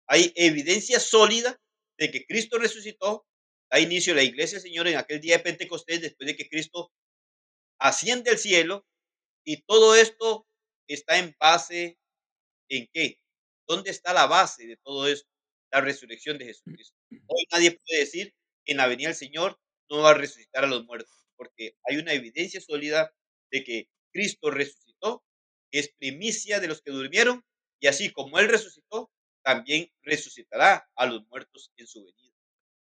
hay 0.07 0.33
evidencia 0.37 1.01
sólida 1.01 1.59
de 1.99 2.11
que 2.11 2.27
Cristo 2.27 2.59
resucitó, 2.59 3.27
da 3.71 3.81
inicio 3.81 4.15
la 4.15 4.23
iglesia, 4.23 4.61
Señor, 4.61 4.89
en 4.89 4.99
aquel 4.99 5.21
día 5.21 5.39
de 5.39 5.45
Pentecostés, 5.45 6.03
después 6.03 6.27
de 6.27 6.37
que 6.37 6.49
Cristo 6.49 6.93
asciende 7.79 8.31
al 8.31 8.39
cielo, 8.39 8.87
y 9.47 9.63
todo 9.63 9.95
esto 9.95 10.47
está 10.89 11.19
en 11.19 11.35
base 11.41 11.99
en 12.69 12.89
qué? 12.93 13.19
¿Dónde 13.67 13.91
está 13.91 14.13
la 14.13 14.27
base 14.27 14.67
de 14.67 14.77
todo 14.77 15.07
esto? 15.07 15.31
La 15.73 15.81
resurrección 15.81 16.37
de 16.37 16.47
Jesucristo. 16.47 16.97
Hoy 17.11 17.47
nadie 17.53 17.71
puede 17.73 18.01
decir 18.01 18.35
en 18.67 18.77
la 18.77 18.89
venida 18.89 19.09
del 19.09 19.17
Señor 19.17 19.59
no 19.89 19.99
va 19.99 20.11
a 20.11 20.15
resucitar 20.15 20.65
a 20.65 20.67
los 20.67 20.85
muertos, 20.85 21.25
porque 21.37 21.77
hay 21.89 21.97
una 21.97 22.13
evidencia 22.13 22.61
sólida 22.61 23.15
de 23.53 23.63
que 23.63 23.89
Cristo 24.13 24.51
resucitó, 24.51 25.25
es 25.71 25.93
primicia 25.97 26.59
de 26.59 26.67
los 26.67 26.83
que 26.83 26.91
durmieron, 26.91 27.45
y 27.81 27.87
así 27.87 28.11
como 28.11 28.41
Él 28.41 28.49
resucitó, 28.49 29.13
también 29.45 29.93
resucitará 30.03 30.89
a 30.97 31.07
los 31.07 31.25
muertos 31.29 31.71
en 31.77 31.87
su 31.87 32.05
venida. 32.05 32.35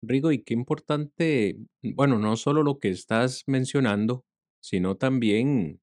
Rigo, 0.01 0.31
y 0.31 0.43
qué 0.43 0.55
importante, 0.55 1.57
bueno, 1.83 2.17
no 2.17 2.35
solo 2.35 2.63
lo 2.63 2.79
que 2.79 2.89
estás 2.89 3.43
mencionando, 3.45 4.25
sino 4.59 4.97
también 4.97 5.81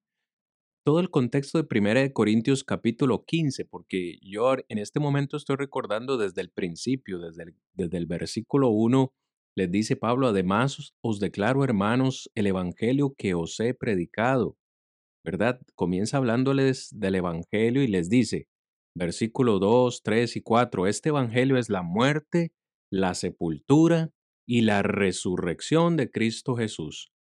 todo 0.85 1.01
el 1.01 1.09
contexto 1.09 1.57
de 1.57 1.65
Primera 1.65 2.03
de 2.03 2.13
Corintios 2.13 2.63
capítulo 2.63 3.25
15, 3.25 3.65
porque 3.65 4.19
yo 4.21 4.55
en 4.69 4.77
este 4.77 5.01
momento 5.01 5.39
estoy 5.39 5.57
recordando 5.57 6.19
desde 6.19 6.43
el 6.43 6.51
principio, 6.51 7.19
desde 7.19 7.45
el, 7.45 7.57
desde 7.73 7.97
el 7.97 8.07
versículo 8.07 8.69
1, 8.69 9.11
les 9.57 9.71
dice 9.71 9.97
Pablo, 9.97 10.29
además 10.29 10.95
os 11.03 11.21
declaro, 11.21 11.65
hermanos, 11.65 12.31
el 12.35 12.47
evangelio 12.47 13.15
que 13.17 13.33
os 13.33 13.59
he 13.61 13.73
predicado, 13.73 14.59
¿verdad? 15.25 15.59
Comienza 15.75 16.19
hablándoles 16.19 16.91
del 16.93 17.15
evangelio 17.15 17.83
y 17.83 17.87
les 17.87 18.11
dice, 18.11 18.47
versículo 18.95 19.59
2, 19.61 20.03
3 20.03 20.37
y 20.37 20.43
4, 20.43 20.87
este 20.87 21.09
evangelio 21.09 21.57
es 21.57 21.71
la 21.71 21.83
muerte, 21.83 22.53
la 22.93 23.15
sepultura 23.15 24.11
y 24.47 24.61
la 24.61 24.83
resurrección 24.83 25.97
de 25.97 26.11
Cristo 26.11 26.57
Jesús 26.57 27.14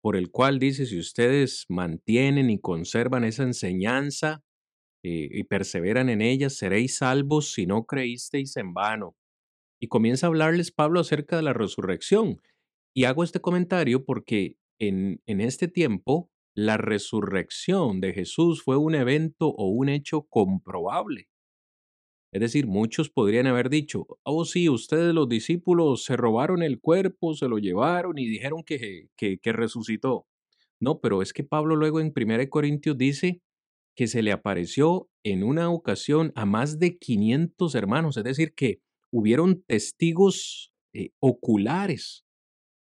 por 0.00 0.16
el 0.16 0.30
cual 0.30 0.58
dice, 0.58 0.86
si 0.86 0.98
ustedes 0.98 1.66
mantienen 1.68 2.50
y 2.50 2.60
conservan 2.60 3.24
esa 3.24 3.42
enseñanza 3.42 4.42
eh, 5.02 5.28
y 5.30 5.44
perseveran 5.44 6.08
en 6.08 6.22
ella, 6.22 6.50
seréis 6.50 6.98
salvos 6.98 7.52
si 7.52 7.66
no 7.66 7.84
creísteis 7.84 8.56
en 8.56 8.74
vano. 8.74 9.16
Y 9.80 9.88
comienza 9.88 10.26
a 10.26 10.28
hablarles 10.28 10.72
Pablo 10.72 11.00
acerca 11.00 11.36
de 11.36 11.42
la 11.42 11.52
resurrección. 11.52 12.40
Y 12.94 13.04
hago 13.04 13.22
este 13.22 13.40
comentario 13.40 14.04
porque 14.04 14.56
en, 14.80 15.20
en 15.26 15.40
este 15.40 15.68
tiempo 15.68 16.30
la 16.54 16.76
resurrección 16.76 18.00
de 18.00 18.12
Jesús 18.12 18.62
fue 18.62 18.76
un 18.76 18.94
evento 18.94 19.48
o 19.48 19.68
un 19.68 19.88
hecho 19.88 20.22
comprobable. 20.22 21.28
Es 22.30 22.40
decir, 22.40 22.66
muchos 22.66 23.08
podrían 23.08 23.46
haber 23.46 23.70
dicho, 23.70 24.06
oh 24.22 24.44
sí, 24.44 24.68
ustedes 24.68 25.14
los 25.14 25.28
discípulos 25.28 26.04
se 26.04 26.16
robaron 26.16 26.62
el 26.62 26.78
cuerpo, 26.78 27.34
se 27.34 27.48
lo 27.48 27.58
llevaron 27.58 28.18
y 28.18 28.26
dijeron 28.26 28.62
que, 28.64 29.08
que, 29.16 29.52
resucitó. 29.52 30.26
No, 30.78 31.00
pero 31.00 31.22
es 31.22 31.32
que 31.32 31.42
Pablo 31.42 31.74
luego 31.74 32.00
en 32.00 32.12
1 32.14 32.50
Corintios 32.50 32.98
dice 32.98 33.40
que 33.96 34.06
se 34.06 34.22
le 34.22 34.32
apareció 34.32 35.08
en 35.24 35.42
una 35.42 35.70
ocasión 35.70 36.32
a 36.34 36.44
más 36.44 36.78
de 36.78 36.98
500 36.98 37.74
hermanos, 37.74 38.16
es 38.18 38.24
decir, 38.24 38.52
que 38.54 38.80
hubieron 39.10 39.62
testigos 39.62 40.72
eh, 40.92 41.10
oculares, 41.20 42.24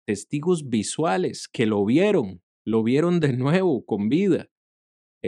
testigos 0.07 0.69
visuales 0.69 1.49
que 1.49 1.65
lo 1.65 1.83
vieron, 1.85 2.41
lo 2.65 2.81
vieron 2.81 3.19
de 3.19 3.33
nuevo 3.33 3.85
con 3.85 4.07
vida 4.07 4.49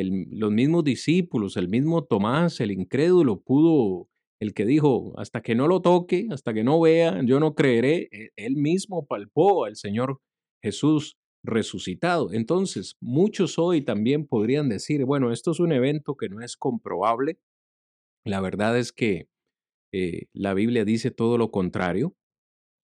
los 0.03 0.51
mismos 0.51 0.83
discípulos, 0.83 1.57
el 1.57 1.69
mismo 1.69 2.03
Tomás, 2.03 2.59
el 2.59 2.71
incrédulo, 2.71 3.41
pudo, 3.41 4.09
el 4.41 4.53
que 4.53 4.65
dijo, 4.65 5.13
hasta 5.17 5.41
que 5.41 5.55
no 5.55 5.67
lo 5.67 5.81
toque, 5.81 6.27
hasta 6.31 6.53
que 6.53 6.63
no 6.63 6.79
vea, 6.81 7.21
yo 7.23 7.39
no 7.39 7.55
creeré, 7.55 8.09
e, 8.11 8.29
él 8.35 8.57
mismo 8.57 9.05
palpó 9.05 9.65
al 9.65 9.77
Señor 9.77 10.19
Jesús 10.61 11.17
resucitado. 11.43 12.33
Entonces, 12.33 12.97
muchos 12.99 13.57
hoy 13.57 13.81
también 13.81 14.27
podrían 14.27 14.67
decir, 14.67 15.05
bueno, 15.05 15.31
esto 15.31 15.51
es 15.51 15.59
un 15.59 15.71
evento 15.71 16.15
que 16.15 16.27
no 16.27 16.41
es 16.41 16.57
comprobable. 16.57 17.37
La 18.25 18.41
verdad 18.41 18.77
es 18.77 18.91
que 18.91 19.27
eh, 19.93 20.25
la 20.33 20.53
Biblia 20.53 20.83
dice 20.83 21.11
todo 21.11 21.37
lo 21.37 21.51
contrario. 21.51 22.15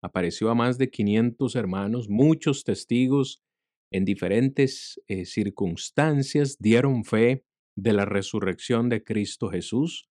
Apareció 0.02 0.50
a 0.50 0.54
más 0.54 0.78
de 0.78 0.90
500 0.90 1.56
hermanos, 1.56 2.08
muchos 2.08 2.64
testigos 2.64 3.42
en 3.90 4.04
diferentes 4.04 5.00
eh, 5.08 5.24
circunstancias 5.24 6.56
dieron 6.58 7.04
fe 7.04 7.44
de 7.76 7.92
la 7.92 8.04
resurrección 8.04 8.88
de 8.88 9.02
Cristo 9.02 9.48
Jesús. 9.50 10.08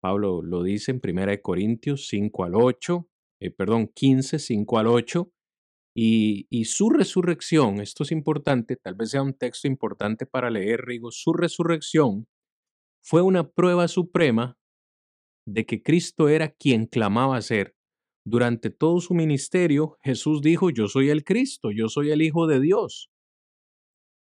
Pablo 0.00 0.42
lo 0.42 0.62
dice 0.62 0.92
en 0.92 1.00
1 1.02 1.42
Corintios 1.42 2.08
5 2.08 2.44
al 2.44 2.54
8, 2.54 3.08
eh, 3.40 3.50
perdón, 3.50 3.88
15, 3.94 4.38
5 4.38 4.78
al 4.78 4.86
8. 4.86 5.32
Y, 5.94 6.46
y, 6.50 6.66
su 6.66 6.88
resurrección, 6.90 7.80
esto 7.80 8.04
es 8.04 8.12
importante, 8.12 8.76
tal 8.76 8.94
vez 8.94 9.10
sea 9.10 9.22
un 9.22 9.34
texto 9.34 9.66
importante 9.66 10.24
para 10.24 10.48
leer, 10.48 10.82
Rigo, 10.82 11.10
su 11.10 11.32
resurrección 11.32 12.28
fue 13.02 13.22
una 13.22 13.50
prueba 13.50 13.88
suprema 13.88 14.56
de 15.46 15.66
que 15.66 15.82
Cristo 15.82 16.28
era 16.28 16.50
quien 16.50 16.86
clamaba 16.86 17.40
ser. 17.42 17.74
Durante 18.24 18.70
todo 18.70 19.00
su 19.00 19.14
ministerio, 19.14 19.96
Jesús 20.02 20.42
dijo, 20.42 20.70
yo 20.70 20.88
soy 20.88 21.08
el 21.08 21.24
Cristo, 21.24 21.70
yo 21.70 21.88
soy 21.88 22.10
el 22.10 22.20
Hijo 22.22 22.46
de 22.46 22.60
Dios. 22.60 23.10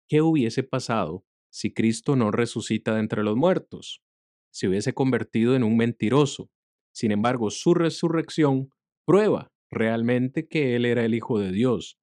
¿Qué 0.09 0.21
hubiese 0.21 0.63
pasado 0.63 1.23
si 1.51 1.73
Cristo 1.73 2.15
no 2.15 2.31
resucita 2.31 2.95
de 2.95 3.01
entre 3.01 3.23
los 3.23 3.35
muertos? 3.35 4.01
Se 4.51 4.67
hubiese 4.67 4.93
convertido 4.93 5.55
en 5.55 5.63
un 5.63 5.77
mentiroso. 5.77 6.49
Sin 6.91 7.11
embargo, 7.11 7.49
su 7.49 7.73
resurrección 7.73 8.69
prueba 9.05 9.51
realmente 9.69 10.47
que 10.47 10.75
Él 10.75 10.85
era 10.85 11.05
el 11.05 11.13
Hijo 11.13 11.39
de 11.39 11.51
Dios. 11.51 11.97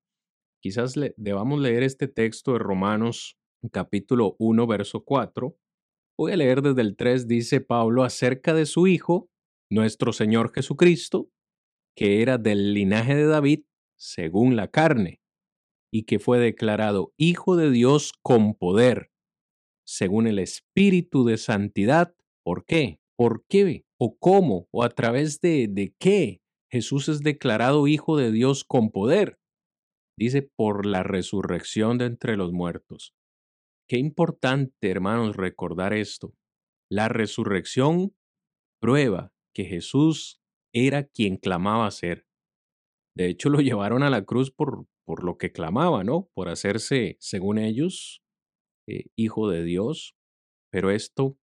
Quizás 0.61 0.97
le, 0.97 1.15
debamos 1.17 1.61
leer 1.61 1.83
este 1.83 2.07
texto 2.07 2.53
de 2.53 2.59
Romanos 2.59 3.37
capítulo 3.73 4.37
1, 4.39 4.67
verso 4.67 5.05
4. 5.05 5.57
Voy 6.19 6.33
a 6.33 6.37
leer 6.37 6.63
desde 6.63 6.83
el 6.83 6.97
3, 6.97 7.27
dice 7.27 7.61
Pablo, 7.61 8.05
acerca 8.05 8.55
de 8.55 8.67
su 8.67 8.87
Hijo, 8.87 9.29
nuestro 9.71 10.13
Señor 10.13 10.53
Jesucristo, 10.53 11.31
que 12.01 12.23
era 12.23 12.39
del 12.39 12.73
linaje 12.73 13.15
de 13.15 13.27
David 13.27 13.65
según 13.95 14.57
la 14.57 14.69
carne, 14.69 15.21
y 15.93 16.05
que 16.05 16.19
fue 16.19 16.39
declarado 16.39 17.13
Hijo 17.19 17.57
de 17.57 17.71
Dios 17.71 18.15
con 18.23 18.55
poder, 18.55 19.11
según 19.85 20.27
el 20.27 20.39
Espíritu 20.39 21.27
de 21.27 21.37
Santidad. 21.37 22.15
¿Por 22.43 22.65
qué? 22.65 23.01
¿Por 23.19 23.45
qué? 23.47 23.85
¿O 23.99 24.17
cómo? 24.17 24.67
¿O 24.71 24.83
a 24.83 24.89
través 24.89 25.43
de, 25.43 25.69
de 25.69 25.95
qué 25.99 26.41
Jesús 26.71 27.11
es 27.11 27.21
declarado 27.21 27.87
Hijo 27.87 28.17
de 28.17 28.33
Dios 28.33 28.65
con 28.65 28.91
poder? 28.91 29.39
Dice, 30.17 30.41
por 30.41 30.87
la 30.87 31.03
resurrección 31.03 31.99
de 31.99 32.07
entre 32.07 32.39
los 32.39 32.51
muertos. 32.51 33.15
Qué 33.87 33.99
importante, 33.99 34.91
hermanos, 34.91 35.37
recordar 35.37 35.93
esto. 35.93 36.33
La 36.91 37.11
resurrección 37.11 38.17
prueba 38.81 39.35
que 39.53 39.67
Jesús 39.67 40.40
era 40.73 41.05
quien 41.05 41.37
clamaba 41.37 41.91
ser. 41.91 42.27
De 43.17 43.29
hecho, 43.29 43.51
lo 43.51 43.61
llevaron 43.61 44.03
a 44.03 44.11
la 44.11 44.25
cruz 44.25 44.51
por, 44.51 44.87
por 45.05 45.25
lo 45.25 45.39
que 45.39 45.53
clamaba, 45.53 46.05
¿no? 46.05 46.29
Por 46.35 46.49
hacerse, 46.49 47.17
según 47.21 47.59
ellos, 47.59 48.23
eh, 48.89 49.07
hijo 49.17 49.51
de 49.51 49.65
Dios. 49.65 50.17
Pero 50.71 50.91
esto 50.91 51.37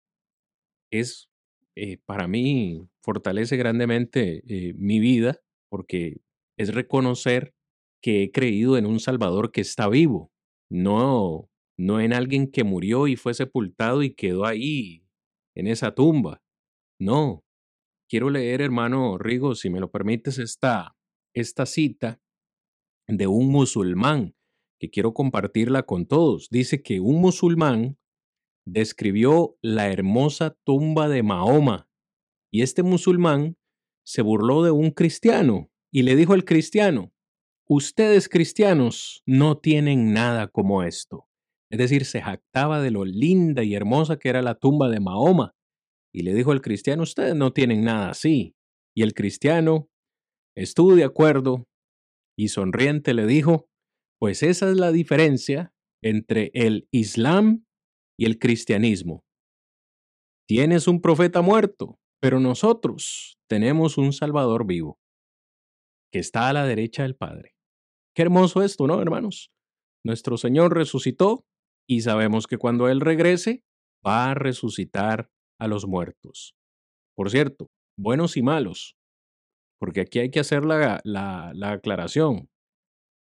es, 0.92 1.30
eh, 1.76 1.98
para 2.06 2.28
mí, 2.28 2.88
fortalece 3.04 3.58
grandemente 3.58 4.44
eh, 4.48 4.74
mi 4.78 5.00
vida 5.00 5.40
porque 5.70 6.18
es 6.58 6.74
reconocer 6.74 7.54
que 8.02 8.24
he 8.24 8.32
creído 8.32 8.78
en 8.78 8.86
un 8.86 9.00
Salvador 9.00 9.52
que 9.52 9.62
está 9.62 9.90
vivo, 9.90 10.32
no 10.70 11.50
no 11.78 12.00
en 12.00 12.14
alguien 12.14 12.50
que 12.50 12.64
murió 12.64 13.06
y 13.08 13.18
fue 13.18 13.34
sepultado 13.34 14.02
y 14.02 14.14
quedó 14.16 14.46
ahí, 14.46 15.04
en 15.56 15.68
esa 15.68 15.94
tumba. 15.94 16.42
No. 17.00 17.45
Quiero 18.16 18.30
leer, 18.30 18.62
hermano 18.62 19.18
Rigo, 19.18 19.56
si 19.56 19.70
me 19.70 19.82
lo 19.82 19.92
permites, 19.92 20.40
esta, 20.40 20.96
esta 21.34 21.66
cita 21.66 22.22
de 23.10 23.28
un 23.28 23.50
musulmán 23.50 24.38
que 24.80 24.90
quiero 24.90 25.14
compartirla 25.14 25.84
con 25.84 26.06
todos. 26.06 26.48
Dice 26.50 26.82
que 26.82 27.02
un 27.02 27.20
musulmán 27.20 27.98
describió 28.66 29.58
la 29.62 29.92
hermosa 29.92 30.56
tumba 30.64 31.10
de 31.10 31.24
Mahoma 31.24 31.90
y 32.54 32.62
este 32.62 32.84
musulmán 32.84 33.58
se 34.06 34.22
burló 34.22 34.64
de 34.64 34.72
un 34.72 34.92
cristiano 34.92 35.70
y 35.92 36.04
le 36.04 36.16
dijo 36.16 36.32
al 36.32 36.46
cristiano, 36.46 37.12
ustedes 37.68 38.30
cristianos 38.30 39.24
no 39.26 39.58
tienen 39.58 40.14
nada 40.14 40.48
como 40.48 40.84
esto. 40.84 41.28
Es 41.70 41.80
decir, 41.80 42.06
se 42.06 42.22
jactaba 42.22 42.80
de 42.80 42.92
lo 42.92 43.04
linda 43.04 43.66
y 43.66 43.76
hermosa 43.76 44.18
que 44.18 44.30
era 44.30 44.42
la 44.42 44.56
tumba 44.56 44.88
de 44.88 45.02
Mahoma. 45.02 45.55
Y 46.16 46.22
le 46.22 46.34
dijo 46.34 46.54
al 46.54 46.62
cristiano, 46.62 47.04
ustedes 47.04 47.36
no 47.36 47.52
tienen 47.52 47.84
nada 47.84 48.10
así. 48.10 48.56
Y 48.96 49.04
el 49.04 49.14
cristiano 49.14 49.90
estuvo 50.56 50.96
de 50.96 51.04
acuerdo 51.04 51.66
y 52.40 52.48
sonriente 52.48 53.14
le 53.14 53.26
dijo, 53.26 53.68
pues 54.18 54.42
esa 54.42 54.70
es 54.70 54.78
la 54.78 54.94
diferencia 54.94 55.74
entre 56.02 56.52
el 56.54 56.88
Islam 56.94 57.66
y 58.18 58.28
el 58.28 58.40
cristianismo. 58.40 59.26
Tienes 60.48 60.88
un 60.88 61.02
profeta 61.02 61.42
muerto, 61.42 62.00
pero 62.22 62.40
nosotros 62.40 63.38
tenemos 63.50 63.98
un 63.98 64.14
Salvador 64.14 64.66
vivo, 64.66 64.98
que 66.14 66.20
está 66.20 66.48
a 66.48 66.54
la 66.54 66.66
derecha 66.66 67.04
del 67.04 67.18
Padre. 67.18 67.56
Qué 68.16 68.22
hermoso 68.22 68.64
esto, 68.64 68.88
¿no, 68.88 69.02
hermanos? 69.02 69.52
Nuestro 70.06 70.38
Señor 70.38 70.76
resucitó 70.76 71.44
y 71.90 72.02
sabemos 72.02 72.48
que 72.48 72.58
cuando 72.58 72.88
Él 72.88 73.02
regrese, 73.02 73.66
va 74.06 74.32
a 74.32 74.34
resucitar 74.34 75.30
a 75.60 75.68
los 75.68 75.88
muertos. 75.88 76.56
Por 77.16 77.30
cierto, 77.30 77.70
buenos 77.98 78.38
y 78.38 78.42
malos, 78.42 78.96
porque 79.80 80.02
aquí 80.02 80.20
hay 80.20 80.32
que 80.32 80.40
hacer 80.40 80.66
la, 80.66 81.02
la 81.04 81.72
aclaración. 81.72 82.50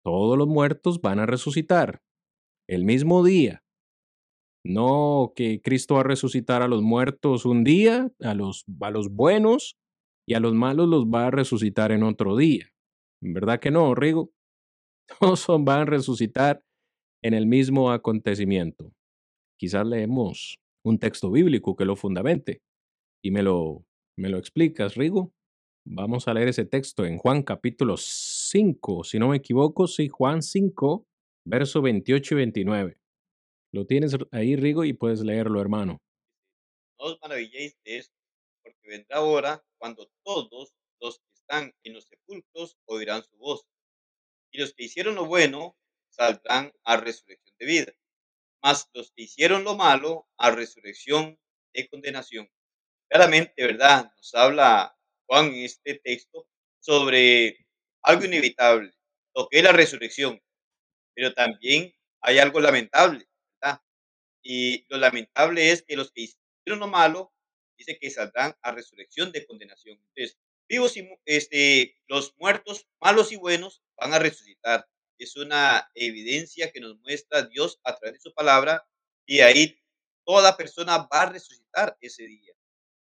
Todos 0.04 0.36
los 0.36 0.48
muertos 0.48 1.00
van 1.00 1.18
a 1.18 1.26
resucitar 1.26 2.02
el 2.68 2.84
mismo 2.84 3.24
día. 3.24 3.62
No 4.64 5.32
que 5.34 5.60
Cristo 5.60 5.94
va 5.94 6.00
a 6.00 6.04
resucitar 6.04 6.62
a 6.62 6.68
los 6.68 6.82
muertos 6.82 7.44
un 7.44 7.64
día, 7.64 8.10
a 8.20 8.34
los, 8.34 8.64
a 8.80 8.90
los 8.90 9.10
buenos, 9.10 9.76
y 10.26 10.34
a 10.34 10.40
los 10.40 10.54
malos 10.54 10.88
los 10.88 11.06
va 11.06 11.26
a 11.26 11.30
resucitar 11.30 11.90
en 11.90 12.04
otro 12.04 12.36
día. 12.36 12.68
¿Verdad 13.20 13.60
que 13.60 13.70
no, 13.70 13.94
Rigo? 13.94 14.30
Todos 15.20 15.46
van 15.64 15.80
a 15.80 15.84
resucitar 15.84 16.64
en 17.22 17.34
el 17.34 17.46
mismo 17.46 17.90
acontecimiento. 17.90 18.92
Quizás 19.58 19.86
leemos 19.86 20.58
un 20.84 20.98
texto 20.98 21.30
bíblico 21.30 21.76
que 21.76 21.84
lo 21.84 21.96
fundamente 21.96 22.62
y 23.24 23.30
me 23.30 23.42
lo, 23.42 23.84
me 24.18 24.28
lo 24.28 24.38
explicas, 24.38 24.96
Rigo. 24.96 25.32
Vamos 25.84 26.28
a 26.28 26.34
leer 26.34 26.48
ese 26.48 26.64
texto 26.64 27.04
en 27.04 27.18
Juan 27.18 27.42
capítulo 27.42 27.96
5, 27.96 29.04
si 29.04 29.18
no 29.18 29.28
me 29.28 29.38
equivoco, 29.38 29.88
sí, 29.88 30.08
Juan 30.08 30.42
5, 30.42 31.06
verso 31.44 31.82
28 31.82 32.34
y 32.34 32.36
29. 32.36 32.96
Lo 33.72 33.86
tienes 33.86 34.16
ahí, 34.30 34.54
Rigo, 34.54 34.84
y 34.84 34.92
puedes 34.92 35.22
leerlo, 35.22 35.60
hermano. 35.60 35.98
No 36.98 37.06
os 37.06 37.18
maravilléis 37.20 37.76
de 37.84 37.98
esto, 37.98 38.14
porque 38.62 38.88
vendrá 38.88 39.16
ahora 39.16 39.64
cuando 39.78 40.08
todos 40.24 40.72
los 41.00 41.18
que 41.18 41.32
están 41.34 41.72
en 41.82 41.94
los 41.94 42.04
sepulcros 42.04 42.76
oirán 42.86 43.24
su 43.24 43.36
voz, 43.38 43.66
y 44.52 44.60
los 44.60 44.74
que 44.74 44.84
hicieron 44.84 45.16
lo 45.16 45.26
bueno 45.26 45.76
saldrán 46.10 46.72
a 46.84 46.96
resurrección 46.98 47.56
de 47.58 47.66
vida, 47.66 47.92
mas 48.62 48.88
los 48.94 49.12
que 49.12 49.22
hicieron 49.24 49.64
lo 49.64 49.76
malo 49.76 50.28
a 50.38 50.50
resurrección 50.50 51.38
de 51.74 51.88
condenación. 51.88 52.50
Claramente, 53.10 53.54
¿verdad? 53.66 54.12
Nos 54.16 54.34
habla 54.34 54.96
Juan 55.26 55.46
en 55.48 55.64
este 55.64 55.96
texto 55.96 56.46
sobre 56.80 57.66
algo 58.02 58.24
inevitable, 58.24 58.92
lo 59.34 59.48
que 59.48 59.58
es 59.58 59.64
la 59.64 59.72
resurrección, 59.72 60.40
pero 61.14 61.34
también 61.34 61.94
hay 62.20 62.38
algo 62.38 62.60
lamentable, 62.60 63.26
¿verdad? 63.60 63.80
Y 64.42 64.86
lo 64.88 64.98
lamentable 64.98 65.70
es 65.70 65.82
que 65.82 65.96
los 65.96 66.12
que 66.12 66.22
hicieron 66.22 66.80
lo 66.80 66.88
malo, 66.88 67.32
dice 67.78 67.98
que 67.98 68.10
saldrán 68.10 68.54
a 68.62 68.72
resurrección 68.72 69.32
de 69.32 69.46
condenación. 69.46 69.98
Entonces, 69.98 70.38
vivos 70.68 70.96
y 70.96 71.08
este, 71.26 71.96
los 72.08 72.34
muertos, 72.38 72.86
malos 73.00 73.32
y 73.32 73.36
buenos, 73.36 73.82
van 73.96 74.14
a 74.14 74.18
resucitar 74.18 74.86
es 75.18 75.36
una 75.36 75.90
evidencia 75.94 76.70
que 76.72 76.80
nos 76.80 76.98
muestra 77.00 77.42
Dios 77.42 77.80
a 77.84 77.96
través 77.96 78.14
de 78.14 78.20
su 78.20 78.34
palabra 78.34 78.86
y 79.26 79.40
ahí 79.40 79.78
toda 80.24 80.56
persona 80.56 81.08
va 81.12 81.22
a 81.22 81.30
resucitar 81.30 81.96
ese 82.00 82.24
día. 82.24 82.52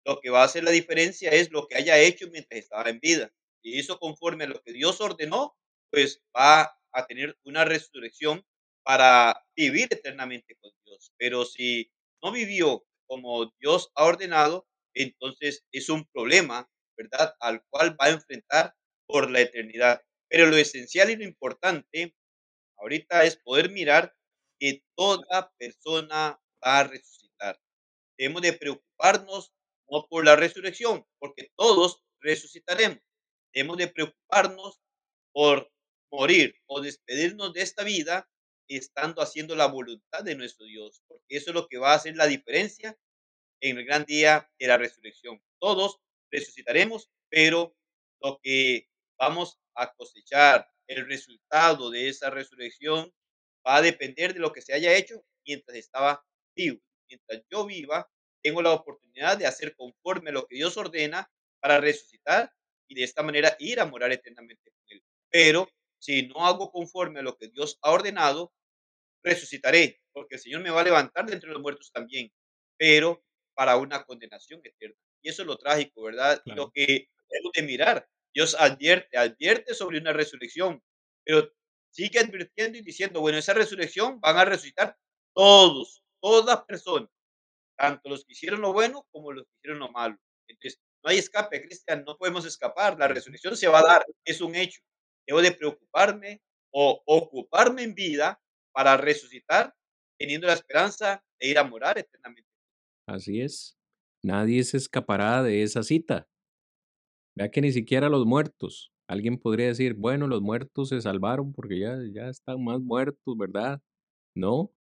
Lo 0.05 0.21
que 0.21 0.31
va 0.31 0.43
a 0.43 0.45
hacer 0.45 0.65
la 0.65 0.71
diferencia 0.71 1.31
es 1.31 1.51
lo 1.51 1.67
que 1.67 1.77
haya 1.77 1.99
hecho 1.99 2.29
mientras 2.31 2.61
estaba 2.61 2.89
en 2.89 3.01
vida. 3.01 3.33
Y 3.63 3.79
eso 3.79 3.99
conforme 3.99 4.45
a 4.45 4.49
lo 4.49 4.63
que 4.63 4.73
Dios 4.73 5.01
ordenó, 5.01 5.57
pues 5.91 6.23
va 6.37 6.79
a 6.93 7.07
tener 7.07 7.37
una 7.45 7.65
resurrección 7.65 8.47
para 8.85 9.45
vivir 9.57 9.89
eternamente 9.91 10.57
con 10.61 10.71
Dios. 10.85 11.13
Pero 11.19 11.45
si 11.45 11.91
no 12.23 12.31
vivió 12.31 12.87
como 13.07 13.53
Dios 13.59 13.91
ha 13.97 14.05
ordenado, 14.05 14.69
entonces 14.95 15.65
es 15.73 15.89
un 15.89 16.07
problema, 16.07 16.71
¿verdad? 16.97 17.35
Al 17.41 17.65
cual 17.69 17.97
va 18.01 18.07
a 18.07 18.11
enfrentar 18.11 18.75
por 19.07 19.31
la 19.31 19.41
eternidad. 19.41 20.03
Pero 20.29 20.47
lo 20.47 20.57
esencial 20.57 21.11
y 21.11 21.17
lo 21.17 21.25
importante 21.25 22.15
ahorita 22.79 23.25
es 23.25 23.37
poder 23.37 23.71
mirar 23.71 24.15
que 24.59 24.83
toda 24.97 25.53
persona 25.59 26.41
va 26.65 26.81
a 26.81 26.85
resucitar. 26.85 27.61
Debemos 28.19 28.43
de 28.43 28.53
preocuparnos 28.55 29.53
no 29.89 30.07
por 30.09 30.25
la 30.25 30.37
resurrección, 30.37 31.07
porque 31.19 31.51
todos 31.57 32.03
resucitaremos. 32.21 32.99
Debemos 33.53 33.77
de 33.77 33.89
preocuparnos 33.89 34.81
por 35.33 35.71
morir 36.11 36.57
o 36.67 36.81
despedirnos 36.81 37.53
de 37.53 37.63
esta 37.63 37.85
vida 37.85 38.29
estando 38.69 39.23
haciendo 39.23 39.55
la 39.55 39.67
voluntad 39.67 40.25
de 40.25 40.35
nuestro 40.35 40.67
Dios, 40.67 41.03
porque 41.07 41.37
eso 41.37 41.51
es 41.51 41.55
lo 41.55 41.69
que 41.69 41.79
va 41.79 41.93
a 41.93 41.97
hacer 41.97 42.17
la 42.17 42.27
diferencia 42.27 42.99
en 43.61 43.79
el 43.79 43.85
gran 43.85 44.05
día 44.05 44.51
de 44.59 44.67
la 44.67 44.77
resurrección. 44.77 45.41
Todos 45.61 45.99
resucitaremos, 46.31 47.11
pero 47.29 47.77
lo 48.21 48.41
que 48.43 48.89
vamos 49.19 49.59
a 49.75 49.93
cosechar 49.95 50.69
el 50.87 51.07
resultado 51.07 51.91
de 51.91 52.09
esa 52.09 52.31
resurrección 52.31 53.13
va 53.67 53.77
a 53.77 53.83
depender 53.83 54.33
de 54.35 54.41
lo 54.41 54.53
que 54.53 54.63
se 54.63 54.73
haya 54.73 54.95
hecho 54.95 55.25
mientras 55.45 55.77
estaba 55.77 56.25
vivo. 56.55 56.81
Mientras 57.09 57.43
yo 57.51 57.67
viva, 57.67 58.09
tengo 58.43 58.63
la 58.63 58.73
oportunidad 58.73 59.37
de 59.37 59.47
hacer 59.47 59.75
conforme 59.75 60.31
a 60.31 60.33
lo 60.33 60.47
que 60.47 60.57
Dios 60.57 60.77
ordena 60.77 61.31
para 61.61 61.81
resucitar 61.81 62.53
y 62.89 62.95
de 62.95 63.03
esta 63.03 63.23
manera 63.23 63.57
ir 63.59 63.81
a 63.81 63.87
morar 63.87 64.13
eternamente 64.13 64.71
con 64.71 64.85
Él. 64.89 65.03
Pero 65.31 65.69
si 65.99 66.29
no 66.29 66.47
hago 66.47 66.71
conforme 66.71 67.21
a 67.21 67.23
lo 67.23 67.37
que 67.37 67.49
Dios 67.49 67.79
ha 67.83 67.91
ordenado, 67.91 68.53
resucitaré, 69.23 70.01
porque 70.13 70.37
el 70.37 70.41
Señor 70.41 70.63
me 70.63 70.71
va 70.71 70.83
a 70.83 70.85
levantar 70.85 71.27
de 71.27 71.35
entre 71.35 71.51
los 71.51 71.61
muertos 71.61 71.91
también, 71.93 72.33
pero 72.77 73.25
para 73.55 73.77
una 73.77 74.05
condenación 74.05 74.61
eterna. 74.63 74.97
Y 75.23 75.31
eso 75.31 75.43
es 75.43 75.49
lo 75.49 75.57
trágico, 75.57 76.03
¿verdad? 76.03 76.41
Y 76.45 76.53
lo 76.53 76.71
que 76.71 77.09
tenemos 77.29 77.53
de 77.53 77.63
mirar. 77.63 78.09
Dios 78.37 78.55
advierte, 78.59 79.17
advierte 79.17 79.75
sobre 79.75 79.99
una 79.99 80.13
resurrección, 80.13 80.83
pero 81.25 81.51
sigue 81.91 82.19
advirtiendo 82.19 82.77
y 82.77 82.83
diciendo, 82.83 83.23
bueno, 83.23 83.39
esa 83.39 83.55
resurrección 83.55 84.21
van 84.21 84.37
a 84.37 84.45
resucitar 84.45 84.95
todos, 85.35 86.03
todas 86.21 86.63
personas, 86.65 87.09
tanto 87.79 88.11
los 88.11 88.27
que 88.27 88.35
hicieron 88.35 88.61
lo 88.61 88.75
bueno 88.75 89.07
como 89.11 89.33
los 89.33 89.45
que 89.45 89.53
hicieron 89.57 89.79
lo 89.79 89.91
malo. 89.91 90.19
Entonces, 90.49 90.79
no 91.03 91.11
hay 91.11 91.17
escape, 91.17 91.63
Cristian, 91.63 92.05
no 92.07 92.19
podemos 92.19 92.45
escapar, 92.45 92.99
la 92.99 93.09
resurrección 93.09 93.57
se 93.57 93.69
va 93.69 93.79
a 93.79 93.87
dar, 93.87 94.07
es 94.23 94.43
un 94.43 94.55
hecho. 94.55 94.83
Debo 95.27 95.41
de 95.41 95.53
preocuparme 95.53 96.43
o 96.75 97.03
ocuparme 97.07 97.85
en 97.85 97.95
vida 97.95 98.39
para 98.71 98.99
resucitar, 98.99 99.75
teniendo 100.19 100.47
la 100.47 100.53
esperanza 100.53 101.25
de 101.41 101.49
ir 101.49 101.59
a 101.59 101.65
morar 101.65 101.97
eternamente. 101.97 102.51
Así 103.09 103.41
es. 103.41 103.79
Nadie 104.23 104.63
se 104.63 104.77
escapará 104.77 105.43
de 105.43 105.63
esa 105.63 105.83
cita. 105.83 106.29
Vea 107.37 107.51
que 107.51 107.61
ni 107.61 107.71
siquiera 107.71 108.09
los 108.09 108.25
muertos. 108.25 108.93
Alguien 109.09 109.39
podría 109.39 109.67
decir, 109.67 109.95
bueno, 109.95 110.27
los 110.27 110.41
muertos 110.41 110.89
se 110.89 111.01
salvaron 111.01 111.53
porque 111.53 111.79
ya, 111.79 111.99
ya 112.13 112.29
están 112.29 112.65
más 112.65 112.81
muertos, 112.81 113.37
¿verdad? 113.37 113.81
No, 114.35 114.73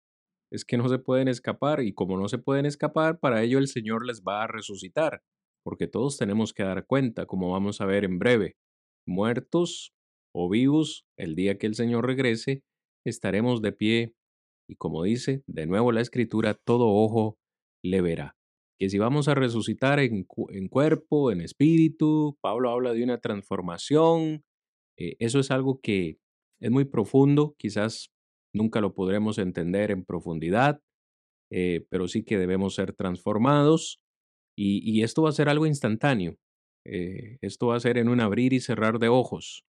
es 0.53 0.65
que 0.65 0.79
no 0.79 0.89
se 0.89 0.99
pueden 0.99 1.29
escapar 1.29 1.83
y 1.83 1.93
como 1.93 2.17
no 2.17 2.29
se 2.29 2.39
pueden 2.39 2.65
escapar, 2.65 3.19
para 3.19 3.43
ello 3.43 3.59
el 3.59 3.69
Señor 3.69 4.07
les 4.07 4.23
va 4.23 4.45
a 4.45 4.47
resucitar, 4.47 5.23
porque 5.65 5.89
todos 5.89 6.17
tenemos 6.17 6.55
que 6.55 6.63
dar 6.63 6.87
cuenta, 6.87 7.27
como 7.27 7.51
vamos 7.51 7.81
a 7.81 7.87
ver 7.87 8.05
en 8.05 8.19
breve. 8.19 8.57
Muertos 9.07 9.93
o 10.33 10.49
vivos, 10.49 11.07
el 11.19 11.35
día 11.35 11.59
que 11.59 11.67
el 11.67 11.75
Señor 11.75 12.07
regrese, 12.07 12.63
estaremos 13.05 13.63
de 13.63 13.73
pie 13.73 14.15
y 14.69 14.77
como 14.77 15.03
dice 15.03 15.43
de 15.47 15.67
nuevo 15.67 15.93
la 15.93 16.01
escritura, 16.01 16.55
todo 16.55 16.87
ojo 16.89 17.37
le 17.83 18.01
verá 18.01 18.37
que 18.79 18.91
si 18.91 18.99
vamos 18.99 19.29
a 19.29 19.35
resucitar 19.35 20.01
en, 20.01 20.25
cuerpo, 20.69 21.31
en 21.31 21.41
espíritu, 21.41 22.37
Pablo 22.41 22.71
habla 22.71 22.93
de 22.93 23.05
una 23.05 23.19
transformación, 23.19 24.45
eh, 24.99 25.17
eso 25.19 25.39
es 25.39 25.51
algo 25.51 25.81
que 25.81 26.19
es 26.61 26.71
muy 26.71 26.85
profundo, 26.85 27.55
quizás 27.59 28.11
nunca 28.55 28.81
lo 28.81 28.95
podremos 28.95 29.39
entender 29.39 29.91
en 29.91 30.05
profundidad, 30.05 30.81
eh, 31.51 31.87
pero 31.91 32.09
sí 32.09 32.25
que 32.25 32.39
debemos 32.39 32.75
ser 32.75 32.95
transformados 32.95 34.01
y, 34.57 35.03
esto 35.03 35.23
va 35.23 35.31
a 35.31 35.33
ser 35.33 35.49
algo 35.49 35.67
instantáneo. 35.67 36.37
Eh, 36.87 37.39
esto 37.41 37.69
va 37.69 37.77
a 37.77 37.81
ser 37.81 37.99
en 37.99 38.09
un 38.09 38.21
abrir 38.21 38.53
y 38.53 38.61
cerrar 38.61 38.99
de 38.99 39.09
ojos. 39.09 39.65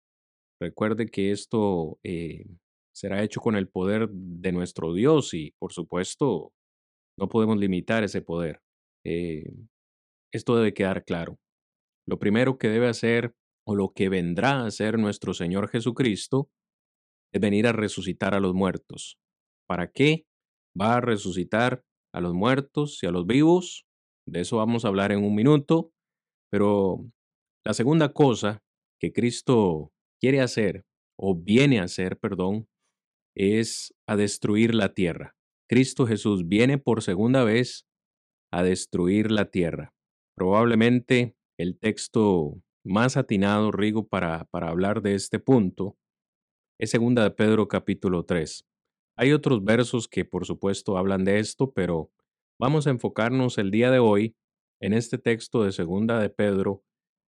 Recuerde 0.60 1.08
que 1.08 1.32
esto 1.32 2.00
eh, 2.04 2.46
será 2.94 3.24
hecho 3.24 3.42
con 3.42 3.56
el 3.56 3.68
poder 3.68 4.10
de 4.10 4.52
nuestro 4.52 4.94
Dios 4.94 5.34
y, 5.34 5.54
por 5.60 5.74
supuesto, 5.74 6.54
no 7.18 7.30
podemos 7.30 7.58
limitar 7.58 8.04
ese 8.04 8.22
poder. 8.22 8.60
Esto 9.04 10.56
debe 10.56 10.74
quedar 10.74 11.04
claro. 11.06 11.40
Lo 12.08 12.20
primero 12.20 12.58
que 12.58 12.70
debe 12.70 12.88
hacer 12.88 13.34
o 13.66 13.76
lo 13.76 13.94
que 13.94 14.10
vendrá 14.10 14.62
a 14.62 14.66
hacer 14.66 14.98
nuestro 14.98 15.34
Señor 15.34 15.70
Jesucristo 15.70 16.50
es 17.34 17.42
venir 17.42 17.68
a 17.68 17.72
resucitar 17.72 18.34
a 18.34 18.40
los 18.40 18.54
muertos. 18.54 19.18
¿Para 19.68 19.92
qué? 19.92 20.26
Va 20.80 20.98
a 20.98 21.02
resucitar 21.02 21.84
a 22.14 22.22
los 22.22 22.34
muertos 22.34 23.02
y 23.04 23.08
a 23.08 23.12
los 23.12 23.26
vivos. 23.26 23.86
De 24.28 24.42
eso 24.42 24.58
vamos 24.58 24.84
a 24.84 24.90
hablar 24.90 25.12
en 25.12 25.24
un 25.24 25.36
minuto. 25.36 25.92
Pero 26.52 27.06
la 27.66 27.74
segunda 27.74 28.14
cosa 28.14 28.62
que 29.00 29.14
Cristo 29.14 29.92
quiere 30.20 30.42
hacer, 30.42 30.84
o 31.18 31.36
viene 31.36 31.80
a 31.80 31.84
hacer, 31.84 32.18
perdón, 32.20 32.68
es 33.36 33.94
a 34.08 34.16
destruir 34.16 34.76
la 34.76 34.94
tierra. 34.94 35.36
Cristo 35.70 36.06
Jesús 36.06 36.48
viene 36.48 36.78
por 36.78 37.02
segunda 37.02 37.44
vez 37.44 37.86
a 38.52 38.64
destruir 38.64 39.32
la 39.32 39.46
tierra. 39.46 39.94
Probablemente 40.36 41.36
el 41.58 41.78
texto 41.80 42.62
más 42.84 43.18
atinado, 43.18 43.72
Rigo, 43.72 44.08
para, 44.08 44.46
para 44.46 44.70
hablar 44.70 45.02
de 45.02 45.16
este 45.16 45.40
punto 45.40 45.98
es 46.80 46.90
segunda 46.90 47.24
de 47.24 47.32
Pedro 47.32 47.68
capítulo 47.68 48.26
3. 48.26 48.66
Hay 49.18 49.34
otros 49.34 49.64
versos 49.64 50.08
que 50.08 50.26
por 50.26 50.46
supuesto 50.46 50.98
hablan 50.98 51.24
de 51.24 51.40
esto, 51.40 51.72
pero 51.74 52.12
vamos 52.60 52.88
a 52.88 52.90
enfocarnos 52.90 53.58
el 53.60 53.70
día 53.70 53.92
de 53.92 54.00
hoy 54.00 54.36
en 54.82 54.94
este 54.94 55.18
texto 55.18 55.64
de 55.64 55.72
segunda 55.72 56.20
de 56.20 56.30
Pedro 56.30 56.84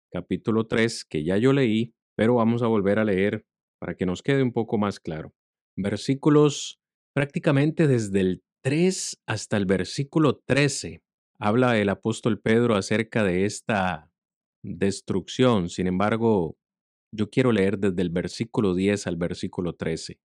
capítulo 0.10 0.68
3 0.68 1.04
que 1.06 1.24
ya 1.24 1.38
yo 1.38 1.52
leí, 1.52 1.94
pero 2.16 2.36
vamos 2.36 2.64
a 2.64 2.68
volver 2.68 2.98
a 2.98 3.04
leer 3.04 3.46
para 3.80 3.96
que 3.96 4.06
nos 4.06 4.22
quede 4.22 4.42
un 4.42 4.54
poco 4.54 4.78
más 4.78 5.00
claro. 5.00 5.34
Versículos 5.76 6.80
prácticamente 7.14 7.88
desde 7.88 8.22
el 8.22 8.44
3 8.64 9.22
hasta 9.26 9.58
el 9.58 9.66
versículo 9.66 10.38
13 10.46 11.02
habla 11.42 11.78
el 11.80 11.90
apóstol 11.90 12.40
Pedro 12.40 12.76
acerca 12.76 13.24
de 13.24 13.46
esta 13.46 14.12
destrucción. 14.64 15.70
Sin 15.70 15.88
embargo, 15.88 16.56
yo 17.12 17.30
quiero 17.30 17.52
leer 17.52 17.80
desde 17.80 18.04
el 18.04 18.12
versículo 18.12 18.76
10 18.76 19.08
al 19.08 19.18
versículo 19.18 19.74
13. 19.74 20.20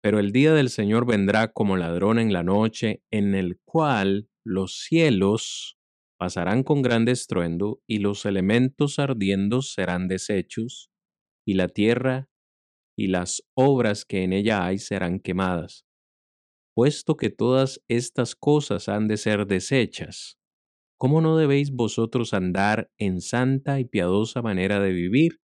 Pero 0.00 0.20
el 0.20 0.32
día 0.32 0.54
del 0.54 0.70
Señor 0.70 1.06
vendrá 1.06 1.52
como 1.52 1.76
ladrón 1.76 2.18
en 2.20 2.32
la 2.32 2.44
noche, 2.44 3.02
en 3.10 3.34
el 3.34 3.60
cual 3.64 4.28
los 4.44 4.78
cielos 4.78 5.76
pasarán 6.18 6.62
con 6.62 6.82
gran 6.82 7.08
estruendo, 7.08 7.80
y 7.88 7.98
los 7.98 8.24
elementos 8.24 9.00
ardiendo 9.00 9.60
serán 9.60 10.06
deshechos, 10.06 10.90
y 11.44 11.54
la 11.54 11.68
tierra 11.68 12.28
y 12.96 13.08
las 13.08 13.42
obras 13.54 14.04
que 14.04 14.22
en 14.22 14.32
ella 14.32 14.64
hay 14.64 14.78
serán 14.78 15.18
quemadas. 15.18 15.84
Puesto 16.74 17.16
que 17.16 17.30
todas 17.30 17.82
estas 17.88 18.34
cosas 18.34 18.88
han 18.88 19.08
de 19.08 19.16
ser 19.16 19.46
deshechas, 19.46 20.38
¿cómo 20.98 21.20
no 21.20 21.36
debéis 21.36 21.72
vosotros 21.72 22.32
andar 22.34 22.90
en 22.98 23.20
santa 23.20 23.78
y 23.78 23.84
piadosa 23.84 24.42
manera 24.42 24.80
de 24.80 24.92
vivir? 24.92 25.42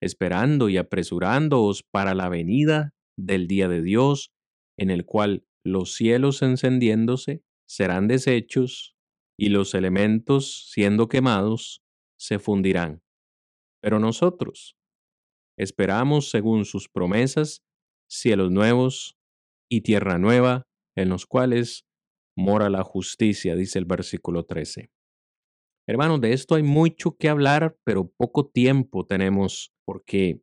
esperando 0.00 0.68
y 0.68 0.76
apresurándoos 0.76 1.82
para 1.82 2.14
la 2.14 2.28
venida 2.28 2.94
del 3.16 3.48
día 3.48 3.68
de 3.68 3.82
Dios, 3.82 4.32
en 4.76 4.90
el 4.90 5.04
cual 5.04 5.44
los 5.64 5.94
cielos 5.94 6.42
encendiéndose 6.42 7.42
serán 7.66 8.08
deshechos 8.08 8.96
y 9.38 9.48
los 9.48 9.74
elementos 9.74 10.70
siendo 10.70 11.08
quemados 11.08 11.82
se 12.18 12.38
fundirán. 12.38 13.02
Pero 13.82 13.98
nosotros 13.98 14.76
esperamos 15.56 16.30
según 16.30 16.64
sus 16.64 16.88
promesas 16.88 17.64
cielos 18.08 18.50
nuevos 18.50 19.17
y 19.70 19.82
tierra 19.82 20.18
nueva 20.18 20.66
en 20.96 21.08
los 21.08 21.26
cuales 21.26 21.86
mora 22.36 22.70
la 22.70 22.84
justicia, 22.84 23.56
dice 23.56 23.78
el 23.78 23.84
versículo 23.84 24.44
13. 24.44 24.90
Hermanos, 25.88 26.20
de 26.20 26.32
esto 26.32 26.54
hay 26.54 26.62
mucho 26.62 27.16
que 27.16 27.28
hablar, 27.28 27.76
pero 27.84 28.12
poco 28.16 28.46
tiempo 28.46 29.06
tenemos, 29.06 29.72
porque 29.86 30.40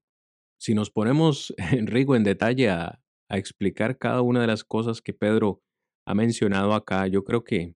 si 0.60 0.74
nos 0.74 0.90
ponemos, 0.90 1.54
Rigo, 1.86 2.16
en 2.16 2.24
detalle 2.24 2.70
a, 2.70 3.02
a 3.30 3.38
explicar 3.38 3.98
cada 3.98 4.22
una 4.22 4.42
de 4.42 4.48
las 4.48 4.64
cosas 4.64 5.02
que 5.02 5.14
Pedro 5.14 5.62
ha 6.08 6.16
mencionado 6.16 6.74
acá, 6.74 7.08
yo 7.08 7.24
creo 7.24 7.44
que 7.44 7.76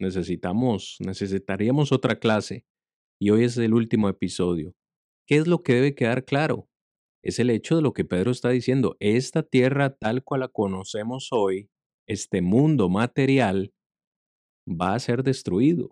necesitamos, 0.00 0.96
necesitaríamos 1.00 1.92
otra 1.92 2.18
clase. 2.18 2.64
Y 3.20 3.30
hoy 3.30 3.44
es 3.44 3.58
el 3.58 3.74
último 3.74 4.08
episodio. 4.08 4.74
¿Qué 5.26 5.36
es 5.36 5.46
lo 5.46 5.62
que 5.62 5.74
debe 5.74 5.94
quedar 5.94 6.24
claro? 6.24 6.69
Es 7.22 7.38
el 7.38 7.50
hecho 7.50 7.76
de 7.76 7.82
lo 7.82 7.92
que 7.92 8.04
Pedro 8.04 8.30
está 8.30 8.50
diciendo. 8.50 8.96
Esta 8.98 9.42
tierra 9.42 9.96
tal 9.96 10.24
cual 10.24 10.40
la 10.40 10.48
conocemos 10.48 11.28
hoy, 11.32 11.70
este 12.06 12.40
mundo 12.42 12.88
material, 12.88 13.72
va 14.66 14.94
a 14.94 14.98
ser 14.98 15.22
destruido. 15.22 15.90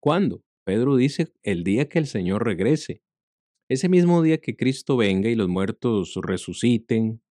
¿Cuándo? 0.00 0.42
Pedro 0.64 0.96
dice 0.96 1.32
el 1.42 1.64
día 1.64 1.88
que 1.88 1.98
el 1.98 2.06
Señor 2.06 2.44
regrese. 2.44 3.02
Ese 3.70 3.88
mismo 3.88 4.22
día 4.22 4.38
que 4.38 4.56
Cristo 4.56 4.96
venga 4.96 5.28
y 5.28 5.34
los 5.34 5.48
muertos 5.48 6.14
resuciten 6.16 7.22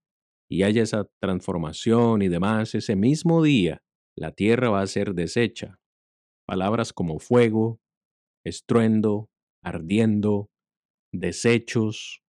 y 0.49 0.63
haya 0.63 0.83
esa 0.83 1.09
transformación 1.19 2.21
y 2.21 2.29
demás, 2.29 2.75
ese 2.75 2.95
mismo 2.95 3.43
día 3.43 3.83
la 4.15 4.31
tierra 4.31 4.69
va 4.69 4.81
a 4.81 4.87
ser 4.87 5.13
deshecha. 5.13 5.79
Palabras 6.47 6.93
como 6.93 7.19
fuego, 7.19 7.79
estruendo, 8.43 9.29
ardiendo, 9.63 10.49
desechos, 11.11 12.23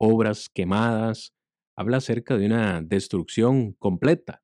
obras 0.00 0.48
quemadas, 0.48 1.34
habla 1.76 1.98
acerca 1.98 2.36
de 2.36 2.46
una 2.46 2.80
destrucción 2.82 3.72
completa 3.74 4.42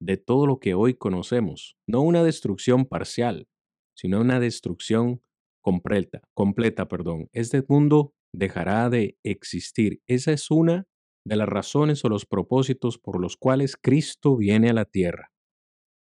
de 0.00 0.16
todo 0.16 0.46
lo 0.46 0.58
que 0.58 0.74
hoy 0.74 0.94
conocemos, 0.94 1.76
no 1.86 2.00
una 2.00 2.22
destrucción 2.22 2.86
parcial, 2.86 3.48
sino 3.96 4.20
una 4.20 4.40
destrucción 4.40 5.22
completa, 5.62 6.22
completa, 6.34 6.88
perdón. 6.88 7.28
Este 7.32 7.62
mundo 7.66 8.14
dejará 8.32 8.90
de 8.90 9.18
existir. 9.24 10.00
Esa 10.06 10.32
es 10.32 10.50
una 10.50 10.86
de 11.26 11.36
las 11.36 11.48
razones 11.48 12.04
o 12.04 12.08
los 12.08 12.26
propósitos 12.26 12.98
por 12.98 13.20
los 13.20 13.36
cuales 13.36 13.76
Cristo 13.76 14.36
viene 14.36 14.70
a 14.70 14.74
la 14.74 14.84
tierra. 14.84 15.32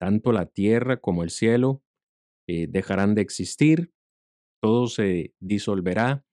Tanto 0.01 0.33
la 0.33 0.47
tierra 0.47 1.01
como 1.01 1.25
el 1.25 1.31
cielo 1.31 1.83
eh, 2.47 2.69
dejarán 2.69 3.15
de 3.15 3.23
existir, 3.23 3.93
todo 4.63 4.87
se 4.87 5.35
disolverá. 5.41 6.25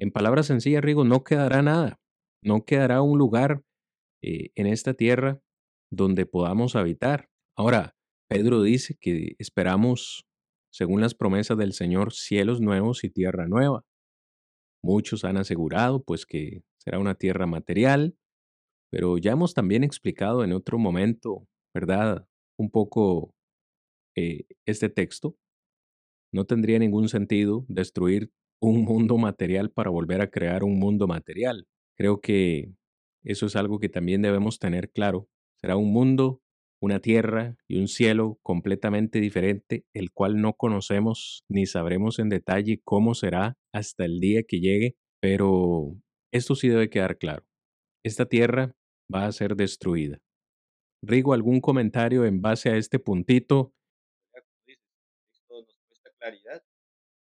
En 0.00 0.10
palabras 0.10 0.46
sencillas, 0.46 0.82
Rigo, 0.82 1.04
no 1.04 1.22
quedará 1.22 1.62
nada, 1.62 2.00
no 2.42 2.64
quedará 2.64 3.02
un 3.02 3.18
lugar 3.18 3.62
eh, 4.22 4.50
en 4.54 4.66
esta 4.66 4.94
tierra 4.94 5.40
donde 5.90 6.26
podamos 6.26 6.76
habitar. 6.76 7.28
Ahora, 7.56 7.94
Pedro 8.28 8.62
dice 8.62 8.96
que 9.00 9.34
esperamos 9.38 10.26
según 10.72 11.00
las 11.00 11.14
promesas 11.14 11.58
del 11.58 11.74
Señor, 11.74 12.12
cielos 12.12 12.60
nuevos 12.60 13.04
y 13.04 13.10
tierra 13.10 13.46
nueva. 13.46 13.84
Muchos 14.82 15.24
han 15.24 15.36
asegurado 15.36 16.02
pues 16.02 16.26
que 16.26 16.62
será 16.78 16.98
una 16.98 17.14
tierra 17.14 17.46
material, 17.46 18.16
pero 18.90 19.18
ya 19.18 19.32
hemos 19.32 19.54
también 19.54 19.84
explicado 19.84 20.44
en 20.44 20.52
otro 20.52 20.78
momento, 20.78 21.46
¿verdad? 21.74 22.26
Un 22.58 22.70
poco 22.70 23.34
eh, 24.16 24.44
este 24.66 24.88
texto. 24.88 25.36
No 26.32 26.46
tendría 26.46 26.78
ningún 26.78 27.08
sentido 27.08 27.64
destruir 27.68 28.30
un 28.60 28.84
mundo 28.84 29.18
material 29.18 29.70
para 29.70 29.90
volver 29.90 30.22
a 30.22 30.30
crear 30.30 30.64
un 30.64 30.78
mundo 30.78 31.06
material. 31.06 31.66
Creo 31.96 32.20
que 32.20 32.74
eso 33.24 33.46
es 33.46 33.56
algo 33.56 33.78
que 33.78 33.88
también 33.88 34.22
debemos 34.22 34.58
tener 34.58 34.90
claro. 34.90 35.28
Será 35.60 35.76
un 35.76 35.92
mundo 35.92 36.42
una 36.82 36.98
tierra 36.98 37.56
y 37.68 37.78
un 37.78 37.86
cielo 37.86 38.40
completamente 38.42 39.20
diferente, 39.20 39.86
el 39.94 40.10
cual 40.10 40.40
no 40.40 40.54
conocemos 40.54 41.44
ni 41.48 41.64
sabremos 41.64 42.18
en 42.18 42.28
detalle 42.28 42.80
cómo 42.82 43.14
será 43.14 43.56
hasta 43.72 44.04
el 44.04 44.18
día 44.18 44.42
que 44.42 44.58
llegue, 44.58 44.96
pero 45.20 45.94
esto 46.32 46.56
sí 46.56 46.68
debe 46.68 46.90
quedar 46.90 47.18
claro. 47.18 47.46
Esta 48.04 48.26
tierra 48.26 48.74
va 49.14 49.26
a 49.26 49.32
ser 49.32 49.54
destruida. 49.54 50.20
Rigo, 51.04 51.34
¿algún 51.34 51.60
comentario 51.60 52.24
en 52.24 52.42
base 52.42 52.68
a 52.70 52.76
este 52.76 52.98
puntito? 52.98 53.72
Esto 54.32 55.62
nos 55.62 55.76
muestra 55.86 56.12
claridad 56.18 56.64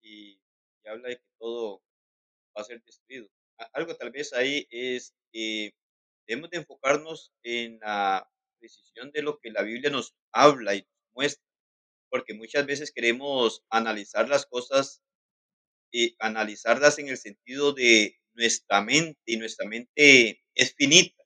y, 0.03 0.39
habla 0.85 1.09
de 1.09 1.15
que 1.15 1.25
todo 1.39 1.81
va 2.55 2.61
a 2.61 2.63
ser 2.63 2.83
destruido. 2.83 3.27
Algo 3.73 3.95
tal 3.95 4.11
vez 4.11 4.33
ahí 4.33 4.67
es, 4.69 5.13
eh, 5.33 5.71
debemos 6.27 6.49
de 6.51 6.57
enfocarnos 6.59 7.31
en 7.43 7.79
la 7.79 8.29
decisión 8.61 9.11
de 9.11 9.21
lo 9.23 9.39
que 9.39 9.51
la 9.51 9.63
Biblia 9.63 9.89
nos 9.91 10.15
habla 10.33 10.75
y 10.75 10.87
muestra, 11.15 11.43
porque 12.09 12.33
muchas 12.35 12.65
veces 12.67 12.91
queremos 12.93 13.63
analizar 13.69 14.29
las 14.29 14.45
cosas 14.47 15.01
y 15.91 16.15
analizarlas 16.19 16.99
en 16.99 17.09
el 17.09 17.17
sentido 17.17 17.73
de 17.73 18.17
nuestra 18.33 18.81
mente, 18.81 19.19
y 19.25 19.37
nuestra 19.37 19.67
mente 19.67 20.41
es 20.55 20.75
finita, 20.75 21.23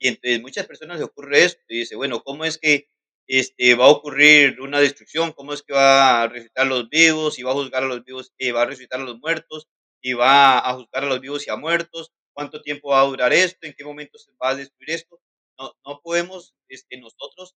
Y 0.00 0.08
entonces 0.08 0.42
muchas 0.42 0.66
personas 0.66 0.98
les 1.00 1.06
ocurre 1.08 1.44
esto 1.44 1.62
y 1.68 1.78
dice, 1.80 1.96
bueno, 1.96 2.22
¿cómo 2.24 2.44
es 2.44 2.58
que 2.58 2.88
este, 3.28 3.74
va 3.76 3.86
a 3.86 3.88
ocurrir 3.90 4.60
una 4.60 4.80
destrucción? 4.80 5.32
¿Cómo 5.32 5.54
es 5.54 5.62
que 5.62 5.74
va 5.74 6.22
a 6.24 6.28
resucitar 6.28 6.66
a 6.66 6.68
los 6.70 6.88
vivos 6.90 7.38
y 7.38 7.42
va 7.44 7.52
a 7.52 7.54
juzgar 7.54 7.84
a 7.84 7.86
los 7.88 8.04
vivos, 8.04 8.32
y 8.38 8.50
va 8.52 8.62
a 8.62 8.66
resucitar 8.66 9.00
a 9.00 9.04
los 9.04 9.18
muertos 9.20 9.68
y 10.02 10.14
va 10.14 10.58
a 10.58 10.74
juzgar 10.74 11.04
a 11.04 11.06
los 11.08 11.20
vivos 11.20 11.46
y 11.46 11.50
a 11.50 11.56
muertos? 11.56 12.12
¿Cuánto 12.34 12.62
tiempo 12.62 12.90
va 12.90 13.02
a 13.02 13.04
durar 13.06 13.32
esto? 13.32 13.66
¿En 13.66 13.74
qué 13.74 13.84
momento 13.84 14.18
se 14.18 14.32
va 14.42 14.50
a 14.50 14.54
destruir 14.56 14.90
esto? 14.90 15.20
No, 15.58 15.74
no 15.86 16.00
podemos 16.02 16.54
este, 16.68 16.98
nosotros 16.98 17.54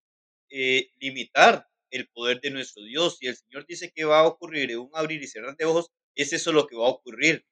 eh, 0.51 0.91
limitar 1.01 1.67
el 1.91 2.09
poder 2.09 2.41
de 2.41 2.51
nuestro 2.51 2.85
Dios. 2.85 3.19
Si 3.19 3.27
el 3.27 3.37
Señor 3.37 3.67
dice 3.67 3.91
que 3.95 4.05
va 4.05 4.21
a 4.21 4.27
ocurrir 4.27 4.71
en 4.71 4.79
un 4.81 4.91
abrir 4.95 5.23
y 5.23 5.27
cerrar 5.27 5.57
de 5.57 5.65
ojos, 5.65 5.91
es 6.15 6.33
eso 6.33 6.53
lo 6.53 6.67
que 6.67 6.77
va 6.77 6.87
a 6.87 6.91
ocurrir. 6.91 7.45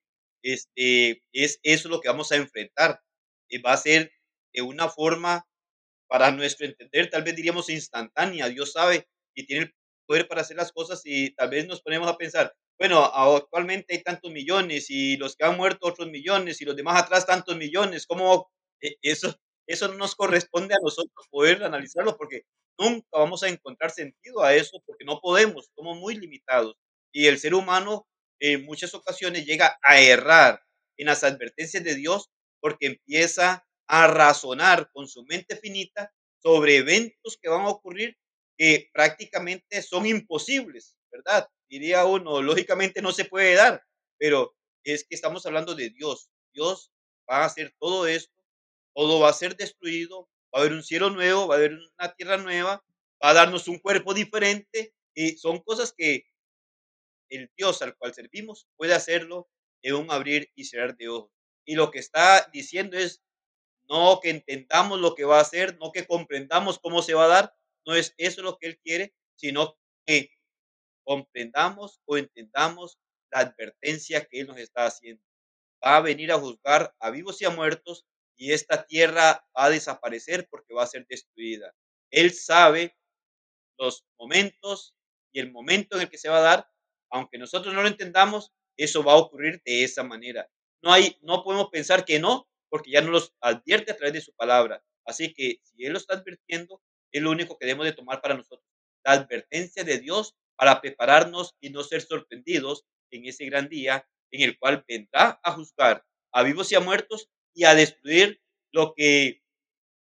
Este, 0.43 1.23
es 1.33 1.59
eso 1.63 1.89
lo 1.89 2.01
que 2.01 2.09
vamos 2.09 2.31
a 2.33 2.37
enfrentar. 2.37 3.01
y 3.49 3.59
va 3.59 3.73
a 3.75 3.77
ser 3.77 4.13
de 4.53 4.63
una 4.63 4.89
forma, 4.89 5.47
para 6.09 6.31
nuestro 6.31 6.67
entender, 6.67 7.11
tal 7.11 7.23
vez 7.25 7.37
diríamos 7.37 7.69
instantánea. 7.71 8.49
Dios 8.49 8.73
sabe 8.73 9.09
y 9.35 9.47
tiene 9.47 9.65
el 9.67 9.75
poder 10.07 10.29
para 10.29 10.43
hacer 10.43 10.57
las 10.57 10.73
cosas 10.73 11.03
y 11.05 11.31
tal 11.35 11.51
vez 11.51 11.67
nos 11.67 11.83
ponemos 11.83 12.09
a 12.09 12.17
pensar, 12.17 12.55
bueno, 12.79 13.05
actualmente 13.05 13.95
hay 13.95 14.03
tantos 14.03 14.31
millones 14.33 14.91
y 14.91 15.17
los 15.17 15.37
que 15.37 15.45
han 15.45 15.57
muerto 15.57 15.87
otros 15.87 16.09
millones 16.11 16.61
y 16.61 16.65
los 16.65 16.77
demás 16.77 17.01
atrás 17.03 17.27
tantos 17.27 17.57
millones. 17.57 18.07
¿Cómo 18.07 18.51
e, 18.81 18.97
eso, 19.03 19.35
eso 19.67 19.89
no 19.89 19.95
nos 19.95 20.15
corresponde 20.15 20.75
a 20.75 20.79
nosotros 20.83 21.27
poder 21.31 21.63
analizarlo 21.65 22.17
porque 22.17 22.43
nunca 22.79 23.07
vamos 23.13 23.43
a 23.43 23.49
encontrar 23.49 23.91
sentido 23.91 24.43
a 24.43 24.55
eso 24.55 24.83
porque 24.87 25.05
no 25.05 25.21
podemos, 25.21 25.71
somos 25.77 25.99
muy 25.99 26.17
limitados. 26.17 26.77
Y 27.13 27.27
el 27.27 27.39
ser 27.39 27.55
humano 27.55 28.07
en 28.41 28.65
muchas 28.65 28.95
ocasiones 28.95 29.47
llega 29.47 29.79
a 29.83 30.01
errar 30.01 30.61
en 30.97 31.07
las 31.07 31.25
advertencias 31.25 31.85
de 31.85 31.95
Dios 31.95 32.31
porque 32.61 32.87
empieza 32.87 33.67
a 33.87 34.07
razonar 34.09 34.91
con 34.93 35.07
su 35.09 35.25
mente 35.25 35.57
finita 35.57 36.13
sobre 36.43 36.77
eventos 36.77 37.39
que 37.41 37.49
van 37.49 37.63
a 37.63 37.69
ocurrir 37.69 38.17
que 38.57 38.89
prácticamente 38.93 39.83
son 39.83 40.07
imposibles, 40.07 40.97
¿verdad? 41.11 41.49
Diría 41.75 42.05
uno, 42.05 42.41
lógicamente 42.41 43.03
no 43.03 43.11
se 43.11 43.25
puede 43.25 43.55
dar, 43.55 43.83
pero 44.17 44.55
es 44.85 45.05
que 45.05 45.17
estamos 45.17 45.45
hablando 45.45 45.75
de 45.75 45.91
Dios. 45.91 46.31
Dios 46.53 46.93
va 47.29 47.39
a 47.39 47.47
hacer 47.47 47.75
todo 47.81 48.07
esto, 48.07 48.33
todo 48.95 49.19
va 49.19 49.31
a 49.31 49.33
ser 49.33 49.57
destruido, 49.57 50.29
va 50.55 50.59
a 50.59 50.61
haber 50.61 50.73
un 50.73 50.85
cielo 50.85 51.11
nuevo, 51.11 51.49
va 51.49 51.57
a 51.57 51.59
haber 51.59 51.73
una 51.73 52.15
tierra 52.15 52.37
nueva, 52.37 52.85
va 53.21 53.31
a 53.31 53.35
darnos 53.35 53.67
un 53.67 53.81
cuerpo 53.81 54.15
diferente 54.15 54.95
y 55.15 55.37
son 55.37 55.59
cosas 55.63 55.93
que 55.93 56.27
el 57.29 57.51
Dios 57.57 57.83
al 57.83 57.97
cual 57.97 58.15
servimos 58.15 58.69
puede 58.77 58.95
hacerlo 58.95 59.51
en 59.83 59.97
un 59.97 60.13
abrir 60.13 60.53
y 60.55 60.67
cerrar 60.67 60.97
de 60.97 61.09
ojos. 61.09 61.33
Y 61.67 61.75
lo 61.75 61.91
que 61.91 61.99
está 61.99 62.49
diciendo 62.53 62.97
es, 62.97 63.21
no 63.89 64.21
que 64.23 64.31
entendamos 64.31 65.01
lo 65.01 65.17
que 65.17 65.25
va 65.25 65.39
a 65.39 65.43
hacer, 65.43 65.77
no 65.79 65.91
que 65.91 66.07
comprendamos 66.07 66.79
cómo 66.79 67.03
se 67.03 67.15
va 67.15 67.25
a 67.25 67.29
dar, 67.29 67.57
no 67.85 67.97
es 67.97 68.15
eso 68.17 68.43
lo 68.43 68.59
que 68.59 68.69
Él 68.69 68.79
quiere, 68.79 69.13
sino 69.35 69.77
que 70.07 70.31
comprendamos 71.05 72.01
o 72.07 72.17
entendamos 72.17 72.99
la 73.31 73.41
advertencia 73.41 74.25
que 74.25 74.41
Él 74.41 74.47
nos 74.49 74.59
está 74.59 74.87
haciendo. 74.87 75.23
Va 75.85 75.97
a 75.97 76.01
venir 76.01 76.33
a 76.33 76.39
juzgar 76.39 76.95
a 76.99 77.11
vivos 77.11 77.41
y 77.43 77.45
a 77.45 77.51
muertos 77.51 78.07
y 78.37 78.53
esta 78.53 78.87
tierra 78.87 79.47
va 79.57 79.65
a 79.67 79.71
desaparecer 79.71 80.49
porque 80.51 80.75
va 80.75 80.83
a 80.83 80.89
ser 80.89 81.07
destruida. 81.07 81.73
Él 82.11 82.33
sabe 82.33 82.97
los 83.79 84.05
momentos 84.19 84.95
y 85.33 85.41
el 85.41 85.53
momento 85.53 85.97
en 85.97 86.03
el 86.03 86.11
que 86.11 86.19
se 86.19 86.29
va 86.29 86.39
a 86.39 86.43
dar 86.43 86.75
aunque 87.15 87.39
nosotros 87.39 87.73
no 87.73 87.81
lo 87.81 87.87
entendamos, 87.87 88.53
eso 88.77 89.05
va 89.05 89.13
a 89.13 89.19
ocurrir 89.19 89.63
de 89.65 89.85
esa 89.85 90.03
manera. 90.03 90.51
No 90.83 90.93
hay, 90.93 91.17
no 91.23 91.45
podemos 91.45 91.69
pensar 91.71 92.05
que 92.05 92.19
no, 92.19 92.49
porque 92.69 92.91
ya 92.91 93.03
nos 93.03 93.11
los 93.11 93.35
advierte 93.41 93.93
a 93.93 93.97
través 93.97 94.15
de 94.15 94.21
su 94.21 94.35
palabra. 94.35 94.83
Así 95.07 95.33
que 95.33 95.61
si 95.63 95.85
Él 95.85 95.93
lo 95.93 95.99
está 95.99 96.15
advirtiendo, 96.15 96.83
es 97.13 97.23
lo 97.23 97.31
único 97.31 97.57
que 97.57 97.67
debemos 97.67 97.87
de 97.87 97.93
tomar 97.93 98.21
para 98.21 98.35
nosotros. 98.35 98.69
La 99.05 99.13
advertencia 99.13 99.85
de 99.85 99.99
Dios 99.99 100.35
para 100.57 100.81
prepararnos 100.81 101.55
y 101.61 101.71
no 101.71 101.83
ser 101.83 102.03
sorprendidos 102.03 102.85
en 103.11 103.27
ese 103.27 103.45
gran 103.47 103.69
día 103.69 104.07
en 104.31 104.43
el 104.43 104.59
cual 104.59 104.85
vendrá 104.87 105.41
a 105.43 105.53
juzgar 105.53 106.05
a 106.33 106.43
vivos 106.43 106.73
y 106.73 106.75
a 106.75 106.81
muertos 106.81 107.31
y 107.55 107.65
a 107.65 107.75
destruir 107.75 108.41
lo 108.73 108.95
que 108.95 109.43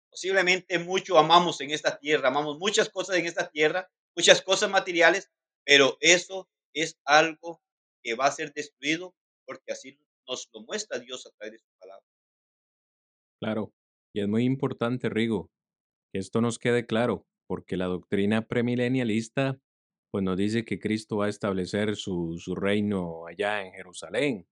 posiblemente 0.10 0.80
mucho 0.80 1.18
amamos 1.18 1.60
en 1.60 1.72
esta 1.72 2.00
tierra. 2.00 2.30
Amamos 2.30 2.58
muchas 2.58 2.90
cosas 2.90 3.18
en 3.18 3.26
esta 3.26 3.50
tierra, 3.50 3.92
muchas 4.16 4.42
cosas 4.42 4.70
materiales, 4.70 5.30
pero 5.66 5.98
eso 6.00 6.50
es 6.74 6.98
algo 7.04 7.62
que 8.02 8.16
va 8.16 8.28
a 8.28 8.32
ser 8.32 8.54
destruido 8.54 9.14
porque 9.46 9.74
así 9.74 10.00
nos 10.28 10.50
lo 10.54 10.62
muestra 10.62 11.00
Dios 11.00 11.26
a 11.26 11.32
través 11.32 11.54
de 11.54 11.60
su 11.60 11.70
palabra. 11.78 12.06
Claro, 13.42 13.74
y 14.16 14.22
es 14.22 14.28
muy 14.28 14.46
importante, 14.46 15.10
Rigo, 15.10 15.50
que 16.14 16.20
esto 16.20 16.40
nos 16.40 16.58
quede 16.60 16.86
claro, 16.86 17.28
porque 17.48 17.76
la 17.76 17.86
doctrina 17.86 18.48
premilenialista 18.48 19.60
pues 20.16 20.24
nos 20.24 20.38
dice 20.38 20.64
que 20.64 20.80
Cristo 20.80 21.18
va 21.18 21.26
a 21.26 21.30
establecer 21.30 21.98
su, 21.98 22.38
su 22.40 22.56
reino 22.56 23.28
allá 23.28 23.66
en 23.66 23.74
Jerusalén, 23.74 24.48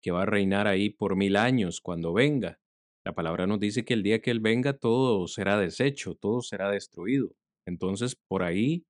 que 0.00 0.12
va 0.12 0.22
a 0.22 0.26
reinar 0.26 0.68
ahí 0.68 0.88
por 0.88 1.16
mil 1.16 1.34
años 1.34 1.80
cuando 1.80 2.12
venga. 2.12 2.60
La 3.04 3.12
palabra 3.12 3.48
nos 3.48 3.58
dice 3.58 3.84
que 3.84 3.94
el 3.94 4.04
día 4.04 4.20
que 4.22 4.30
Él 4.30 4.38
venga 4.38 4.74
todo 4.74 5.26
será 5.26 5.58
deshecho, 5.58 6.14
todo 6.14 6.42
será 6.42 6.70
destruido. 6.70 7.34
Entonces, 7.66 8.14
por 8.14 8.44
ahí 8.44 8.86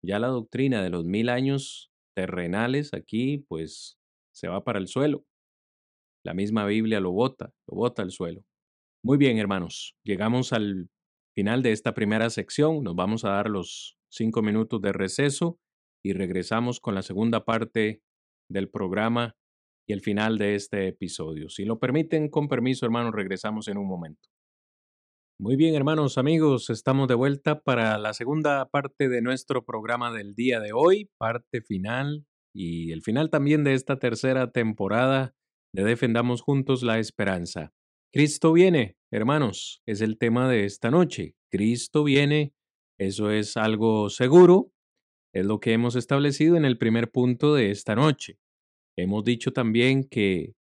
ya 0.00 0.20
la 0.20 0.28
doctrina 0.28 0.80
de 0.80 0.90
los 0.90 1.06
mil 1.06 1.28
años 1.28 1.90
terrenales 2.14 2.94
aquí, 2.94 3.38
pues 3.48 3.98
se 4.30 4.46
va 4.46 4.62
para 4.62 4.78
el 4.78 4.86
suelo. 4.86 5.24
La 6.24 6.34
misma 6.34 6.66
Biblia 6.66 7.00
lo 7.00 7.10
bota, 7.10 7.52
lo 7.66 7.78
bota 7.78 8.02
al 8.02 8.12
suelo. 8.12 8.44
Muy 9.02 9.18
bien, 9.18 9.38
hermanos, 9.38 9.96
llegamos 10.04 10.52
al 10.52 10.88
final 11.34 11.64
de 11.64 11.72
esta 11.72 11.94
primera 11.94 12.30
sección. 12.30 12.84
Nos 12.84 12.94
vamos 12.94 13.24
a 13.24 13.30
dar 13.30 13.50
los 13.50 13.98
cinco 14.12 14.42
minutos 14.42 14.80
de 14.82 14.92
receso 14.92 15.58
y 16.04 16.12
regresamos 16.12 16.80
con 16.80 16.94
la 16.94 17.02
segunda 17.02 17.44
parte 17.44 18.02
del 18.50 18.68
programa 18.68 19.36
y 19.88 19.92
el 19.92 20.00
final 20.00 20.38
de 20.38 20.54
este 20.54 20.88
episodio. 20.88 21.48
Si 21.48 21.64
lo 21.64 21.78
permiten, 21.78 22.28
con 22.28 22.48
permiso, 22.48 22.84
hermanos, 22.86 23.14
regresamos 23.14 23.68
en 23.68 23.78
un 23.78 23.88
momento. 23.88 24.28
Muy 25.40 25.56
bien, 25.56 25.74
hermanos, 25.74 26.18
amigos, 26.18 26.70
estamos 26.70 27.08
de 27.08 27.14
vuelta 27.14 27.62
para 27.62 27.98
la 27.98 28.12
segunda 28.12 28.68
parte 28.68 29.08
de 29.08 29.22
nuestro 29.22 29.64
programa 29.64 30.12
del 30.12 30.34
día 30.34 30.60
de 30.60 30.72
hoy, 30.72 31.10
parte 31.18 31.62
final 31.62 32.26
y 32.54 32.92
el 32.92 33.02
final 33.02 33.30
también 33.30 33.64
de 33.64 33.74
esta 33.74 33.98
tercera 33.98 34.52
temporada 34.52 35.34
de 35.74 35.84
Defendamos 35.84 36.42
Juntos 36.42 36.82
la 36.82 36.98
Esperanza. 36.98 37.72
Cristo 38.12 38.52
viene, 38.52 38.96
hermanos, 39.10 39.82
es 39.86 40.02
el 40.02 40.18
tema 40.18 40.48
de 40.48 40.66
esta 40.66 40.90
noche. 40.90 41.34
Cristo 41.50 42.04
viene, 42.04 42.52
eso 43.06 43.30
es 43.30 43.56
algo 43.56 44.10
seguro, 44.10 44.70
es 45.34 45.46
lo 45.46 45.60
que 45.60 45.72
hemos 45.72 45.96
establecido 45.96 46.56
en 46.56 46.64
el 46.64 46.78
primer 46.78 47.10
punto 47.10 47.54
de 47.54 47.70
esta 47.70 47.94
noche. 47.94 48.38
Hemos 48.96 49.24
dicho 49.24 49.52
también 49.52 50.04
que 50.04 50.54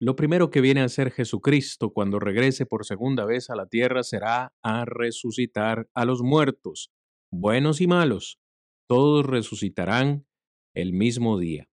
lo 0.00 0.16
primero 0.16 0.50
que 0.50 0.60
viene 0.60 0.80
a 0.80 0.86
hacer 0.86 1.10
Jesucristo 1.10 1.92
cuando 1.92 2.18
regrese 2.18 2.66
por 2.66 2.84
segunda 2.84 3.24
vez 3.24 3.50
a 3.50 3.56
la 3.56 3.66
tierra 3.66 4.02
será 4.02 4.52
a 4.62 4.84
resucitar 4.84 5.88
a 5.94 6.04
los 6.04 6.22
muertos, 6.22 6.90
buenos 7.30 7.80
y 7.80 7.86
malos. 7.86 8.40
Todos 8.88 9.26
resucitarán 9.26 10.26
el 10.74 10.92
mismo 10.92 11.38
día. 11.38 11.68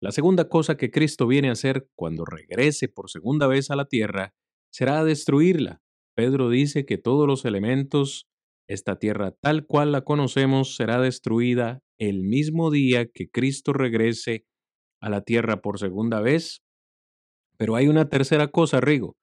La 0.00 0.12
segunda 0.12 0.48
cosa 0.48 0.76
que 0.76 0.90
Cristo 0.90 1.26
viene 1.26 1.48
a 1.48 1.52
hacer 1.52 1.88
cuando 1.96 2.24
regrese 2.24 2.88
por 2.88 3.10
segunda 3.10 3.46
vez 3.46 3.70
a 3.70 3.76
la 3.76 3.86
tierra 3.86 4.34
será 4.70 5.02
destruirla. 5.04 5.80
Pedro 6.14 6.50
dice 6.50 6.86
que 6.86 6.98
todos 6.98 7.26
los 7.26 7.44
elementos, 7.44 8.28
esta 8.68 8.98
tierra 8.98 9.32
tal 9.40 9.66
cual 9.66 9.92
la 9.92 10.02
conocemos, 10.02 10.76
será 10.76 11.00
destruida 11.00 11.80
el 11.98 12.22
mismo 12.22 12.70
día 12.70 13.06
que 13.06 13.28
Cristo 13.30 13.72
regrese 13.72 14.44
a 15.00 15.08
la 15.08 15.22
tierra 15.22 15.60
por 15.62 15.78
segunda 15.78 16.20
vez 16.20 16.62
pero 17.56 17.76
hay 17.76 17.88
una 17.88 18.08
tercera 18.08 18.48
cosa, 18.48 18.80
Rigo, 18.80 19.16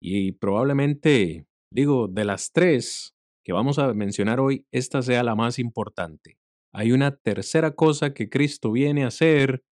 y 0.00 0.32
probablemente, 0.32 1.46
digo, 1.70 2.08
de 2.08 2.24
las 2.24 2.52
tres 2.52 3.14
que 3.44 3.52
vamos 3.52 3.78
a 3.78 3.92
mencionar 3.94 4.40
hoy, 4.40 4.66
esta 4.70 5.02
sea 5.02 5.22
la 5.22 5.34
más 5.34 5.58
importante. 5.58 6.38
Hay 6.72 6.92
una 6.92 7.16
tercera 7.16 7.72
cosa 7.72 8.14
que 8.14 8.28
Cristo 8.28 8.70
viene 8.70 9.04
a 9.04 9.08
hacer 9.08 9.64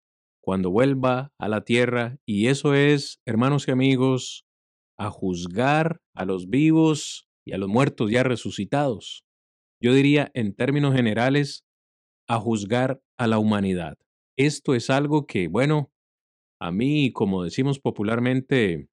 cuando 0.42 0.70
vuelva 0.70 1.32
a 1.38 1.48
la 1.48 1.62
tierra, 1.62 2.16
y 2.26 2.48
eso 2.48 2.74
es, 2.74 3.20
hermanos 3.26 3.68
y 3.68 3.70
amigos, 3.70 4.44
a 4.98 5.10
juzgar 5.10 6.00
a 6.14 6.24
los 6.24 6.48
vivos 6.48 7.28
y 7.50 7.52
a 7.52 7.58
los 7.58 7.68
muertos 7.68 8.12
ya 8.12 8.22
resucitados. 8.22 9.24
Yo 9.82 9.92
diría, 9.92 10.30
en 10.34 10.54
términos 10.54 10.94
generales, 10.94 11.64
a 12.28 12.38
juzgar 12.38 13.00
a 13.18 13.26
la 13.26 13.38
humanidad. 13.38 13.98
Esto 14.38 14.76
es 14.76 14.88
algo 14.88 15.26
que, 15.26 15.48
bueno, 15.48 15.90
a 16.60 16.70
mí, 16.70 17.10
como 17.12 17.42
decimos 17.42 17.80
popularmente, 17.80 18.88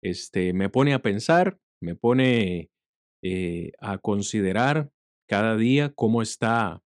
este, 0.00 0.52
me 0.52 0.68
pone 0.68 0.94
a 0.94 1.02
pensar, 1.02 1.58
me 1.80 1.96
pone 1.96 2.70
eh, 3.24 3.72
a 3.80 3.98
considerar 3.98 4.92
cada 5.28 5.56
día 5.56 5.92
cómo 5.92 6.22
está, 6.22 6.80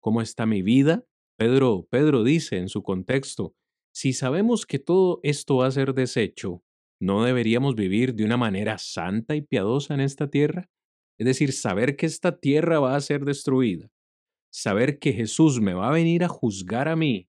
cómo 0.00 0.22
está 0.22 0.46
mi 0.46 0.62
vida. 0.62 1.04
Pedro, 1.36 1.88
Pedro 1.90 2.22
dice 2.22 2.58
en 2.58 2.68
su 2.68 2.84
contexto, 2.84 3.56
si 3.92 4.12
sabemos 4.12 4.66
que 4.66 4.78
todo 4.78 5.18
esto 5.24 5.56
va 5.56 5.66
a 5.66 5.72
ser 5.72 5.94
deshecho, 5.94 6.62
¿no 7.04 7.22
deberíamos 7.22 7.74
vivir 7.74 8.14
de 8.14 8.24
una 8.24 8.38
manera 8.38 8.78
santa 8.78 9.36
y 9.36 9.42
piadosa 9.42 9.92
en 9.92 10.00
esta 10.00 10.30
tierra? 10.30 10.70
Es 11.18 11.26
decir, 11.26 11.52
saber 11.52 11.96
que 11.96 12.06
esta 12.06 12.38
tierra 12.38 12.80
va 12.80 12.96
a 12.96 13.00
ser 13.02 13.26
destruida, 13.26 13.90
saber 14.50 14.98
que 14.98 15.12
Jesús 15.12 15.60
me 15.60 15.74
va 15.74 15.88
a 15.88 15.92
venir 15.92 16.24
a 16.24 16.28
juzgar 16.28 16.88
a 16.88 16.96
mí, 16.96 17.28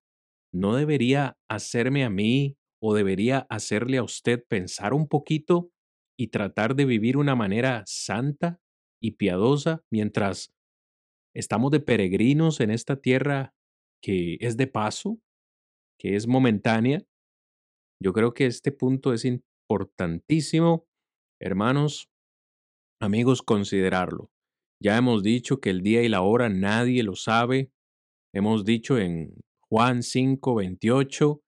¿no 0.54 0.76
debería 0.76 1.38
hacerme 1.50 2.06
a 2.06 2.10
mí 2.10 2.56
o 2.82 2.96
debería 2.96 3.46
hacerle 3.50 3.98
a 3.98 4.04
usted 4.04 4.46
pensar 4.48 4.94
un 4.94 5.10
poquito 5.10 5.72
y 6.18 6.28
tratar 6.28 6.76
de 6.76 6.86
vivir 6.86 7.18
una 7.18 7.36
manera 7.36 7.84
santa 7.86 8.62
y 9.02 9.12
piadosa 9.12 9.84
mientras 9.92 10.54
estamos 11.36 11.72
de 11.72 11.82
peregrinos 11.82 12.62
en 12.62 12.72
esta 12.72 12.96
tierra 12.96 13.54
que 14.02 14.38
es 14.40 14.56
de 14.56 14.68
paso, 14.68 15.20
que 16.00 16.16
es 16.16 16.28
momentánea? 16.28 17.04
Yo 18.02 18.14
creo 18.14 18.34
que 18.34 18.46
este 18.46 18.72
punto 18.72 19.12
es 19.12 19.26
importantísimo, 19.66 20.86
hermanos, 21.42 22.10
amigos, 23.02 23.42
considerarlo. 23.42 24.30
Ya 24.82 24.98
hemos 24.98 25.24
dicho 25.24 25.60
que 25.60 25.70
el 25.70 25.82
día 25.82 26.04
y 26.04 26.10
la 26.10 26.22
hora 26.22 26.50
nadie 26.50 27.04
lo 27.04 27.16
sabe. 27.16 27.72
Hemos 28.34 28.66
dicho 28.66 28.98
en 28.98 29.34
Juan 29.68 30.04
5, 30.04 30.56
28 30.56 31.42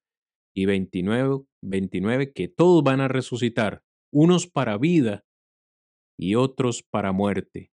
y 0.55 0.65
29, 0.65 1.45
29 1.63 2.33
que 2.33 2.47
todos 2.47 2.83
van 2.83 3.01
a 3.01 3.07
resucitar, 3.07 3.83
unos 4.11 4.47
para 4.47 4.77
vida 4.77 5.23
y 6.17 6.35
otros 6.35 6.83
para 6.83 7.11
muerte. 7.11 7.71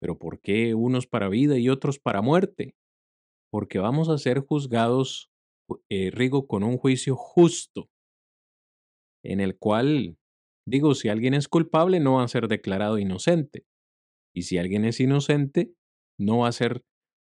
Pero 0.00 0.18
¿por 0.18 0.40
qué 0.40 0.74
unos 0.74 1.06
para 1.06 1.28
vida 1.28 1.58
y 1.58 1.68
otros 1.68 1.98
para 1.98 2.22
muerte? 2.22 2.74
Porque 3.50 3.78
vamos 3.78 4.08
a 4.08 4.18
ser 4.18 4.40
juzgados, 4.40 5.30
eh, 5.90 6.10
Rigo, 6.10 6.46
con 6.46 6.62
un 6.62 6.78
juicio 6.78 7.16
justo, 7.16 7.90
en 9.24 9.40
el 9.40 9.56
cual, 9.56 10.16
digo, 10.66 10.94
si 10.94 11.08
alguien 11.08 11.34
es 11.34 11.48
culpable, 11.48 11.98
no 11.98 12.14
va 12.14 12.24
a 12.24 12.28
ser 12.28 12.48
declarado 12.48 12.98
inocente. 12.98 13.64
Y 14.34 14.42
si 14.42 14.58
alguien 14.58 14.84
es 14.84 15.00
inocente, 15.00 15.72
no 16.18 16.38
va 16.38 16.48
a 16.48 16.52
ser 16.52 16.82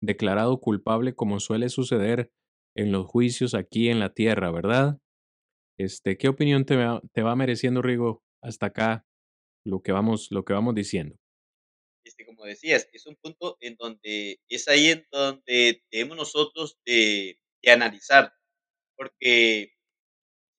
declarado 0.03 0.59
culpable 0.61 1.14
como 1.14 1.38
suele 1.38 1.68
suceder 1.68 2.30
en 2.76 2.90
los 2.90 3.07
juicios 3.07 3.55
aquí 3.55 3.88
en 3.88 4.01
la 4.01 4.12
tierra, 4.12 4.51
¿verdad? 4.51 4.99
Este, 5.78 6.16
¿qué 6.16 6.28
opinión 6.28 6.64
te 6.64 6.76
va, 6.76 7.01
te 7.12 7.22
va 7.22 7.36
mereciendo, 7.36 7.82
Rigo, 7.82 8.22
hasta 8.43 8.66
acá 8.66 9.05
lo 9.64 9.82
que 9.82 9.93
vamos, 9.93 10.28
lo 10.30 10.45
que 10.45 10.53
vamos 10.53 10.74
diciendo? 10.74 11.16
Este, 12.05 12.26
como 12.26 12.45
decías, 12.45 12.88
es 12.93 13.07
un 13.07 13.16
punto 13.16 13.57
en 13.61 13.76
donde 13.76 14.40
es 14.49 14.68
ahí 14.68 14.88
en 14.88 15.07
donde 15.12 15.82
debemos 15.90 16.16
nosotros 16.16 16.78
de, 16.84 17.38
de 17.62 17.70
analizar, 17.70 18.32
porque 18.97 19.72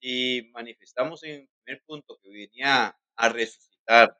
si 0.04 0.50
manifestamos 0.52 1.22
en 1.24 1.30
el 1.32 1.48
primer 1.64 1.82
punto 1.86 2.20
que 2.22 2.28
venía 2.28 2.94
a 3.16 3.28
resucitar, 3.30 4.18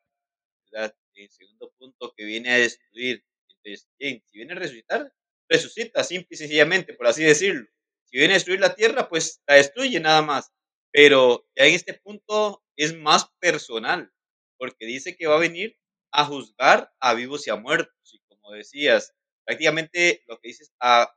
¿verdad? 0.72 0.96
En 1.14 1.30
segundo 1.30 1.72
punto 1.78 2.14
que 2.16 2.24
viene 2.24 2.52
a 2.52 2.58
destruir, 2.58 3.22
entonces, 3.50 3.90
bien, 3.98 4.22
si 4.26 4.38
viene 4.38 4.54
a 4.54 4.56
resucitar, 4.56 5.12
resucita, 5.46 6.02
simple 6.02 6.28
y 6.30 6.36
sencillamente, 6.38 6.94
por 6.94 7.06
así 7.06 7.22
decirlo. 7.22 7.68
Si 8.06 8.16
viene 8.16 8.32
a 8.32 8.36
destruir 8.36 8.60
la 8.60 8.74
tierra, 8.74 9.10
pues 9.10 9.42
la 9.46 9.56
destruye 9.56 10.00
nada 10.00 10.22
más. 10.22 10.52
Pero 10.90 11.46
ya 11.54 11.66
en 11.66 11.74
este 11.74 11.92
punto 11.94 12.64
es 12.76 12.96
más 12.96 13.26
personal, 13.38 14.10
porque 14.56 14.86
dice 14.86 15.16
que 15.16 15.26
va 15.26 15.36
a 15.36 15.40
venir 15.40 15.76
a 16.12 16.24
juzgar 16.24 16.94
a 16.98 17.12
vivos 17.12 17.46
y 17.46 17.50
a 17.50 17.56
muertos. 17.56 18.14
Y 18.14 18.20
como 18.28 18.52
decías, 18.52 19.14
prácticamente 19.44 20.22
lo 20.28 20.40
que 20.40 20.48
dices, 20.48 20.72
a 20.80 21.14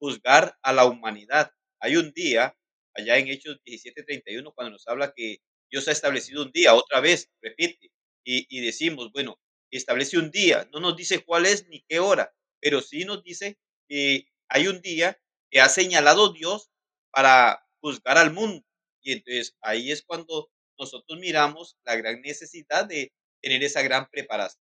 juzgar 0.00 0.58
a 0.62 0.72
la 0.72 0.86
humanidad. 0.86 1.52
Hay 1.80 1.96
un 1.96 2.12
día, 2.12 2.57
allá 2.98 3.18
en 3.18 3.28
Hechos 3.28 3.60
17:31, 3.64 4.52
cuando 4.54 4.72
nos 4.72 4.86
habla 4.88 5.12
que 5.16 5.38
Dios 5.70 5.88
ha 5.88 5.92
establecido 5.92 6.42
un 6.42 6.52
día, 6.52 6.74
otra 6.74 7.00
vez, 7.00 7.30
repite, 7.42 7.90
y, 8.24 8.46
y 8.50 8.60
decimos, 8.64 9.10
bueno, 9.12 9.38
establece 9.70 10.18
un 10.18 10.30
día, 10.30 10.68
no 10.72 10.80
nos 10.80 10.96
dice 10.96 11.24
cuál 11.24 11.46
es 11.46 11.66
ni 11.68 11.82
qué 11.88 12.00
hora, 12.00 12.32
pero 12.60 12.80
sí 12.80 13.04
nos 13.04 13.22
dice 13.22 13.58
que 13.88 14.26
hay 14.48 14.68
un 14.68 14.80
día 14.82 15.18
que 15.50 15.60
ha 15.60 15.68
señalado 15.68 16.32
Dios 16.32 16.70
para 17.10 17.64
juzgar 17.80 18.18
al 18.18 18.32
mundo. 18.32 18.64
Y 19.02 19.12
entonces 19.12 19.56
ahí 19.62 19.90
es 19.92 20.02
cuando 20.02 20.50
nosotros 20.78 21.18
miramos 21.18 21.76
la 21.84 21.96
gran 21.96 22.20
necesidad 22.22 22.86
de 22.86 23.12
tener 23.42 23.62
esa 23.62 23.82
gran 23.82 24.08
preparación, 24.10 24.58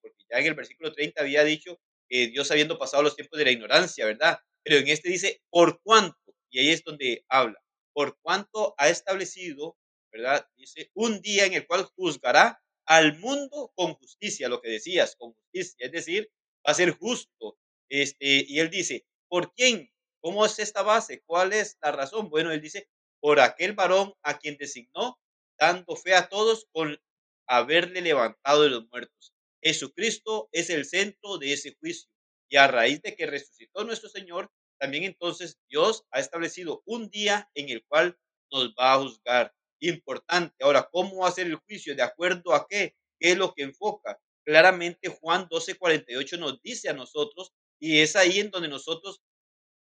porque 0.00 0.24
ya 0.30 0.38
en 0.38 0.46
el 0.46 0.54
versículo 0.54 0.92
30 0.92 1.20
había 1.22 1.44
dicho 1.44 1.80
que 2.08 2.28
Dios 2.28 2.50
habiendo 2.50 2.78
pasado 2.78 3.02
los 3.02 3.16
tiempos 3.16 3.38
de 3.38 3.44
la 3.46 3.50
ignorancia, 3.52 4.06
¿verdad? 4.06 4.38
Pero 4.62 4.78
en 4.78 4.88
este 4.88 5.08
dice, 5.08 5.42
por 5.50 5.80
cuánto, 5.82 6.16
y 6.50 6.58
ahí 6.60 6.70
es 6.70 6.82
donde 6.84 7.24
habla, 7.28 7.58
por 7.94 8.18
cuánto 8.20 8.74
ha 8.76 8.88
establecido, 8.88 9.78
¿verdad? 10.12 10.46
Dice, 10.56 10.90
un 10.94 11.22
día 11.22 11.46
en 11.46 11.54
el 11.54 11.66
cual 11.66 11.84
juzgará 11.96 12.60
al 12.86 13.18
mundo 13.18 13.72
con 13.74 13.94
justicia, 13.94 14.48
lo 14.48 14.60
que 14.60 14.68
decías, 14.70 15.16
con 15.16 15.32
justicia, 15.32 15.86
es 15.86 15.92
decir, 15.92 16.30
va 16.66 16.72
a 16.72 16.74
ser 16.74 16.90
justo. 16.90 17.58
Este, 17.88 18.44
y 18.46 18.58
él 18.58 18.70
dice, 18.70 19.06
¿por 19.28 19.54
quién? 19.54 19.90
¿Cómo 20.20 20.44
es 20.44 20.58
esta 20.58 20.82
base? 20.82 21.22
¿Cuál 21.26 21.52
es 21.52 21.78
la 21.82 21.92
razón? 21.92 22.28
Bueno, 22.28 22.52
él 22.52 22.60
dice, 22.60 22.88
por 23.20 23.40
aquel 23.40 23.72
varón 23.72 24.14
a 24.22 24.38
quien 24.38 24.56
designó, 24.58 25.18
dando 25.58 25.96
fe 25.96 26.14
a 26.14 26.28
todos 26.28 26.66
con 26.72 26.98
haberle 27.46 28.00
levantado 28.00 28.62
de 28.62 28.70
los 28.70 28.88
muertos. 28.90 29.34
Jesucristo 29.62 30.48
es 30.52 30.68
el 30.70 30.84
centro 30.84 31.38
de 31.38 31.52
ese 31.52 31.74
juicio. 31.80 32.10
Y 32.50 32.56
a 32.56 32.66
raíz 32.66 33.00
de 33.02 33.16
que 33.16 33.26
resucitó 33.26 33.84
nuestro 33.84 34.08
Señor, 34.08 34.50
también 34.84 35.04
entonces 35.04 35.58
Dios 35.70 36.04
ha 36.10 36.20
establecido 36.20 36.82
un 36.84 37.08
día 37.08 37.50
en 37.54 37.70
el 37.70 37.82
cual 37.86 38.18
nos 38.52 38.74
va 38.74 38.92
a 38.92 38.98
juzgar. 38.98 39.54
Importante. 39.80 40.54
Ahora, 40.62 40.86
¿cómo 40.92 41.22
va 41.22 41.28
a 41.28 41.32
ser 41.32 41.46
el 41.46 41.56
juicio? 41.56 41.96
¿De 41.96 42.02
acuerdo 42.02 42.52
a 42.52 42.66
qué? 42.68 42.94
¿Qué 43.18 43.30
es 43.32 43.38
lo 43.38 43.54
que 43.54 43.62
enfoca? 43.62 44.20
Claramente 44.44 45.08
Juan 45.08 45.48
12:48 45.48 46.38
nos 46.38 46.60
dice 46.60 46.90
a 46.90 46.92
nosotros 46.92 47.54
y 47.80 48.00
es 48.00 48.14
ahí 48.14 48.40
en 48.40 48.50
donde 48.50 48.68
nosotros 48.68 49.22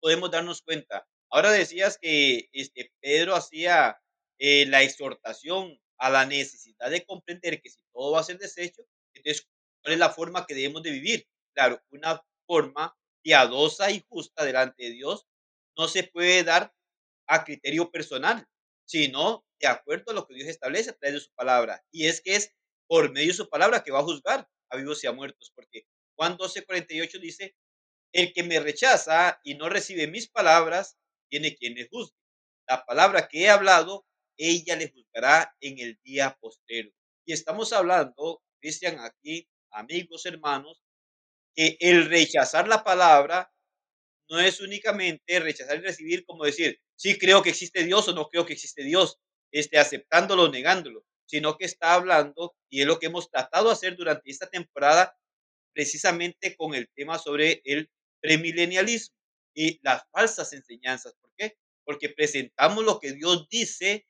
podemos 0.01 0.28
darnos 0.28 0.61
cuenta. 0.61 1.07
Ahora 1.30 1.53
decías 1.53 1.97
que 1.97 2.49
este, 2.53 2.93
Pedro 3.01 3.36
hacía 3.36 3.97
eh, 4.41 4.66
la 4.66 4.82
exhortación 4.82 5.78
a 5.99 6.11
la 6.11 6.26
necesidad 6.26 6.91
de 6.91 7.05
comprender 7.05 7.62
que 7.62 7.70
si 7.70 7.80
todo 7.93 8.11
va 8.11 8.20
a 8.20 8.24
ser 8.24 8.38
desecho, 8.38 8.82
entonces, 9.14 9.47
¿cuál 9.84 9.93
es 9.93 10.01
la 10.01 10.11
forma 10.11 10.47
que 10.47 10.55
debemos 10.57 10.82
de 10.82 10.91
vivir? 10.91 11.28
Claro, 11.55 11.80
una 11.91 12.20
forma 12.45 12.97
piadosa 13.22 13.90
y 13.90 14.04
justa 14.08 14.44
delante 14.44 14.84
de 14.84 14.90
Dios 14.90 15.26
no 15.76 15.88
se 15.88 16.04
puede 16.04 16.44
dar 16.44 16.74
a 17.26 17.44
criterio 17.44 17.90
personal, 17.90 18.46
sino 18.86 19.44
de 19.60 19.68
acuerdo 19.68 20.10
a 20.10 20.14
lo 20.14 20.26
que 20.26 20.34
Dios 20.34 20.48
establece 20.48 20.90
a 20.90 20.92
través 20.94 21.14
de 21.14 21.20
su 21.20 21.32
palabra. 21.34 21.84
Y 21.90 22.06
es 22.06 22.20
que 22.20 22.36
es 22.36 22.54
por 22.88 23.12
medio 23.12 23.28
de 23.28 23.34
su 23.34 23.48
palabra 23.48 23.82
que 23.82 23.92
va 23.92 24.00
a 24.00 24.04
juzgar 24.04 24.48
a 24.70 24.76
vivos 24.76 25.02
y 25.04 25.06
a 25.06 25.12
muertos, 25.12 25.52
porque 25.54 25.86
Juan 26.16 26.36
12:48 26.36 27.20
dice, 27.20 27.54
el 28.12 28.32
que 28.32 28.42
me 28.42 28.58
rechaza 28.60 29.40
y 29.44 29.54
no 29.54 29.68
recibe 29.68 30.06
mis 30.08 30.28
palabras, 30.28 30.98
tiene 31.30 31.54
quien 31.54 31.74
le 31.74 31.88
juzgue. 31.88 32.16
La 32.68 32.84
palabra 32.84 33.28
que 33.28 33.42
he 33.42 33.48
hablado, 33.50 34.06
ella 34.36 34.76
le 34.76 34.90
juzgará 34.90 35.54
en 35.60 35.78
el 35.78 35.98
día 36.02 36.36
postero. 36.40 36.90
Y 37.24 37.32
estamos 37.32 37.72
hablando, 37.72 38.42
Cristian, 38.60 38.98
aquí, 38.98 39.48
amigos, 39.70 40.26
hermanos, 40.26 40.82
que 41.55 41.76
el 41.80 42.07
rechazar 42.09 42.68
la 42.68 42.84
palabra 42.84 43.53
no 44.28 44.38
es 44.38 44.61
únicamente 44.61 45.40
rechazar 45.40 45.78
y 45.78 45.80
recibir 45.80 46.24
como 46.24 46.44
decir, 46.44 46.80
sí 46.96 47.18
creo 47.18 47.42
que 47.42 47.51
existe 47.51 47.84
Dios 47.84 48.09
o 48.09 48.14
no 48.14 48.28
creo 48.28 48.46
que 48.46 48.53
existe 48.53 48.82
Dios, 48.84 49.18
este, 49.51 49.78
aceptándolo 49.78 50.44
o 50.44 50.48
negándolo, 50.48 51.05
sino 51.26 51.57
que 51.57 51.64
está 51.64 51.94
hablando, 51.94 52.55
y 52.68 52.80
es 52.80 52.86
lo 52.86 52.98
que 52.98 53.07
hemos 53.07 53.30
tratado 53.30 53.66
de 53.66 53.72
hacer 53.72 53.96
durante 53.96 54.30
esta 54.30 54.48
temporada, 54.48 55.16
precisamente 55.72 56.57
con 56.57 56.74
el 56.74 56.88
tema 56.94 57.18
sobre 57.18 57.61
el 57.64 57.90
premilenialismo 58.20 59.16
y 59.55 59.80
las 59.82 60.05
falsas 60.11 60.53
enseñanzas. 60.53 61.14
¿Por 61.20 61.32
qué? 61.36 61.57
Porque 61.84 62.09
presentamos 62.09 62.84
lo 62.84 63.01
que 63.01 63.12
Dios 63.12 63.48
dice 63.48 64.07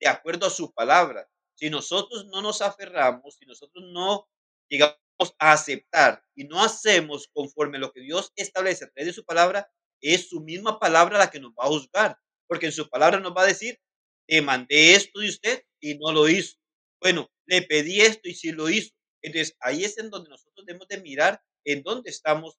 de 0.00 0.08
acuerdo 0.08 0.46
a 0.46 0.50
su 0.50 0.72
palabra. 0.72 1.28
Si 1.54 1.70
nosotros 1.70 2.26
no 2.26 2.42
nos 2.42 2.62
aferramos, 2.62 3.36
si 3.36 3.46
nosotros 3.46 3.84
no 3.92 4.28
llegamos 4.68 4.96
a 5.38 5.52
aceptar 5.52 6.22
y 6.34 6.44
no 6.44 6.62
hacemos 6.62 7.28
conforme 7.32 7.78
lo 7.78 7.92
que 7.92 8.00
Dios 8.00 8.32
establece 8.36 8.84
a 8.84 8.90
través 8.90 9.06
de 9.06 9.12
su 9.12 9.24
palabra, 9.24 9.70
es 10.00 10.28
su 10.28 10.40
misma 10.40 10.78
palabra 10.78 11.18
la 11.18 11.30
que 11.30 11.40
nos 11.40 11.52
va 11.52 11.64
a 11.64 11.68
juzgar, 11.68 12.16
porque 12.48 12.66
en 12.66 12.72
su 12.72 12.88
palabra 12.88 13.20
nos 13.20 13.32
va 13.36 13.42
a 13.42 13.46
decir, 13.46 13.78
te 14.26 14.40
mandé 14.42 14.94
esto 14.94 15.20
de 15.20 15.28
usted 15.28 15.62
y 15.80 15.96
no 15.98 16.12
lo 16.12 16.28
hizo. 16.28 16.56
Bueno, 17.00 17.30
le 17.46 17.62
pedí 17.62 18.00
esto 18.00 18.28
y 18.28 18.34
sí 18.34 18.52
lo 18.52 18.68
hizo. 18.68 18.90
Entonces, 19.22 19.56
ahí 19.60 19.84
es 19.84 19.98
en 19.98 20.10
donde 20.10 20.30
nosotros 20.30 20.64
debemos 20.64 20.88
de 20.88 21.00
mirar 21.00 21.42
en 21.64 21.82
dónde 21.82 22.10
estamos 22.10 22.58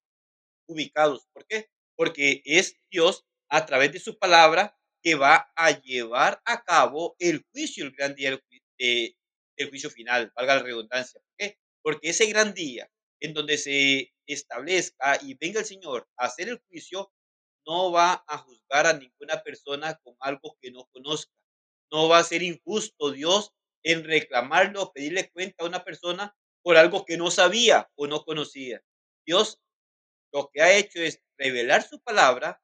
ubicados. 0.67 1.27
¿Por 1.33 1.45
qué? 1.47 1.69
Porque 1.95 2.41
es 2.45 2.75
Dios 2.91 3.25
a 3.49 3.65
través 3.65 3.91
de 3.91 3.99
su 3.99 4.17
palabra 4.17 4.77
que 5.03 5.15
va 5.15 5.51
a 5.55 5.71
llevar 5.81 6.41
a 6.45 6.63
cabo 6.63 7.15
el 7.19 7.43
juicio, 7.51 7.85
el 7.85 7.91
gran 7.91 8.15
día 8.15 8.31
del 8.31 8.43
el 9.57 9.69
juicio 9.69 9.89
final, 9.89 10.31
valga 10.35 10.55
la 10.55 10.63
redundancia. 10.63 11.21
¿Por 11.21 11.33
qué? 11.37 11.57
Porque 11.83 12.09
ese 12.09 12.25
gran 12.27 12.53
día 12.53 12.89
en 13.19 13.33
donde 13.33 13.57
se 13.57 14.13
establezca 14.25 15.19
y 15.21 15.35
venga 15.35 15.59
el 15.59 15.65
Señor 15.65 16.07
a 16.17 16.25
hacer 16.25 16.49
el 16.49 16.59
juicio, 16.67 17.11
no 17.65 17.91
va 17.91 18.23
a 18.27 18.37
juzgar 18.39 18.87
a 18.87 18.93
ninguna 18.93 19.43
persona 19.43 19.99
con 20.03 20.15
algo 20.19 20.57
que 20.61 20.71
no 20.71 20.87
conozca. 20.91 21.31
no 21.91 22.09
va 22.09 22.19
a 22.19 22.23
ser 22.23 22.43
injusto 22.43 23.11
Dios 23.11 23.53
en 23.83 24.03
reclamarlo 24.05 24.91
pedirle 24.93 25.29
cuenta 25.31 25.63
a 25.63 25.67
una 25.67 25.83
persona 25.83 26.35
por 26.63 26.77
algo 26.77 27.05
que 27.05 27.17
no 27.17 27.31
sabía 27.31 27.89
o 27.95 28.07
no 28.07 28.23
conocía. 28.23 28.81
Dios 29.25 29.59
lo 30.33 30.49
que 30.53 30.61
ha 30.61 30.77
hecho 30.77 31.01
es 31.01 31.21
revelar 31.37 31.83
su 31.87 32.01
palabra 32.01 32.61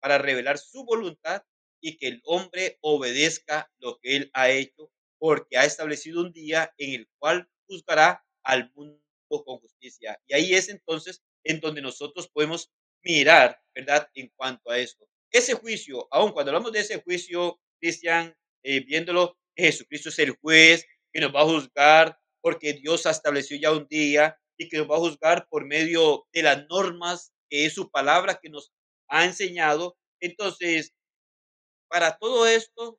para 0.00 0.18
revelar 0.18 0.58
su 0.58 0.84
voluntad 0.84 1.42
y 1.80 1.96
que 1.98 2.08
el 2.08 2.20
hombre 2.24 2.78
obedezca 2.80 3.70
lo 3.78 3.98
que 3.98 4.16
él 4.16 4.30
ha 4.34 4.50
hecho, 4.50 4.90
porque 5.18 5.58
ha 5.58 5.64
establecido 5.64 6.20
un 6.20 6.32
día 6.32 6.72
en 6.78 6.94
el 7.00 7.08
cual 7.18 7.48
juzgará 7.68 8.24
al 8.48 8.72
mundo 8.74 8.98
con 9.28 9.58
justicia. 9.58 10.18
Y 10.26 10.34
ahí 10.34 10.54
es 10.54 10.70
entonces 10.70 11.22
en 11.44 11.60
donde 11.60 11.82
nosotros 11.82 12.28
podemos 12.28 12.72
mirar, 13.04 13.60
¿verdad? 13.74 14.08
En 14.14 14.32
cuanto 14.34 14.70
a 14.70 14.78
esto. 14.78 15.06
Ese 15.30 15.52
juicio, 15.52 16.08
aun 16.10 16.32
cuando 16.32 16.50
hablamos 16.50 16.72
de 16.72 16.80
ese 16.80 17.02
juicio, 17.02 17.60
Cristian, 17.78 18.34
eh, 18.62 18.80
viéndolo, 18.80 19.36
Jesucristo 19.54 20.08
es 20.08 20.18
el 20.20 20.30
juez 20.30 20.86
que 21.12 21.20
nos 21.20 21.34
va 21.34 21.42
a 21.42 21.44
juzgar 21.44 22.18
porque 22.40 22.72
Dios 22.72 23.04
estableció 23.04 23.58
ya 23.58 23.70
un 23.70 23.86
día 23.86 24.38
y 24.56 24.68
que 24.68 24.78
nos 24.78 24.90
va 24.90 24.96
a 24.96 25.00
juzgar 25.00 25.46
por 25.50 25.66
medio 25.66 26.26
de 26.32 26.42
las 26.42 26.66
normas 26.68 27.32
que 27.50 27.66
es 27.66 27.74
su 27.74 27.90
palabra 27.90 28.40
que 28.42 28.48
nos 28.48 28.72
ha 29.08 29.26
enseñado. 29.26 29.98
Entonces, 30.20 30.94
para 31.88 32.16
todo 32.16 32.46
esto, 32.46 32.98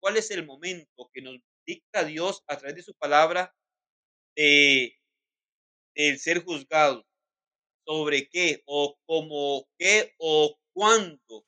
¿cuál 0.00 0.16
es 0.16 0.32
el 0.32 0.44
momento 0.44 1.08
que 1.12 1.22
nos 1.22 1.38
dicta 1.64 2.02
Dios 2.04 2.42
a 2.48 2.56
través 2.56 2.74
de 2.74 2.82
su 2.82 2.94
palabra 2.94 3.54
de 4.38 6.18
ser 6.18 6.44
juzgado? 6.44 7.04
¿Sobre 7.86 8.28
qué 8.28 8.62
o 8.66 8.98
como 9.06 9.66
qué 9.78 10.12
o 10.18 10.56
cuándo 10.74 11.46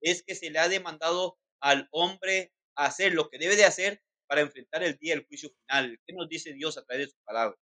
es 0.00 0.22
que 0.22 0.34
se 0.34 0.50
le 0.50 0.58
ha 0.58 0.68
demandado 0.68 1.36
al 1.60 1.88
hombre 1.90 2.52
hacer 2.76 3.12
lo 3.12 3.28
que 3.28 3.38
debe 3.38 3.56
de 3.56 3.64
hacer 3.64 4.00
para 4.28 4.40
enfrentar 4.42 4.82
el 4.82 4.96
día 4.98 5.14
del 5.14 5.26
juicio 5.26 5.50
final? 5.50 5.98
¿Qué 6.06 6.14
nos 6.14 6.28
dice 6.28 6.52
Dios 6.54 6.78
a 6.78 6.84
través 6.84 7.06
de 7.06 7.10
su 7.10 7.18
palabra? 7.24 7.56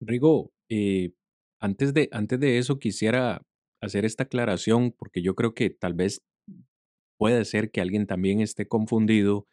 Rigo, 0.00 0.52
eh, 0.70 1.10
antes 1.60 1.92
de, 1.92 2.08
antes 2.12 2.38
de 2.38 2.58
eso 2.58 2.78
quisiera 2.78 3.42
hacer 3.82 4.04
esta 4.04 4.24
aclaración 4.24 4.92
porque 4.92 5.22
yo 5.22 5.34
creo 5.34 5.54
que 5.54 5.70
tal 5.70 5.94
vez 5.94 6.22
puede 7.18 7.44
ser 7.44 7.70
que 7.70 7.80
alguien 7.80 8.06
también 8.06 8.40
esté 8.40 8.66
confundido. 8.66 9.46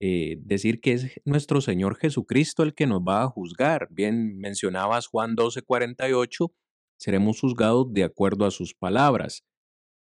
Eh, 0.00 0.38
decir 0.40 0.80
que 0.80 0.92
es 0.94 1.20
nuestro 1.26 1.60
Señor 1.60 1.96
Jesucristo 1.96 2.62
el 2.62 2.74
que 2.74 2.86
nos 2.86 3.00
va 3.02 3.22
a 3.22 3.28
juzgar. 3.28 3.86
Bien, 3.90 4.38
mencionabas 4.38 5.06
Juan 5.06 5.36
12:48, 5.36 6.52
seremos 6.98 7.40
juzgados 7.40 7.92
de 7.92 8.04
acuerdo 8.04 8.46
a 8.46 8.50
sus 8.50 8.74
palabras. 8.74 9.44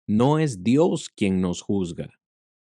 No 0.08 0.38
es 0.38 0.64
Dios 0.64 1.10
quien 1.10 1.42
nos 1.42 1.62
juzga. 1.62 2.10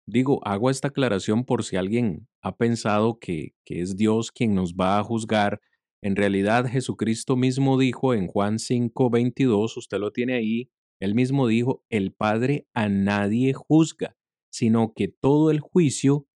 Digo, 0.05 0.45
hago 0.45 0.69
esta 0.69 0.89
aclaración 0.89 1.45
por 1.45 1.63
si 1.63 1.77
alguien 1.77 2.27
ha 2.41 2.57
pensado 2.57 3.17
que, 3.17 3.53
que 3.65 3.81
es 3.81 3.95
Dios 3.95 4.31
quien 4.31 4.53
nos 4.53 4.73
va 4.73 4.99
a 4.99 5.03
juzgar. 5.03 5.61
En 6.03 6.17
realidad, 6.17 6.65
Jesucristo 6.65 7.37
mismo 7.37 7.79
dijo 7.79 8.13
en 8.13 8.27
Juan 8.27 8.59
5:22, 8.59 9.77
usted 9.77 9.99
lo 9.99 10.11
tiene 10.11 10.33
ahí, 10.33 10.69
él 10.99 11.15
mismo 11.15 11.47
dijo, 11.47 11.83
el 11.89 12.11
Padre 12.11 12.67
a 12.73 12.89
nadie 12.89 13.53
juzga, 13.53 14.17
sino 14.51 14.93
que 14.93 15.07
todo 15.07 15.49
el 15.49 15.61
juicio 15.61 16.27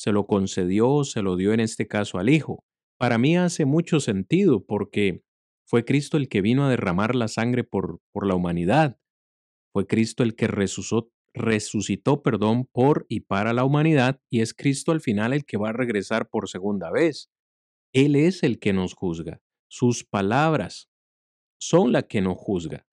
se 0.00 0.12
lo 0.12 0.26
concedió, 0.26 1.04
se 1.04 1.20
lo 1.20 1.36
dio 1.36 1.52
en 1.52 1.60
este 1.60 1.86
caso 1.86 2.16
al 2.16 2.30
Hijo. 2.30 2.64
Para 2.98 3.18
mí 3.18 3.36
hace 3.36 3.66
mucho 3.66 4.00
sentido 4.00 4.64
porque 4.64 5.22
fue 5.66 5.84
Cristo 5.84 6.16
el 6.16 6.30
que 6.30 6.40
vino 6.40 6.64
a 6.64 6.70
derramar 6.70 7.14
la 7.14 7.28
sangre 7.28 7.64
por, 7.64 8.00
por 8.10 8.26
la 8.26 8.34
humanidad. 8.34 8.96
Fue 9.74 9.86
Cristo 9.86 10.22
el 10.22 10.36
que 10.36 10.46
resucitó, 10.46 11.12
resucitó, 11.34 12.22
perdón, 12.22 12.66
por 12.72 13.04
y 13.10 13.20
para 13.20 13.52
la 13.52 13.62
humanidad 13.62 14.22
y 14.30 14.40
es 14.40 14.54
Cristo 14.54 14.90
al 14.90 15.02
final 15.02 15.34
el 15.34 15.44
que 15.44 15.58
va 15.58 15.68
a 15.68 15.74
regresar 15.74 16.30
por 16.30 16.48
segunda 16.48 16.90
vez. 16.90 17.28
Él 17.92 18.16
es 18.16 18.42
el 18.42 18.58
que 18.58 18.72
nos 18.72 18.94
juzga. 18.94 19.42
Sus 19.68 20.02
palabras 20.02 20.88
son 21.60 21.92
las 21.92 22.04
que 22.04 22.22
nos 22.22 22.38
juzga. 22.38 22.86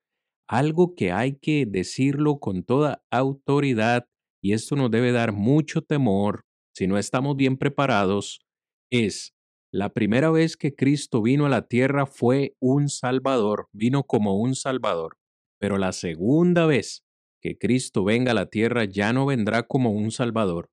Algo 0.46 0.94
que 0.94 1.14
hay 1.14 1.38
que 1.38 1.66
decirlo 1.66 2.40
con 2.40 2.64
toda 2.64 3.02
autoridad 3.12 4.10
y 4.44 4.52
esto 4.52 4.76
nos 4.76 4.92
debe 4.92 5.14
dar 5.14 5.32
mucho 5.32 5.82
temor 5.82 6.47
si 6.78 6.86
no 6.86 7.00
estamos 7.00 7.36
bien 7.36 7.58
preparados, 7.58 8.46
es 8.92 9.34
la 9.74 9.94
primera 9.94 10.30
vez 10.30 10.56
que 10.58 10.76
Cristo 10.76 11.24
vino 11.24 11.48
a 11.48 11.50
la 11.50 11.68
tierra 11.68 12.06
fue 12.06 12.56
un 12.60 12.88
Salvador, 12.88 13.68
vino 13.74 14.04
como 14.04 14.40
un 14.40 14.54
Salvador. 14.54 15.18
Pero 15.60 15.80
la 15.80 15.92
segunda 15.92 16.68
vez 16.68 17.04
que 17.42 17.58
Cristo 17.58 18.04
venga 18.04 18.34
a 18.34 18.36
la 18.36 18.52
tierra 18.52 18.86
ya 18.86 19.12
no 19.12 19.26
vendrá 19.26 19.64
como 19.64 19.90
un 19.90 20.12
Salvador, 20.12 20.70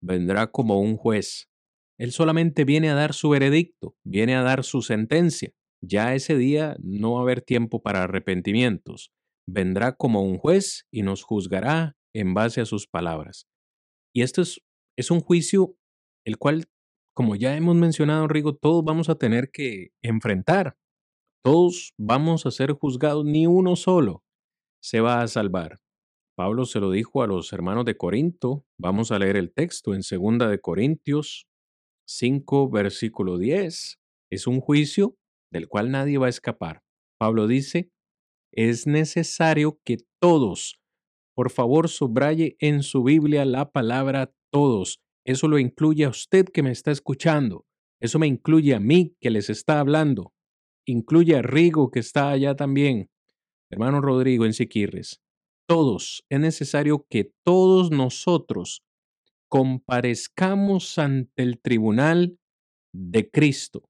vendrá 0.00 0.50
como 0.50 0.80
un 0.80 0.96
juez. 0.96 1.50
Él 1.98 2.12
solamente 2.12 2.64
viene 2.64 2.88
a 2.88 2.94
dar 2.94 3.12
su 3.12 3.28
veredicto, 3.28 3.94
viene 4.04 4.34
a 4.36 4.42
dar 4.42 4.64
su 4.64 4.80
sentencia. 4.80 5.52
Ya 5.82 6.14
ese 6.14 6.38
día 6.38 6.76
no 6.82 7.12
va 7.12 7.18
a 7.18 7.22
haber 7.24 7.42
tiempo 7.42 7.82
para 7.82 8.04
arrepentimientos. 8.04 9.12
Vendrá 9.46 9.96
como 9.96 10.22
un 10.22 10.38
juez 10.38 10.86
y 10.90 11.02
nos 11.02 11.22
juzgará 11.22 11.94
en 12.14 12.32
base 12.32 12.62
a 12.62 12.64
sus 12.64 12.86
palabras. 12.86 13.48
Y 14.14 14.22
esto 14.22 14.40
es 14.40 14.62
es 14.96 15.10
un 15.10 15.20
juicio 15.20 15.76
el 16.24 16.38
cual, 16.38 16.66
como 17.14 17.36
ya 17.36 17.56
hemos 17.56 17.76
mencionado, 17.76 18.28
Rigo, 18.28 18.54
todos 18.54 18.84
vamos 18.84 19.08
a 19.08 19.16
tener 19.16 19.50
que 19.50 19.90
enfrentar. 20.02 20.76
Todos 21.44 21.92
vamos 21.98 22.46
a 22.46 22.50
ser 22.50 22.72
juzgados, 22.72 23.24
ni 23.24 23.46
uno 23.46 23.74
solo 23.76 24.22
se 24.80 25.00
va 25.00 25.22
a 25.22 25.28
salvar. 25.28 25.80
Pablo 26.36 26.64
se 26.64 26.80
lo 26.80 26.90
dijo 26.90 27.22
a 27.22 27.26
los 27.26 27.52
hermanos 27.52 27.84
de 27.84 27.96
Corinto. 27.96 28.64
Vamos 28.78 29.12
a 29.12 29.18
leer 29.18 29.36
el 29.36 29.52
texto 29.52 29.94
en 29.94 30.00
2 30.00 30.50
de 30.50 30.60
Corintios 30.60 31.46
5, 32.08 32.70
versículo 32.70 33.38
10. 33.38 34.00
Es 34.30 34.46
un 34.46 34.60
juicio 34.60 35.16
del 35.52 35.68
cual 35.68 35.90
nadie 35.90 36.18
va 36.18 36.26
a 36.26 36.30
escapar. 36.30 36.82
Pablo 37.18 37.46
dice, 37.46 37.90
es 38.52 38.86
necesario 38.86 39.78
que 39.84 39.98
todos, 40.20 40.80
por 41.34 41.50
favor, 41.50 41.88
subraye 41.88 42.56
en 42.58 42.82
su 42.82 43.02
Biblia 43.02 43.44
la 43.44 43.70
palabra 43.70 44.32
todos. 44.52 45.00
Eso 45.24 45.48
lo 45.48 45.58
incluye 45.58 46.04
a 46.04 46.10
usted 46.10 46.46
que 46.46 46.62
me 46.62 46.70
está 46.70 46.90
escuchando. 46.90 47.64
Eso 48.00 48.18
me 48.18 48.26
incluye 48.26 48.74
a 48.74 48.80
mí 48.80 49.16
que 49.20 49.30
les 49.30 49.50
está 49.50 49.80
hablando. 49.80 50.32
Incluye 50.86 51.36
a 51.36 51.42
Rigo 51.42 51.90
que 51.90 52.00
está 52.00 52.30
allá 52.30 52.54
también. 52.54 53.08
Hermano 53.70 54.00
Rodrigo 54.00 54.44
en 54.44 54.52
Siquirres. 54.52 55.20
Todos. 55.66 56.24
Es 56.28 56.40
necesario 56.40 57.06
que 57.08 57.32
todos 57.44 57.90
nosotros 57.90 58.82
comparezcamos 59.48 60.98
ante 60.98 61.42
el 61.42 61.60
tribunal 61.60 62.38
de 62.92 63.30
Cristo 63.30 63.82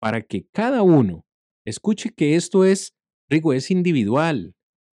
para 0.00 0.22
que 0.22 0.46
cada 0.52 0.82
uno 0.82 1.24
escuche 1.64 2.12
que 2.14 2.36
esto 2.36 2.64
es, 2.64 2.94
Rigo, 3.28 3.52
es 3.52 3.70
individual, 3.70 4.54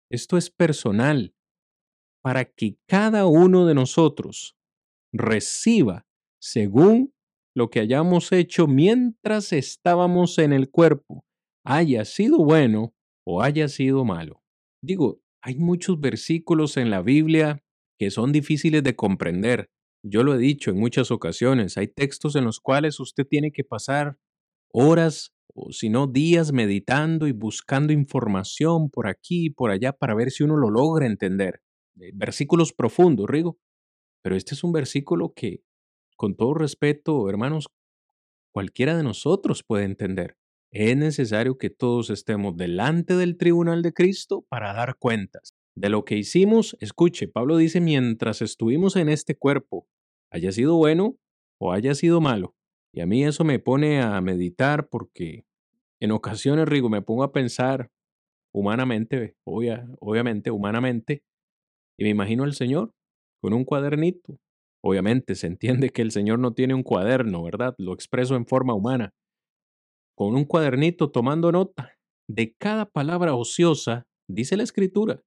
esto 0.09 0.37
es 0.37 0.49
personal, 0.49 1.33
para 2.21 2.45
que 2.45 2.77
cada 2.87 3.25
uno 3.25 3.65
de 3.65 3.73
nosotros 3.73 4.55
reciba 5.13 6.05
según 6.39 7.13
lo 7.55 7.69
que 7.69 7.79
hayamos 7.79 8.31
hecho 8.31 8.67
mientras 8.67 9.53
estábamos 9.53 10.37
en 10.37 10.53
el 10.53 10.69
cuerpo, 10.69 11.25
haya 11.65 12.05
sido 12.05 12.37
bueno 12.43 12.93
o 13.25 13.41
haya 13.41 13.67
sido 13.67 14.05
malo. 14.05 14.41
Digo, 14.81 15.21
hay 15.43 15.55
muchos 15.55 15.99
versículos 15.99 16.77
en 16.77 16.89
la 16.89 17.01
Biblia 17.01 17.63
que 17.99 18.09
son 18.09 18.31
difíciles 18.31 18.83
de 18.83 18.95
comprender. 18.95 19.69
Yo 20.03 20.23
lo 20.23 20.33
he 20.33 20.37
dicho 20.39 20.71
en 20.71 20.79
muchas 20.79 21.11
ocasiones, 21.11 21.77
hay 21.77 21.87
textos 21.87 22.35
en 22.35 22.45
los 22.45 22.59
cuales 22.59 22.99
usted 22.99 23.27
tiene 23.27 23.51
que 23.51 23.63
pasar 23.63 24.17
horas 24.71 25.33
o 25.53 25.71
si 25.71 25.89
no 25.89 26.07
días 26.07 26.53
meditando 26.53 27.27
y 27.27 27.33
buscando 27.33 27.93
información 27.93 28.89
por 28.89 29.07
aquí 29.07 29.47
y 29.47 29.49
por 29.49 29.69
allá 29.69 29.91
para 29.91 30.15
ver 30.15 30.31
si 30.31 30.43
uno 30.43 30.57
lo 30.57 30.69
logra 30.69 31.05
entender. 31.05 31.61
Eh, 31.99 32.11
versículos 32.13 32.73
profundos, 32.73 33.29
Rigo. 33.29 33.59
Pero 34.21 34.35
este 34.35 34.53
es 34.53 34.63
un 34.63 34.71
versículo 34.71 35.33
que, 35.33 35.63
con 36.15 36.35
todo 36.35 36.53
respeto, 36.53 37.27
hermanos, 37.29 37.67
cualquiera 38.53 38.95
de 38.95 39.03
nosotros 39.03 39.63
puede 39.63 39.85
entender. 39.85 40.37
Es 40.71 40.95
necesario 40.95 41.57
que 41.57 41.69
todos 41.69 42.09
estemos 42.09 42.55
delante 42.55 43.15
del 43.15 43.37
tribunal 43.37 43.81
de 43.81 43.93
Cristo 43.93 44.45
para 44.47 44.73
dar 44.73 44.97
cuentas. 44.97 45.53
De 45.75 45.89
lo 45.89 46.05
que 46.05 46.17
hicimos, 46.17 46.77
escuche, 46.79 47.27
Pablo 47.27 47.57
dice, 47.57 47.81
mientras 47.81 48.41
estuvimos 48.41 48.95
en 48.95 49.09
este 49.09 49.35
cuerpo, 49.35 49.87
haya 50.31 50.51
sido 50.51 50.75
bueno 50.75 51.17
o 51.59 51.73
haya 51.73 51.95
sido 51.95 52.21
malo. 52.21 52.55
Y 52.93 53.01
a 53.01 53.05
mí 53.05 53.23
eso 53.23 53.43
me 53.43 53.59
pone 53.59 54.01
a 54.01 54.19
meditar 54.21 54.89
porque 54.89 55.45
en 55.99 56.11
ocasiones, 56.11 56.67
Rigo, 56.67 56.89
me 56.89 57.01
pongo 57.01 57.23
a 57.23 57.31
pensar 57.31 57.91
humanamente, 58.53 59.35
obviamente, 59.45 60.51
humanamente, 60.51 61.23
y 61.97 62.03
me 62.03 62.09
imagino 62.09 62.43
al 62.43 62.53
Señor 62.53 62.93
con 63.41 63.53
un 63.53 63.65
cuadernito. 63.65 64.39
Obviamente 64.83 65.35
se 65.35 65.47
entiende 65.47 65.89
que 65.89 66.01
el 66.01 66.11
Señor 66.11 66.39
no 66.39 66.53
tiene 66.53 66.73
un 66.73 66.83
cuaderno, 66.83 67.43
¿verdad? 67.43 67.75
Lo 67.77 67.93
expreso 67.93 68.35
en 68.35 68.45
forma 68.45 68.73
humana. 68.73 69.13
Con 70.15 70.35
un 70.35 70.45
cuadernito 70.45 71.11
tomando 71.11 71.51
nota 71.51 71.97
de 72.27 72.53
cada 72.57 72.85
palabra 72.85 73.35
ociosa, 73.35 74.07
dice 74.27 74.57
la 74.57 74.63
Escritura, 74.63 75.23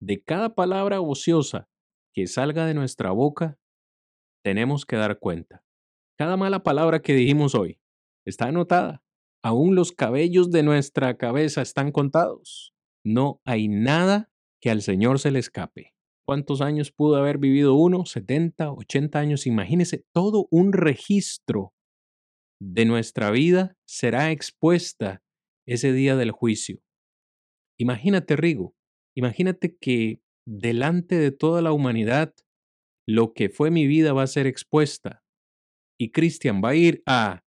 de 0.00 0.22
cada 0.22 0.54
palabra 0.54 1.00
ociosa 1.00 1.68
que 2.14 2.26
salga 2.26 2.66
de 2.66 2.74
nuestra 2.74 3.10
boca, 3.10 3.58
tenemos 4.42 4.86
que 4.86 4.96
dar 4.96 5.18
cuenta. 5.18 5.64
Cada 6.18 6.36
mala 6.36 6.62
palabra 6.62 7.02
que 7.02 7.14
dijimos 7.14 7.54
hoy 7.54 7.80
está 8.24 8.46
anotada. 8.46 9.02
Aún 9.42 9.74
los 9.74 9.92
cabellos 9.92 10.50
de 10.50 10.62
nuestra 10.62 11.16
cabeza 11.16 11.62
están 11.62 11.92
contados. 11.92 12.74
No 13.04 13.40
hay 13.44 13.68
nada 13.68 14.30
que 14.60 14.70
al 14.70 14.82
Señor 14.82 15.18
se 15.18 15.30
le 15.30 15.38
escape. 15.38 15.94
¿Cuántos 16.26 16.60
años 16.60 16.92
pudo 16.92 17.16
haber 17.16 17.38
vivido 17.38 17.74
uno? 17.74 18.06
70, 18.06 18.72
80 18.72 19.18
años. 19.18 19.46
Imagínese, 19.46 20.04
todo 20.12 20.46
un 20.50 20.72
registro 20.72 21.72
de 22.60 22.84
nuestra 22.84 23.30
vida 23.30 23.76
será 23.86 24.30
expuesta 24.30 25.22
ese 25.66 25.92
día 25.92 26.16
del 26.16 26.30
juicio. 26.30 26.80
Imagínate, 27.78 28.36
Rigo, 28.36 28.74
imagínate 29.16 29.76
que 29.76 30.20
delante 30.46 31.16
de 31.16 31.30
toda 31.30 31.62
la 31.62 31.72
humanidad, 31.72 32.34
lo 33.08 33.32
que 33.32 33.48
fue 33.48 33.70
mi 33.70 33.86
vida 33.86 34.12
va 34.12 34.22
a 34.22 34.28
ser 34.28 34.46
expuesta 34.46 35.22
y 35.98 36.10
Cristian 36.10 36.60
va 36.62 36.70
a 36.70 36.74
ir 36.74 37.02
a 37.06 37.42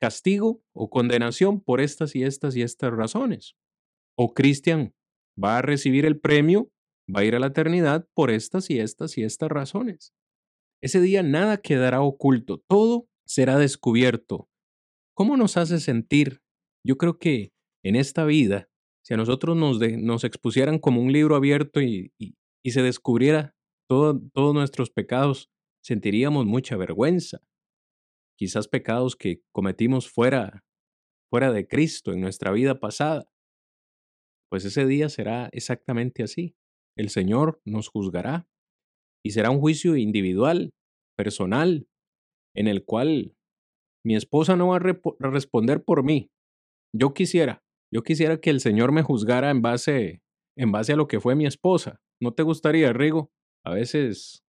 castigo 0.00 0.62
o 0.74 0.90
condenación 0.90 1.60
por 1.60 1.80
estas 1.80 2.16
y 2.16 2.24
estas 2.24 2.56
y 2.56 2.62
estas 2.62 2.90
razones. 2.92 3.54
O 4.16 4.34
Cristian 4.34 4.94
va 5.42 5.58
a 5.58 5.62
recibir 5.62 6.04
el 6.04 6.18
premio, 6.18 6.71
va 7.08 7.20
a 7.20 7.24
ir 7.24 7.34
a 7.34 7.38
la 7.38 7.48
eternidad 7.48 8.08
por 8.14 8.30
estas 8.30 8.70
y 8.70 8.78
estas 8.78 9.18
y 9.18 9.24
estas 9.24 9.50
razones. 9.50 10.14
Ese 10.82 11.00
día 11.00 11.22
nada 11.22 11.58
quedará 11.58 12.02
oculto, 12.02 12.58
todo 12.68 13.08
será 13.24 13.58
descubierto. 13.58 14.48
¿Cómo 15.14 15.36
nos 15.36 15.56
hace 15.56 15.78
sentir? 15.78 16.42
Yo 16.84 16.96
creo 16.96 17.18
que 17.18 17.52
en 17.84 17.96
esta 17.96 18.24
vida, 18.24 18.68
si 19.04 19.14
a 19.14 19.16
nosotros 19.16 19.56
nos, 19.56 20.24
expusieran 20.24 20.78
como 20.78 21.00
un 21.00 21.12
libro 21.12 21.36
abierto 21.36 21.80
y, 21.80 22.12
y, 22.18 22.70
se 22.70 22.82
descubriera 22.82 23.54
todo, 23.88 24.20
todos 24.32 24.54
nuestros 24.54 24.90
pecados, 24.90 25.50
sentiríamos 25.82 26.46
mucha 26.46 26.76
vergüenza. 26.76 27.40
Quizás 28.36 28.68
pecados 28.68 29.14
que 29.14 29.42
cometimos 29.52 30.10
fuera, 30.10 30.64
fuera 31.30 31.52
de 31.52 31.66
Cristo 31.66 32.12
en 32.12 32.20
nuestra 32.20 32.50
vida 32.52 32.80
pasada. 32.80 33.28
Pues 34.48 34.64
ese 34.64 34.86
día 34.86 35.08
será 35.08 35.48
exactamente 35.52 36.22
así. 36.22 36.56
El 36.96 37.08
Señor 37.10 37.60
nos 37.64 37.88
juzgará 37.88 38.46
y 39.24 39.30
será 39.30 39.50
un 39.50 39.60
juicio 39.60 39.96
individual, 39.96 40.72
personal, 41.16 41.86
en 42.54 42.68
el 42.68 42.84
cual 42.84 43.36
mi 44.04 44.16
esposa 44.16 44.56
no 44.56 44.68
va 44.68 44.76
a, 44.76 44.80
responder 45.30 45.84
por 45.84 46.02
mí. 46.02 46.30
Yo 46.94 47.14
quisiera, 47.14 47.62
yo 47.92 48.02
quisiera 48.02 48.40
que 48.40 48.50
el 48.50 48.60
Señor 48.60 48.92
me 48.92 49.02
juzgara 49.02 49.50
en 49.50 49.62
base, 49.62 50.22
en 50.56 50.72
base 50.72 50.92
a 50.92 50.96
lo 50.96 51.06
que 51.06 51.20
fue 51.20 51.34
mi 51.34 51.46
esposa. 51.46 52.00
¿No 52.20 52.34
te 52.34 52.42
gustaría, 52.42 52.92
Rigo? 52.92 53.32
A 53.64 53.72
veces 53.74 54.44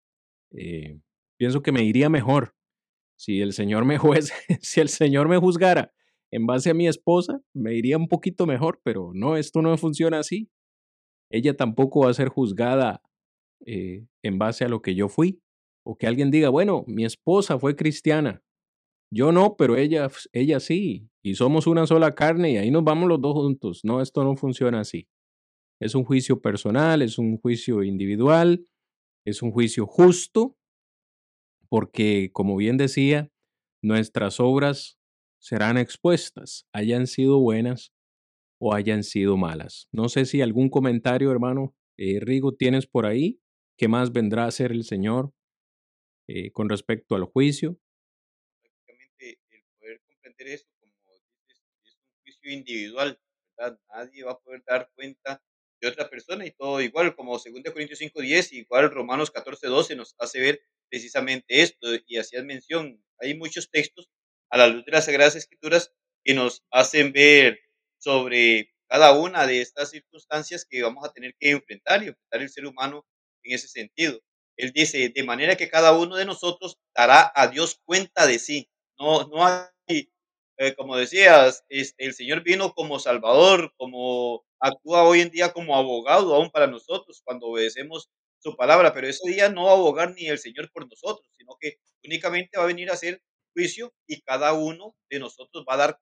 eh, 0.53 1.01
pienso 1.39 1.63
que 1.63 1.73
me 1.73 1.83
iría 1.83 2.09
mejor 2.09 2.55
si 3.19 3.43
el 3.43 3.53
Señor 3.53 3.85
me 3.85 3.99
juez, 3.99 4.33
si 4.63 4.81
el 4.81 4.89
Señor 4.89 5.29
me 5.29 5.37
juzgara 5.37 5.93
en 6.33 6.47
base 6.47 6.71
a 6.71 6.75
mi 6.75 6.87
esposa, 6.87 7.43
me 7.53 7.75
iría 7.75 7.99
un 7.99 8.09
poquito 8.09 8.47
mejor, 8.47 8.81
pero 8.83 9.11
no, 9.15 9.37
esto 9.37 9.61
no 9.63 9.77
funciona 9.77 10.21
así. 10.21 10.49
Ella 11.31 11.57
tampoco 11.57 12.01
va 12.01 12.11
a 12.11 12.15
ser 12.15 12.29
juzgada 12.29 13.03
eh, 13.65 14.07
en 14.23 14.39
base 14.39 14.65
a 14.65 14.69
lo 14.69 14.83
que 14.83 14.95
yo 14.95 15.09
fui. 15.09 15.41
O 15.85 15.97
que 15.97 16.07
alguien 16.07 16.31
diga, 16.31 16.51
bueno, 16.51 16.85
mi 16.87 17.05
esposa 17.05 17.59
fue 17.59 17.75
cristiana, 17.75 18.43
yo 19.13 19.33
no, 19.33 19.57
pero 19.57 19.77
ella, 19.77 20.09
ella 20.33 20.61
sí. 20.61 21.09
Y 21.23 21.35
somos 21.35 21.67
una 21.67 21.87
sola 21.87 22.15
carne 22.15 22.53
y 22.53 22.57
ahí 22.57 22.71
nos 22.71 22.85
vamos 22.85 23.09
los 23.09 23.21
dos 23.21 23.35
juntos. 23.35 23.81
No, 23.85 24.01
esto 24.01 24.23
no 24.25 24.37
funciona 24.37 24.81
así. 24.81 25.09
Es 25.81 25.95
un 25.95 26.05
juicio 26.05 26.41
personal, 26.41 27.03
es 27.03 27.19
un 27.19 27.39
juicio 27.39 27.83
individual, 27.83 28.67
es 29.25 29.43
un 29.43 29.51
juicio 29.51 29.87
justo, 29.87 30.57
porque, 31.69 32.31
como 32.33 32.57
bien 32.57 32.77
decía, 32.77 33.31
nuestras 33.83 34.41
obras 34.41 34.99
serán 35.41 35.79
expuestas, 35.79 36.67
hayan 36.73 37.07
sido 37.07 37.41
buenas 37.41 37.93
o 38.61 38.75
hayan 38.75 39.03
sido 39.03 39.37
malas. 39.37 39.89
No 39.91 40.09
sé 40.09 40.27
si 40.27 40.43
algún 40.43 40.69
comentario, 40.69 41.33
hermano 41.33 41.75
eh, 41.97 42.21
Rigo, 42.21 42.55
tienes 42.55 42.87
por 42.87 43.07
ahí. 43.07 43.41
¿Qué 43.77 43.89
más 43.89 44.13
vendrá 44.13 44.45
a 44.45 44.49
hacer 44.49 44.71
el 44.71 44.85
Señor 44.85 45.33
eh, 46.29 46.53
con 46.53 46.69
respecto 46.69 47.15
al 47.15 47.25
juicio? 47.25 47.79
eso, 50.47 50.67
como 50.81 51.13
dices, 51.13 51.63
es 51.85 51.99
un 51.99 52.23
juicio 52.23 52.51
individual, 52.51 53.21
¿verdad? 53.57 53.79
Nadie 53.95 54.25
va 54.25 54.33
a 54.33 54.39
poder 54.39 54.63
dar 54.67 54.91
cuenta 54.95 55.43
de 55.81 55.89
otra 55.89 56.09
persona 56.09 56.47
y 56.47 56.51
todo 56.51 56.81
igual, 56.81 57.15
como 57.15 57.33
2 57.33 57.45
Corintios 57.73 58.01
5.10, 58.01 58.53
igual 58.53 58.91
Romanos 58.91 59.33
14.12 59.33 59.97
nos 59.97 60.15
hace 60.19 60.41
ver 60.41 60.63
precisamente 60.89 61.63
esto, 61.63 61.89
y 62.07 62.19
hacías 62.19 62.45
mención, 62.45 63.03
hay 63.19 63.37
muchos 63.37 63.71
textos 63.71 64.11
a 64.51 64.59
la 64.59 64.67
luz 64.67 64.85
de 64.85 64.93
las 64.93 65.05
Sagradas 65.05 65.37
Escrituras 65.37 65.95
que 66.25 66.35
nos 66.35 66.65
hacen 66.71 67.13
ver 67.13 67.61
sobre 68.01 68.73
cada 68.89 69.13
una 69.13 69.47
de 69.47 69.61
estas 69.61 69.91
circunstancias 69.91 70.67
que 70.69 70.83
vamos 70.83 71.05
a 71.05 71.13
tener 71.13 71.37
que 71.39 71.51
enfrentar 71.53 72.03
y 72.03 72.09
enfrentar 72.09 72.43
el 72.43 72.51
ser 72.51 72.67
humano 72.67 73.07
en 73.45 73.55
ese 73.55 73.69
sentido. 73.69 74.21
Él 74.57 74.73
dice, 74.73 75.11
de 75.11 75.23
manera 75.25 75.57
que 75.57 75.69
cada 75.71 75.93
uno 75.97 76.17
de 76.17 76.27
nosotros 76.27 76.77
dará 76.95 77.33
a 77.35 77.47
Dios 77.49 77.81
cuenta 77.85 78.27
de 78.27 78.39
sí. 78.39 78.69
No, 78.99 79.29
no 79.29 79.47
hay 79.47 80.11
eh, 80.59 80.75
como 80.75 80.97
decías, 80.97 81.65
este, 81.71 82.05
el 82.05 82.13
Señor 82.15 82.43
vino 82.43 82.75
como 82.75 82.99
Salvador, 82.99 83.73
como 83.79 84.45
actúa 84.61 85.05
hoy 85.05 85.23
en 85.23 85.31
día 85.31 85.53
como 85.55 85.75
abogado 85.75 86.35
aún 86.35 86.51
para 86.51 86.67
nosotros 86.67 87.23
cuando 87.25 87.47
obedecemos 87.47 88.11
su 88.39 88.55
palabra, 88.57 88.93
pero 88.93 89.07
ese 89.09 89.29
día 89.31 89.49
no 89.49 89.65
va 89.65 89.71
a 89.71 89.75
abogar 89.75 90.15
ni 90.15 90.27
el 90.27 90.39
Señor 90.39 90.71
por 90.73 90.87
nosotros, 90.89 91.27
sino 91.39 91.57
que 91.59 91.79
únicamente 92.05 92.59
va 92.59 92.65
a 92.65 92.67
venir 92.67 92.91
a 92.91 92.95
hacer 92.95 93.23
juicio 93.55 93.95
y 94.07 94.21
cada 94.21 94.53
uno 94.53 94.95
de 95.09 95.19
nosotros 95.19 95.65
va 95.69 95.75
a 95.75 95.77
dar, 95.79 96.01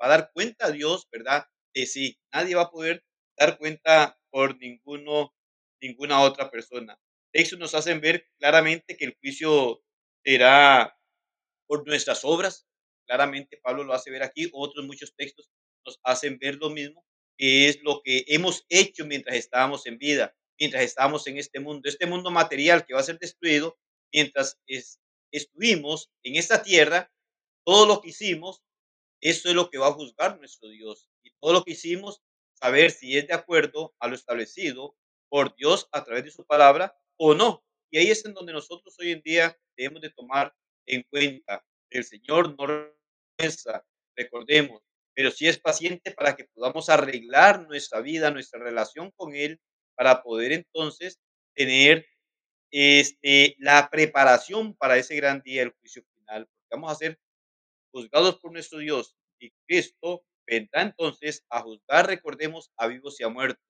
va 0.00 0.06
a 0.06 0.10
dar 0.10 0.30
cuenta 0.32 0.66
a 0.66 0.70
Dios, 0.70 1.08
¿verdad? 1.10 1.46
De 1.74 1.86
sí. 1.86 2.18
Nadie 2.32 2.54
va 2.54 2.62
a 2.62 2.70
poder 2.70 3.04
dar 3.38 3.58
cuenta 3.58 4.18
por 4.30 4.58
ninguno, 4.58 5.34
ninguna 5.80 6.20
otra 6.20 6.50
persona. 6.50 6.98
Eso 7.32 7.56
nos 7.56 7.74
hacen 7.74 8.00
ver 8.00 8.26
claramente 8.38 8.96
que 8.96 9.04
el 9.04 9.16
juicio 9.20 9.82
será 10.24 10.96
por 11.66 11.86
nuestras 11.86 12.24
obras, 12.24 12.68
Claramente 13.08 13.56
Pablo 13.56 13.84
lo 13.84 13.94
hace 13.94 14.10
ver 14.10 14.22
aquí, 14.22 14.50
otros 14.52 14.84
muchos 14.84 15.14
textos 15.16 15.48
nos 15.86 15.98
hacen 16.04 16.38
ver 16.38 16.56
lo 16.56 16.68
mismo, 16.68 17.06
es 17.38 17.82
lo 17.82 18.02
que 18.02 18.24
hemos 18.28 18.66
hecho 18.68 19.06
mientras 19.06 19.34
estábamos 19.34 19.86
en 19.86 19.96
vida, 19.96 20.36
mientras 20.60 20.82
estábamos 20.82 21.26
en 21.26 21.38
este 21.38 21.58
mundo, 21.58 21.88
este 21.88 22.04
mundo 22.04 22.30
material 22.30 22.84
que 22.84 22.92
va 22.92 23.00
a 23.00 23.04
ser 23.04 23.18
destruido, 23.18 23.78
mientras 24.12 24.60
estuvimos 25.32 26.10
en 26.22 26.36
esta 26.36 26.62
tierra, 26.62 27.10
todo 27.64 27.86
lo 27.86 28.02
que 28.02 28.10
hicimos, 28.10 28.62
eso 29.20 29.48
es 29.48 29.54
lo 29.54 29.70
que 29.70 29.78
va 29.78 29.88
a 29.88 29.92
juzgar 29.92 30.38
nuestro 30.38 30.68
Dios. 30.68 31.08
Y 31.22 31.30
todo 31.40 31.52
lo 31.52 31.64
que 31.64 31.72
hicimos, 31.72 32.22
saber 32.54 32.90
si 32.90 33.16
es 33.16 33.26
de 33.26 33.34
acuerdo 33.34 33.94
a 33.98 34.08
lo 34.08 34.14
establecido 34.14 34.96
por 35.28 35.54
Dios 35.56 35.88
a 35.92 36.04
través 36.04 36.24
de 36.24 36.30
su 36.30 36.44
palabra 36.44 36.96
o 37.16 37.34
no. 37.34 37.64
Y 37.90 37.98
ahí 37.98 38.10
es 38.10 38.24
en 38.24 38.34
donde 38.34 38.52
nosotros 38.52 38.96
hoy 38.98 39.12
en 39.12 39.22
día 39.22 39.56
debemos 39.76 40.02
de 40.02 40.10
tomar 40.10 40.54
en 40.86 41.02
cuenta. 41.04 41.64
El 41.90 42.04
Señor 42.04 42.56
no 42.58 42.92
recordemos, 44.16 44.82
pero 45.14 45.30
sí 45.30 45.46
es 45.46 45.58
paciente 45.58 46.10
para 46.10 46.36
que 46.36 46.44
podamos 46.44 46.88
arreglar 46.88 47.66
nuestra 47.66 48.00
vida, 48.00 48.30
nuestra 48.30 48.60
relación 48.60 49.10
con 49.12 49.34
Él, 49.34 49.60
para 49.94 50.22
poder 50.22 50.52
entonces 50.52 51.20
tener 51.54 52.06
este, 52.70 53.56
la 53.58 53.88
preparación 53.90 54.74
para 54.74 54.96
ese 54.96 55.16
gran 55.16 55.40
día 55.42 55.62
del 55.62 55.74
juicio 55.80 56.04
final, 56.14 56.48
vamos 56.70 56.92
a 56.92 56.94
ser 56.94 57.18
juzgados 57.92 58.38
por 58.38 58.52
nuestro 58.52 58.78
Dios 58.78 59.16
y 59.40 59.50
Cristo 59.66 60.24
vendrá 60.46 60.82
entonces 60.82 61.44
a 61.50 61.60
juzgar, 61.60 62.06
recordemos, 62.06 62.70
a 62.76 62.86
vivos 62.86 63.20
y 63.20 63.24
a 63.24 63.28
muertos. 63.28 63.64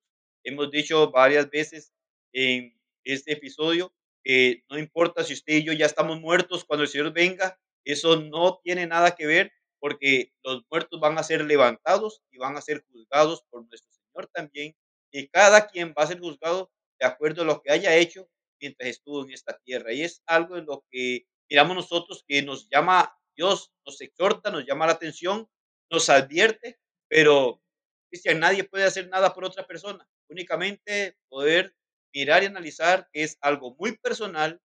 Hemos 0.45 0.71
dicho 0.71 1.11
varias 1.11 1.51
veces 1.51 1.93
en 2.33 2.79
este 3.05 3.33
episodio 3.33 3.93
que 4.23 4.65
no 4.71 4.79
importa 4.79 5.25
si 5.25 5.35
usted 5.35 5.55
y 5.55 5.65
yo 5.65 5.73
ya 5.73 5.87
estamos 5.87 6.21
muertos 6.21 6.65
cuando 6.65 6.85
el 6.85 6.89
Señor 6.89 7.13
venga, 7.13 7.59
eso 7.85 8.17
no 8.21 8.61
tiene 8.63 8.87
nada 8.87 9.15
que 9.15 9.27
ver 9.27 9.53
porque 9.81 10.33
los 10.43 10.63
muertos 10.71 11.01
van 11.01 11.19
a 11.19 11.23
ser 11.23 11.45
levantados 11.45 12.23
y 12.31 12.39
van 12.39 12.57
a 12.57 12.61
ser 12.61 12.85
juzgados 12.91 13.45
por 13.51 13.67
nuestro 13.67 13.91
Señor 13.93 14.29
también, 14.33 14.75
y 15.13 15.29
cada 15.29 15.67
quien 15.69 15.95
va 15.97 16.03
a 16.03 16.07
ser 16.07 16.19
juzgado 16.19 16.71
de 17.01 17.07
acuerdo 17.07 17.43
a 17.43 17.45
lo 17.45 17.63
que 17.63 17.71
haya 17.71 17.97
hecho 17.97 18.29
mientras 18.61 18.91
estuvo 18.91 19.25
en 19.25 19.33
esta 19.33 19.59
tierra. 19.65 19.93
Y 19.93 20.03
es 20.03 20.23
algo 20.27 20.57
en 20.57 20.67
lo 20.67 20.85
que 20.91 21.27
miramos 21.49 21.77
nosotros 21.77 22.25
que 22.27 22.43
nos 22.43 22.69
llama 22.69 23.17
Dios, 23.39 23.73
nos 23.87 24.01
exhorta, 24.01 24.51
nos 24.51 24.67
llama 24.67 24.87
la 24.87 24.95
atención, 24.95 25.49
nos 25.93 26.09
advierte, 26.09 26.81
pero 27.09 27.63
Cristian, 28.11 28.41
nadie 28.41 28.65
puede 28.65 28.85
hacer 28.85 29.09
nada 29.09 29.33
por 29.33 29.45
otra 29.45 29.65
persona, 29.65 30.09
únicamente 30.29 31.17
poder 31.29 31.73
mirar 32.13 32.43
y 32.43 32.47
analizar 32.47 33.09
que 33.13 33.23
es 33.23 33.39
algo 33.41 33.77
muy 33.79 33.97
personal 33.97 34.61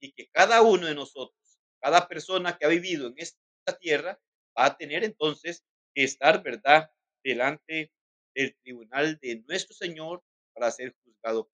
y 0.00 0.12
que 0.12 0.28
cada 0.30 0.62
uno 0.62 0.86
de 0.86 0.94
nosotros, 0.94 1.58
cada 1.82 2.06
persona 2.06 2.56
que 2.56 2.66
ha 2.66 2.68
vivido 2.68 3.08
en 3.08 3.14
esta 3.16 3.78
tierra, 3.80 4.20
va 4.56 4.66
a 4.66 4.76
tener 4.76 5.02
entonces 5.02 5.64
que 5.92 6.04
estar, 6.04 6.44
¿verdad?, 6.44 6.90
delante 7.24 7.92
del 8.32 8.56
tribunal 8.62 9.18
de 9.20 9.42
nuestro 9.48 9.74
Señor 9.74 10.22
para 10.54 10.70
ser 10.70 10.94
juzgado 11.02 11.50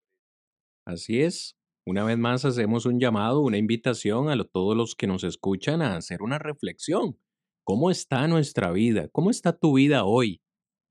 Así 0.86 1.22
es. 1.22 1.56
Una 1.86 2.04
vez 2.04 2.18
más 2.18 2.46
hacemos 2.46 2.86
un 2.86 3.00
llamado, 3.00 3.42
una 3.42 3.58
invitación 3.58 4.30
a 4.30 4.44
todos 4.44 4.78
los 4.78 4.96
que 4.96 5.08
nos 5.08 5.24
escuchan 5.24 5.82
a 5.82 5.96
hacer 5.98 6.22
una 6.22 6.38
reflexión. 6.38 7.20
¿Cómo 7.66 7.90
está 7.90 8.28
nuestra 8.28 8.72
vida? 8.72 9.08
¿Cómo 9.10 9.30
está 9.30 9.58
tu 9.58 9.74
vida 9.76 10.06
hoy 10.06 10.42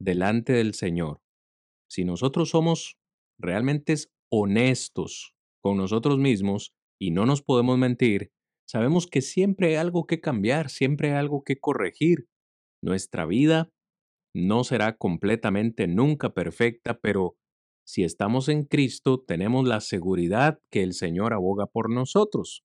delante 0.01 0.53
del 0.53 0.75
Señor? 0.75 1.21
Si 1.89 2.05
nosotros 2.05 2.51
somos 2.51 2.99
realmente 3.39 3.95
honestos 4.33 5.35
con 5.63 5.77
nosotros 5.77 6.19
mismos 6.19 6.73
y 7.01 7.11
no 7.11 7.27
nos 7.27 7.43
podemos 7.43 7.79
mentir, 7.79 8.33
sabemos 8.69 9.07
que 9.07 9.23
siempre 9.23 9.69
hay 9.69 9.75
algo 9.77 10.07
que 10.07 10.21
cambiar, 10.21 10.71
siempre 10.71 11.11
hay 11.11 11.19
algo 11.19 11.43
que 11.45 11.59
corregir. 11.59 12.29
Nuestra 12.83 13.27
vida 13.27 13.71
no 14.35 14.65
será 14.65 14.97
completamente 14.97 15.87
nunca 15.89 16.35
perfecta, 16.35 16.99
pero 17.01 17.37
si 17.91 18.05
estamos 18.05 18.49
en 18.49 18.63
Cristo, 18.63 19.21
tenemos 19.21 19.67
la 19.67 19.81
seguridad 19.81 20.61
que 20.71 20.85
el 20.85 20.93
Señor 20.93 21.33
aboga 21.33 21.67
por 21.67 21.91
nosotros. 21.91 22.63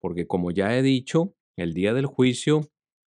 Porque 0.00 0.26
como 0.26 0.50
ya 0.50 0.74
he 0.74 0.80
dicho, 0.80 1.34
el 1.58 1.74
día 1.74 1.92
del 1.92 2.06
juicio, 2.06 2.62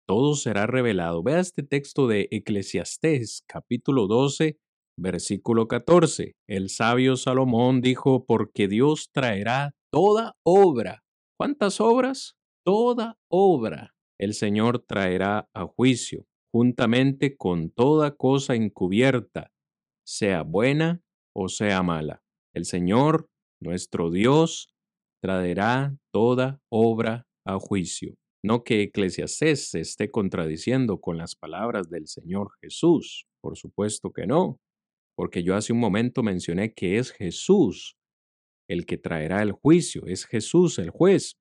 todo 0.08 0.36
será 0.36 0.68
revelado. 0.68 1.24
Vea 1.24 1.40
este 1.40 1.64
texto 1.64 2.08
de 2.08 2.28
Eclesiastés, 2.30 3.44
capítulo 3.48 4.06
12, 4.06 4.60
versículo 5.00 5.68
14. 5.68 6.36
El 6.48 6.70
sabio 6.70 7.16
Salomón 7.16 7.82
dijo, 7.82 8.24
porque 8.28 8.68
Dios 8.68 9.10
traerá 9.12 9.74
toda 9.92 10.36
obra. 10.46 11.04
¿Cuántas 11.40 11.82
obras? 11.82 12.36
Toda 12.64 13.18
obra. 13.32 13.96
El 14.20 14.36
Señor 14.36 14.86
traerá 14.88 15.50
a 15.56 15.66
juicio 15.66 16.28
juntamente 16.54 17.36
con 17.36 17.72
toda 17.72 18.16
cosa 18.16 18.54
encubierta, 18.54 19.52
sea 20.06 20.44
buena 20.44 21.02
o 21.38 21.50
sea 21.50 21.84
mala. 21.84 22.24
El 22.56 22.66
Señor, 22.66 23.30
nuestro 23.62 24.10
Dios, 24.10 24.74
traerá 25.22 25.96
toda 26.12 26.60
obra 26.72 27.28
a 27.46 27.60
juicio. 27.60 28.16
No 28.44 28.64
que 28.64 28.82
Eclesiastés 28.82 29.70
se 29.70 29.82
esté 29.82 30.10
contradiciendo 30.10 31.00
con 31.00 31.18
las 31.18 31.36
palabras 31.36 31.90
del 31.90 32.08
Señor 32.08 32.50
Jesús, 32.60 33.28
por 33.40 33.56
supuesto 33.56 34.12
que 34.12 34.26
no, 34.26 34.60
porque 35.16 35.44
yo 35.44 35.56
hace 35.56 35.74
un 35.74 35.80
momento 35.80 36.24
mencioné 36.24 36.74
que 36.74 36.98
es 36.98 37.12
Jesús 37.12 37.98
el 38.68 38.86
que 38.88 38.98
traerá 38.98 39.44
el 39.44 39.52
juicio, 39.52 40.08
es 40.08 40.26
Jesús 40.26 40.80
el 40.80 40.90
juez. 40.90 41.38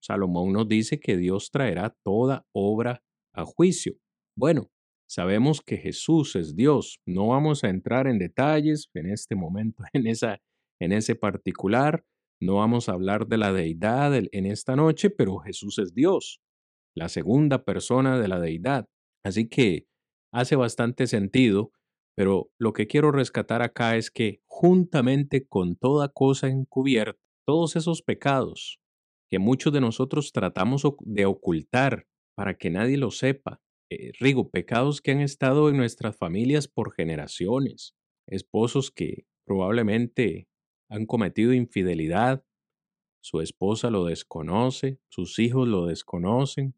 Salomón 0.00 0.52
nos 0.52 0.68
dice 0.68 1.00
que 1.00 1.16
Dios 1.16 1.50
traerá 1.50 1.94
toda 2.04 2.46
obra 2.54 3.02
a 3.34 3.44
juicio. 3.44 3.94
Bueno, 4.36 4.70
sabemos 5.10 5.60
que 5.60 5.76
Jesús 5.76 6.36
es 6.36 6.54
Dios. 6.54 7.00
No 7.04 7.26
vamos 7.26 7.64
a 7.64 7.68
entrar 7.68 8.06
en 8.06 8.18
detalles 8.18 8.90
en 8.94 9.10
este 9.10 9.34
momento, 9.34 9.82
en, 9.92 10.06
esa, 10.06 10.40
en 10.80 10.92
ese 10.92 11.16
particular. 11.16 12.04
No 12.40 12.56
vamos 12.56 12.88
a 12.88 12.92
hablar 12.92 13.26
de 13.26 13.36
la 13.36 13.52
deidad 13.52 14.14
en 14.14 14.46
esta 14.46 14.76
noche, 14.76 15.10
pero 15.10 15.38
Jesús 15.38 15.78
es 15.78 15.94
Dios, 15.94 16.40
la 16.96 17.08
segunda 17.08 17.64
persona 17.64 18.18
de 18.18 18.28
la 18.28 18.40
deidad. 18.40 18.86
Así 19.24 19.48
que 19.48 19.86
hace 20.32 20.56
bastante 20.56 21.06
sentido, 21.06 21.72
pero 22.16 22.50
lo 22.58 22.72
que 22.72 22.86
quiero 22.86 23.10
rescatar 23.10 23.62
acá 23.62 23.96
es 23.96 24.10
que 24.10 24.40
juntamente 24.46 25.46
con 25.46 25.76
toda 25.76 26.08
cosa 26.08 26.48
encubierta, 26.48 27.20
todos 27.46 27.76
esos 27.76 28.00
pecados 28.02 28.78
que 29.28 29.38
muchos 29.38 29.72
de 29.72 29.80
nosotros 29.80 30.32
tratamos 30.32 30.82
de 31.00 31.26
ocultar 31.26 32.06
para 32.36 32.54
que 32.54 32.70
nadie 32.70 32.96
lo 32.96 33.10
sepa, 33.10 33.60
eh, 33.90 34.12
Rigo, 34.20 34.50
pecados 34.50 35.00
que 35.00 35.10
han 35.10 35.20
estado 35.20 35.68
en 35.68 35.76
nuestras 35.76 36.16
familias 36.16 36.68
por 36.68 36.92
generaciones, 36.92 37.96
esposos 38.28 38.90
que 38.92 39.26
probablemente 39.44 40.48
han 40.88 41.06
cometido 41.06 41.52
infidelidad, 41.52 42.44
su 43.22 43.40
esposa 43.40 43.90
lo 43.90 44.04
desconoce, 44.04 45.00
sus 45.10 45.38
hijos 45.40 45.66
lo 45.68 45.86
desconocen, 45.86 46.74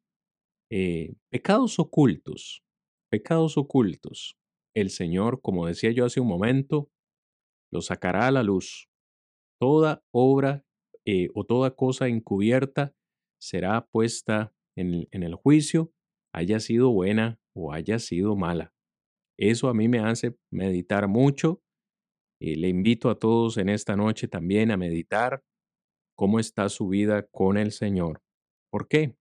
eh, 0.70 1.14
pecados 1.30 1.78
ocultos, 1.78 2.64
pecados 3.10 3.59
ocultos. 3.59 4.39
El 4.74 4.89
Señor, 4.89 5.43
como 5.43 5.66
decía 5.66 5.93
yo 5.93 6.06
hace 6.06 6.20
un 6.20 6.28
momento, 6.28 6.90
lo 7.70 7.82
sacará 7.82 8.26
a 8.26 8.32
la 8.32 8.43
luz. 8.43 8.89
Toda 9.60 10.02
obra 10.12 10.64
eh, 11.05 11.28
o 11.34 11.44
toda 11.44 11.76
cosa 11.76 12.09
encubierta 12.09 12.94
será 13.39 13.86
puesta 13.86 14.55
en 14.74 15.22
el 15.22 15.34
juicio 15.34 15.93
haya 16.32 16.60
sido 16.60 16.90
buena 16.90 17.38
o 17.54 17.72
haya 17.72 17.98
sido 17.98 18.36
mala. 18.36 18.72
Eso 19.38 19.68
a 19.68 19.74
mí 19.74 19.88
me 19.88 19.98
hace 19.98 20.36
meditar 20.50 21.09
mucho 21.09 21.62
y 22.40 22.56
le 22.56 22.68
invito 22.68 23.10
a 23.10 23.18
todos 23.18 23.56
en 23.56 23.68
esta 23.68 23.96
noche 23.96 24.28
también 24.28 24.70
a 24.70 24.76
meditar 24.76 25.44
cómo 26.16 26.38
está 26.38 26.68
su 26.68 26.88
vida 26.88 27.26
con 27.30 27.56
el 27.56 27.72
Señor. 27.72 28.22
¿Por 28.70 28.88
qué? 28.88 29.16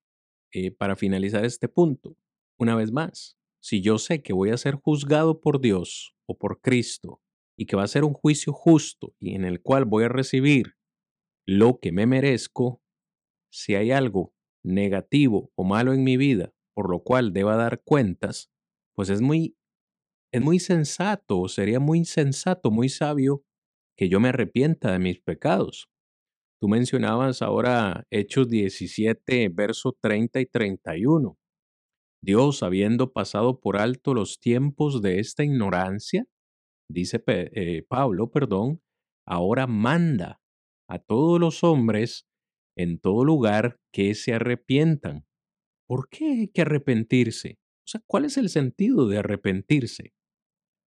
Eh, 0.53 0.71
para 0.71 0.95
finalizar 0.95 1.45
este 1.45 1.67
punto, 1.67 2.17
una 2.59 2.75
vez 2.75 2.91
más, 2.91 3.37
si 3.61 3.81
yo 3.81 3.97
sé 3.97 4.21
que 4.21 4.33
voy 4.33 4.49
a 4.49 4.57
ser 4.57 4.75
juzgado 4.75 5.39
por 5.39 5.61
Dios 5.61 6.15
o 6.25 6.37
por 6.37 6.61
Cristo 6.61 7.21
y 7.57 7.65
que 7.65 7.75
va 7.75 7.83
a 7.83 7.87
ser 7.87 8.03
un 8.03 8.13
juicio 8.13 8.53
justo 8.53 9.13
y 9.19 9.35
en 9.35 9.45
el 9.45 9.61
cual 9.61 9.85
voy 9.85 10.05
a 10.05 10.09
recibir 10.09 10.75
lo 11.45 11.79
que 11.79 11.91
me 11.91 12.05
merezco, 12.05 12.81
si 13.51 13.75
hay 13.75 13.91
algo 13.91 14.33
negativo 14.63 15.51
o 15.55 15.63
malo 15.63 15.93
en 15.93 16.03
mi 16.03 16.17
vida 16.17 16.53
por 16.73 16.89
lo 16.89 17.03
cual 17.03 17.33
deba 17.33 17.55
dar 17.55 17.81
cuentas, 17.83 18.51
pues 18.95 19.09
es 19.09 19.21
muy, 19.21 19.57
es 20.33 20.41
muy 20.41 20.59
sensato, 20.59 21.47
sería 21.47 21.79
muy 21.79 21.99
insensato, 21.99 22.71
muy 22.71 22.89
sabio 22.89 23.43
que 23.97 24.09
yo 24.09 24.19
me 24.19 24.29
arrepienta 24.29 24.91
de 24.91 24.99
mis 24.99 25.19
pecados. 25.19 25.89
Tú 26.61 26.67
mencionabas 26.67 27.41
ahora 27.41 28.05
Hechos 28.11 28.47
17, 28.47 29.49
verso 29.49 29.97
30 29.99 30.39
y 30.41 30.45
31. 30.45 31.37
Dios, 32.23 32.61
habiendo 32.61 33.13
pasado 33.13 33.59
por 33.59 33.77
alto 33.77 34.13
los 34.13 34.39
tiempos 34.39 35.01
de 35.01 35.19
esta 35.19 35.43
ignorancia, 35.43 36.25
dice 36.87 37.23
eh, 37.27 37.83
Pablo, 37.87 38.29
perdón, 38.29 38.81
ahora 39.25 39.65
manda 39.65 40.39
a 40.87 40.99
todos 40.99 41.39
los 41.39 41.63
hombres 41.63 42.27
en 42.77 42.99
todo 42.99 43.25
lugar 43.25 43.79
que 43.91 44.13
se 44.13 44.33
arrepientan 44.33 45.25
¿Por 45.91 46.07
qué 46.07 46.25
hay 46.31 46.47
que 46.47 46.61
arrepentirse? 46.61 47.57
O 47.79 47.87
sea, 47.89 48.01
¿cuál 48.07 48.23
es 48.23 48.37
el 48.37 48.47
sentido 48.47 49.09
de 49.09 49.17
arrepentirse? 49.17 50.13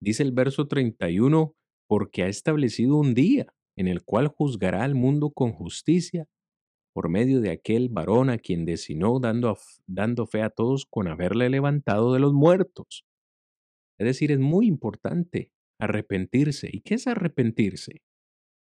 Dice 0.02 0.24
el 0.24 0.34
verso 0.34 0.68
31, 0.68 1.56
porque 1.88 2.24
ha 2.24 2.28
establecido 2.28 2.98
un 2.98 3.14
día 3.14 3.46
en 3.78 3.88
el 3.88 4.04
cual 4.04 4.28
juzgará 4.28 4.84
al 4.84 4.96
mundo 4.96 5.32
con 5.32 5.54
justicia 5.54 6.28
por 6.94 7.08
medio 7.08 7.40
de 7.40 7.52
aquel 7.52 7.88
varón 7.88 8.30
a 8.30 8.40
quien 8.40 8.66
designó 8.66 9.22
dando, 9.22 9.58
dando 9.88 10.28
fe 10.28 10.42
a 10.42 10.50
todos 10.50 10.86
con 10.86 11.08
haberle 11.08 11.50
levantado 11.50 12.12
de 12.12 12.20
los 12.20 12.34
muertos. 12.34 13.06
Es 13.98 14.06
decir, 14.06 14.34
es 14.34 14.40
muy 14.40 14.68
importante 14.68 15.54
arrepentirse. 15.80 16.68
¿Y 16.74 16.82
qué 16.82 16.96
es 16.96 17.08
arrepentirse? 17.08 18.02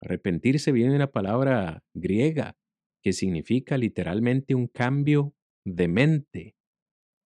Arrepentirse 0.02 0.72
viene 0.72 0.90
de 0.90 0.96
una 0.96 1.12
palabra 1.12 1.84
griega 1.94 2.56
que 3.04 3.12
significa 3.12 3.78
literalmente 3.78 4.56
un 4.56 4.66
cambio 4.66 5.32
de 5.66 5.88
mente, 5.88 6.54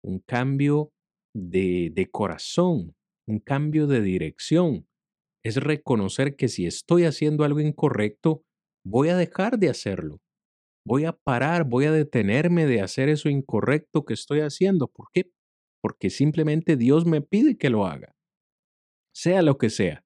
un 0.02 0.20
cambio 0.20 0.90
de, 1.34 1.90
de 1.92 2.10
corazón, 2.10 2.94
un 3.26 3.38
cambio 3.40 3.86
de 3.86 4.00
dirección. 4.00 4.86
Es 5.44 5.56
reconocer 5.56 6.36
que 6.36 6.48
si 6.48 6.66
estoy 6.66 7.04
haciendo 7.04 7.44
algo 7.44 7.60
incorrecto, 7.60 8.42
voy 8.84 9.08
a 9.08 9.16
dejar 9.16 9.58
de 9.58 9.68
hacerlo. 9.68 10.20
Voy 10.86 11.04
a 11.04 11.12
parar, 11.12 11.64
voy 11.64 11.86
a 11.86 11.92
detenerme 11.92 12.66
de 12.66 12.80
hacer 12.80 13.08
eso 13.08 13.28
incorrecto 13.28 14.04
que 14.04 14.14
estoy 14.14 14.40
haciendo. 14.40 14.88
¿Por 14.88 15.06
qué? 15.12 15.30
Porque 15.82 16.10
simplemente 16.10 16.76
Dios 16.76 17.06
me 17.06 17.22
pide 17.22 17.56
que 17.56 17.70
lo 17.70 17.86
haga. 17.86 18.14
Sea 19.14 19.42
lo 19.42 19.58
que 19.58 19.70
sea. 19.70 20.04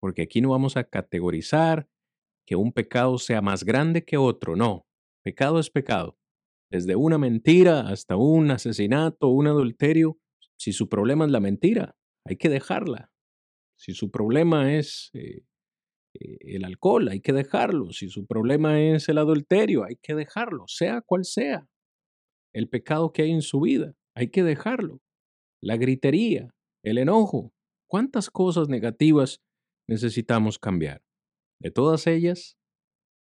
Porque 0.00 0.22
aquí 0.22 0.40
no 0.40 0.50
vamos 0.50 0.76
a 0.76 0.84
categorizar 0.84 1.88
que 2.46 2.56
un 2.56 2.72
pecado 2.72 3.18
sea 3.18 3.42
más 3.42 3.64
grande 3.64 4.04
que 4.04 4.16
otro. 4.16 4.54
No, 4.54 4.86
pecado 5.24 5.58
es 5.58 5.70
pecado 5.70 6.17
desde 6.70 6.96
una 6.96 7.18
mentira 7.18 7.88
hasta 7.88 8.16
un 8.16 8.50
asesinato, 8.50 9.28
un 9.28 9.46
adulterio, 9.46 10.18
si 10.56 10.72
su 10.72 10.88
problema 10.88 11.24
es 11.24 11.30
la 11.30 11.40
mentira, 11.40 11.96
hay 12.24 12.36
que 12.36 12.48
dejarla. 12.48 13.10
Si 13.78 13.94
su 13.94 14.10
problema 14.10 14.74
es 14.74 15.10
eh, 15.14 15.44
eh, 16.14 16.38
el 16.40 16.64
alcohol, 16.64 17.08
hay 17.08 17.20
que 17.20 17.32
dejarlo. 17.32 17.92
Si 17.92 18.08
su 18.08 18.26
problema 18.26 18.80
es 18.80 19.08
el 19.08 19.18
adulterio, 19.18 19.84
hay 19.84 19.96
que 19.96 20.14
dejarlo, 20.14 20.64
sea 20.66 21.00
cual 21.00 21.24
sea 21.24 21.68
el 22.52 22.68
pecado 22.68 23.12
que 23.12 23.22
hay 23.22 23.30
en 23.30 23.42
su 23.42 23.60
vida, 23.60 23.94
hay 24.14 24.30
que 24.30 24.42
dejarlo. 24.42 25.00
La 25.62 25.76
gritería, 25.76 26.54
el 26.82 26.98
enojo, 26.98 27.52
¿cuántas 27.86 28.30
cosas 28.30 28.68
negativas 28.68 29.40
necesitamos 29.88 30.58
cambiar? 30.58 31.02
De 31.60 31.70
todas 31.70 32.06
ellas, 32.06 32.56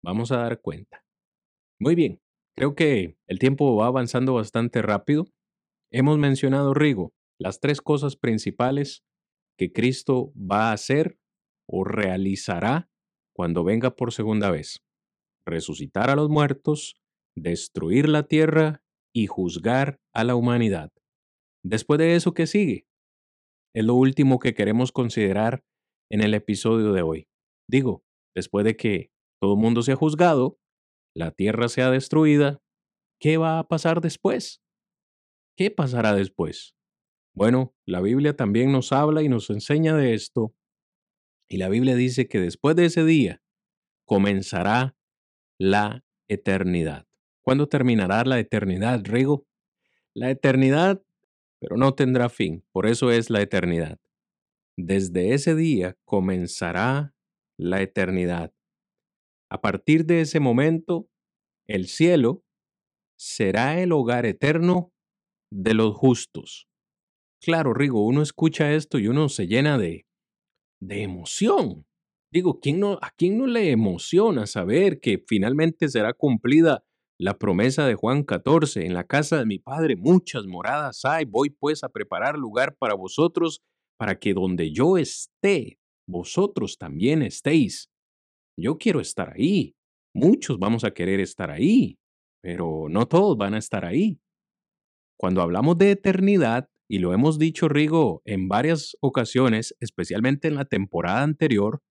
vamos 0.03 0.31
a 0.31 0.37
dar 0.37 0.61
cuenta. 0.61 1.05
Muy 1.79 1.95
bien, 1.95 2.21
Creo 2.55 2.75
que 2.75 3.17
el 3.27 3.39
tiempo 3.39 3.75
va 3.75 3.87
avanzando 3.87 4.33
bastante 4.33 4.81
rápido. 4.81 5.25
Hemos 5.91 6.17
mencionado, 6.17 6.73
Rigo, 6.73 7.13
las 7.39 7.59
tres 7.59 7.81
cosas 7.81 8.15
principales 8.15 9.03
que 9.57 9.71
Cristo 9.71 10.31
va 10.35 10.69
a 10.69 10.73
hacer 10.73 11.17
o 11.67 11.83
realizará 11.83 12.89
cuando 13.35 13.63
venga 13.63 13.95
por 13.95 14.13
segunda 14.13 14.51
vez. 14.51 14.81
resucitar 15.45 16.09
a 16.09 16.15
los 16.15 16.29
muertos, 16.29 16.95
destruir 17.35 18.07
la 18.07 18.23
tierra 18.23 18.81
y 19.13 19.27
juzgar 19.27 19.99
a 20.13 20.23
la 20.23 20.35
humanidad. 20.35 20.91
Después 21.65 21.97
de 21.97 22.15
eso, 22.15 22.33
¿qué 22.33 22.47
sigue? 22.47 22.87
Es 23.75 23.83
lo 23.83 23.95
último 23.95 24.39
que 24.39 24.53
queremos 24.53 24.91
considerar 24.93 25.63
en 26.09 26.21
el 26.21 26.33
episodio 26.33 26.93
de 26.93 27.01
hoy. 27.01 27.27
Digo, 27.69 28.03
después 28.35 28.63
de 28.63 28.77
que 28.77 29.11
todo 29.41 29.55
el 29.55 29.59
mundo 29.59 29.81
sea 29.81 29.95
juzgado, 29.97 30.57
la 31.13 31.31
tierra 31.31 31.69
sea 31.69 31.89
destruida, 31.91 32.61
¿qué 33.19 33.37
va 33.37 33.59
a 33.59 33.67
pasar 33.67 34.01
después? 34.01 34.61
¿Qué 35.55 35.71
pasará 35.71 36.13
después? 36.13 36.75
Bueno, 37.33 37.75
la 37.85 38.01
Biblia 38.01 38.35
también 38.35 38.71
nos 38.71 38.91
habla 38.91 39.23
y 39.23 39.29
nos 39.29 39.49
enseña 39.49 39.95
de 39.95 40.13
esto. 40.13 40.55
Y 41.47 41.57
la 41.57 41.69
Biblia 41.69 41.95
dice 41.95 42.27
que 42.27 42.39
después 42.39 42.75
de 42.75 42.85
ese 42.85 43.05
día 43.05 43.41
comenzará 44.05 44.95
la 45.59 46.03
eternidad. 46.27 47.07
¿Cuándo 47.41 47.67
terminará 47.67 48.23
la 48.23 48.39
eternidad, 48.39 49.01
Rigo? 49.03 49.45
La 50.13 50.29
eternidad, 50.29 51.01
pero 51.59 51.75
no 51.77 51.93
tendrá 51.93 52.29
fin, 52.29 52.63
por 52.71 52.85
eso 52.85 53.11
es 53.11 53.29
la 53.29 53.41
eternidad. 53.41 53.99
Desde 54.77 55.33
ese 55.33 55.55
día 55.55 55.97
comenzará 56.05 57.13
la 57.57 57.81
eternidad. 57.81 58.52
A 59.53 59.61
partir 59.61 60.07
de 60.07 60.21
ese 60.21 60.39
momento, 60.39 61.07
el 61.67 61.85
cielo 61.85 62.43
será 63.19 63.79
el 63.81 63.91
hogar 63.91 64.25
eterno 64.25 64.91
de 65.51 65.75
los 65.75 65.95
justos. 65.95 66.67
Claro, 67.39 67.75
Rigo, 67.75 68.03
uno 68.03 68.23
escucha 68.23 68.73
esto 68.73 68.97
y 68.97 69.07
uno 69.07 69.29
se 69.29 69.45
llena 69.45 69.77
de, 69.77 70.07
de 70.81 71.03
emoción. 71.03 71.85
Digo, 72.31 72.59
¿quién 72.61 72.79
no, 72.79 72.93
¿a 72.93 73.11
quién 73.15 73.37
no 73.37 73.45
le 73.45 73.69
emociona 73.69 74.47
saber 74.47 74.99
que 74.99 75.23
finalmente 75.27 75.87
será 75.87 76.13
cumplida 76.13 76.83
la 77.19 77.37
promesa 77.37 77.85
de 77.85 77.93
Juan 77.93 78.23
14? 78.23 78.87
En 78.87 78.95
la 78.95 79.03
casa 79.03 79.37
de 79.37 79.45
mi 79.45 79.59
Padre 79.59 79.95
muchas 79.95 80.47
moradas 80.47 81.05
hay, 81.05 81.25
voy 81.25 81.51
pues 81.51 81.83
a 81.83 81.89
preparar 81.89 82.39
lugar 82.39 82.75
para 82.75 82.95
vosotros, 82.95 83.61
para 83.99 84.17
que 84.17 84.33
donde 84.33 84.71
yo 84.71 84.97
esté, 84.97 85.77
vosotros 86.07 86.79
también 86.79 87.21
estéis. 87.21 87.92
Yo 88.57 88.77
quiero 88.77 88.99
estar 88.99 89.33
ahí. 89.33 89.75
Muchos 90.13 90.59
vamos 90.59 90.83
a 90.83 90.91
querer 90.91 91.19
estar 91.19 91.49
ahí, 91.49 91.97
pero 92.41 92.87
no 92.89 93.07
todos 93.07 93.37
van 93.37 93.53
a 93.55 93.57
estar 93.57 93.85
ahí. 93.85 94.19
Cuando 95.17 95.41
hablamos 95.41 95.77
de 95.77 95.91
eternidad, 95.91 96.69
y 96.89 96.99
lo 96.99 97.13
hemos 97.13 97.39
dicho, 97.39 97.69
Rigo, 97.69 98.21
en 98.25 98.47
varias 98.47 98.95
ocasiones, 99.01 99.75
especialmente 99.79 100.47
en 100.47 100.55
la 100.55 100.65
temporada 100.65 101.23
anterior, 101.23 101.81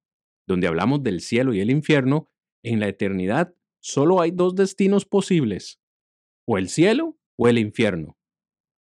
donde 0.46 0.68
hablamos 0.68 1.02
del 1.02 1.20
cielo 1.20 1.54
y 1.54 1.60
el 1.60 1.70
infierno, 1.70 2.28
en 2.64 2.78
la 2.78 2.88
eternidad 2.88 3.54
solo 3.82 4.20
hay 4.20 4.30
dos 4.30 4.54
destinos 4.54 5.04
posibles, 5.04 5.80
o 6.46 6.58
el 6.58 6.68
cielo 6.68 7.18
o 7.36 7.48
el 7.48 7.58
infierno. 7.58 8.16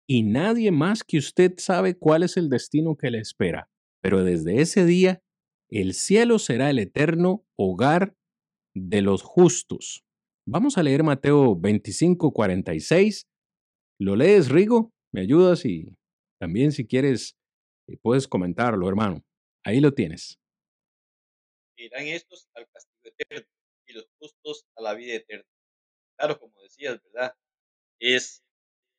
Y 0.08 0.24
nadie 0.24 0.72
más 0.72 1.04
que 1.04 1.20
usted 1.20 1.54
sabe 1.58 1.98
cuál 1.98 2.24
es 2.24 2.36
el 2.36 2.50
destino 2.50 2.98
que 2.98 3.12
le 3.12 3.20
espera. 3.20 3.70
Pero 4.02 4.24
desde 4.24 4.60
ese 4.60 4.86
día, 4.86 5.22
el 5.70 5.94
cielo 5.94 6.40
será 6.40 6.70
el 6.70 6.80
eterno 6.80 7.46
hogar 7.56 8.16
de 8.76 9.02
los 9.02 9.22
justos. 9.22 10.04
Vamos 10.48 10.78
a 10.78 10.84
leer 10.84 11.04
Mateo 11.04 11.56
25, 11.56 12.34
46. 12.34 13.28
¿Lo 14.00 14.16
lees, 14.16 14.50
Rigo? 14.50 14.92
¿Me 15.14 15.22
ayudas? 15.22 15.66
Y 15.66 15.96
también 16.40 16.72
si 16.72 16.88
quieres, 16.88 17.38
eh, 17.88 17.98
puedes 18.02 18.28
comentarlo, 18.28 18.88
hermano. 18.88 19.24
Ahí 19.64 19.80
lo 19.80 19.94
tienes. 19.94 20.40
Irán 21.78 22.08
estos 22.08 22.48
al 22.56 22.68
castigo 22.70 23.14
eterno 23.16 23.48
y 23.88 23.94
los 23.94 24.10
justos 24.20 24.66
a 24.76 24.82
la 24.82 24.94
vida 24.96 25.16
eterna. 25.16 25.50
Claro, 26.18 26.40
como 26.40 26.62
decías, 26.62 27.02
¿verdad? 27.04 27.36
Es 28.00 28.44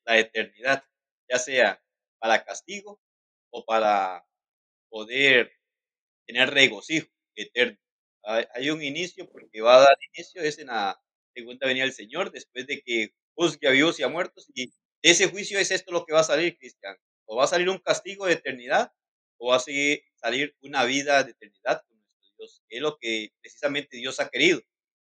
la 0.07 0.19
eternidad, 0.19 0.85
ya 1.29 1.39
sea 1.39 1.83
para 2.19 2.45
castigo 2.45 3.01
o 3.53 3.65
para 3.65 4.27
poder 4.89 5.60
tener 6.31 6.51
regocijo 6.51 7.09
eterno. 7.35 7.79
Hay 8.55 8.71
un 8.71 8.83
inicio 8.83 9.29
porque 9.31 9.61
va 9.61 9.77
a 9.77 9.81
dar 9.81 9.97
inicio, 10.15 10.43
es 10.43 10.59
en 10.59 10.69
la 10.69 11.01
segunda 11.35 11.67
venida 11.67 11.85
del 11.85 11.93
Señor, 11.93 12.31
después 12.31 12.67
de 12.67 12.81
que 12.83 13.15
juzgue 13.35 13.67
a 13.67 13.73
vivos 13.73 13.99
y 13.99 14.03
a 14.03 14.09
muertos. 14.09 14.47
Y 14.55 14.73
ese 15.03 15.29
juicio 15.29 15.59
es 15.59 15.71
esto 15.71 15.91
lo 15.91 16.05
que 16.05 16.13
va 16.13 16.21
a 16.21 16.25
salir, 16.25 16.57
Cristian. 16.57 16.97
O 17.25 17.37
va 17.37 17.45
a 17.45 17.49
salir 17.49 17.69
un 17.69 17.79
castigo 17.79 18.27
de 18.27 18.35
eternidad, 18.35 18.93
o 19.39 19.49
va 19.49 19.57
a 19.57 19.61
salir 19.61 20.55
una 20.63 20.85
vida 20.85 21.25
de 21.25 21.33
eternidad 21.33 21.83
con 21.89 21.99
nuestro 21.99 22.35
Dios. 22.39 22.63
Es 22.69 22.81
lo 22.81 22.99
que 22.99 23.33
precisamente 23.41 23.97
Dios 23.97 24.21
ha 24.21 24.29
querido. 24.29 24.61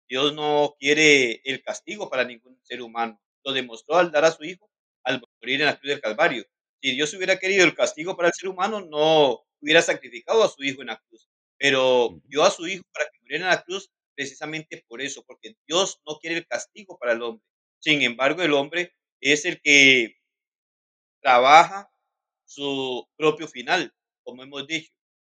Dios 0.07 0.33
no 0.33 0.75
quiere 0.79 1.41
el 1.43 1.61
castigo 1.63 2.09
para 2.09 2.23
ningún 2.23 2.59
ser 2.63 2.81
humano. 2.81 3.21
Lo 3.43 3.53
demostró 3.53 3.97
al 3.97 4.11
dar 4.11 4.25
a 4.25 4.31
su 4.31 4.43
Hijo 4.43 4.69
al 5.03 5.21
morir 5.41 5.61
en 5.61 5.67
la 5.67 5.79
cruz 5.79 5.89
del 5.89 6.01
Calvario. 6.01 6.45
Si 6.81 6.93
Dios 6.93 7.13
hubiera 7.13 7.37
querido 7.39 7.65
el 7.65 7.75
castigo 7.75 8.15
para 8.15 8.29
el 8.29 8.33
ser 8.33 8.49
humano, 8.49 8.81
no 8.81 9.45
hubiera 9.61 9.81
sacrificado 9.81 10.43
a 10.43 10.49
su 10.49 10.63
Hijo 10.63 10.81
en 10.81 10.87
la 10.87 10.97
cruz 10.97 11.29
pero 11.59 12.21
dio 12.25 12.43
a 12.43 12.49
su 12.49 12.65
hijo 12.67 12.83
para 12.93 13.05
que 13.11 13.19
muriera 13.21 13.43
en 13.43 13.49
la 13.51 13.63
cruz 13.63 13.91
precisamente 14.15 14.83
por 14.87 15.01
eso, 15.01 15.23
porque 15.25 15.55
Dios 15.67 16.01
no 16.07 16.17
quiere 16.17 16.37
el 16.37 16.47
castigo 16.47 16.97
para 16.97 17.13
el 17.13 17.21
hombre. 17.21 17.45
Sin 17.79 18.01
embargo, 18.01 18.41
el 18.41 18.53
hombre 18.53 18.93
es 19.21 19.45
el 19.45 19.61
que 19.61 20.15
trabaja 21.21 21.89
su 22.45 23.05
propio 23.17 23.47
final, 23.47 23.93
como 24.23 24.43
hemos 24.43 24.65
dicho. 24.67 24.91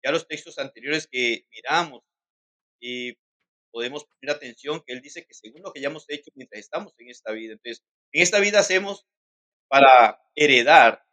Ya 0.05 0.13
los 0.13 0.27
textos 0.27 0.59
anteriores 0.59 1.07
que 1.11 1.45
miramos 1.51 2.03
y 2.81 3.15
podemos 3.71 4.05
poner 4.05 4.35
atención 4.35 4.83
que 4.87 4.95
él 4.95 5.01
dice 5.01 5.25
que 5.25 5.35
según 5.35 5.63
lo 5.63 5.73
que 5.73 5.81
ya 5.81 5.89
hemos 5.89 6.05
hecho 6.09 6.31
mientras 6.35 6.61
estamos 6.61 6.93
en 6.99 7.11
esta 7.11 7.33
vida. 7.33 7.55
Entonces, 7.55 7.85
en 8.13 8.23
esta 8.23 8.41
vida 8.41 8.61
hacemos 8.61 9.07
para 9.69 10.21
heredar 10.35 11.05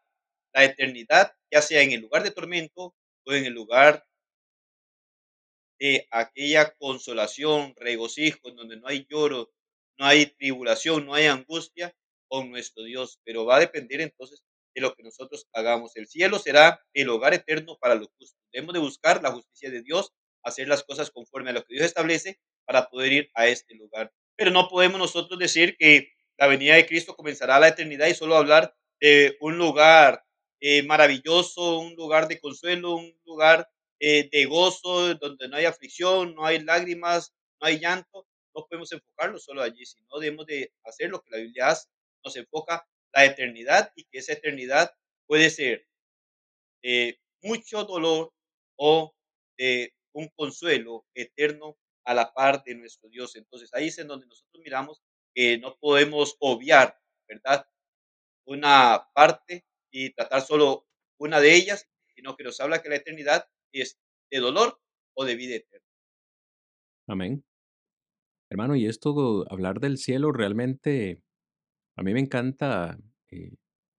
la 0.54 0.64
eternidad, 0.66 1.34
ya 1.52 1.62
sea 1.62 1.82
en 1.82 1.92
el 1.92 2.02
lugar 2.02 2.24
de 2.24 2.32
tormento 2.32 2.96
en 3.34 3.46
el 3.46 3.54
lugar 3.54 4.06
de 5.80 6.08
aquella 6.12 6.76
consolación, 6.76 7.74
regocijo, 7.78 8.52
donde 8.52 8.78
no 8.78 8.88
hay 8.88 9.08
lloro, 9.10 9.52
no 9.98 10.06
hay 10.06 10.26
tribulación, 10.28 11.06
no 11.06 11.14
hay 11.14 11.26
angustia 11.28 11.96
con 12.28 12.50
nuestro 12.52 12.84
Dios. 12.84 13.20
Pero 13.24 13.46
va 13.46 13.58
a 13.58 13.60
depender 13.60 14.02
entonces 14.02 14.44
de 14.76 14.82
lo 14.82 14.94
que 14.94 15.04
nosotros 15.04 15.48
hagamos. 15.54 15.96
El 15.96 16.08
cielo 16.08 16.38
será 16.40 16.82
el 16.94 17.10
hogar 17.10 17.34
eterno 17.34 17.78
para 17.80 17.96
los 17.96 18.10
justos. 18.18 18.38
Debemos 18.52 18.74
de 18.74 18.80
buscar 18.80 19.22
la 19.24 19.32
justicia 19.32 19.70
de 19.72 19.82
Dios, 19.82 20.12
hacer 20.44 20.68
las 20.68 20.84
cosas 20.84 21.12
conforme 21.12 21.52
a 21.52 21.54
lo 21.54 21.64
que 21.64 21.76
Dios 21.76 21.86
establece 21.86 22.40
para 22.66 22.90
poder 22.90 23.14
ir 23.14 23.32
a 23.34 23.48
este 23.48 23.76
lugar. 23.76 24.12
Pero 24.36 24.52
no 24.52 24.68
podemos 24.68 25.00
nosotros 25.00 25.40
decir 25.40 25.76
que 25.78 26.12
la 26.38 26.48
venida 26.48 26.76
de 26.76 26.86
Cristo 26.86 27.16
comenzará 27.16 27.60
la 27.60 27.70
eternidad 27.70 28.08
y 28.08 28.14
solo 28.14 28.38
hablar 28.38 28.76
de 29.02 29.38
un 29.42 29.58
lugar 29.58 30.24
eh, 30.60 30.84
maravilloso, 30.84 31.80
un 31.80 31.96
lugar 31.96 32.28
de 32.28 32.40
consuelo, 32.40 32.96
un 32.96 33.14
lugar 33.26 33.70
eh, 34.00 34.30
de 34.32 34.46
gozo, 34.46 35.16
donde 35.16 35.48
no 35.48 35.58
hay 35.58 35.66
aflicción, 35.66 36.36
no 36.36 36.46
hay 36.46 36.60
lágrimas, 36.60 37.34
no 37.62 37.68
hay 37.68 37.80
llanto, 37.80 38.28
no 38.56 38.66
podemos 38.68 38.92
enfocarlo 38.92 39.40
solo 39.40 39.62
allí, 39.62 39.86
sino 39.86 40.20
debemos 40.20 40.46
de 40.46 40.72
hacer 40.84 41.10
lo 41.10 41.22
que 41.22 41.30
la 41.32 41.38
Biblia 41.38 41.70
hace, 41.70 41.88
nos 42.24 42.36
enfoca 42.36 42.88
la 43.14 43.26
eternidad 43.26 43.92
y 43.96 44.04
que 44.06 44.20
esa 44.20 44.34
eternidad 44.34 44.92
puede 45.28 45.50
ser 45.50 45.86
mucho 47.42 47.84
dolor 47.86 48.34
o 48.78 49.14
eh, 49.58 49.92
un 50.14 50.30
consuelo 50.36 51.06
eterno 51.14 51.78
a 52.06 52.14
la 52.14 52.34
par 52.34 52.64
de 52.64 52.76
nuestro 52.76 53.10
Dios. 53.10 53.36
Entonces 53.36 53.70
ahí 53.74 53.88
es 53.88 53.98
en 54.00 54.08
donde 54.08 54.26
nosotros 54.26 54.62
miramos 54.64 55.02
que 55.34 55.58
no 55.58 55.78
podemos 55.80 56.36
obviar, 56.40 56.98
¿verdad? 57.28 57.66
Una 58.46 59.08
parte 59.14 59.66
y 59.92 60.14
tratar 60.14 60.42
solo 60.42 60.88
una 61.18 61.40
de 61.40 61.56
ellas, 61.56 61.90
sino 62.16 62.36
que 62.36 62.44
nos 62.44 62.60
habla 62.60 62.82
que 62.82 62.90
la 62.90 62.96
eternidad 62.96 63.46
es 63.72 64.00
de 64.32 64.40
dolor 64.40 64.80
o 65.16 65.26
de 65.26 65.36
vida 65.36 65.56
eterna. 65.56 65.86
Amén. 67.08 67.44
Hermano, 68.52 68.76
y 68.76 68.88
esto, 68.88 69.46
hablar 69.52 69.80
del 69.80 69.98
cielo, 69.98 70.32
realmente 70.32 71.22
a 71.96 72.02
mí 72.02 72.14
me 72.14 72.20
encanta 72.20 72.98
eh, 73.30 73.56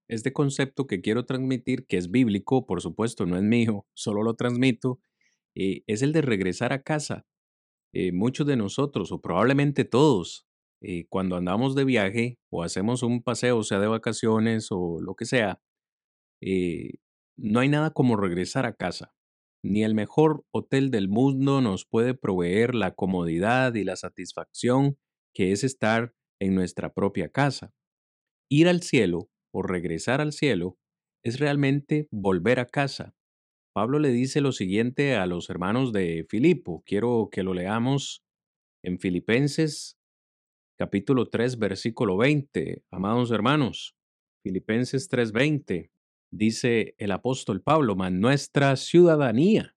este 0.09 0.33
concepto 0.33 0.87
que 0.87 1.01
quiero 1.01 1.27
transmitir, 1.27 1.87
que 1.87 1.99
es 1.99 2.11
bíblico, 2.11 2.67
por 2.67 2.81
supuesto, 2.81 3.27
no 3.27 3.37
es 3.37 3.43
mío, 3.43 3.87
solo 3.95 4.23
lo 4.23 4.35
transmito, 4.35 5.01
eh, 5.55 5.83
es 5.87 6.03
el 6.03 6.13
de 6.13 6.23
regresar 6.23 6.73
a 6.73 6.83
casa. 6.83 7.27
Eh, 7.93 8.13
muchos 8.13 8.47
de 8.47 8.57
nosotros, 8.57 9.13
o 9.13 9.21
probablemente 9.21 9.85
todos, 9.85 10.47
cuando 11.11 11.37
andamos 11.37 11.75
de 11.75 11.85
viaje 11.85 12.39
o 12.49 12.63
hacemos 12.63 13.03
un 13.03 13.23
paseo, 13.23 13.63
sea 13.65 13.79
de 13.81 13.87
vacaciones 13.87 14.69
o 14.71 14.99
lo 15.03 15.15
que 15.15 15.27
sea, 15.27 15.61
no 17.37 17.61
hay 17.61 17.69
nada 17.69 17.91
como 17.91 18.17
regresar 18.17 18.67
a 18.67 18.75
casa. 18.75 19.15
Ni 19.63 19.85
el 19.85 19.95
mejor 19.95 20.45
hotel 20.53 20.91
del 20.91 21.09
mundo 21.09 21.61
nos 21.61 21.85
puede 21.85 22.15
proveer 22.15 22.75
la 22.75 22.95
comodidad 22.95 23.75
y 23.75 23.85
la 23.85 23.97
satisfacción 23.97 24.99
que 25.35 25.53
es 25.53 25.65
estar 25.65 26.15
en 26.41 26.55
nuestra 26.55 26.93
propia 26.95 27.29
casa. 27.29 27.75
Ir 28.51 28.69
al 28.69 28.83
cielo 28.83 29.31
o 29.53 29.63
regresar 29.63 30.21
al 30.21 30.33
cielo 30.33 30.79
es 31.23 31.39
realmente 31.39 32.09
volver 32.11 32.59
a 32.59 32.67
casa. 32.67 33.15
Pablo 33.75 33.99
le 33.99 34.09
dice 34.11 34.41
lo 34.41 34.53
siguiente 34.53 35.15
a 35.15 35.27
los 35.27 35.51
hermanos 35.51 35.93
de 35.93 36.27
Filipo. 36.29 36.83
Quiero 36.85 37.29
que 37.31 37.43
lo 37.43 37.55
leamos 37.55 38.25
en 38.83 38.99
Filipenses 38.99 40.01
capítulo 40.79 41.29
3, 41.29 41.59
versículo 41.59 42.17
20. 42.17 42.85
Amados 42.91 43.31
hermanos, 43.31 43.95
Filipenses 44.43 45.11
3:20, 45.11 45.91
dice 46.31 46.95
el 46.99 47.13
apóstol 47.13 47.63
Pablo, 47.63 47.97
mas 47.97 48.13
nuestra 48.13 48.77
ciudadanía 48.77 49.77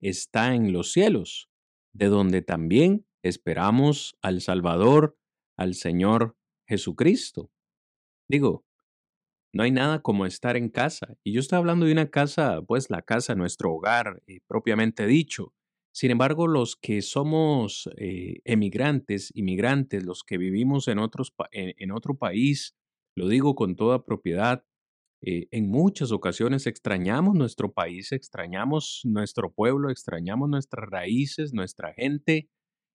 está 0.00 0.54
en 0.54 0.72
los 0.72 0.92
cielos, 0.92 1.50
de 1.92 2.06
donde 2.06 2.42
también 2.42 3.06
esperamos 3.22 4.16
al 4.22 4.40
Salvador, 4.40 5.18
al 5.56 5.74
Señor 5.74 6.36
Jesucristo. 6.66 7.50
Digo, 8.28 8.64
no 9.52 9.64
hay 9.64 9.72
nada 9.72 10.00
como 10.00 10.26
estar 10.26 10.56
en 10.56 10.68
casa. 10.68 11.16
Y 11.24 11.32
yo 11.32 11.40
estoy 11.40 11.58
hablando 11.58 11.86
de 11.86 11.92
una 11.92 12.10
casa, 12.10 12.62
pues 12.62 12.90
la 12.90 13.02
casa, 13.02 13.34
nuestro 13.34 13.72
hogar, 13.72 14.22
eh, 14.26 14.40
propiamente 14.46 15.06
dicho. 15.06 15.54
Sin 15.92 16.12
embargo, 16.12 16.46
los 16.46 16.76
que 16.76 17.02
somos 17.02 17.90
eh, 17.96 18.40
emigrantes, 18.44 19.32
inmigrantes, 19.34 20.04
los 20.04 20.22
que 20.22 20.38
vivimos 20.38 20.86
en, 20.86 21.00
otros, 21.00 21.34
en, 21.50 21.90
otro 21.90 22.16
país, 22.16 22.76
lo 23.16 23.26
digo 23.26 23.56
con 23.56 23.74
toda 23.74 24.04
propiedad, 24.04 24.64
eh, 25.22 25.48
en 25.50 25.68
muchas 25.68 26.12
ocasiones 26.12 26.66
extrañamos 26.66 27.34
nuestro 27.34 27.72
país, 27.72 28.12
extrañamos 28.12 29.02
nuestro 29.04 29.52
pueblo, 29.52 29.90
extrañamos 29.90 30.48
nuestras 30.48 30.88
raíces, 30.88 31.52
nuestra 31.52 31.92
gente 31.92 32.48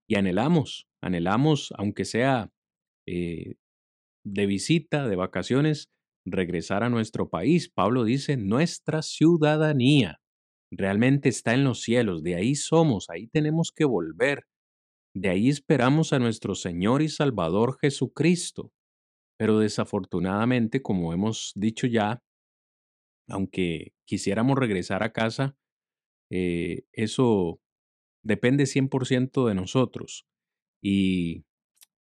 y 0.08 0.16
anhelamos, 0.16 0.88
anhelamos, 1.02 1.72
aunque 1.78 2.06
sea 2.06 2.52
eh, 3.08 3.56
de 4.24 4.46
visita, 4.48 5.08
de 5.08 5.16
vacaciones, 5.16 5.90
regresar 6.26 6.84
a 6.84 6.90
nuestro 6.90 7.30
país. 7.30 7.70
Pablo 7.70 8.04
dice, 8.04 8.38
nuestra 8.38 9.04
ciudadanía 9.04 10.20
realmente 10.72 11.30
está 11.30 11.54
en 11.54 11.64
los 11.64 11.82
cielos, 11.82 12.24
de 12.24 12.36
ahí 12.36 12.56
somos, 12.56 13.10
ahí 13.10 13.28
tenemos 13.28 13.72
que 13.72 13.86
volver, 13.86 14.46
de 15.14 15.30
ahí 15.30 15.50
esperamos 15.50 16.12
a 16.12 16.20
nuestro 16.20 16.56
Señor 16.56 17.04
y 17.04 17.10
Salvador 17.10 17.78
Jesucristo. 17.80 18.72
Pero 19.38 19.60
desafortunadamente, 19.60 20.82
como 20.82 21.14
hemos 21.14 21.52
dicho 21.56 21.88
ya, 21.88 22.22
aunque 23.28 23.94
quisiéramos 24.06 24.58
regresar 24.58 25.04
a 25.04 25.12
casa, 25.12 25.58
eh, 26.32 26.84
eso 26.94 27.60
depende 28.24 28.66
100% 28.66 29.48
de 29.48 29.56
nosotros. 29.56 30.26
Y 30.84 31.46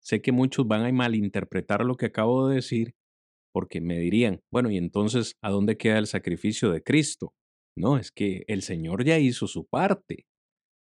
sé 0.00 0.22
que 0.22 0.32
muchos 0.32 0.66
van 0.68 0.84
a 0.84 0.92
malinterpretar 0.92 1.84
lo 1.84 1.96
que 1.96 2.06
acabo 2.06 2.48
de 2.48 2.56
decir 2.56 2.94
porque 3.54 3.80
me 3.80 3.98
dirían, 3.98 4.42
bueno, 4.50 4.70
y 4.70 4.78
entonces, 4.78 5.36
¿a 5.40 5.50
dónde 5.50 5.76
queda 5.76 5.98
el 5.98 6.08
sacrificio 6.08 6.72
de 6.72 6.82
Cristo? 6.82 7.34
No, 7.78 7.98
es 7.98 8.10
que 8.10 8.44
el 8.48 8.62
Señor 8.62 9.04
ya 9.04 9.18
hizo 9.18 9.46
su 9.46 9.66
parte, 9.66 10.26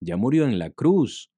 ya 0.03 0.17
murió 0.17 0.45
en 0.45 0.59
la 0.59 0.69
cruz, 0.69 1.29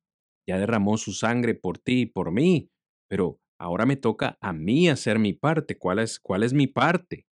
ya 0.48 0.58
derramó 0.58 0.98
su 0.98 1.14
sangre 1.14 1.54
por 1.54 1.78
ti 1.78 2.02
y 2.02 2.06
por 2.08 2.32
mí, 2.32 2.70
pero 3.08 3.40
ahora 3.60 3.86
me 3.86 3.98
toca 3.98 4.38
a 4.42 4.54
mí 4.54 4.90
hacer 4.90 5.20
mi 5.20 5.34
parte. 5.34 5.78
¿Cuál 5.78 6.00
es, 6.00 6.20
cuál 6.20 6.44
es 6.44 6.54
mi 6.54 6.68
parte? 6.68 7.28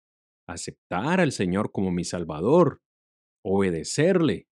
Aceptar 0.47 1.19
al 1.19 1.31
Señor 1.31 1.71
como 1.71 1.91
mi 1.91 2.03
Salvador, 2.03 2.81
obedecerle, 3.45 4.47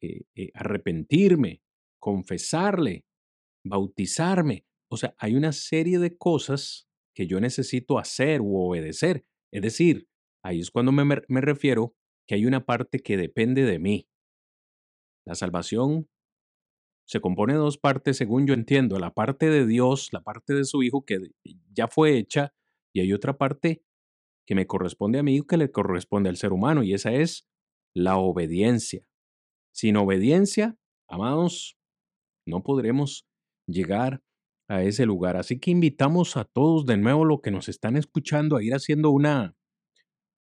eh, 0.00 0.22
eh, 0.36 0.50
arrepentirme, 0.54 1.62
confesarle, 2.00 3.04
bautizarme. 3.64 4.66
O 4.90 4.96
sea, 4.96 5.14
hay 5.18 5.34
una 5.34 5.52
serie 5.52 5.98
de 5.98 6.16
cosas 6.16 6.88
que 7.14 7.26
yo 7.26 7.40
necesito 7.40 7.98
hacer 7.98 8.40
u 8.40 8.56
obedecer. 8.56 9.24
Es 9.52 9.62
decir, 9.62 10.08
ahí 10.44 10.60
es 10.60 10.70
cuando 10.70 10.92
me, 10.92 11.04
me 11.04 11.40
refiero 11.40 11.94
que 12.26 12.34
hay 12.34 12.46
una 12.46 12.64
parte 12.64 13.00
que 13.00 13.16
depende 13.16 13.64
de 13.64 13.78
mí. 13.78 14.08
La 15.26 15.34
salvación 15.34 16.08
se 17.06 17.20
compone 17.20 17.54
de 17.54 17.58
dos 17.58 17.78
partes, 17.78 18.16
según 18.16 18.46
yo 18.46 18.54
entiendo. 18.54 18.98
La 18.98 19.12
parte 19.12 19.50
de 19.50 19.66
Dios, 19.66 20.08
la 20.12 20.22
parte 20.22 20.54
de 20.54 20.64
su 20.64 20.82
Hijo 20.82 21.04
que 21.04 21.18
ya 21.72 21.88
fue 21.88 22.16
hecha, 22.16 22.54
y 22.94 23.00
hay 23.00 23.12
otra 23.12 23.38
parte 23.38 23.82
que 24.46 24.54
me 24.54 24.66
corresponde 24.66 25.18
a 25.18 25.22
mí 25.22 25.36
y 25.36 25.42
que 25.42 25.56
le 25.56 25.70
corresponde 25.70 26.28
al 26.28 26.36
ser 26.36 26.52
humano, 26.52 26.82
y 26.82 26.94
esa 26.94 27.12
es 27.12 27.46
la 27.94 28.16
obediencia. 28.16 29.06
Sin 29.74 29.96
obediencia, 29.96 30.76
amados, 31.08 31.76
no 32.46 32.62
podremos 32.62 33.26
llegar 33.66 34.22
a 34.68 34.82
ese 34.82 35.06
lugar. 35.06 35.36
Así 35.36 35.58
que 35.58 35.70
invitamos 35.70 36.36
a 36.36 36.44
todos 36.44 36.86
de 36.86 36.96
nuevo 36.96 37.24
lo 37.24 37.40
que 37.40 37.50
nos 37.50 37.68
están 37.68 37.96
escuchando 37.96 38.56
a 38.56 38.62
ir 38.62 38.74
haciendo 38.74 39.10
una, 39.10 39.56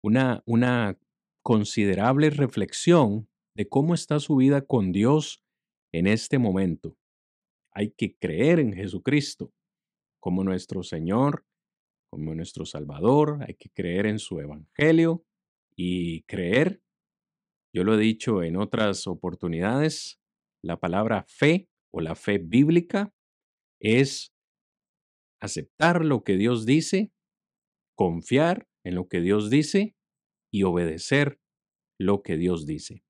una, 0.03 0.43
una 0.47 0.99
considerable 1.43 2.31
reflexión 2.31 3.29
de 3.57 3.69
cómo 3.69 3.95
está 3.95 4.21
su 4.21 4.37
vida 4.37 4.63
con 4.63 4.93
Dios 4.93 5.43
en 5.93 6.07
este 6.07 6.39
momento. 6.39 6.97
Hay 7.73 7.91
que 7.91 8.17
creer 8.17 8.61
en 8.61 8.73
Jesucristo 8.73 9.53
como 10.21 10.45
nuestro 10.45 10.83
Señor, 10.83 11.45
como 12.11 12.35
nuestro 12.35 12.65
Salvador, 12.65 13.45
hay 13.47 13.55
que 13.55 13.71
creer 13.71 14.07
en 14.07 14.19
su 14.19 14.41
Evangelio 14.41 15.25
y 15.77 16.23
creer, 16.23 16.83
yo 17.73 17.85
lo 17.85 17.95
he 17.95 17.99
dicho 17.99 18.43
en 18.43 18.57
otras 18.57 19.07
oportunidades, 19.07 20.19
la 20.65 20.81
palabra 20.81 21.25
fe 21.29 21.69
o 21.93 22.01
la 22.01 22.15
fe 22.15 22.39
bíblica 22.39 23.15
es 23.81 24.33
aceptar 25.41 26.05
lo 26.05 26.25
que 26.25 26.37
Dios 26.37 26.67
dice, 26.67 27.13
confiar 27.97 28.67
en 28.85 28.95
lo 28.95 29.09
que 29.09 29.21
Dios 29.21 29.51
dice 29.51 29.95
y 30.53 30.65
obedecer 30.65 31.41
lo 32.01 32.23
que 32.23 32.37
Dios 32.37 32.67
dice. 32.67 33.05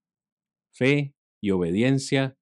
Fe 0.75 1.15
y 1.43 1.53
obediencia 1.53 2.37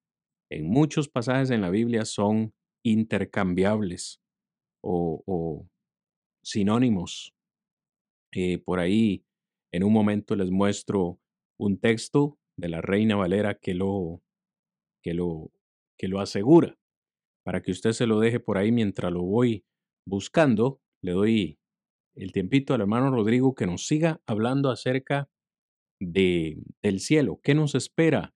en 0.49 0.69
muchos 0.69 1.09
pasajes 1.09 1.51
en 1.51 1.61
la 1.61 1.69
Biblia 1.69 2.05
son 2.05 2.53
intercambiables 2.83 4.21
o, 4.83 5.67
sinónimos. 6.43 7.33
Eh, 8.33 8.59
por 8.59 8.79
ahí, 8.79 9.25
en 9.73 9.83
un 9.83 9.91
momento 9.91 10.35
les 10.35 10.49
muestro 10.49 11.19
un 11.59 11.79
texto 11.79 12.37
de 12.57 12.69
la 12.69 12.81
Reina 12.81 13.15
Valera 13.15 13.55
que 13.55 13.73
lo, 13.73 14.21
que 15.03 15.13
lo, 15.13 15.51
que 15.97 16.07
lo 16.07 16.19
asegura. 16.19 16.77
Para 17.43 17.61
que 17.61 17.71
usted 17.71 17.91
se 17.91 18.07
lo 18.07 18.19
deje 18.19 18.39
por 18.39 18.57
ahí 18.57 18.71
mientras 18.71 19.11
lo 19.11 19.23
voy 19.23 19.65
buscando, 20.05 20.81
le 21.01 21.11
doy 21.11 21.59
el 22.15 22.31
tiempito 22.31 22.73
al 22.73 22.81
hermano 22.81 23.11
Rodrigo 23.11 23.55
que 23.55 23.67
nos 23.67 23.85
siga 23.85 24.21
hablando 24.25 24.69
acerca 24.69 25.29
de, 25.99 26.63
del 26.81 26.99
cielo. 26.99 27.39
¿Qué 27.43 27.55
nos 27.55 27.75
espera, 27.75 28.33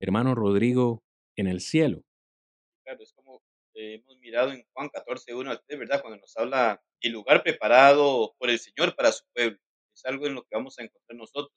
hermano 0.00 0.34
Rodrigo, 0.34 1.03
en 1.36 1.46
el 1.48 1.60
cielo? 1.60 2.02
Claro, 2.84 3.02
es 3.02 3.12
como 3.12 3.42
eh, 3.74 3.94
hemos 3.94 4.16
mirado 4.18 4.52
en 4.52 4.64
Juan 4.72 4.88
14, 4.88 5.34
1 5.34 5.50
al 5.50 5.62
3, 5.66 5.78
¿verdad? 5.80 6.00
Cuando 6.00 6.20
nos 6.20 6.36
habla 6.36 6.82
el 7.00 7.12
lugar 7.12 7.42
preparado 7.42 8.34
por 8.38 8.50
el 8.50 8.58
Señor 8.58 8.94
para 8.94 9.10
su 9.10 9.24
pueblo. 9.34 9.58
Es 9.94 10.04
algo 10.04 10.26
en 10.26 10.34
lo 10.34 10.42
que 10.42 10.54
vamos 10.54 10.78
a 10.78 10.84
encontrar 10.84 11.16
nosotros. 11.16 11.52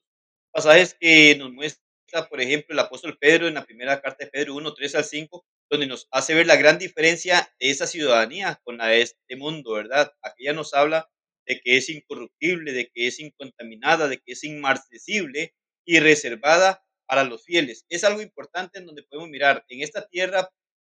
Pasajes 0.52 0.96
que 1.00 1.36
nos 1.38 1.52
muestra, 1.52 2.28
por 2.30 2.42
ejemplo, 2.42 2.74
el 2.74 2.80
apóstol 2.80 3.18
Pedro 3.20 3.48
en 3.48 3.54
la 3.54 3.66
primera 3.66 4.02
carta 4.02 4.26
de 4.26 4.32
Pedro 4.32 4.56
1, 4.56 4.74
3 4.74 4.96
al 4.96 5.04
5, 5.04 5.46
donde 5.70 5.88
nos 5.88 6.08
hace 6.12 6.34
ver 6.34 6.48
la 6.48 6.56
gran 6.56 6.80
diferencia 6.80 7.54
de 7.60 7.70
esa 7.70 7.86
ciudadanía 7.86 8.60
con 8.64 8.78
la 8.78 8.88
de 8.88 9.02
este 9.02 9.36
mundo, 9.36 9.74
¿verdad? 9.74 10.12
Aquella 10.22 10.54
nos 10.54 10.74
habla 10.74 11.10
de 11.46 11.60
que 11.62 11.78
es 11.78 11.90
incorruptible, 11.90 12.74
de 12.74 12.90
que 12.94 13.08
es 13.08 13.20
incontaminada, 13.20 14.08
de 14.08 14.18
que 14.18 14.34
es 14.34 14.44
inmarcesible 14.44 15.54
y 15.86 16.00
reservada 16.00 16.84
para 17.08 17.24
los 17.24 17.44
fieles. 17.44 17.86
Es 17.90 18.04
algo 18.04 18.22
importante 18.22 18.80
en 18.80 18.86
donde 18.86 19.04
podemos 19.04 19.30
mirar, 19.30 19.66
en 19.70 19.82
esta 19.82 20.08
tierra, 20.08 20.50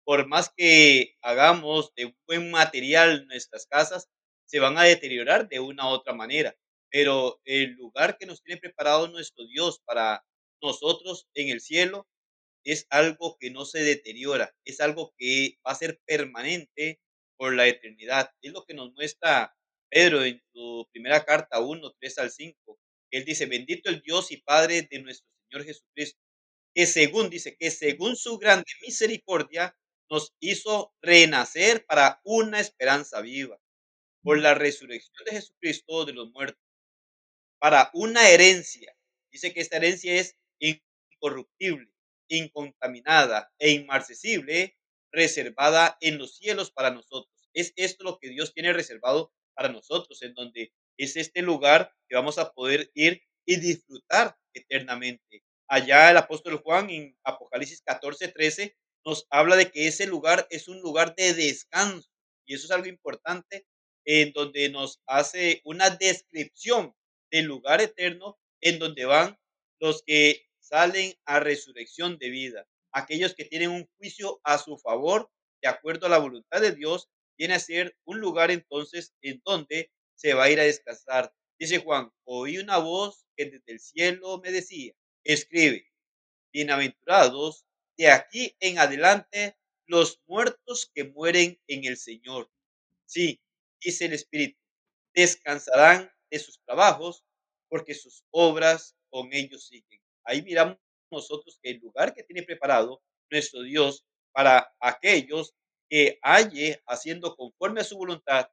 por 0.03 0.27
más 0.27 0.51
que 0.55 1.15
hagamos 1.21 1.93
de 1.95 2.15
buen 2.27 2.51
material 2.51 3.27
nuestras 3.27 3.65
casas, 3.67 4.09
se 4.45 4.59
van 4.59 4.77
a 4.77 4.83
deteriorar 4.83 5.47
de 5.49 5.59
una 5.59 5.87
u 5.87 5.91
otra 5.91 6.13
manera. 6.13 6.55
Pero 6.89 7.39
el 7.45 7.71
lugar 7.73 8.17
que 8.17 8.25
nos 8.25 8.43
tiene 8.43 8.59
preparado 8.59 9.07
nuestro 9.07 9.45
Dios 9.47 9.79
para 9.85 10.25
nosotros 10.61 11.27
en 11.33 11.49
el 11.49 11.61
cielo 11.61 12.07
es 12.63 12.85
algo 12.89 13.37
que 13.39 13.49
no 13.49 13.65
se 13.65 13.83
deteriora, 13.83 14.53
es 14.65 14.81
algo 14.81 15.13
que 15.17 15.57
va 15.65 15.71
a 15.71 15.75
ser 15.75 15.99
permanente 16.05 16.99
por 17.37 17.55
la 17.55 17.67
eternidad. 17.67 18.31
Es 18.41 18.51
lo 18.51 18.65
que 18.65 18.73
nos 18.73 18.91
muestra 18.93 19.55
Pedro 19.89 20.23
en 20.23 20.41
su 20.53 20.87
primera 20.91 21.23
carta 21.25 21.59
1, 21.59 21.91
3 21.99 22.17
al 22.19 22.31
5, 22.31 22.79
él 23.11 23.25
dice, 23.25 23.45
bendito 23.45 23.89
el 23.89 24.01
Dios 24.01 24.31
y 24.31 24.37
Padre 24.37 24.87
de 24.89 24.99
nuestro 24.99 25.27
Señor 25.51 25.65
Jesucristo, 25.65 26.19
que 26.73 26.85
según, 26.85 27.29
dice, 27.29 27.57
que 27.57 27.71
según 27.71 28.15
su 28.15 28.37
grande 28.37 28.71
misericordia 28.81 29.75
nos 30.09 30.33
hizo 30.39 30.93
renacer 31.01 31.85
para 31.85 32.21
una 32.23 32.59
esperanza 32.59 33.21
viva, 33.21 33.59
por 34.23 34.39
la 34.39 34.53
resurrección 34.53 35.25
de 35.25 35.31
Jesucristo 35.31 36.05
de 36.05 36.13
los 36.13 36.31
muertos, 36.31 36.63
para 37.59 37.91
una 37.93 38.29
herencia. 38.29 38.95
Dice 39.31 39.53
que 39.53 39.61
esta 39.61 39.77
herencia 39.77 40.13
es 40.13 40.37
incorruptible, 40.59 41.91
incontaminada 42.29 43.51
e 43.59 43.71
inmarcesible, 43.71 44.77
reservada 45.11 45.97
en 45.99 46.17
los 46.17 46.37
cielos 46.37 46.71
para 46.71 46.91
nosotros. 46.91 47.49
Es 47.53 47.73
esto 47.75 48.03
lo 48.03 48.19
que 48.19 48.29
Dios 48.29 48.53
tiene 48.53 48.71
reservado 48.71 49.33
para 49.53 49.69
nosotros, 49.69 50.21
en 50.21 50.33
donde 50.33 50.73
es 50.97 51.17
este 51.17 51.41
lugar 51.41 51.93
que 52.07 52.15
vamos 52.15 52.37
a 52.37 52.53
poder 52.53 52.89
ir 52.93 53.21
y 53.45 53.57
disfrutar 53.57 54.35
eternamente. 54.53 55.43
Allá 55.67 56.11
el 56.11 56.17
apóstol 56.17 56.57
Juan 56.63 56.89
en 56.89 57.17
Apocalipsis 57.23 57.81
14, 57.83 58.27
13 58.29 58.75
nos 59.05 59.25
habla 59.29 59.55
de 59.55 59.71
que 59.71 59.87
ese 59.87 60.05
lugar 60.07 60.47
es 60.49 60.67
un 60.67 60.81
lugar 60.81 61.15
de 61.15 61.33
descanso, 61.33 62.09
Y 62.45 62.55
eso 62.55 62.65
es 62.65 62.71
algo 62.71 62.87
importante 62.87 63.65
en 64.05 64.33
donde 64.33 64.69
nos 64.69 64.99
hace 65.07 65.61
una 65.63 65.89
descripción 65.89 66.93
del 67.31 67.45
lugar 67.45 67.81
eterno 67.81 68.37
en 68.61 68.79
donde 68.79 69.05
van 69.05 69.37
los 69.79 70.03
que 70.03 70.45
salen 70.59 71.13
a 71.25 71.39
resurrección 71.39 72.17
de 72.17 72.29
vida, 72.29 72.67
aquellos 72.93 73.33
que 73.35 73.45
tienen 73.45 73.71
un 73.71 73.87
juicio 73.97 74.39
a 74.43 74.57
su 74.57 74.77
favor 74.77 75.29
de 75.61 75.69
acuerdo 75.69 76.07
a 76.07 76.09
la 76.09 76.17
voluntad 76.19 76.61
de 76.61 76.71
Dios, 76.73 77.09
viene 77.37 77.55
a 77.55 77.59
ser 77.59 77.95
un 78.05 78.19
lugar 78.19 78.51
entonces 78.51 79.13
en 79.21 79.41
donde 79.45 79.91
se 80.15 80.33
va 80.33 80.45
a 80.45 80.49
ir 80.49 80.59
a 80.59 80.63
descansar. 80.63 81.33
Dice 81.61 81.77
Juan, 81.77 82.11
oí 82.23 82.57
una 82.57 82.79
voz 82.79 83.27
que 83.37 83.45
desde 83.45 83.73
el 83.73 83.79
cielo 83.79 84.41
me 84.43 84.51
decía, 84.51 84.95
escribe, 85.23 85.85
bienaventurados 86.51 87.67
de 87.95 88.09
aquí 88.09 88.55
en 88.59 88.79
adelante 88.79 89.55
los 89.85 90.23
muertos 90.25 90.89
que 90.91 91.03
mueren 91.03 91.61
en 91.67 91.85
el 91.85 91.97
Señor. 91.97 92.49
Sí, 93.05 93.39
dice 93.79 94.05
el 94.05 94.13
Espíritu, 94.13 94.59
descansarán 95.13 96.11
de 96.31 96.39
sus 96.39 96.59
trabajos 96.63 97.23
porque 97.69 97.93
sus 97.93 98.23
obras 98.31 98.95
con 99.11 99.31
ellos 99.31 99.67
siguen. 99.67 100.01
Ahí 100.23 100.41
miramos 100.41 100.79
nosotros 101.11 101.59
el 101.61 101.77
lugar 101.77 102.15
que 102.15 102.23
tiene 102.23 102.41
preparado 102.41 103.03
nuestro 103.29 103.61
Dios 103.61 104.03
para 104.31 104.73
aquellos 104.79 105.53
que 105.87 106.17
halle 106.23 106.81
haciendo 106.87 107.35
conforme 107.35 107.81
a 107.81 107.83
su 107.83 107.99
voluntad, 107.99 108.49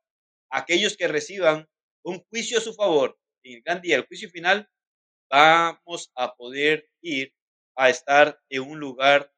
aquellos 0.51 0.94
que 0.94 1.09
reciban 1.09 1.66
un 2.09 2.24
juicio 2.30 2.59
a 2.59 2.60
su 2.60 2.74
favor 2.74 3.18
en 3.44 3.56
el 3.56 3.62
gran 3.62 3.80
día, 3.80 3.97
el 3.97 4.06
juicio 4.06 4.30
final, 4.30 4.68
vamos 5.30 6.10
a 6.16 6.35
poder 6.36 6.89
ir 7.02 7.35
a 7.76 7.90
estar 7.90 8.40
en 8.51 8.62
un 8.62 8.80
lugar 8.80 9.32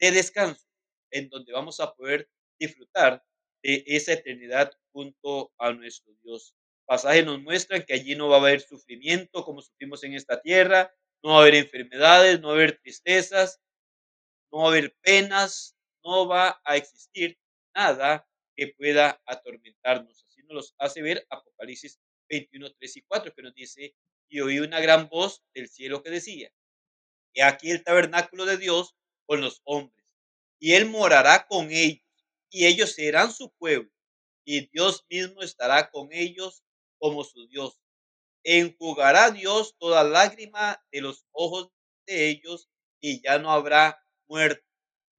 de 0.00 0.10
descanso, 0.10 0.66
en 1.10 1.28
donde 1.28 1.52
vamos 1.52 1.80
a 1.80 1.94
poder 1.94 2.28
disfrutar 2.58 3.24
de 3.62 3.84
esa 3.86 4.12
eternidad 4.12 4.72
junto 4.92 5.52
a 5.58 5.72
nuestro 5.72 6.12
Dios. 6.22 6.54
Pasajes 6.86 7.24
nos 7.24 7.40
muestran 7.42 7.82
que 7.84 7.94
allí 7.94 8.14
no 8.14 8.28
va 8.28 8.36
a 8.36 8.40
haber 8.40 8.60
sufrimiento 8.60 9.44
como 9.44 9.60
sufrimos 9.60 10.04
en 10.04 10.14
esta 10.14 10.40
tierra, 10.40 10.94
no 11.22 11.30
va 11.30 11.38
a 11.38 11.40
haber 11.42 11.56
enfermedades, 11.56 12.40
no 12.40 12.48
va 12.48 12.52
a 12.54 12.56
haber 12.56 12.78
tristezas, 12.78 13.60
no 14.52 14.60
va 14.60 14.64
a 14.66 14.68
haber 14.68 14.96
penas, 15.02 15.76
no 16.04 16.28
va 16.28 16.60
a 16.64 16.76
existir 16.76 17.38
nada 17.74 18.28
que 18.56 18.68
pueda 18.68 19.20
atormentarnos. 19.26 20.25
Nos 20.48 20.74
hace 20.78 21.02
ver 21.02 21.26
Apocalipsis 21.30 21.98
21, 22.28 22.72
3 22.78 22.96
y 22.96 23.02
4, 23.02 23.34
que 23.34 23.42
nos 23.42 23.54
dice, 23.54 23.94
y 24.28 24.40
oí 24.40 24.58
una 24.58 24.80
gran 24.80 25.08
voz 25.08 25.42
del 25.54 25.68
cielo 25.68 26.02
que 26.02 26.10
decía, 26.10 26.50
que 27.32 27.42
aquí 27.42 27.70
el 27.70 27.84
tabernáculo 27.84 28.44
de 28.44 28.56
Dios 28.56 28.96
con 29.26 29.40
los 29.40 29.60
hombres, 29.64 30.06
y 30.58 30.74
él 30.74 30.86
morará 30.86 31.46
con 31.46 31.70
ellos, 31.70 32.02
y 32.50 32.66
ellos 32.66 32.92
serán 32.94 33.32
su 33.32 33.52
pueblo, 33.52 33.90
y 34.44 34.68
Dios 34.68 35.04
mismo 35.10 35.42
estará 35.42 35.90
con 35.90 36.08
ellos 36.12 36.62
como 36.98 37.24
su 37.24 37.46
Dios. 37.48 37.80
Enjugará 38.44 39.30
Dios 39.30 39.76
toda 39.78 40.04
lágrima 40.04 40.80
de 40.92 41.00
los 41.00 41.26
ojos 41.32 41.70
de 42.06 42.28
ellos, 42.28 42.68
y 43.00 43.20
ya 43.22 43.38
no 43.38 43.50
habrá 43.50 44.00
muerte, 44.28 44.64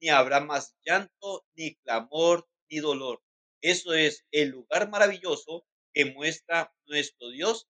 ni 0.01 0.09
habrá 0.09 0.39
más 0.39 0.75
llanto, 0.85 1.45
ni 1.55 1.75
clamor, 1.75 2.47
ni 2.69 2.79
dolor. 2.79 3.21
Eso 3.61 3.93
es 3.93 4.25
el 4.31 4.49
lugar 4.49 4.89
maravilloso 4.89 5.65
que 5.93 6.05
muestra 6.05 6.73
nuestro 6.85 7.29
Dios, 7.29 7.67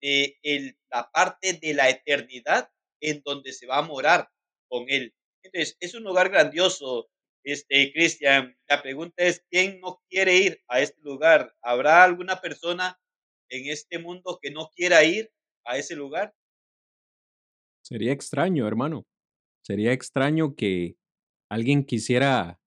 eh, 0.00 0.36
la 0.90 1.10
parte 1.10 1.52
de 1.54 1.74
la 1.74 1.88
eternidad 1.88 2.70
en 3.00 3.22
donde 3.24 3.52
se 3.52 3.66
va 3.66 3.78
a 3.78 3.82
morar 3.82 4.28
con 4.68 4.86
Él. 4.88 5.14
Entonces, 5.44 5.76
es 5.80 5.94
un 5.94 6.04
lugar 6.04 6.30
grandioso, 6.30 7.08
este, 7.44 7.92
Cristian. 7.92 8.56
La 8.68 8.82
pregunta 8.82 9.24
es, 9.24 9.44
¿quién 9.50 9.80
no 9.80 10.00
quiere 10.08 10.36
ir 10.36 10.62
a 10.68 10.80
este 10.80 11.00
lugar? 11.02 11.54
¿Habrá 11.62 12.04
alguna 12.04 12.40
persona 12.40 12.98
en 13.48 13.70
este 13.70 13.98
mundo 13.98 14.38
que 14.40 14.50
no 14.50 14.70
quiera 14.74 15.04
ir 15.04 15.30
a 15.64 15.76
ese 15.76 15.96
lugar? 15.96 16.34
Sería 17.82 18.12
extraño, 18.12 18.66
hermano. 18.66 19.04
Sería 19.64 19.92
extraño 19.92 20.54
que 20.56 20.96
alguien 21.50 21.84
quisiera 21.84 22.61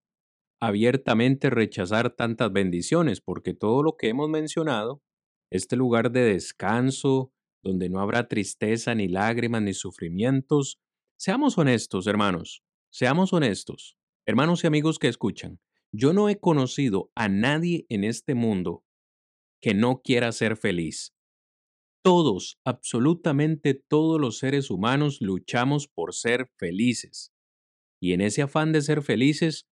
abiertamente 0.60 1.50
rechazar 1.50 2.10
tantas 2.10 2.52
bendiciones, 2.52 3.20
porque 3.20 3.54
todo 3.54 3.82
lo 3.82 3.96
que 3.96 4.08
hemos 4.08 4.28
mencionado, 4.28 5.02
este 5.50 5.76
lugar 5.76 6.10
de 6.10 6.22
descanso, 6.22 7.32
donde 7.62 7.88
no 7.88 8.00
habrá 8.00 8.28
tristeza, 8.28 8.94
ni 8.94 9.08
lágrimas, 9.08 9.62
ni 9.62 9.74
sufrimientos, 9.74 10.78
seamos 11.18 11.58
honestos, 11.58 12.06
hermanos, 12.06 12.62
seamos 12.90 13.32
honestos, 13.32 13.96
hermanos 14.26 14.64
y 14.64 14.66
amigos 14.66 14.98
que 14.98 15.08
escuchan, 15.08 15.60
yo 15.92 16.12
no 16.12 16.28
he 16.28 16.38
conocido 16.38 17.10
a 17.14 17.28
nadie 17.28 17.86
en 17.88 18.04
este 18.04 18.34
mundo 18.34 18.84
que 19.60 19.74
no 19.74 20.00
quiera 20.02 20.32
ser 20.32 20.56
feliz. 20.56 21.14
Todos, 22.02 22.60
absolutamente 22.64 23.74
todos 23.74 24.20
los 24.20 24.38
seres 24.38 24.70
humanos 24.70 25.18
luchamos 25.20 25.88
por 25.88 26.14
ser 26.14 26.50
felices. 26.56 27.32
Y 28.00 28.12
en 28.12 28.20
ese 28.20 28.42
afán 28.42 28.72
de 28.72 28.82
ser 28.82 29.02
felices, 29.02 29.66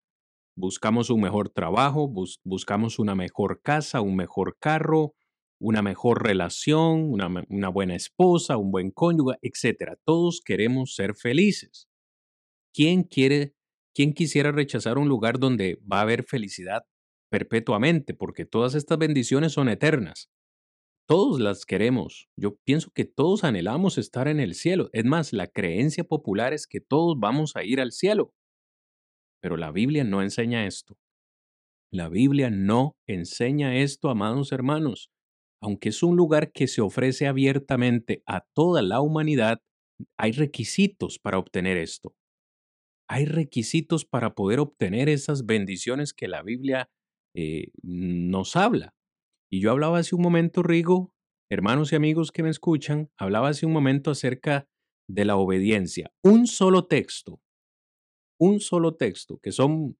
buscamos 0.56 1.10
un 1.10 1.20
mejor 1.20 1.48
trabajo, 1.48 2.12
buscamos 2.44 2.98
una 2.98 3.14
mejor 3.14 3.60
casa, 3.62 4.01
un 4.01 4.16
mejor 4.16 4.56
carro, 4.59 5.14
una 5.60 5.82
mejor 5.82 6.22
relación, 6.22 7.10
una, 7.10 7.68
buena 7.68 7.94
esposa, 7.94 8.56
un 8.56 8.70
buen 8.70 8.90
cónyuge, 8.90 9.36
etc. 9.43 9.97
Todos 10.05 10.40
queremos 10.44 10.94
ser 10.94 11.14
felices. 11.14 11.89
¿Quién 12.74 13.05
quiere, 13.05 13.55
quién 13.94 14.12
quisiera 14.12 14.52
rechazar 14.52 14.98
un 14.98 15.09
lugar 15.09 15.39
donde 15.39 15.81
va 15.90 15.98
a 15.98 16.02
haber 16.02 16.24
felicidad 16.24 16.82
perpetuamente? 17.31 18.14
Porque 18.14 18.44
todas 18.44 18.74
estas 18.74 18.98
bendiciones 18.98 19.52
son 19.52 19.68
eternas. 19.68 20.28
Todos 21.06 21.40
las 21.40 21.66
queremos. 21.66 22.28
Yo 22.36 22.56
pienso 22.64 22.90
que 22.94 23.05
todos 23.05 23.44
anhelamos 23.44 23.98
estar 23.98 24.26
en 24.26 24.40
el 24.40 24.55
cielo. 24.55 24.89
Es 24.93 25.05
más, 25.05 25.32
la 25.32 25.47
creencia 25.47 26.05
popular 26.05 26.52
es 26.52 26.66
que 26.66 26.81
todos 26.81 27.16
vamos 27.18 27.56
a 27.56 27.64
ir 27.64 27.81
al 27.81 27.93
cielo. 27.93 28.32
Pero 29.45 29.59
la 29.59 29.71
Biblia 29.71 30.05
no 30.05 30.23
enseña 30.23 30.66
esto. 30.66 30.97
La 31.93 32.09
Biblia 32.09 32.49
no 32.49 32.97
enseña 33.07 33.77
esto, 33.77 34.09
amados 34.09 34.53
hermanos. 34.53 35.11
Aunque 35.62 35.91
es 35.91 36.03
un 36.03 36.16
lugar 36.16 36.51
que 36.51 36.66
se 36.66 36.81
ofrece 36.81 37.27
abiertamente 37.27 38.23
a 38.25 38.47
toda 38.55 38.81
la 38.81 39.03
humanidad, 39.03 39.61
hay 40.19 40.33
requisitos 40.33 41.19
para 41.19 41.37
obtener 41.37 41.77
esto. 41.77 42.15
Hay 43.07 43.27
requisitos 43.27 44.07
para 44.07 44.35
poder 44.35 44.61
obtener 44.61 45.11
esas 45.11 45.45
bendiciones 45.45 46.15
que 46.15 46.27
la 46.27 46.43
Biblia 46.43 46.89
eh, 47.37 47.66
nos 47.83 48.57
habla. 48.57 48.95
Y 49.53 49.61
yo 49.61 49.73
hablaba 49.73 49.99
hace 49.99 50.15
un 50.15 50.23
momento, 50.23 50.62
Rigo, 50.62 51.12
hermanos 51.51 51.93
y 51.93 51.97
amigos 51.97 52.33
que 52.33 52.43
me 52.43 52.49
escuchan, 52.49 53.11
hablaba 53.19 53.51
hace 53.51 53.66
un 53.66 53.75
momento 53.75 54.11
acerca 54.11 54.66
de 55.07 55.27
la 55.27 55.37
obediencia. 55.37 56.11
Un 56.23 56.47
solo 56.47 56.87
texto, 56.87 57.43
un 58.39 58.61
solo 58.61 58.94
texto, 58.94 59.39
que 59.43 59.52
son 59.52 59.97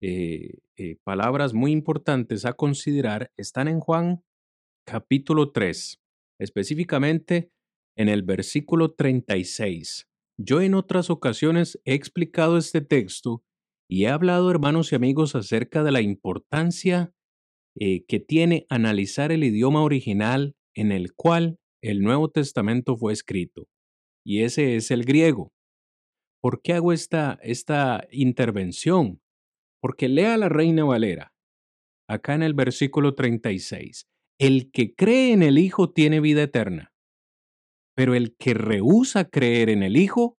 eh, 0.00 0.58
eh, 0.76 0.96
palabras 1.04 1.54
muy 1.54 1.72
importantes 1.72 2.44
a 2.44 2.52
considerar, 2.52 3.32
están 3.36 3.68
en 3.68 3.80
Juan 3.80 4.22
capítulo 4.86 5.52
3, 5.52 6.00
específicamente 6.38 7.50
en 7.96 8.08
el 8.08 8.22
versículo 8.22 8.92
36. 8.92 10.06
Yo 10.38 10.60
en 10.60 10.74
otras 10.74 11.08
ocasiones 11.08 11.80
he 11.84 11.94
explicado 11.94 12.58
este 12.58 12.82
texto 12.82 13.42
y 13.88 14.04
he 14.04 14.08
hablado, 14.08 14.50
hermanos 14.50 14.92
y 14.92 14.96
amigos, 14.96 15.34
acerca 15.34 15.82
de 15.82 15.92
la 15.92 16.02
importancia 16.02 17.12
eh, 17.78 18.04
que 18.06 18.20
tiene 18.20 18.66
analizar 18.68 19.32
el 19.32 19.44
idioma 19.44 19.82
original 19.82 20.56
en 20.74 20.92
el 20.92 21.14
cual 21.14 21.58
el 21.82 22.02
Nuevo 22.02 22.30
Testamento 22.30 22.96
fue 22.96 23.12
escrito, 23.12 23.66
y 24.24 24.42
ese 24.42 24.76
es 24.76 24.90
el 24.90 25.04
griego. 25.04 25.52
¿Por 26.46 26.62
qué 26.62 26.74
hago 26.74 26.92
esta, 26.92 27.40
esta 27.42 28.06
intervención? 28.12 29.20
Porque 29.82 30.08
lea 30.08 30.36
la 30.36 30.48
Reina 30.48 30.84
Valera, 30.84 31.34
acá 32.08 32.34
en 32.34 32.44
el 32.44 32.54
versículo 32.54 33.16
36. 33.16 34.06
El 34.38 34.70
que 34.70 34.94
cree 34.94 35.32
en 35.32 35.42
el 35.42 35.58
Hijo 35.58 35.92
tiene 35.92 36.20
vida 36.20 36.44
eterna, 36.44 36.94
pero 37.96 38.14
el 38.14 38.36
que 38.36 38.54
rehúsa 38.54 39.28
creer 39.28 39.70
en 39.70 39.82
el 39.82 39.96
Hijo 39.96 40.38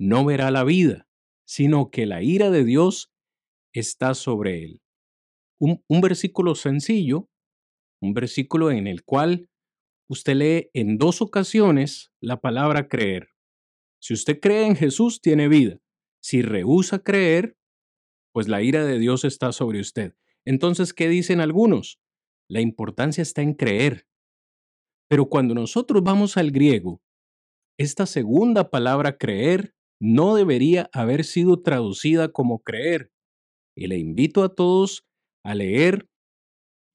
no 0.00 0.24
verá 0.24 0.50
la 0.50 0.64
vida, 0.64 1.06
sino 1.46 1.90
que 1.90 2.06
la 2.06 2.22
ira 2.22 2.50
de 2.50 2.64
Dios 2.64 3.12
está 3.74 4.14
sobre 4.14 4.64
él 4.64 4.80
un, 5.58 6.00
versículo 6.00 6.54
sencillo, 6.54 7.28
un 8.00 8.14
versículo 8.14 8.70
en 8.70 8.86
el 8.86 9.04
cual 9.04 9.48
usted 10.08 10.34
lee 10.34 10.70
en 10.74 10.98
dos 10.98 11.20
ocasiones 11.20 12.10
la 12.22 12.40
palabra 12.40 12.88
creer. 12.88 13.35
Si 14.00 14.14
usted 14.14 14.40
cree 14.40 14.66
en 14.66 14.76
Jesús, 14.76 15.20
tiene 15.20 15.48
vida. 15.48 15.80
Si 16.22 16.42
rehúsa 16.42 16.98
creer, 17.00 17.56
pues 18.32 18.48
la 18.48 18.62
ira 18.62 18.84
de 18.84 18.98
Dios 18.98 19.24
está 19.24 19.52
sobre 19.52 19.80
usted. 19.80 20.14
Entonces, 20.44 20.92
¿qué 20.92 21.08
dicen 21.08 21.40
algunos? 21.40 22.00
La 22.48 22.60
importancia 22.60 23.22
está 23.22 23.42
en 23.42 23.54
creer. 23.54 24.06
Pero 25.08 25.28
cuando 25.28 25.54
nosotros 25.54 26.02
vamos 26.02 26.36
al 26.36 26.50
griego, 26.50 27.00
esta 27.78 28.06
segunda 28.06 28.70
palabra 28.70 29.18
creer 29.18 29.74
no 30.00 30.34
debería 30.34 30.88
haber 30.92 31.24
sido 31.24 31.62
traducida 31.62 32.32
como 32.32 32.62
creer. 32.62 33.12
Y 33.76 33.86
le 33.86 33.98
invito 33.98 34.42
a 34.42 34.54
todos 34.54 35.06
a 35.44 35.54
leer 35.54 36.08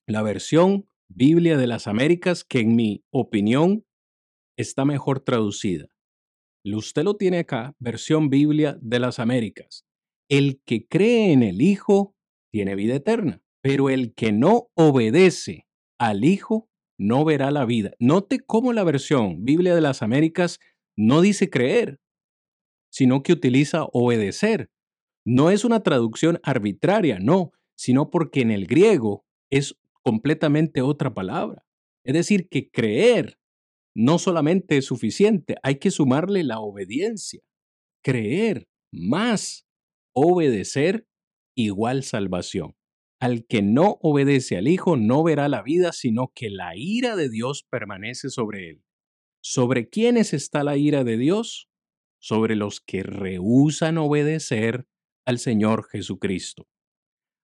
la 0.07 0.21
versión 0.21 0.87
Biblia 1.07 1.57
de 1.57 1.67
las 1.67 1.87
Américas, 1.87 2.43
que 2.43 2.59
en 2.59 2.75
mi 2.75 3.03
opinión 3.11 3.85
está 4.57 4.85
mejor 4.85 5.19
traducida. 5.19 5.87
Usted 6.63 7.03
lo 7.03 7.15
tiene 7.15 7.39
acá, 7.39 7.75
versión 7.79 8.29
Biblia 8.29 8.77
de 8.81 8.99
las 8.99 9.19
Américas. 9.19 9.85
El 10.29 10.61
que 10.65 10.87
cree 10.87 11.33
en 11.33 11.43
el 11.43 11.61
Hijo 11.61 12.15
tiene 12.51 12.75
vida 12.75 12.95
eterna, 12.95 13.41
pero 13.61 13.89
el 13.89 14.13
que 14.13 14.31
no 14.31 14.69
obedece 14.75 15.67
al 15.99 16.23
Hijo 16.23 16.69
no 16.99 17.25
verá 17.25 17.51
la 17.51 17.65
vida. 17.65 17.93
Note 17.99 18.39
cómo 18.39 18.73
la 18.73 18.83
versión 18.83 19.43
Biblia 19.43 19.73
de 19.73 19.81
las 19.81 20.03
Américas 20.03 20.59
no 20.95 21.21
dice 21.21 21.49
creer, 21.49 21.99
sino 22.91 23.23
que 23.23 23.33
utiliza 23.33 23.85
obedecer. 23.91 24.69
No 25.25 25.49
es 25.49 25.65
una 25.65 25.81
traducción 25.81 26.39
arbitraria, 26.43 27.19
no, 27.19 27.51
sino 27.75 28.09
porque 28.09 28.41
en 28.41 28.51
el 28.51 28.67
griego 28.67 29.25
es 29.49 29.75
completamente 30.03 30.81
otra 30.81 31.13
palabra. 31.13 31.65
Es 32.03 32.13
decir, 32.13 32.49
que 32.49 32.69
creer 32.69 33.37
no 33.95 34.19
solamente 34.19 34.77
es 34.77 34.85
suficiente, 34.85 35.55
hay 35.63 35.75
que 35.75 35.91
sumarle 35.91 36.43
la 36.43 36.59
obediencia. 36.59 37.41
Creer 38.03 38.67
más 38.91 39.67
obedecer 40.13 41.07
igual 41.55 42.03
salvación. 42.03 42.75
Al 43.19 43.45
que 43.45 43.61
no 43.61 43.99
obedece 44.01 44.57
al 44.57 44.67
Hijo 44.67 44.97
no 44.97 45.23
verá 45.23 45.47
la 45.47 45.61
vida, 45.61 45.91
sino 45.91 46.31
que 46.33 46.49
la 46.49 46.75
ira 46.75 47.15
de 47.15 47.29
Dios 47.29 47.67
permanece 47.69 48.29
sobre 48.29 48.69
él. 48.69 48.83
¿Sobre 49.43 49.89
quiénes 49.89 50.33
está 50.33 50.63
la 50.63 50.77
ira 50.77 51.03
de 51.03 51.17
Dios? 51.17 51.69
Sobre 52.19 52.55
los 52.55 52.79
que 52.81 53.03
rehúsan 53.03 53.97
obedecer 53.97 54.87
al 55.25 55.39
Señor 55.39 55.87
Jesucristo. 55.89 56.67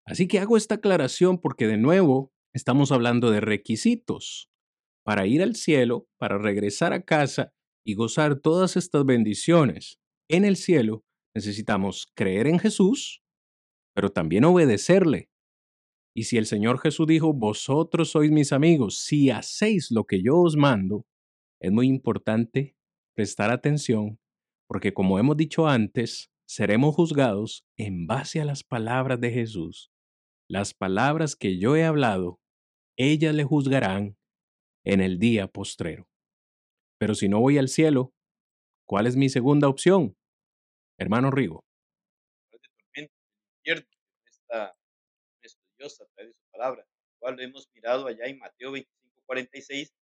Así 0.05 0.27
que 0.27 0.39
hago 0.39 0.57
esta 0.57 0.75
aclaración 0.75 1.39
porque 1.39 1.67
de 1.67 1.77
nuevo 1.77 2.31
estamos 2.53 2.91
hablando 2.91 3.29
de 3.29 3.41
requisitos. 3.41 4.49
Para 5.07 5.25
ir 5.25 5.41
al 5.41 5.55
cielo, 5.55 6.05
para 6.17 6.37
regresar 6.37 6.91
a 6.91 7.01
casa 7.01 7.53
y 7.85 7.93
gozar 7.93 8.41
todas 8.41 8.75
estas 8.75 9.05
bendiciones 9.05 10.01
en 10.27 10.43
el 10.43 10.57
cielo, 10.57 11.05
necesitamos 11.33 12.11
creer 12.13 12.45
en 12.45 12.59
Jesús, 12.59 13.23
pero 13.95 14.09
también 14.11 14.43
obedecerle. 14.43 15.29
Y 16.13 16.23
si 16.23 16.37
el 16.37 16.45
Señor 16.45 16.81
Jesús 16.81 17.07
dijo, 17.07 17.31
vosotros 17.31 18.11
sois 18.11 18.31
mis 18.31 18.51
amigos, 18.51 18.97
si 18.97 19.29
hacéis 19.29 19.91
lo 19.91 20.03
que 20.03 20.21
yo 20.21 20.39
os 20.41 20.57
mando, 20.57 21.05
es 21.61 21.71
muy 21.71 21.87
importante 21.87 22.75
prestar 23.15 23.49
atención, 23.49 24.19
porque 24.67 24.93
como 24.93 25.19
hemos 25.19 25.37
dicho 25.37 25.69
antes, 25.69 26.33
seremos 26.45 26.95
juzgados 26.95 27.65
en 27.77 28.07
base 28.07 28.41
a 28.41 28.45
las 28.45 28.61
palabras 28.61 29.21
de 29.21 29.31
Jesús. 29.31 29.89
Las 30.49 30.73
palabras 30.73 31.37
que 31.37 31.57
yo 31.59 31.77
he 31.77 31.85
hablado, 31.85 32.41
ellas 32.97 33.33
le 33.33 33.45
juzgarán 33.45 34.17
en 34.87 35.01
el 35.01 35.19
día 35.19 35.47
postrero. 35.47 36.07
Pero 36.97 37.13
si 37.13 37.27
no 37.27 37.41
voy 37.41 37.57
al 37.57 37.67
cielo, 37.67 38.13
¿cuál 38.87 39.05
es 39.05 39.17
mi 39.17 39.27
segunda 39.27 39.67
opción? 39.67 40.15
Hermano 40.97 41.29
Rigo. 41.29 41.65
Esta 43.65 44.73
estudiosa 45.41 46.05
a 46.05 46.07
través 46.15 46.33
de 46.33 46.39
su 46.39 46.51
palabra, 46.51 46.87
cual 47.19 47.35
lo 47.35 47.43
hemos 47.43 47.67
mirado 47.73 48.07
allá 48.07 48.27
en 48.27 48.39
Mateo 48.39 48.71
25, 48.71 49.23
46, 49.25 49.93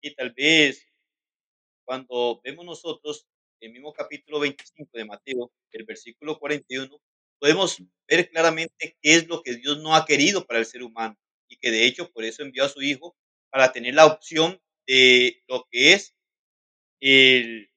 y 0.00 0.14
tal 0.16 0.32
vez 0.32 0.84
cuando 1.84 2.40
vemos 2.42 2.64
nosotros 2.64 3.28
el 3.60 3.72
mismo 3.72 3.92
capítulo 3.92 4.40
25 4.40 4.90
de 4.92 5.04
Mateo, 5.04 5.52
el 5.70 5.84
versículo 5.84 6.40
41, 6.40 7.00
podemos 7.38 7.80
ver 8.08 8.28
claramente 8.28 8.96
qué 9.00 9.14
es 9.14 9.28
lo 9.28 9.40
que 9.40 9.54
Dios 9.54 9.80
no 9.80 9.94
ha 9.94 10.04
querido 10.04 10.44
para 10.44 10.58
el 10.58 10.66
ser 10.66 10.82
humano 10.82 11.16
y 11.48 11.56
que 11.58 11.70
de 11.70 11.86
hecho 11.86 12.10
por 12.10 12.24
eso 12.24 12.42
envió 12.42 12.64
a 12.64 12.68
su 12.68 12.82
Hijo 12.82 13.14
para 13.52 13.72
tener 13.72 13.94
la 13.94 14.06
opción 14.06 14.60
de 14.88 15.42
lo 15.48 15.68
que 15.70 15.94
es 15.94 16.14
el 17.00 17.72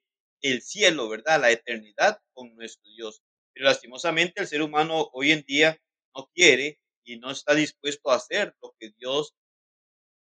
el 0.46 0.62
cielo, 0.62 1.10
¿verdad? 1.10 1.42
La 1.42 1.52
eternidad 1.52 2.22
con 2.34 2.56
nuestro 2.56 2.92
Dios. 2.92 3.24
Pero 3.54 3.66
lastimosamente 3.66 4.42
el 4.42 4.48
ser 4.48 4.62
humano 4.62 5.10
hoy 5.14 5.32
en 5.32 5.42
día 5.42 5.82
no 6.16 6.30
quiere 6.36 6.80
y 7.04 7.18
no 7.18 7.32
está 7.32 7.56
dispuesto 7.56 8.12
a 8.12 8.16
hacer 8.16 8.56
lo 8.62 8.76
que 8.80 8.92
Dios 8.98 9.34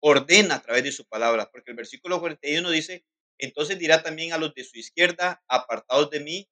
ordena 0.01 0.57
a 0.57 0.62
través 0.62 0.85
de 0.85 0.93
su 0.93 1.07
palabra, 1.07 1.51
porque 1.51 1.71
el 1.71 1.77
versículo 1.77 2.21
41 2.21 2.71
dice, 2.71 3.05
entonces 3.39 3.79
dirá 3.79 4.03
también 4.03 4.33
a 4.33 4.39
los 4.39 4.55
de 4.55 4.62
su 4.65 4.79
izquierda, 4.79 5.43
apartados 5.49 6.11
de 6.11 6.21
mí, 6.21 6.49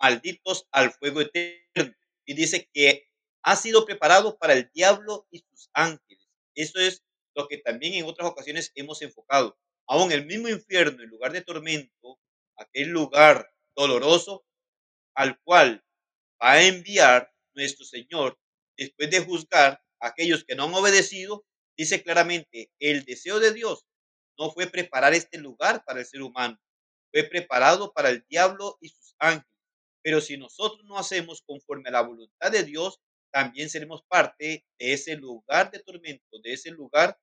malditos 0.00 0.66
al 0.70 0.92
fuego 0.92 1.20
eterno. 1.20 1.94
Y 2.28 2.34
dice 2.34 2.68
que 2.72 3.08
ha 3.42 3.56
sido 3.56 3.86
preparado 3.86 4.36
para 4.38 4.54
el 4.54 4.70
diablo 4.74 5.28
y 5.30 5.40
sus 5.40 5.70
ángeles. 5.74 6.28
Eso 6.56 6.80
es 6.80 7.04
lo 7.36 7.46
que 7.46 7.58
también 7.58 7.94
en 7.94 8.06
otras 8.06 8.28
ocasiones 8.28 8.72
hemos 8.74 9.02
enfocado. 9.02 9.56
Aún 9.86 10.10
el 10.10 10.26
mismo 10.26 10.48
infierno, 10.48 11.02
en 11.02 11.10
lugar 11.10 11.32
de 11.32 11.42
tormento, 11.42 12.18
aquel 12.56 12.88
lugar 12.88 13.48
doloroso 13.76 14.44
al 15.14 15.38
cual 15.42 15.84
va 16.42 16.52
a 16.52 16.62
enviar 16.62 17.30
nuestro 17.54 17.84
Señor 17.84 18.38
después 18.76 19.10
de 19.10 19.20
juzgar 19.20 19.80
a 20.00 20.08
aquellos 20.08 20.44
que 20.44 20.54
no 20.54 20.64
han 20.64 20.74
obedecido, 20.74 21.44
dice 21.76 22.02
claramente, 22.02 22.70
el 22.78 23.04
deseo 23.04 23.38
de 23.38 23.52
Dios 23.52 23.86
no 24.38 24.50
fue 24.50 24.66
preparar 24.66 25.14
este 25.14 25.38
lugar 25.38 25.84
para 25.84 26.00
el 26.00 26.06
ser 26.06 26.22
humano, 26.22 26.58
fue 27.12 27.24
preparado 27.24 27.92
para 27.92 28.10
el 28.10 28.24
diablo 28.28 28.76
y 28.80 28.88
sus 28.88 29.14
ángeles. 29.18 29.46
Pero 30.02 30.20
si 30.20 30.36
nosotros 30.36 30.84
no 30.84 30.98
hacemos 30.98 31.42
conforme 31.42 31.88
a 31.88 31.92
la 31.92 32.02
voluntad 32.02 32.50
de 32.50 32.62
Dios, 32.62 33.00
también 33.32 33.68
seremos 33.68 34.02
parte 34.08 34.64
de 34.78 34.92
ese 34.92 35.16
lugar 35.16 35.70
de 35.70 35.80
tormento, 35.80 36.38
de 36.42 36.52
ese 36.52 36.70
lugar 36.70 37.18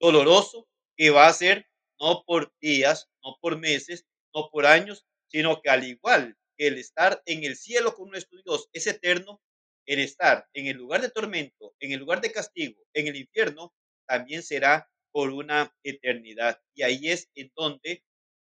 doloroso 0.00 0.68
que 0.96 1.10
va 1.10 1.26
a 1.26 1.32
ser 1.32 1.66
no 2.00 2.24
por 2.24 2.52
días, 2.60 3.08
no 3.24 3.38
por 3.40 3.58
meses, 3.58 4.06
no 4.34 4.48
por 4.50 4.66
años, 4.66 5.04
sino 5.28 5.60
que 5.60 5.70
al 5.70 5.84
igual 5.84 6.36
que 6.56 6.68
el 6.68 6.78
estar 6.78 7.22
en 7.26 7.44
el 7.44 7.56
cielo 7.56 7.94
con 7.94 8.10
nuestro 8.10 8.40
Dios 8.44 8.68
es 8.72 8.86
eterno, 8.86 9.40
el 9.86 10.00
estar 10.00 10.46
en 10.52 10.66
el 10.66 10.76
lugar 10.76 11.00
de 11.00 11.10
tormento, 11.10 11.74
en 11.80 11.92
el 11.92 12.00
lugar 12.00 12.20
de 12.20 12.32
castigo, 12.32 12.82
en 12.92 13.06
el 13.08 13.16
infierno, 13.16 13.72
también 14.06 14.42
será 14.42 14.90
por 15.12 15.30
una 15.30 15.74
eternidad. 15.82 16.60
Y 16.74 16.82
ahí 16.82 17.08
es 17.08 17.30
en 17.34 17.50
donde 17.56 18.04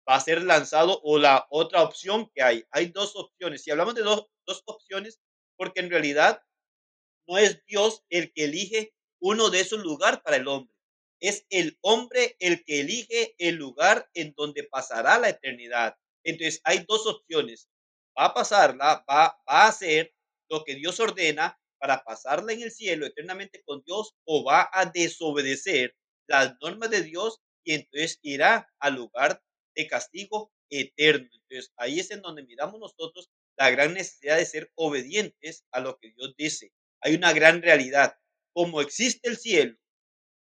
va 0.08 0.16
a 0.16 0.22
ser 0.22 0.44
lanzado 0.44 1.02
o 1.04 1.18
la 1.18 1.46
otra 1.50 1.84
opción 1.84 2.30
que 2.34 2.42
hay. 2.42 2.64
Hay 2.72 2.88
dos 2.88 3.16
opciones. 3.16 3.64
Si 3.64 3.72
hablamos 3.72 3.96
de 3.96 4.04
dos, 4.04 4.28
dos 4.46 4.64
opciones, 4.66 5.20
porque 5.58 5.80
en 5.80 5.90
realidad 5.90 6.42
no 7.28 7.38
es 7.38 7.66
Dios 7.66 8.04
el 8.10 8.32
que 8.32 8.46
elige 8.46 8.94
uno 9.20 9.50
de 9.50 9.62
esos 9.62 9.80
lugares 9.80 10.20
para 10.22 10.38
el 10.38 10.48
hombre 10.48 10.75
es 11.20 11.46
el 11.50 11.78
hombre 11.82 12.36
el 12.40 12.64
que 12.64 12.82
elige 12.82 13.36
el 13.38 13.56
lugar 13.56 14.10
en 14.14 14.34
donde 14.36 14.64
pasará 14.64 15.20
la 15.20 15.30
eternidad. 15.30 15.96
Entonces 16.24 16.62
hay 16.64 16.86
dos 16.88 17.06
opciones. 17.08 17.70
Va 18.18 18.26
a 18.26 18.34
pasarla, 18.34 19.06
va, 19.10 19.38
a 19.46 19.68
hacer 19.68 20.14
lo 20.50 20.64
que 20.64 20.76
Dios 20.76 21.00
ordena 21.00 21.60
para 21.78 22.04
pasarla 22.04 22.54
en 22.54 22.62
el 22.62 22.72
cielo 22.72 23.06
eternamente 23.06 23.62
con 23.64 23.84
Dios 23.86 24.16
o 24.26 24.44
va 24.44 24.70
a 24.72 24.86
desobedecer 24.86 25.96
las 26.28 26.56
normas 26.62 26.90
de 26.90 27.04
Dios 27.04 27.42
y 27.64 27.74
entonces 27.74 28.20
irá 28.22 28.72
al 28.80 28.96
lugar 28.96 29.42
de 29.76 29.88
castigo 29.88 30.52
eterno. 30.70 31.30
Entonces 31.34 31.74
ahí 31.78 32.00
es 32.00 32.12
en 32.12 32.22
donde 32.22 32.44
miramos 32.44 32.80
nosotros 32.80 33.30
la 33.58 33.70
gran 33.70 33.94
necesidad 33.94 34.38
de 34.38 34.46
ser 34.46 34.72
obedientes 34.76 35.66
a 35.72 35.80
lo 35.80 35.98
que 35.98 36.12
Dios 36.12 36.34
dice. 36.38 36.72
Hay 37.02 37.16
una 37.16 37.34
gran 37.34 37.62
realidad. 37.62 38.18
Como 38.54 38.82
existe 38.82 39.30
el 39.30 39.38
cielo 39.38 39.78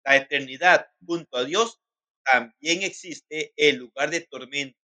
la 0.06 0.18
eternidad 0.18 0.88
junto 1.06 1.38
a 1.38 1.46
Dios, 1.46 1.80
también 2.24 2.84
existe 2.84 3.54
el 3.56 3.78
lugar 3.78 4.12
de 4.12 4.22
tormento, 4.22 4.80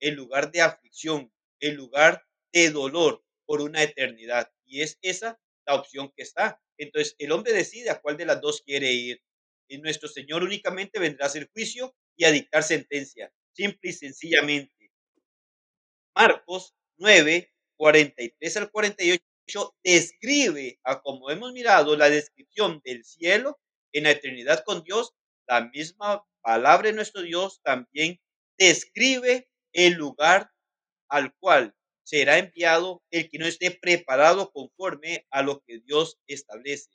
el 0.00 0.14
lugar 0.14 0.50
de 0.50 0.62
aflicción, 0.62 1.32
el 1.60 1.74
lugar 1.74 2.24
de 2.52 2.70
dolor 2.70 3.24
por 3.44 3.60
una 3.60 3.82
eternidad. 3.82 4.50
Y 4.64 4.82
es 4.82 4.98
esa 5.02 5.38
la 5.66 5.74
opción 5.74 6.12
que 6.16 6.22
está. 6.22 6.60
Entonces, 6.78 7.14
el 7.18 7.32
hombre 7.32 7.52
decide 7.52 7.90
a 7.90 8.00
cuál 8.00 8.16
de 8.16 8.26
las 8.26 8.40
dos 8.40 8.62
quiere 8.62 8.92
ir. 8.92 9.22
Y 9.68 9.78
nuestro 9.78 10.08
Señor 10.08 10.42
únicamente 10.42 10.98
vendrá 10.98 11.26
a 11.26 11.28
hacer 11.28 11.50
juicio 11.52 11.94
y 12.16 12.24
a 12.24 12.30
dictar 12.30 12.62
sentencia, 12.62 13.32
simple 13.52 13.90
y 13.90 13.92
sencillamente. 13.92 14.92
Marcos 16.14 16.74
9, 16.98 17.52
43 17.76 18.56
al 18.56 18.70
48 18.70 19.76
describe, 19.82 20.78
a 20.84 21.02
como 21.02 21.30
hemos 21.30 21.52
mirado, 21.52 21.96
la 21.96 22.08
descripción 22.08 22.80
del 22.84 23.04
cielo 23.04 23.58
en 23.96 24.04
la 24.04 24.10
eternidad 24.10 24.62
con 24.64 24.82
Dios, 24.82 25.14
la 25.48 25.62
misma 25.68 26.24
palabra 26.42 26.88
de 26.88 26.94
nuestro 26.94 27.22
Dios 27.22 27.60
también 27.62 28.20
describe 28.58 29.48
el 29.72 29.94
lugar 29.94 30.50
al 31.08 31.34
cual 31.36 31.74
será 32.04 32.38
enviado 32.38 33.02
el 33.10 33.28
que 33.30 33.38
no 33.38 33.46
esté 33.46 33.70
preparado 33.70 34.52
conforme 34.52 35.26
a 35.30 35.42
lo 35.42 35.62
que 35.62 35.80
Dios 35.80 36.18
establece. 36.26 36.90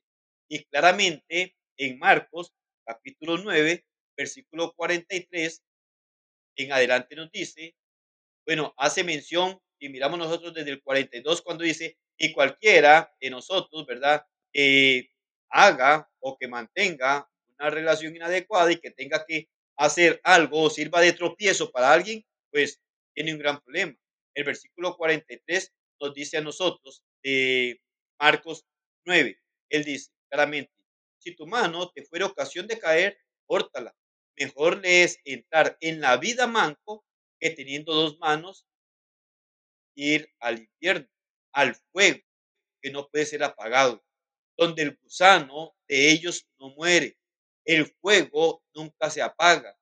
Y 0.47 0.63
claramente 0.65 1.55
en 1.77 1.97
Marcos 1.97 2.53
capítulo 2.85 3.37
9, 3.37 3.85
versículo 4.15 4.73
43, 4.73 5.63
en 6.57 6.71
adelante 6.71 7.15
nos 7.15 7.31
dice, 7.31 7.75
bueno, 8.45 8.73
hace 8.77 9.03
mención 9.03 9.59
y 9.79 9.89
miramos 9.89 10.19
nosotros 10.19 10.53
desde 10.53 10.71
el 10.71 10.83
42 10.83 11.41
cuando 11.41 11.63
dice, 11.63 11.97
y 12.17 12.31
cualquiera 12.33 13.11
de 13.19 13.31
nosotros, 13.31 13.85
¿verdad? 13.87 14.25
Eh, 14.53 15.09
haga 15.51 16.09
o 16.19 16.37
que 16.37 16.47
mantenga 16.47 17.29
una 17.59 17.69
relación 17.69 18.15
inadecuada 18.15 18.71
y 18.71 18.77
que 18.77 18.91
tenga 18.91 19.25
que 19.25 19.49
hacer 19.77 20.19
algo 20.23 20.63
o 20.63 20.69
sirva 20.69 21.01
de 21.01 21.13
tropiezo 21.13 21.71
para 21.71 21.91
alguien, 21.91 22.25
pues 22.51 22.81
tiene 23.13 23.33
un 23.33 23.39
gran 23.39 23.61
problema. 23.61 23.95
El 24.33 24.45
versículo 24.45 24.95
43 24.95 25.73
nos 25.99 26.13
dice 26.13 26.37
a 26.37 26.41
nosotros 26.41 27.03
de 27.23 27.81
Marcos 28.19 28.65
9, 29.05 29.37
él 29.69 29.83
dice 29.83 30.11
claramente, 30.29 30.71
si 31.19 31.35
tu 31.35 31.45
mano 31.45 31.89
te 31.91 32.03
fuera 32.03 32.25
ocasión 32.25 32.67
de 32.67 32.79
caer, 32.79 33.17
córtala. 33.45 33.93
Mejor 34.37 34.77
le 34.77 35.03
es 35.03 35.19
entrar 35.23 35.77
en 35.81 36.01
la 36.01 36.17
vida 36.17 36.47
manco 36.47 37.05
que 37.39 37.51
teniendo 37.51 37.93
dos 37.93 38.17
manos 38.19 38.65
ir 39.95 40.31
al 40.39 40.59
infierno, 40.59 41.07
al 41.53 41.75
fuego 41.91 42.19
que 42.81 42.91
no 42.91 43.07
puede 43.09 43.25
ser 43.25 43.43
apagado, 43.43 44.03
donde 44.61 44.83
el 44.83 44.95
gusano 45.01 45.75
de 45.87 46.11
ellos 46.11 46.45
no 46.59 46.69
muere, 46.75 47.17
el 47.65 47.87
fuego 47.99 48.63
nunca 48.75 49.09
se 49.09 49.23
apaga, 49.23 49.75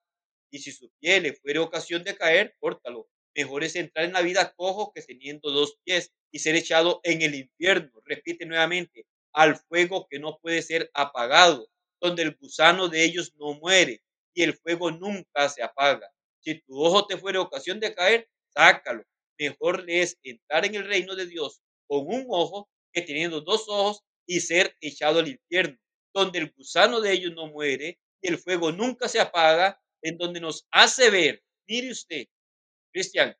y 0.49 0.60
si 0.60 0.72
su 0.72 0.89
pie 1.01 1.19
le 1.19 1.34
fuere 1.34 1.60
ocasión 1.60 2.01
de 2.06 2.15
caer, 2.15 2.56
córtalo. 2.60 3.10
Mejor 3.35 3.65
es 3.65 3.76
entrar 3.76 4.06
en 4.06 4.14
la 4.14 4.22
vida 4.22 4.53
cojo 4.56 4.93
que 4.93 5.01
teniendo 5.01 5.51
dos 5.51 5.77
pies 5.84 6.14
y 6.31 6.39
ser 6.39 6.56
echado 6.56 7.01
en 7.03 7.22
el 7.22 7.35
infierno. 7.35 7.91
Repite 8.06 8.45
nuevamente, 8.45 9.06
al 9.34 9.57
fuego 9.57 10.07
que 10.10 10.18
no 10.18 10.39
puede 10.39 10.61
ser 10.61 10.89
apagado, 10.93 11.68
donde 11.99 12.23
el 12.23 12.38
gusano 12.38 12.88
de 12.88 13.03
ellos 13.03 13.34
no 13.35 13.56
muere 13.56 14.01
y 14.34 14.43
el 14.43 14.53
fuego 14.53 14.91
nunca 14.91 15.49
se 15.49 15.61
apaga. 15.61 16.10
Si 16.39 16.56
tu 16.61 16.81
ojo 16.81 17.06
te 17.06 17.18
fuere 17.18 17.38
ocasión 17.38 17.81
de 17.81 17.93
caer, 17.93 18.30
sácalo. 18.53 19.03
Mejor 19.38 19.84
le 19.84 20.03
es 20.03 20.18
entrar 20.23 20.65
en 20.65 20.76
el 20.76 20.85
reino 20.88 21.18
de 21.18 21.26
Dios 21.26 21.60
con 21.85 22.07
un 22.07 22.27
ojo 22.30 22.69
que 22.93 23.01
teniendo 23.01 23.41
dos 23.41 23.68
ojos 23.68 24.03
y 24.30 24.41
ser 24.41 24.77
echado 24.81 25.19
al 25.22 25.30
infierno, 25.30 25.80
donde 26.14 26.38
el 26.39 26.51
gusano 26.51 27.01
de 27.01 27.14
ellos 27.14 27.34
no 27.34 27.47
muere 27.47 27.99
y 28.22 28.30
el 28.30 28.38
fuego 28.38 28.72
nunca 28.72 29.10
se 29.10 29.19
apaga, 29.19 29.81
en 30.03 30.19
donde 30.19 30.39
nos 30.39 30.68
hace 30.72 31.10
ver, 31.10 31.43
mire 31.68 31.91
usted, 31.91 32.27
Cristian, 32.93 33.35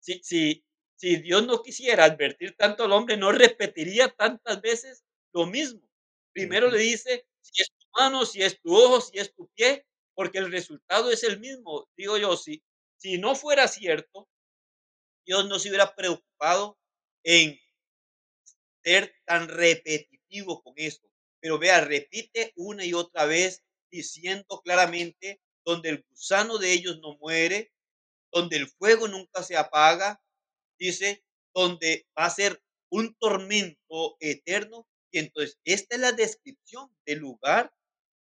si, 0.00 0.20
si, 0.22 0.64
si 0.96 1.16
Dios 1.16 1.46
no 1.46 1.62
quisiera 1.62 2.04
advertir 2.04 2.56
tanto 2.56 2.84
al 2.84 2.92
hombre, 2.92 3.16
no 3.18 3.32
repetiría 3.32 4.08
tantas 4.08 4.62
veces 4.62 5.04
lo 5.34 5.46
mismo. 5.46 5.82
Primero 6.32 6.70
le 6.70 6.78
dice, 6.78 7.26
si 7.42 7.62
es 7.62 7.68
tu 7.78 7.86
mano, 7.98 8.24
si 8.26 8.42
es 8.42 8.60
tu 8.60 8.74
ojo, 8.74 9.00
si 9.00 9.18
es 9.18 9.34
tu 9.34 9.48
pie, 9.56 9.86
porque 10.14 10.38
el 10.38 10.50
resultado 10.52 11.10
es 11.10 11.24
el 11.24 11.40
mismo. 11.40 11.88
Digo 11.96 12.16
yo, 12.18 12.36
si, 12.36 12.62
si 12.96 13.18
no 13.18 13.34
fuera 13.34 13.68
cierto, 13.68 14.28
Dios 15.26 15.48
no 15.48 15.58
se 15.58 15.68
hubiera 15.70 15.94
preocupado 15.94 16.78
en 17.24 17.58
ser 18.84 19.14
tan 19.26 19.48
repetitivo 19.48 20.19
con 20.62 20.74
esto. 20.76 21.08
Pero 21.40 21.58
vea, 21.58 21.80
repite 21.80 22.52
una 22.56 22.84
y 22.84 22.94
otra 22.94 23.24
vez 23.26 23.62
diciendo 23.90 24.60
claramente 24.62 25.40
donde 25.64 25.90
el 25.90 26.04
gusano 26.08 26.58
de 26.58 26.72
ellos 26.72 27.00
no 27.00 27.16
muere, 27.18 27.72
donde 28.32 28.56
el 28.56 28.68
fuego 28.68 29.08
nunca 29.08 29.42
se 29.42 29.56
apaga, 29.56 30.22
dice, 30.78 31.24
donde 31.54 32.06
va 32.18 32.26
a 32.26 32.30
ser 32.30 32.62
un 32.90 33.14
tormento 33.14 34.16
eterno. 34.20 34.86
Y 35.12 35.18
entonces, 35.18 35.58
esta 35.64 35.96
es 35.96 36.00
la 36.00 36.12
descripción 36.12 36.94
del 37.04 37.18
lugar 37.18 37.72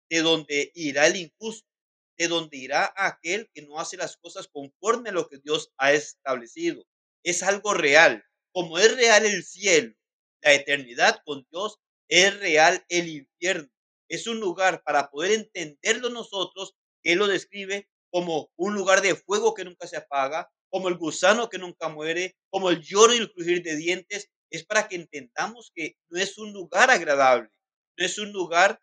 de 0.09 0.23
donde 0.23 0.71
irá 0.75 1.07
el 1.07 1.17
injusto, 1.17 1.69
de 2.19 2.29
donde 2.29 2.57
irá 2.57 2.93
aquel 2.97 3.51
que 3.53 3.63
no 3.63 3.81
hace 3.81 3.97
las 3.97 4.17
cosas 4.17 4.49
conforme 4.49 5.11
a 5.11 5.13
lo 5.13 5.29
que 5.29 5.39
Dios 5.39 5.73
ha 5.79 5.93
establecido. 5.93 6.85
Es 7.25 7.43
algo 7.43 7.75
real. 7.75 8.25
Como 8.53 8.79
es 8.79 8.95
real 8.97 9.25
el 9.25 9.45
cielo, 9.45 9.95
la 10.43 10.53
eternidad 10.55 11.21
con 11.25 11.47
Dios, 11.51 11.79
es 12.09 12.39
real 12.41 12.85
el 12.89 13.09
infierno. 13.09 13.69
Es 14.09 14.27
un 14.27 14.41
lugar 14.41 14.83
para 14.85 15.11
poder 15.11 15.33
entenderlo 15.33 16.11
nosotros, 16.11 16.75
Él 17.05 17.19
lo 17.19 17.29
describe 17.29 17.89
como 18.11 18.51
un 18.57 18.75
lugar 18.75 19.03
de 19.03 19.15
fuego 19.15 19.55
que 19.55 19.65
nunca 19.65 19.87
se 19.87 19.97
apaga, 19.97 20.51
como 20.69 20.89
el 20.89 20.97
gusano 20.97 21.49
que 21.49 21.59
nunca 21.59 21.89
muere, 21.89 22.37
como 22.51 22.71
el 22.71 22.81
lloro 22.81 23.15
y 23.15 23.19
el 23.19 23.33
crujir 23.33 23.63
de 23.63 23.77
dientes. 23.77 24.31
Es 24.51 24.65
para 24.65 24.89
que 24.89 24.97
entendamos 24.97 25.71
que 25.75 25.97
no 26.09 26.21
es 26.21 26.37
un 26.39 26.53
lugar 26.53 26.91
agradable, 26.91 27.49
no 27.97 28.05
es 28.05 28.19
un 28.19 28.33
lugar 28.33 28.81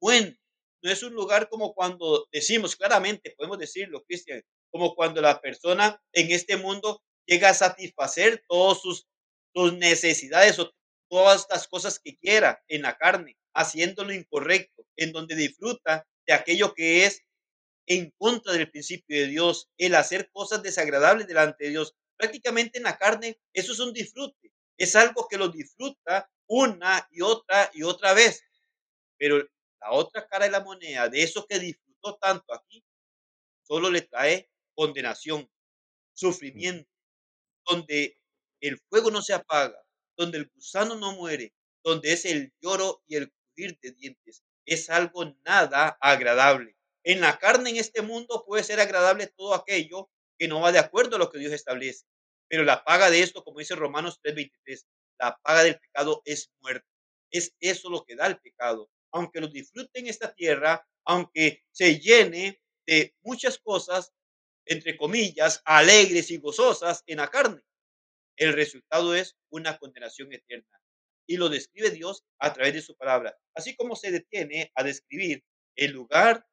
bueno, 0.00 0.34
no 0.82 0.90
es 0.90 1.02
un 1.02 1.14
lugar 1.14 1.48
como 1.48 1.72
cuando 1.72 2.26
decimos 2.32 2.76
claramente, 2.76 3.32
podemos 3.36 3.58
decirlo, 3.58 4.04
Cristian, 4.04 4.42
como 4.70 4.94
cuando 4.94 5.22
la 5.22 5.40
persona 5.40 6.02
en 6.12 6.30
este 6.32 6.56
mundo 6.56 7.00
llega 7.26 7.50
a 7.50 7.54
satisfacer 7.54 8.44
todas 8.48 8.82
sus, 8.82 9.06
sus 9.54 9.72
necesidades 9.74 10.58
o 10.58 10.72
todas 11.08 11.46
las 11.50 11.68
cosas 11.68 11.98
que 11.98 12.16
quiera 12.16 12.62
en 12.68 12.82
la 12.82 12.96
carne, 12.96 13.36
haciendo 13.54 14.04
lo 14.04 14.12
incorrecto, 14.12 14.86
en 14.96 15.12
donde 15.12 15.36
disfruta 15.36 16.06
de 16.26 16.34
aquello 16.34 16.74
que 16.74 17.04
es 17.06 17.22
en 17.86 18.12
contra 18.18 18.52
del 18.52 18.70
principio 18.70 19.18
de 19.20 19.26
Dios, 19.26 19.68
el 19.78 19.94
hacer 19.94 20.30
cosas 20.32 20.62
desagradables 20.62 21.26
delante 21.26 21.64
de 21.64 21.70
Dios. 21.70 21.94
Prácticamente 22.16 22.78
en 22.78 22.84
la 22.84 22.96
carne, 22.96 23.38
eso 23.52 23.72
es 23.72 23.80
un 23.80 23.92
disfrute, 23.92 24.52
es 24.78 24.96
algo 24.96 25.28
que 25.28 25.38
lo 25.38 25.48
disfruta 25.48 26.30
una 26.46 27.06
y 27.10 27.20
otra 27.20 27.70
y 27.74 27.82
otra 27.82 28.14
vez. 28.14 28.42
Pero 29.18 29.38
la 29.80 29.92
otra 29.92 30.26
cara 30.26 30.46
de 30.46 30.52
la 30.52 30.60
moneda, 30.60 31.08
de 31.08 31.22
eso 31.22 31.46
que 31.46 31.58
disfrutó 31.58 32.16
tanto 32.16 32.54
aquí, 32.54 32.84
solo 33.62 33.90
le 33.90 34.02
trae 34.02 34.50
condenación, 34.74 35.50
sufrimiento, 36.14 36.90
donde 37.66 38.18
el 38.60 38.78
fuego 38.88 39.10
no 39.10 39.22
se 39.22 39.34
apaga, 39.34 39.83
donde 40.16 40.38
el 40.38 40.50
gusano 40.54 40.96
no 40.96 41.12
muere, 41.12 41.54
donde 41.82 42.12
es 42.12 42.24
el 42.24 42.52
lloro 42.60 43.02
y 43.06 43.16
el 43.16 43.30
crujir 43.30 43.78
de 43.82 43.92
dientes. 43.92 44.44
Es 44.66 44.90
algo 44.90 45.34
nada 45.44 45.96
agradable. 46.00 46.76
En 47.04 47.20
la 47.20 47.38
carne 47.38 47.70
en 47.70 47.76
este 47.76 48.02
mundo 48.02 48.44
puede 48.46 48.64
ser 48.64 48.80
agradable 48.80 49.26
todo 49.26 49.54
aquello 49.54 50.10
que 50.38 50.48
no 50.48 50.60
va 50.60 50.72
de 50.72 50.78
acuerdo 50.78 51.16
a 51.16 51.18
lo 51.18 51.30
que 51.30 51.38
Dios 51.38 51.52
establece. 51.52 52.06
Pero 52.48 52.64
la 52.64 52.84
paga 52.84 53.10
de 53.10 53.20
esto, 53.22 53.44
como 53.44 53.58
dice 53.58 53.74
Romanos 53.74 54.20
3:23, 54.22 54.86
la 55.18 55.38
paga 55.42 55.62
del 55.64 55.78
pecado 55.78 56.22
es 56.24 56.50
muerte. 56.60 56.88
Es 57.30 57.54
eso 57.60 57.90
lo 57.90 58.04
que 58.04 58.16
da 58.16 58.26
el 58.26 58.38
pecado. 58.40 58.90
Aunque 59.12 59.40
lo 59.40 59.48
disfrute 59.48 60.00
en 60.00 60.08
esta 60.08 60.34
tierra, 60.34 60.86
aunque 61.04 61.62
se 61.72 62.00
llene 62.00 62.60
de 62.86 63.14
muchas 63.22 63.58
cosas, 63.58 64.12
entre 64.66 64.96
comillas, 64.96 65.62
alegres 65.64 66.30
y 66.30 66.38
gozosas 66.38 67.02
en 67.06 67.18
la 67.18 67.28
carne, 67.30 67.62
el 68.36 68.52
resultado 68.52 69.14
es 69.14 69.36
una 69.50 69.78
condenación 69.78 70.32
eterna. 70.32 70.80
Y 71.26 71.36
lo 71.36 71.48
describe 71.48 71.90
Dios 71.90 72.24
a 72.38 72.52
través 72.52 72.74
de 72.74 72.82
su 72.82 72.96
palabra. 72.96 73.36
Así 73.54 73.76
como 73.76 73.96
se 73.96 74.10
detiene 74.10 74.70
a 74.74 74.82
describir 74.82 75.44
el 75.76 75.92
lugar 75.92 76.46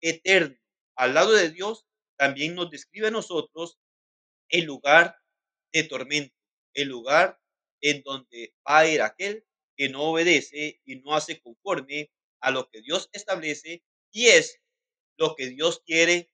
eterno 0.00 0.56
al 0.96 1.14
lado 1.14 1.32
de 1.32 1.50
Dios, 1.50 1.84
también 2.18 2.54
nos 2.54 2.70
describe 2.70 3.08
a 3.08 3.10
nosotros 3.10 3.78
el 4.48 4.64
lugar 4.64 5.16
de 5.72 5.84
tormento, 5.84 6.34
el 6.74 6.88
lugar 6.88 7.38
en 7.82 8.02
donde 8.02 8.54
va 8.66 8.78
a 8.78 8.88
ir 8.88 9.02
aquel 9.02 9.44
que 9.76 9.90
no 9.90 10.02
obedece 10.04 10.80
y 10.84 10.96
no 10.96 11.14
hace 11.14 11.40
conforme 11.40 12.10
a 12.40 12.50
lo 12.50 12.68
que 12.70 12.80
Dios 12.80 13.10
establece 13.12 13.84
y 14.10 14.28
es 14.28 14.58
lo 15.18 15.34
que 15.36 15.48
Dios 15.48 15.82
quiere 15.84 16.30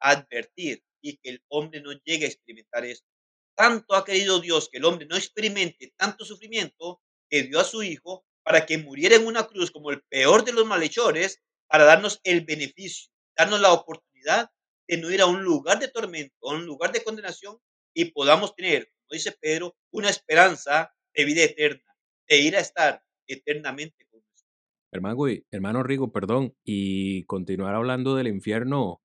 advertir 0.00 0.84
y 1.00 1.18
que 1.18 1.30
el 1.30 1.44
hombre 1.48 1.80
no 1.80 1.92
llegue 2.04 2.24
a 2.24 2.28
experimentar 2.28 2.84
esto. 2.84 3.13
Tanto 3.56 3.94
ha 3.94 4.04
querido 4.04 4.40
Dios 4.40 4.68
que 4.70 4.78
el 4.78 4.84
hombre 4.84 5.06
no 5.06 5.16
experimente 5.16 5.94
tanto 5.96 6.24
sufrimiento 6.24 7.00
que 7.28 7.44
dio 7.44 7.60
a 7.60 7.64
su 7.64 7.82
Hijo 7.82 8.24
para 8.42 8.66
que 8.66 8.78
muriera 8.78 9.16
en 9.16 9.26
una 9.26 9.44
cruz 9.44 9.70
como 9.70 9.90
el 9.90 10.02
peor 10.08 10.44
de 10.44 10.52
los 10.52 10.66
malhechores, 10.66 11.42
para 11.66 11.84
darnos 11.84 12.20
el 12.24 12.44
beneficio, 12.44 13.10
darnos 13.36 13.60
la 13.60 13.72
oportunidad 13.72 14.50
de 14.86 14.98
no 14.98 15.10
ir 15.10 15.22
a 15.22 15.26
un 15.26 15.42
lugar 15.42 15.78
de 15.78 15.88
tormento, 15.88 16.34
a 16.42 16.54
un 16.54 16.66
lugar 16.66 16.92
de 16.92 17.02
condenación 17.02 17.58
y 17.94 18.06
podamos 18.06 18.54
tener, 18.54 18.86
como 18.86 19.14
dice 19.14 19.32
Pedro, 19.40 19.76
una 19.90 20.10
esperanza 20.10 20.92
de 21.14 21.24
vida 21.24 21.42
eterna, 21.42 21.96
de 22.28 22.38
ir 22.38 22.56
a 22.56 22.60
estar 22.60 23.02
eternamente 23.26 24.06
con 24.10 24.20
Dios. 24.20 24.46
Hermano, 24.92 25.16
hermano 25.50 25.82
Rigo, 25.82 26.12
perdón, 26.12 26.54
y 26.64 27.24
continuar 27.24 27.74
hablando 27.74 28.14
del 28.16 28.28
infierno 28.28 29.00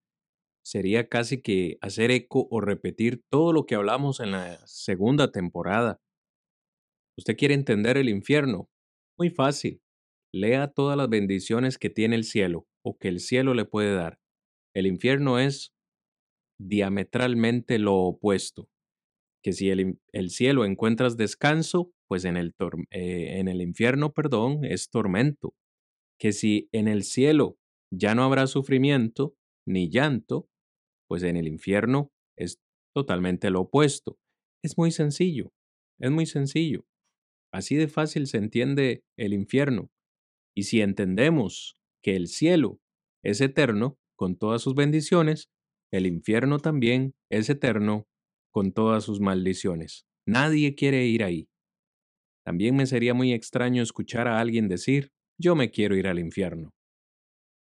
sería 0.70 1.10
casi 1.10 1.42
que 1.42 1.80
hacer 1.82 2.12
eco 2.12 2.48
o 2.52 2.62
repetir 2.62 3.24
todo 3.32 3.54
lo 3.54 3.66
que 3.66 3.74
hablamos 3.74 4.20
en 4.20 4.32
la 4.32 4.60
segunda 4.68 5.32
temporada. 5.32 6.00
¿Usted 7.18 7.36
quiere 7.36 7.56
entender 7.56 7.98
el 7.98 8.08
infierno? 8.08 8.70
Muy 9.18 9.32
fácil. 9.32 9.82
Lea 10.32 10.68
todas 10.68 10.96
las 10.96 11.10
bendiciones 11.10 11.80
que 11.80 11.90
tiene 11.90 12.16
el 12.16 12.24
cielo 12.24 12.68
o 12.86 13.00
que 13.00 13.08
el 13.08 13.20
cielo 13.20 13.56
le 13.56 13.66
puede 13.66 13.96
dar. 13.96 14.20
El 14.76 14.86
infierno 14.86 15.40
es 15.40 15.74
diametralmente 16.62 17.80
lo 17.80 17.96
opuesto. 17.96 18.70
Que 19.44 19.54
si 19.54 19.72
el, 19.72 20.00
el 20.14 20.30
cielo 20.30 20.66
encuentras 20.66 21.18
descanso, 21.18 21.92
pues 22.08 22.26
en 22.26 22.38
el, 22.38 22.54
eh, 22.92 23.40
en 23.40 23.48
el 23.48 23.62
infierno, 23.62 24.14
perdón, 24.14 24.64
es 24.66 24.92
tormento. 24.92 25.56
Que 26.20 26.32
si 26.32 26.70
en 26.74 26.88
el 26.88 27.02
cielo 27.02 27.58
ya 27.92 28.14
no 28.14 28.24
habrá 28.24 28.46
sufrimiento 28.46 29.34
ni 29.66 29.90
llanto, 29.90 30.49
pues 31.10 31.24
en 31.24 31.36
el 31.36 31.48
infierno 31.48 32.12
es 32.38 32.60
totalmente 32.96 33.50
lo 33.50 33.62
opuesto. 33.62 34.18
Es 34.64 34.78
muy 34.78 34.92
sencillo, 34.92 35.52
es 36.00 36.12
muy 36.12 36.26
sencillo. 36.26 36.86
Así 37.52 37.76
de 37.76 37.88
fácil 37.88 38.28
se 38.28 38.38
entiende 38.38 39.04
el 39.18 39.34
infierno. 39.34 39.90
Y 40.56 40.64
si 40.64 40.82
entendemos 40.82 41.78
que 42.04 42.16
el 42.16 42.28
cielo 42.28 42.80
es 43.24 43.42
eterno 43.42 43.98
con 44.16 44.38
todas 44.38 44.62
sus 44.62 44.76
bendiciones, 44.76 45.50
el 45.92 46.06
infierno 46.06 46.60
también 46.60 47.16
es 47.32 47.50
eterno 47.50 48.08
con 48.52 48.72
todas 48.72 49.04
sus 49.04 49.20
maldiciones. 49.20 50.06
Nadie 50.28 50.76
quiere 50.76 51.08
ir 51.08 51.24
ahí. 51.24 51.50
También 52.46 52.76
me 52.76 52.86
sería 52.86 53.14
muy 53.14 53.34
extraño 53.34 53.82
escuchar 53.82 54.28
a 54.28 54.40
alguien 54.40 54.68
decir, 54.68 55.12
yo 55.40 55.56
me 55.56 55.72
quiero 55.72 55.96
ir 55.96 56.08
al 56.08 56.20
infierno. 56.20 56.72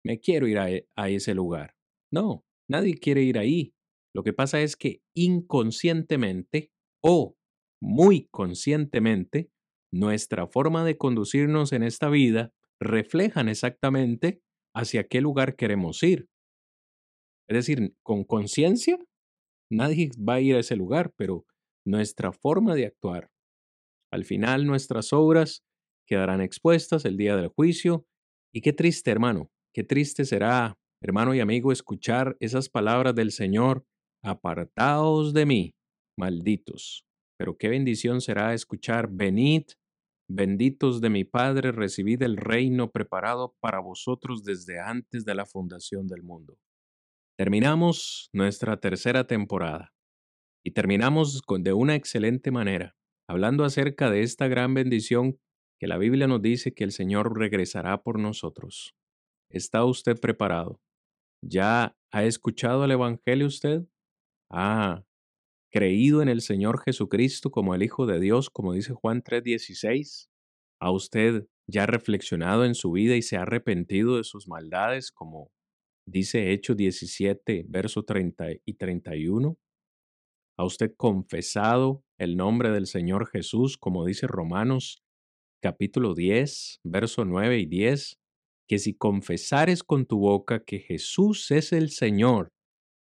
Me 0.05 0.20
quiero 0.20 0.47
ir 0.47 0.59
a, 0.59 0.70
e, 0.70 0.87
ese 0.97 1.35
lugar. 1.35 1.75
No, 2.12 2.45
nadie 2.69 2.95
quiere 2.99 3.23
ir 3.23 3.39
ahí. 3.39 3.74
Lo 4.15 4.23
que 4.23 4.32
pasa 4.32 4.61
es 4.61 4.77
que 4.77 5.03
inconscientemente 5.15 6.70
o 7.03 7.36
muy 7.81 8.28
conscientemente, 8.31 9.51
nuestra 9.93 10.47
forma 10.47 10.85
de 10.85 10.99
conducirnos 10.99 11.73
en 11.73 11.82
esta 11.82 12.09
vida 12.09 12.53
reflejan 12.81 13.49
exactamente 13.49 14.43
hacia 14.74 15.07
qué 15.07 15.20
lugar 15.20 15.57
queremos 15.57 16.03
ir. 16.03 16.28
Es 17.49 17.57
decir, 17.57 17.95
con 18.03 18.24
conciencia, 18.24 18.99
nadie 19.70 20.11
va 20.16 20.35
a 20.35 20.40
ir 20.40 20.57
a 20.57 20.61
ese 20.61 20.77
lugar, 20.77 21.12
pero 21.16 21.47
nuestra 21.86 22.32
forma 22.32 22.74
de 22.74 22.86
actuar, 22.86 23.31
al 24.12 24.24
final 24.24 24.66
nuestras 24.66 25.12
obras 25.12 25.65
quedarán 26.07 26.40
expuestas 26.40 27.05
el 27.05 27.16
día 27.16 27.36
del 27.36 27.49
juicio. 27.49 28.07
Y 28.53 28.62
qué 28.62 28.73
triste, 28.73 29.11
hermano, 29.11 29.51
qué 29.74 29.85
triste 29.85 30.24
será, 30.24 30.78
hermano 31.01 31.35
y 31.35 31.41
amigo, 31.41 31.73
escuchar 31.73 32.37
esas 32.41 32.69
palabras 32.69 33.15
del 33.15 33.33
Señor, 33.33 33.85
apartaos 34.23 35.33
de 35.33 35.47
mí, 35.47 35.75
malditos. 36.16 37.05
Pero 37.39 37.57
qué 37.57 37.69
bendición 37.69 38.20
será 38.20 38.53
escuchar, 38.55 39.09
venid, 39.11 39.65
benditos 40.29 41.01
de 41.01 41.11
mi 41.11 41.25
Padre, 41.25 41.73
recibid 41.73 42.23
el 42.23 42.37
reino 42.37 42.91
preparado 42.91 43.57
para 43.61 43.81
vosotros 43.81 44.43
desde 44.43 44.81
antes 44.81 45.25
de 45.25 45.35
la 45.35 45.47
fundación 45.47 46.07
del 46.07 46.23
mundo. 46.23 46.59
Terminamos 47.39 48.29
nuestra 48.33 48.81
tercera 48.81 49.27
temporada 49.27 49.95
y 50.65 50.73
terminamos 50.73 51.41
de 51.61 51.73
una 51.73 51.95
excelente 51.95 52.51
manera, 52.51 52.97
hablando 53.29 53.65
acerca 53.65 54.11
de 54.11 54.23
esta 54.23 54.49
gran 54.49 54.75
bendición 54.75 55.39
que 55.79 55.87
la 55.87 55.99
Biblia 55.99 56.27
nos 56.27 56.43
dice 56.43 56.75
que 56.75 56.83
el 56.83 56.91
Señor 56.91 57.39
regresará 57.39 58.03
por 58.03 58.19
nosotros. 58.19 58.97
¿Está 59.51 59.85
usted 59.85 60.19
preparado? 60.19 60.81
¿Ya 61.43 61.97
ha 62.10 62.24
escuchado 62.24 62.85
el 62.85 62.90
Evangelio 62.93 63.47
usted? 63.47 63.82
Ah, 64.51 65.05
creído 65.73 66.23
en 66.23 66.28
el 66.28 66.43
Señor 66.43 66.81
Jesucristo 66.82 67.51
como 67.51 67.74
el 67.74 67.82
Hijo 67.82 68.06
de 68.06 68.20
Dios, 68.20 68.51
como 68.51 68.74
dice 68.74 68.94
Juan 68.94 69.23
3:16? 69.23 70.31
¿Ha 70.81 70.90
usted 70.93 71.47
ya 71.69 71.86
reflexionado 71.86 72.65
en 72.65 72.74
su 72.74 72.93
vida 72.93 73.16
y 73.16 73.23
se 73.23 73.36
ha 73.36 73.43
arrepentido 73.43 74.16
de 74.19 74.24
sus 74.24 74.48
maldades, 74.48 75.12
como 75.12 75.51
dice 76.06 76.52
Hechos 76.52 76.77
17, 76.77 77.66
verso 77.69 78.05
30 78.05 78.48
y 78.65 78.74
31? 78.74 79.59
¿Ha 80.59 80.65
usted 80.65 80.93
confesado 80.97 82.02
el 82.19 82.36
nombre 82.36 82.70
del 82.70 82.86
Señor 82.86 83.28
Jesús, 83.28 83.78
como 83.78 84.05
dice 84.05 84.27
Romanos 84.27 85.02
capítulo 85.62 86.15
10, 86.15 86.81
verso 86.85 87.24
9 87.24 87.59
y 87.60 87.66
10? 87.66 88.19
Que 88.69 88.78
si 88.78 88.95
confesares 88.95 89.82
con 89.82 90.07
tu 90.07 90.19
boca 90.19 90.62
que 90.62 90.78
Jesús 90.78 91.51
es 91.51 91.73
el 91.73 91.90
Señor 91.90 92.51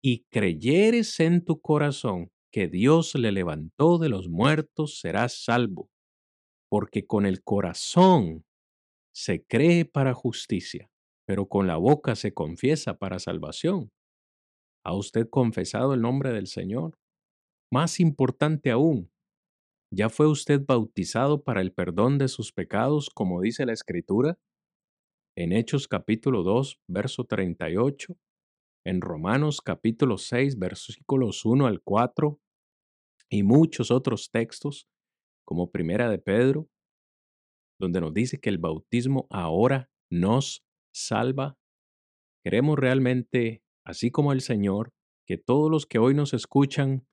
y 0.02 0.24
creyeres 0.30 1.18
en 1.20 1.44
tu 1.44 1.60
corazón 1.60 2.30
que 2.52 2.68
Dios 2.68 3.14
le 3.14 3.32
levantó 3.32 3.98
de 3.98 4.10
los 4.10 4.28
muertos, 4.28 5.00
serás 5.00 5.42
salvo, 5.42 5.88
porque 6.68 7.06
con 7.06 7.26
el 7.26 7.42
corazón 7.42 8.44
se 9.14 9.44
cree 9.44 9.84
para 9.84 10.14
justicia, 10.14 10.90
pero 11.26 11.46
con 11.46 11.66
la 11.66 11.76
boca 11.76 12.14
se 12.14 12.34
confiesa 12.34 12.98
para 12.98 13.18
salvación. 13.18 13.90
¿Ha 14.84 14.94
usted 14.94 15.28
confesado 15.30 15.94
el 15.94 16.02
nombre 16.02 16.32
del 16.32 16.46
Señor? 16.46 16.98
Más 17.72 18.00
importante 18.00 18.70
aún, 18.70 19.10
¿ya 19.90 20.10
fue 20.10 20.28
usted 20.28 20.60
bautizado 20.66 21.42
para 21.42 21.60
el 21.60 21.72
perdón 21.72 22.18
de 22.18 22.28
sus 22.28 22.52
pecados, 22.52 23.10
como 23.10 23.40
dice 23.40 23.66
la 23.66 23.72
Escritura? 23.72 24.38
En 25.36 25.50
Hechos 25.50 25.88
capítulo 25.88 26.44
2, 26.44 26.80
verso 26.86 27.24
38, 27.24 28.16
en 28.86 29.00
Romanos 29.00 29.60
capítulo 29.60 30.16
6, 30.16 30.60
versículos 30.60 31.44
1 31.44 31.66
al 31.66 31.82
4, 31.82 32.40
y 33.30 33.42
muchos 33.42 33.90
otros 33.90 34.30
textos, 34.30 34.86
como 35.44 35.72
Primera 35.72 36.08
de 36.08 36.18
Pedro, 36.18 36.68
donde 37.80 38.00
nos 38.00 38.14
dice 38.14 38.38
que 38.38 38.48
el 38.48 38.58
bautismo 38.58 39.26
ahora 39.28 39.90
nos 40.08 40.64
salva. 40.94 41.58
Queremos 42.44 42.78
realmente, 42.78 43.64
así 43.84 44.12
como 44.12 44.32
el 44.32 44.40
Señor, 44.40 44.92
que 45.26 45.36
todos 45.36 45.68
los 45.68 45.86
que 45.86 45.98
hoy 45.98 46.14
nos 46.14 46.32
escuchan 46.32 47.08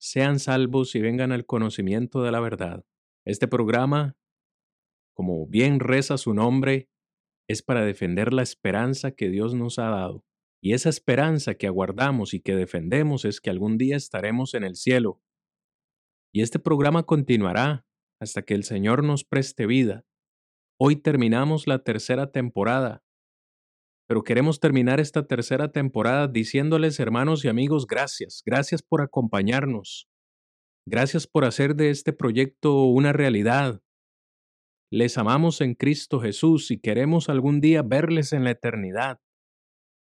sean 0.00 0.38
salvos 0.38 0.94
y 0.94 1.02
vengan 1.02 1.30
al 1.30 1.44
conocimiento 1.44 2.22
de 2.22 2.32
la 2.32 2.40
verdad. 2.40 2.86
Este 3.26 3.48
programa, 3.48 4.16
como 5.14 5.46
bien 5.46 5.78
reza 5.78 6.16
su 6.16 6.32
nombre, 6.32 6.88
es 7.48 7.62
para 7.62 7.84
defender 7.84 8.32
la 8.32 8.42
esperanza 8.42 9.12
que 9.12 9.28
Dios 9.28 9.54
nos 9.54 9.78
ha 9.78 9.90
dado. 9.90 10.24
Y 10.62 10.72
esa 10.72 10.88
esperanza 10.88 11.54
que 11.54 11.66
aguardamos 11.66 12.32
y 12.32 12.40
que 12.40 12.56
defendemos 12.56 13.24
es 13.24 13.40
que 13.40 13.50
algún 13.50 13.76
día 13.76 13.96
estaremos 13.96 14.54
en 14.54 14.64
el 14.64 14.76
cielo. 14.76 15.20
Y 16.32 16.42
este 16.42 16.58
programa 16.58 17.02
continuará 17.02 17.86
hasta 18.20 18.42
que 18.42 18.54
el 18.54 18.64
Señor 18.64 19.04
nos 19.04 19.24
preste 19.24 19.66
vida. 19.66 20.04
Hoy 20.80 20.96
terminamos 20.96 21.66
la 21.66 21.84
tercera 21.84 22.32
temporada, 22.32 23.04
pero 24.08 24.24
queremos 24.24 24.58
terminar 24.58 25.00
esta 25.00 25.26
tercera 25.26 25.70
temporada 25.70 26.28
diciéndoles, 26.28 26.98
hermanos 26.98 27.44
y 27.44 27.48
amigos, 27.48 27.86
gracias, 27.86 28.42
gracias 28.44 28.82
por 28.82 29.00
acompañarnos, 29.00 30.08
gracias 30.86 31.26
por 31.26 31.44
hacer 31.44 31.76
de 31.76 31.90
este 31.90 32.12
proyecto 32.12 32.84
una 32.84 33.12
realidad. 33.12 33.83
Les 34.96 35.18
amamos 35.18 35.60
en 35.60 35.74
Cristo 35.74 36.20
Jesús 36.20 36.70
y 36.70 36.78
queremos 36.78 37.28
algún 37.28 37.60
día 37.60 37.82
verles 37.82 38.32
en 38.32 38.44
la 38.44 38.52
eternidad. 38.52 39.18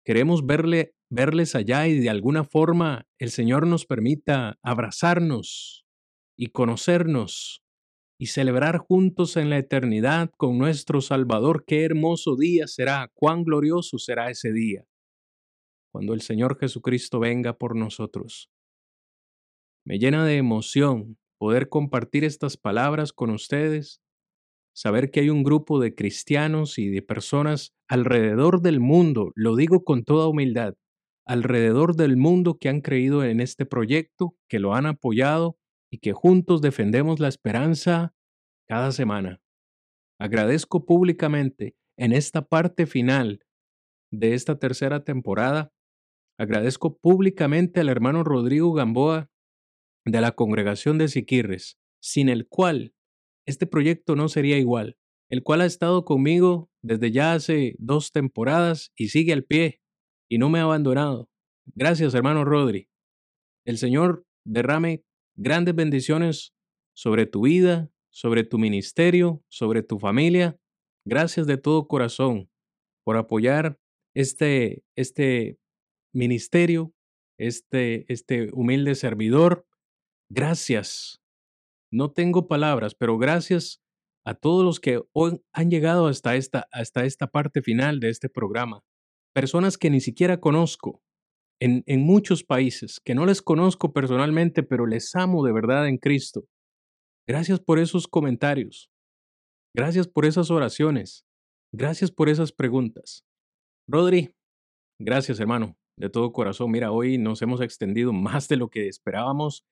Queremos 0.07 0.47
verle, 0.47 0.95
verles 1.11 1.55
allá 1.55 1.87
y 1.87 1.99
de 1.99 2.09
alguna 2.09 2.45
forma 2.45 3.07
el 3.19 3.29
Señor 3.31 3.67
nos 3.67 3.85
permita 3.85 4.59
abrazarnos 4.63 5.85
y 6.35 6.47
conocernos 6.47 7.63
y 8.19 8.29
celebrar 8.29 8.79
juntos 8.79 9.37
en 9.37 9.51
la 9.51 9.59
eternidad 9.59 10.31
con 10.39 10.57
nuestro 10.57 11.03
Salvador. 11.03 11.67
Qué 11.67 11.85
hermoso 11.85 12.37
día 12.37 12.67
será, 12.67 13.13
cuán 13.13 13.45
glorioso 13.45 13.99
será 13.99 14.31
ese 14.31 14.51
día, 14.51 14.87
cuando 15.93 16.15
el 16.15 16.23
Señor 16.23 16.59
Jesucristo 16.59 17.21
venga 17.21 17.59
por 17.59 17.77
nosotros. 17.77 18.51
Me 19.85 19.99
llena 19.99 20.25
de 20.25 20.39
emoción 20.39 21.19
poder 21.37 21.69
compartir 21.69 22.25
estas 22.25 22.57
palabras 22.57 23.13
con 23.13 23.29
ustedes, 23.29 24.01
saber 24.75 25.11
que 25.11 25.21
hay 25.21 25.31
un 25.31 25.43
grupo 25.43 25.81
de 25.81 25.95
cristianos 25.95 26.79
y 26.79 26.89
de 26.89 27.03
personas 27.03 27.75
alrededor 27.89 28.63
del 28.63 28.81
mundo, 28.81 29.33
lo 29.35 29.57
digo 29.57 29.85
con 29.85 30.05
toda 30.05 30.29
humildad, 30.29 30.75
alrededor 31.27 31.97
del 31.97 32.17
mundo 32.17 32.59
que 32.59 32.69
han 32.69 32.81
creído 32.81 33.25
en 33.25 33.41
este 33.41 33.67
proyecto, 33.67 34.35
que 34.49 34.59
lo 34.59 34.75
han 34.75 34.87
apoyado 34.87 35.57
y 35.91 35.99
que 35.99 36.13
juntos 36.13 36.61
defendemos 36.61 37.21
la 37.21 37.29
esperanza 37.29 38.15
cada 38.69 38.93
semana. 38.93 39.41
Agradezco 40.19 40.85
públicamente 40.85 41.75
en 41.97 42.13
esta 42.13 42.43
parte 42.47 42.87
final 42.87 43.41
de 44.13 44.35
esta 44.35 44.59
tercera 44.59 45.05
temporada, 45.05 45.73
agradezco 46.39 46.97
públicamente 46.97 47.81
al 47.81 47.89
hermano 47.89 48.25
Rodrigo 48.25 48.73
Gamboa 48.73 49.31
de 50.05 50.21
la 50.21 50.33
congregación 50.33 50.99
de 50.99 51.09
Siquirres, 51.09 51.79
sin 52.03 52.29
el 52.29 52.49
cual 52.49 52.95
este 53.47 53.67
proyecto 53.67 54.17
no 54.17 54.29
sería 54.29 54.59
igual 54.59 54.97
el 55.31 55.45
cual 55.45 55.61
ha 55.61 55.67
estado 55.67 56.05
conmigo 56.05 56.69
desde 56.83 57.13
ya 57.13 57.33
hace 57.33 57.77
dos 57.79 58.11
temporadas 58.11 58.93
y 58.97 59.09
sigue 59.09 59.33
al 59.33 59.45
pie 59.45 59.81
y 60.29 60.39
no 60.39 60.51
me 60.51 60.59
ha 60.59 60.65
abandonado. 60.65 61.31
Gracias, 61.75 62.15
hermano 62.15 62.45
Rodri. 62.45 62.89
El 63.65 63.79
Señor 63.79 64.27
derrame 64.45 65.05
grandes 65.37 65.75
bendiciones 65.75 66.53
sobre 66.95 67.27
tu 67.27 67.43
vida, 67.43 67.91
sobre 68.11 68.43
tu 68.43 68.59
ministerio, 68.59 69.43
sobre 69.49 69.83
tu 69.83 70.01
familia. 70.01 70.59
Gracias 71.07 71.47
de 71.47 71.57
todo 71.57 71.87
corazón 71.87 72.51
por 73.05 73.17
apoyar 73.17 73.79
este, 74.15 74.83
este 74.97 75.59
ministerio, 76.13 76.93
este, 77.39 78.13
este 78.13 78.51
humilde 78.53 78.97
servidor. 78.97 79.65
Gracias. 80.29 81.20
No 81.93 82.11
tengo 82.13 82.49
palabras, 82.49 82.95
pero 82.95 83.19
gracias 83.19 83.83
a 84.25 84.35
todos 84.35 84.65
los 84.65 84.81
que 84.81 85.01
hoy 85.13 85.41
han 85.53 85.71
llegado 85.71 86.07
hasta 86.07 86.37
esta, 86.37 86.69
hasta 86.73 87.05
esta 87.05 87.27
parte 87.27 87.63
final 87.63 88.01
de 88.01 88.11
este 88.11 88.29
programa. 88.29 88.83
Personas 89.35 89.79
que 89.79 89.91
ni 89.91 90.01
siquiera 90.01 90.41
conozco 90.41 91.03
en, 91.61 91.83
en 91.87 92.03
muchos 92.03 92.45
países, 92.45 93.01
que 93.01 93.15
no 93.15 93.27
les 93.27 93.43
conozco 93.43 93.93
personalmente, 93.93 94.63
pero 94.63 94.87
les 94.87 95.15
amo 95.15 95.45
de 95.45 95.53
verdad 95.53 95.89
en 95.89 95.99
Cristo. 95.99 96.47
Gracias 97.27 97.61
por 97.61 97.79
esos 97.79 98.09
comentarios. 98.09 98.91
Gracias 99.75 100.09
por 100.09 100.27
esas 100.27 100.51
oraciones. 100.51 101.25
Gracias 101.73 102.11
por 102.11 102.29
esas 102.29 102.53
preguntas. 102.53 103.25
Rodri, 103.89 104.35
gracias 105.01 105.39
hermano, 105.39 105.77
de 105.97 106.11
todo 106.11 106.33
corazón. 106.33 106.71
Mira, 106.71 106.91
hoy 106.91 107.19
nos 107.19 107.43
hemos 107.43 107.61
extendido 107.61 108.13
más 108.13 108.49
de 108.49 108.57
lo 108.57 108.69
que 108.69 108.89
esperábamos, 108.89 109.65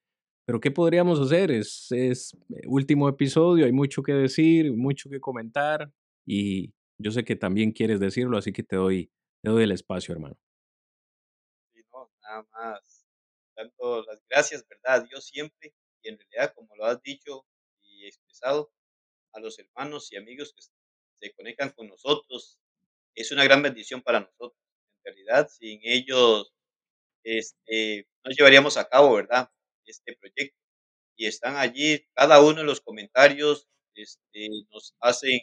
pero 0.48 0.60
¿qué 0.60 0.70
podríamos 0.70 1.20
hacer? 1.20 1.50
Es, 1.50 1.92
es 1.92 2.32
eh, 2.48 2.62
último 2.68 3.06
episodio, 3.06 3.66
hay 3.66 3.72
mucho 3.72 4.02
que 4.02 4.14
decir, 4.14 4.72
mucho 4.72 5.10
que 5.10 5.20
comentar 5.20 5.92
y 6.26 6.72
yo 6.96 7.10
sé 7.10 7.22
que 7.22 7.36
también 7.36 7.70
quieres 7.70 8.00
decirlo, 8.00 8.38
así 8.38 8.50
que 8.50 8.62
te 8.62 8.76
doy, 8.76 9.12
te 9.42 9.50
doy 9.50 9.64
el 9.64 9.72
espacio, 9.72 10.14
hermano. 10.14 10.38
Sí, 11.74 11.82
no, 11.92 12.10
nada 12.22 12.48
más. 12.50 13.06
Dando 13.54 14.02
las 14.04 14.24
gracias, 14.26 14.66
¿verdad? 14.66 15.06
Dios 15.06 15.26
siempre, 15.26 15.74
y 16.02 16.08
en 16.08 16.18
realidad, 16.18 16.54
como 16.54 16.74
lo 16.76 16.86
has 16.86 17.02
dicho 17.02 17.44
y 17.82 18.06
expresado, 18.06 18.72
a 19.34 19.40
los 19.40 19.58
hermanos 19.58 20.10
y 20.12 20.16
amigos 20.16 20.54
que 20.54 20.62
se 20.62 21.34
conectan 21.34 21.72
con 21.76 21.88
nosotros, 21.88 22.58
es 23.14 23.30
una 23.32 23.44
gran 23.44 23.60
bendición 23.60 24.00
para 24.00 24.20
nosotros. 24.20 24.58
En 25.04 25.12
realidad, 25.12 25.50
sin 25.50 25.80
ellos, 25.82 26.54
este, 27.22 28.08
no 28.24 28.30
llevaríamos 28.30 28.78
a 28.78 28.88
cabo, 28.88 29.12
¿verdad? 29.12 29.50
Este 29.88 30.16
proyecto. 30.16 30.56
Y 31.16 31.26
están 31.26 31.56
allí, 31.56 32.06
cada 32.14 32.42
uno 32.42 32.60
de 32.60 32.64
los 32.64 32.80
comentarios, 32.80 33.68
este, 33.94 34.48
nos 34.70 34.94
hacen 35.00 35.40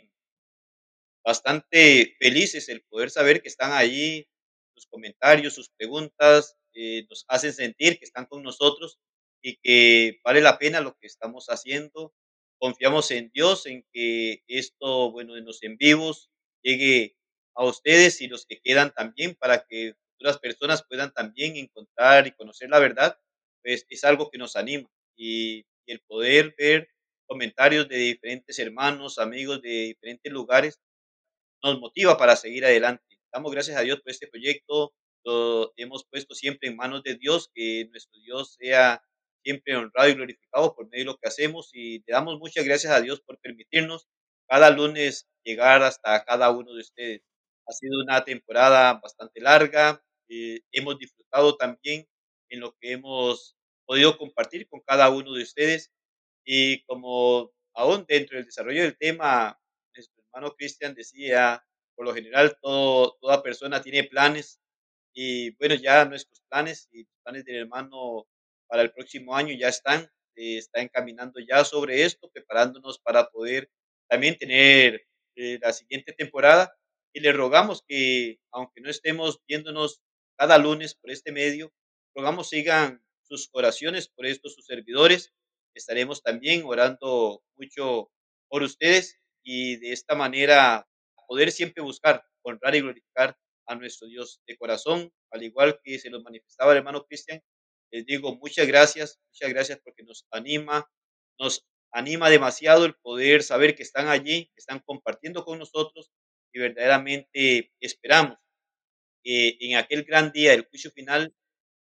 bastante 1.25 2.15
felices 2.19 2.69
el 2.69 2.83
poder 2.83 3.09
saber 3.09 3.41
que 3.41 3.49
están 3.49 3.71
ahí, 3.73 4.27
sus 4.75 4.85
comentarios, 4.87 5.53
sus 5.55 5.69
preguntas, 5.69 6.55
eh, 6.73 7.05
nos 7.09 7.25
hacen 7.27 7.53
sentir 7.53 7.97
que 7.97 8.05
están 8.05 8.25
con 8.25 8.43
nosotros 8.43 8.99
y 9.41 9.57
que 9.57 10.19
vale 10.23 10.41
la 10.41 10.59
pena 10.59 10.81
lo 10.81 10.95
que 10.97 11.07
estamos 11.07 11.47
haciendo. 11.47 12.13
Confiamos 12.59 13.09
en 13.11 13.31
Dios, 13.33 13.65
en 13.65 13.85
que 13.91 14.43
esto, 14.47 15.11
bueno, 15.11 15.33
de 15.35 15.41
los 15.41 15.63
en 15.63 15.77
vivos 15.77 16.29
llegue 16.63 17.15
a 17.55 17.65
ustedes 17.65 18.21
y 18.21 18.27
los 18.27 18.45
que 18.45 18.59
quedan 18.61 18.93
también 18.93 19.35
para 19.35 19.65
que 19.67 19.95
otras 20.19 20.39
personas 20.39 20.83
puedan 20.87 21.11
también 21.13 21.55
encontrar 21.57 22.27
y 22.27 22.31
conocer 22.33 22.69
la 22.69 22.79
verdad, 22.79 23.17
pues 23.65 23.87
es 23.89 24.05
algo 24.05 24.29
que 24.31 24.37
nos 24.39 24.55
anima 24.55 24.87
y, 25.17 25.65
y 25.87 25.91
el 25.93 26.01
poder 26.07 26.55
ver 26.57 26.89
comentarios 27.27 27.89
de 27.89 27.97
diferentes 27.97 28.59
hermanos, 28.59 29.17
amigos 29.17 29.61
de 29.63 29.69
diferentes 29.69 30.31
lugares, 30.31 30.79
nos 31.63 31.79
motiva 31.79 32.17
para 32.17 32.35
seguir 32.35 32.65
adelante. 32.65 33.03
Damos 33.33 33.51
gracias 33.51 33.77
a 33.77 33.81
Dios 33.81 34.01
por 34.01 34.11
este 34.11 34.27
proyecto, 34.27 34.93
lo 35.25 35.73
hemos 35.77 36.05
puesto 36.05 36.35
siempre 36.35 36.69
en 36.69 36.75
manos 36.75 37.03
de 37.03 37.15
Dios, 37.15 37.49
que 37.53 37.87
nuestro 37.89 38.21
Dios 38.21 38.55
sea 38.59 39.01
siempre 39.43 39.75
honrado 39.75 40.09
y 40.09 40.13
glorificado 40.13 40.75
por 40.75 40.87
medio 40.89 41.05
de 41.05 41.11
lo 41.11 41.17
que 41.17 41.27
hacemos 41.27 41.69
y 41.73 41.99
le 41.99 42.05
damos 42.13 42.39
muchas 42.39 42.65
gracias 42.65 42.93
a 42.93 43.01
Dios 43.01 43.21
por 43.21 43.39
permitirnos 43.39 44.07
cada 44.47 44.69
lunes 44.71 45.27
llegar 45.43 45.83
hasta 45.83 46.23
cada 46.25 46.51
uno 46.51 46.73
de 46.73 46.81
ustedes. 46.81 47.21
Ha 47.67 47.71
sido 47.73 48.01
una 48.03 48.23
temporada 48.23 48.93
bastante 49.01 49.41
larga, 49.41 50.03
eh, 50.29 50.61
hemos 50.71 50.97
disfrutado 50.99 51.57
también 51.57 52.07
en 52.49 52.59
lo 52.61 52.75
que 52.79 52.93
hemos 52.93 53.55
podido 53.85 54.17
compartir 54.17 54.67
con 54.69 54.81
cada 54.81 55.09
uno 55.09 55.33
de 55.33 55.43
ustedes. 55.43 55.91
Y 56.45 56.83
como 56.85 57.51
aún 57.73 58.05
dentro 58.07 58.37
del 58.37 58.45
desarrollo 58.45 58.83
del 58.83 58.97
tema 58.97 59.59
nuestro 59.95 60.23
hermano 60.23 60.55
Cristian 60.55 60.93
decía, 60.93 61.63
por 61.95 62.05
lo 62.05 62.13
general 62.13 62.57
todo, 62.61 63.17
toda 63.21 63.41
persona 63.43 63.81
tiene 63.81 64.03
planes 64.03 64.59
y 65.13 65.51
bueno, 65.51 65.75
ya 65.75 66.05
nuestros 66.05 66.41
planes 66.49 66.89
y 66.91 67.05
planes 67.23 67.45
del 67.45 67.55
hermano 67.55 68.27
para 68.67 68.81
el 68.81 68.91
próximo 68.91 69.35
año 69.35 69.55
ya 69.57 69.69
están, 69.69 70.03
eh, 70.35 70.57
está 70.57 70.81
encaminando 70.81 71.39
ya 71.39 71.63
sobre 71.63 72.03
esto, 72.03 72.29
preparándonos 72.33 72.99
para 72.99 73.29
poder 73.29 73.69
también 74.09 74.37
tener 74.37 75.05
eh, 75.37 75.57
la 75.61 75.71
siguiente 75.71 76.11
temporada. 76.11 76.75
Y 77.13 77.21
le 77.21 77.31
rogamos 77.31 77.81
que, 77.87 78.39
aunque 78.51 78.81
no 78.81 78.89
estemos 78.89 79.39
viéndonos 79.47 80.01
cada 80.37 80.57
lunes 80.57 80.95
por 80.95 81.11
este 81.11 81.31
medio, 81.31 81.71
rogamos 82.15 82.49
sigan 82.49 83.03
sus 83.21 83.49
oraciones 83.51 84.07
por 84.07 84.25
estos 84.25 84.53
sus 84.55 84.65
servidores. 84.65 85.33
Estaremos 85.75 86.23
también 86.23 86.63
orando 86.65 87.43
mucho 87.57 88.11
por 88.47 88.63
ustedes 88.63 89.19
y 89.43 89.75
de 89.77 89.91
esta 89.91 90.15
manera 90.15 90.87
poder 91.27 91.51
siempre 91.51 91.83
buscar, 91.83 92.23
honrar 92.43 92.75
y 92.75 92.81
glorificar 92.81 93.37
a 93.67 93.75
nuestro 93.75 94.07
Dios 94.07 94.41
de 94.47 94.57
corazón, 94.57 95.11
al 95.31 95.43
igual 95.43 95.79
que 95.83 95.99
se 95.99 96.09
los 96.09 96.23
manifestaba 96.23 96.71
el 96.71 96.77
hermano 96.77 97.05
Cristian. 97.05 97.41
Les 97.91 98.05
digo 98.05 98.35
muchas 98.35 98.67
gracias, 98.67 99.19
muchas 99.29 99.49
gracias 99.49 99.79
porque 99.83 100.03
nos 100.03 100.25
anima, 100.31 100.89
nos 101.39 101.65
anima 101.91 102.29
demasiado 102.29 102.85
el 102.85 102.95
poder 102.95 103.43
saber 103.43 103.75
que 103.75 103.83
están 103.83 104.07
allí, 104.07 104.45
que 104.47 104.59
están 104.59 104.79
compartiendo 104.79 105.43
con 105.43 105.59
nosotros 105.59 106.11
y 106.53 106.59
verdaderamente 106.59 107.73
esperamos 107.79 108.37
que 109.23 109.57
en 109.59 109.75
aquel 109.77 110.03
gran 110.03 110.31
día 110.31 110.51
del 110.51 110.65
juicio 110.67 110.91
final 110.91 111.33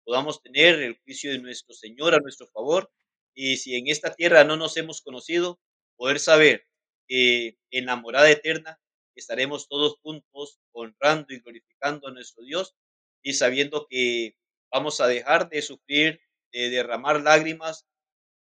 podamos 0.05 0.43
tener 0.43 0.81
el 0.83 0.99
juicio 1.05 1.33
de 1.33 1.39
nuestro 1.39 1.75
Señor 1.75 2.15
a 2.15 2.21
nuestro 2.21 2.49
favor 2.49 2.91
y 3.35 3.57
si 3.57 3.77
en 3.77 3.89
esta 3.89 4.15
tierra 4.15 4.45
no 4.45 4.57
nos 4.57 4.77
hemos 4.77 5.03
conocido, 5.03 5.61
poder 5.97 6.21
saber 6.21 6.67
que 7.09 7.59
en 7.71 7.87
la 7.87 7.97
morada 7.97 8.31
eterna 8.31 8.79
estaremos 9.17 9.69
todos 9.69 9.97
juntos 10.03 10.61
honrando 10.73 11.35
y 11.35 11.41
glorificando 11.41 12.09
a 12.09 12.13
nuestro 12.13 12.45
Dios 12.45 12.75
y 13.23 13.35
sabiendo 13.35 13.87
que 13.89 14.37
vamos 14.71 15.01
a 15.01 15.07
dejar 15.07 15.49
de 15.49 15.63
sufrir, 15.63 16.21
de 16.53 16.71
derramar 16.71 17.21
lágrimas 17.23 17.87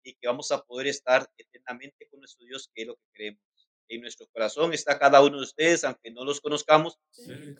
y 0.03 0.15
que 0.15 0.27
vamos 0.27 0.51
a 0.51 0.63
poder 0.63 0.87
estar 0.87 1.29
eternamente 1.37 2.07
con 2.09 2.19
nuestro 2.21 2.45
Dios, 2.45 2.69
que 2.73 2.83
es 2.83 2.87
lo 2.87 2.95
que 2.95 3.07
creemos. 3.13 3.48
En 3.89 4.01
nuestro 4.01 4.27
corazón 4.29 4.73
está 4.73 4.99
cada 4.99 5.21
uno 5.23 5.37
de 5.37 5.43
ustedes, 5.43 5.83
aunque 5.85 6.11
no 6.11 6.25
los 6.25 6.41
conozcamos, 6.41 6.99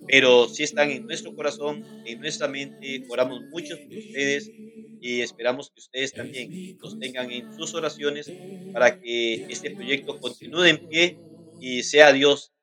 pero 0.08 0.48
sí 0.50 0.64
están 0.64 0.92
en 0.92 1.06
nuestro 1.08 1.34
corazón, 1.34 1.84
en 2.04 2.20
nuestra 2.20 2.48
mente. 2.48 3.04
Oramos 3.08 3.44
mucho 3.50 3.78
por 3.88 3.98
ustedes 3.98 4.52
y 5.00 5.22
esperamos 5.22 5.72
que 5.72 5.80
ustedes 5.82 6.16
también 6.16 6.54
nos 6.82 6.98
tengan 6.98 7.32
en 7.32 7.48
sus 7.52 7.74
oraciones 7.76 8.34
para 8.72 8.98
que 9.00 9.46
este 9.48 9.72
proyecto 9.72 10.20
continúe 10.20 10.66
en 10.66 10.80
pie 10.88 11.22
y 11.60 11.84
sea 11.84 12.14
Dios 12.14 12.54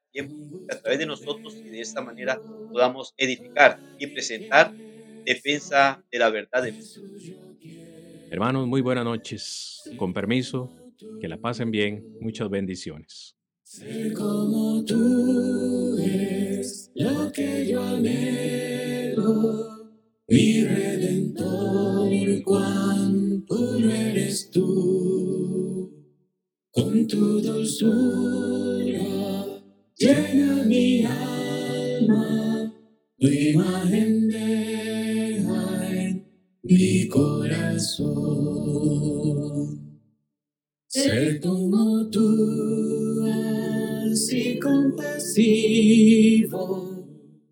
a 0.68 0.78
través 0.80 0.98
de 0.98 1.06
nosotros 1.06 1.59
y 1.62 1.70
de 1.70 1.80
esta 1.80 2.02
manera 2.02 2.43
podamos 2.70 3.14
edificar 3.16 3.82
y 3.98 4.09
presentar 4.09 4.76
defensa 5.24 6.05
de 6.10 6.18
la 6.18 6.30
verdad 6.30 6.62
de 6.62 6.72
Dios. 6.72 7.02
Hermanos, 8.30 8.66
muy 8.68 8.80
buenas 8.80 9.05
noches. 9.05 9.93
Con 9.97 10.12
permiso, 10.14 10.72
que 11.18 11.28
la 11.28 11.38
pasen 11.38 11.70
bien. 11.70 12.06
Muchas 12.18 12.48
bendiciones. 12.51 13.35
Ser 13.68 14.12
como 14.12 14.84
tú 14.84 15.98
es 15.98 16.93
lo 16.94 17.32
que 17.32 17.66
yo 17.66 17.82
anhelo, 17.82 19.88
mi 20.28 20.62
redentor, 20.62 22.09
cuanto 22.44 23.80
no 23.80 23.90
eres 23.90 24.52
tú, 24.52 25.90
con 26.70 27.09
tu 27.09 27.40
dulzura 27.40 29.02
llena 29.98 30.62
mi 30.64 31.05
alma, 31.05 32.72
tu 33.18 33.26
imagen 33.26 34.28
deja 34.28 35.93
en 35.93 36.24
mi 36.62 37.09
corazón. 37.09 38.14
Ser 40.86 41.40
como 41.40 42.09
tú, 42.10 43.06
así 44.16 44.59
compasivo, 44.59 45.28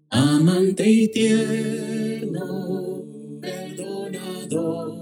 amante 0.08 0.90
y 0.90 1.08
tierno, 1.08 3.04
perdonador, 3.42 4.94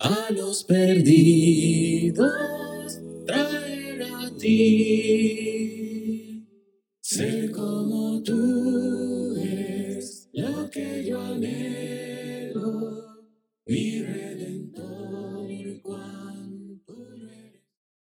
a 0.00 0.32
los 0.32 0.64
perdidos, 0.64 2.32
traer 3.26 4.04
a 4.04 4.30
ti. 4.38 5.68
Ser 7.02 7.50
como 7.50 8.22
tú 8.22 9.36
es 9.36 10.30
lo 10.32 10.70
que 10.70 11.04
yo 11.04 11.20
anhelo, 11.20 11.97
Wir 13.68 14.08
reden. 14.08 14.37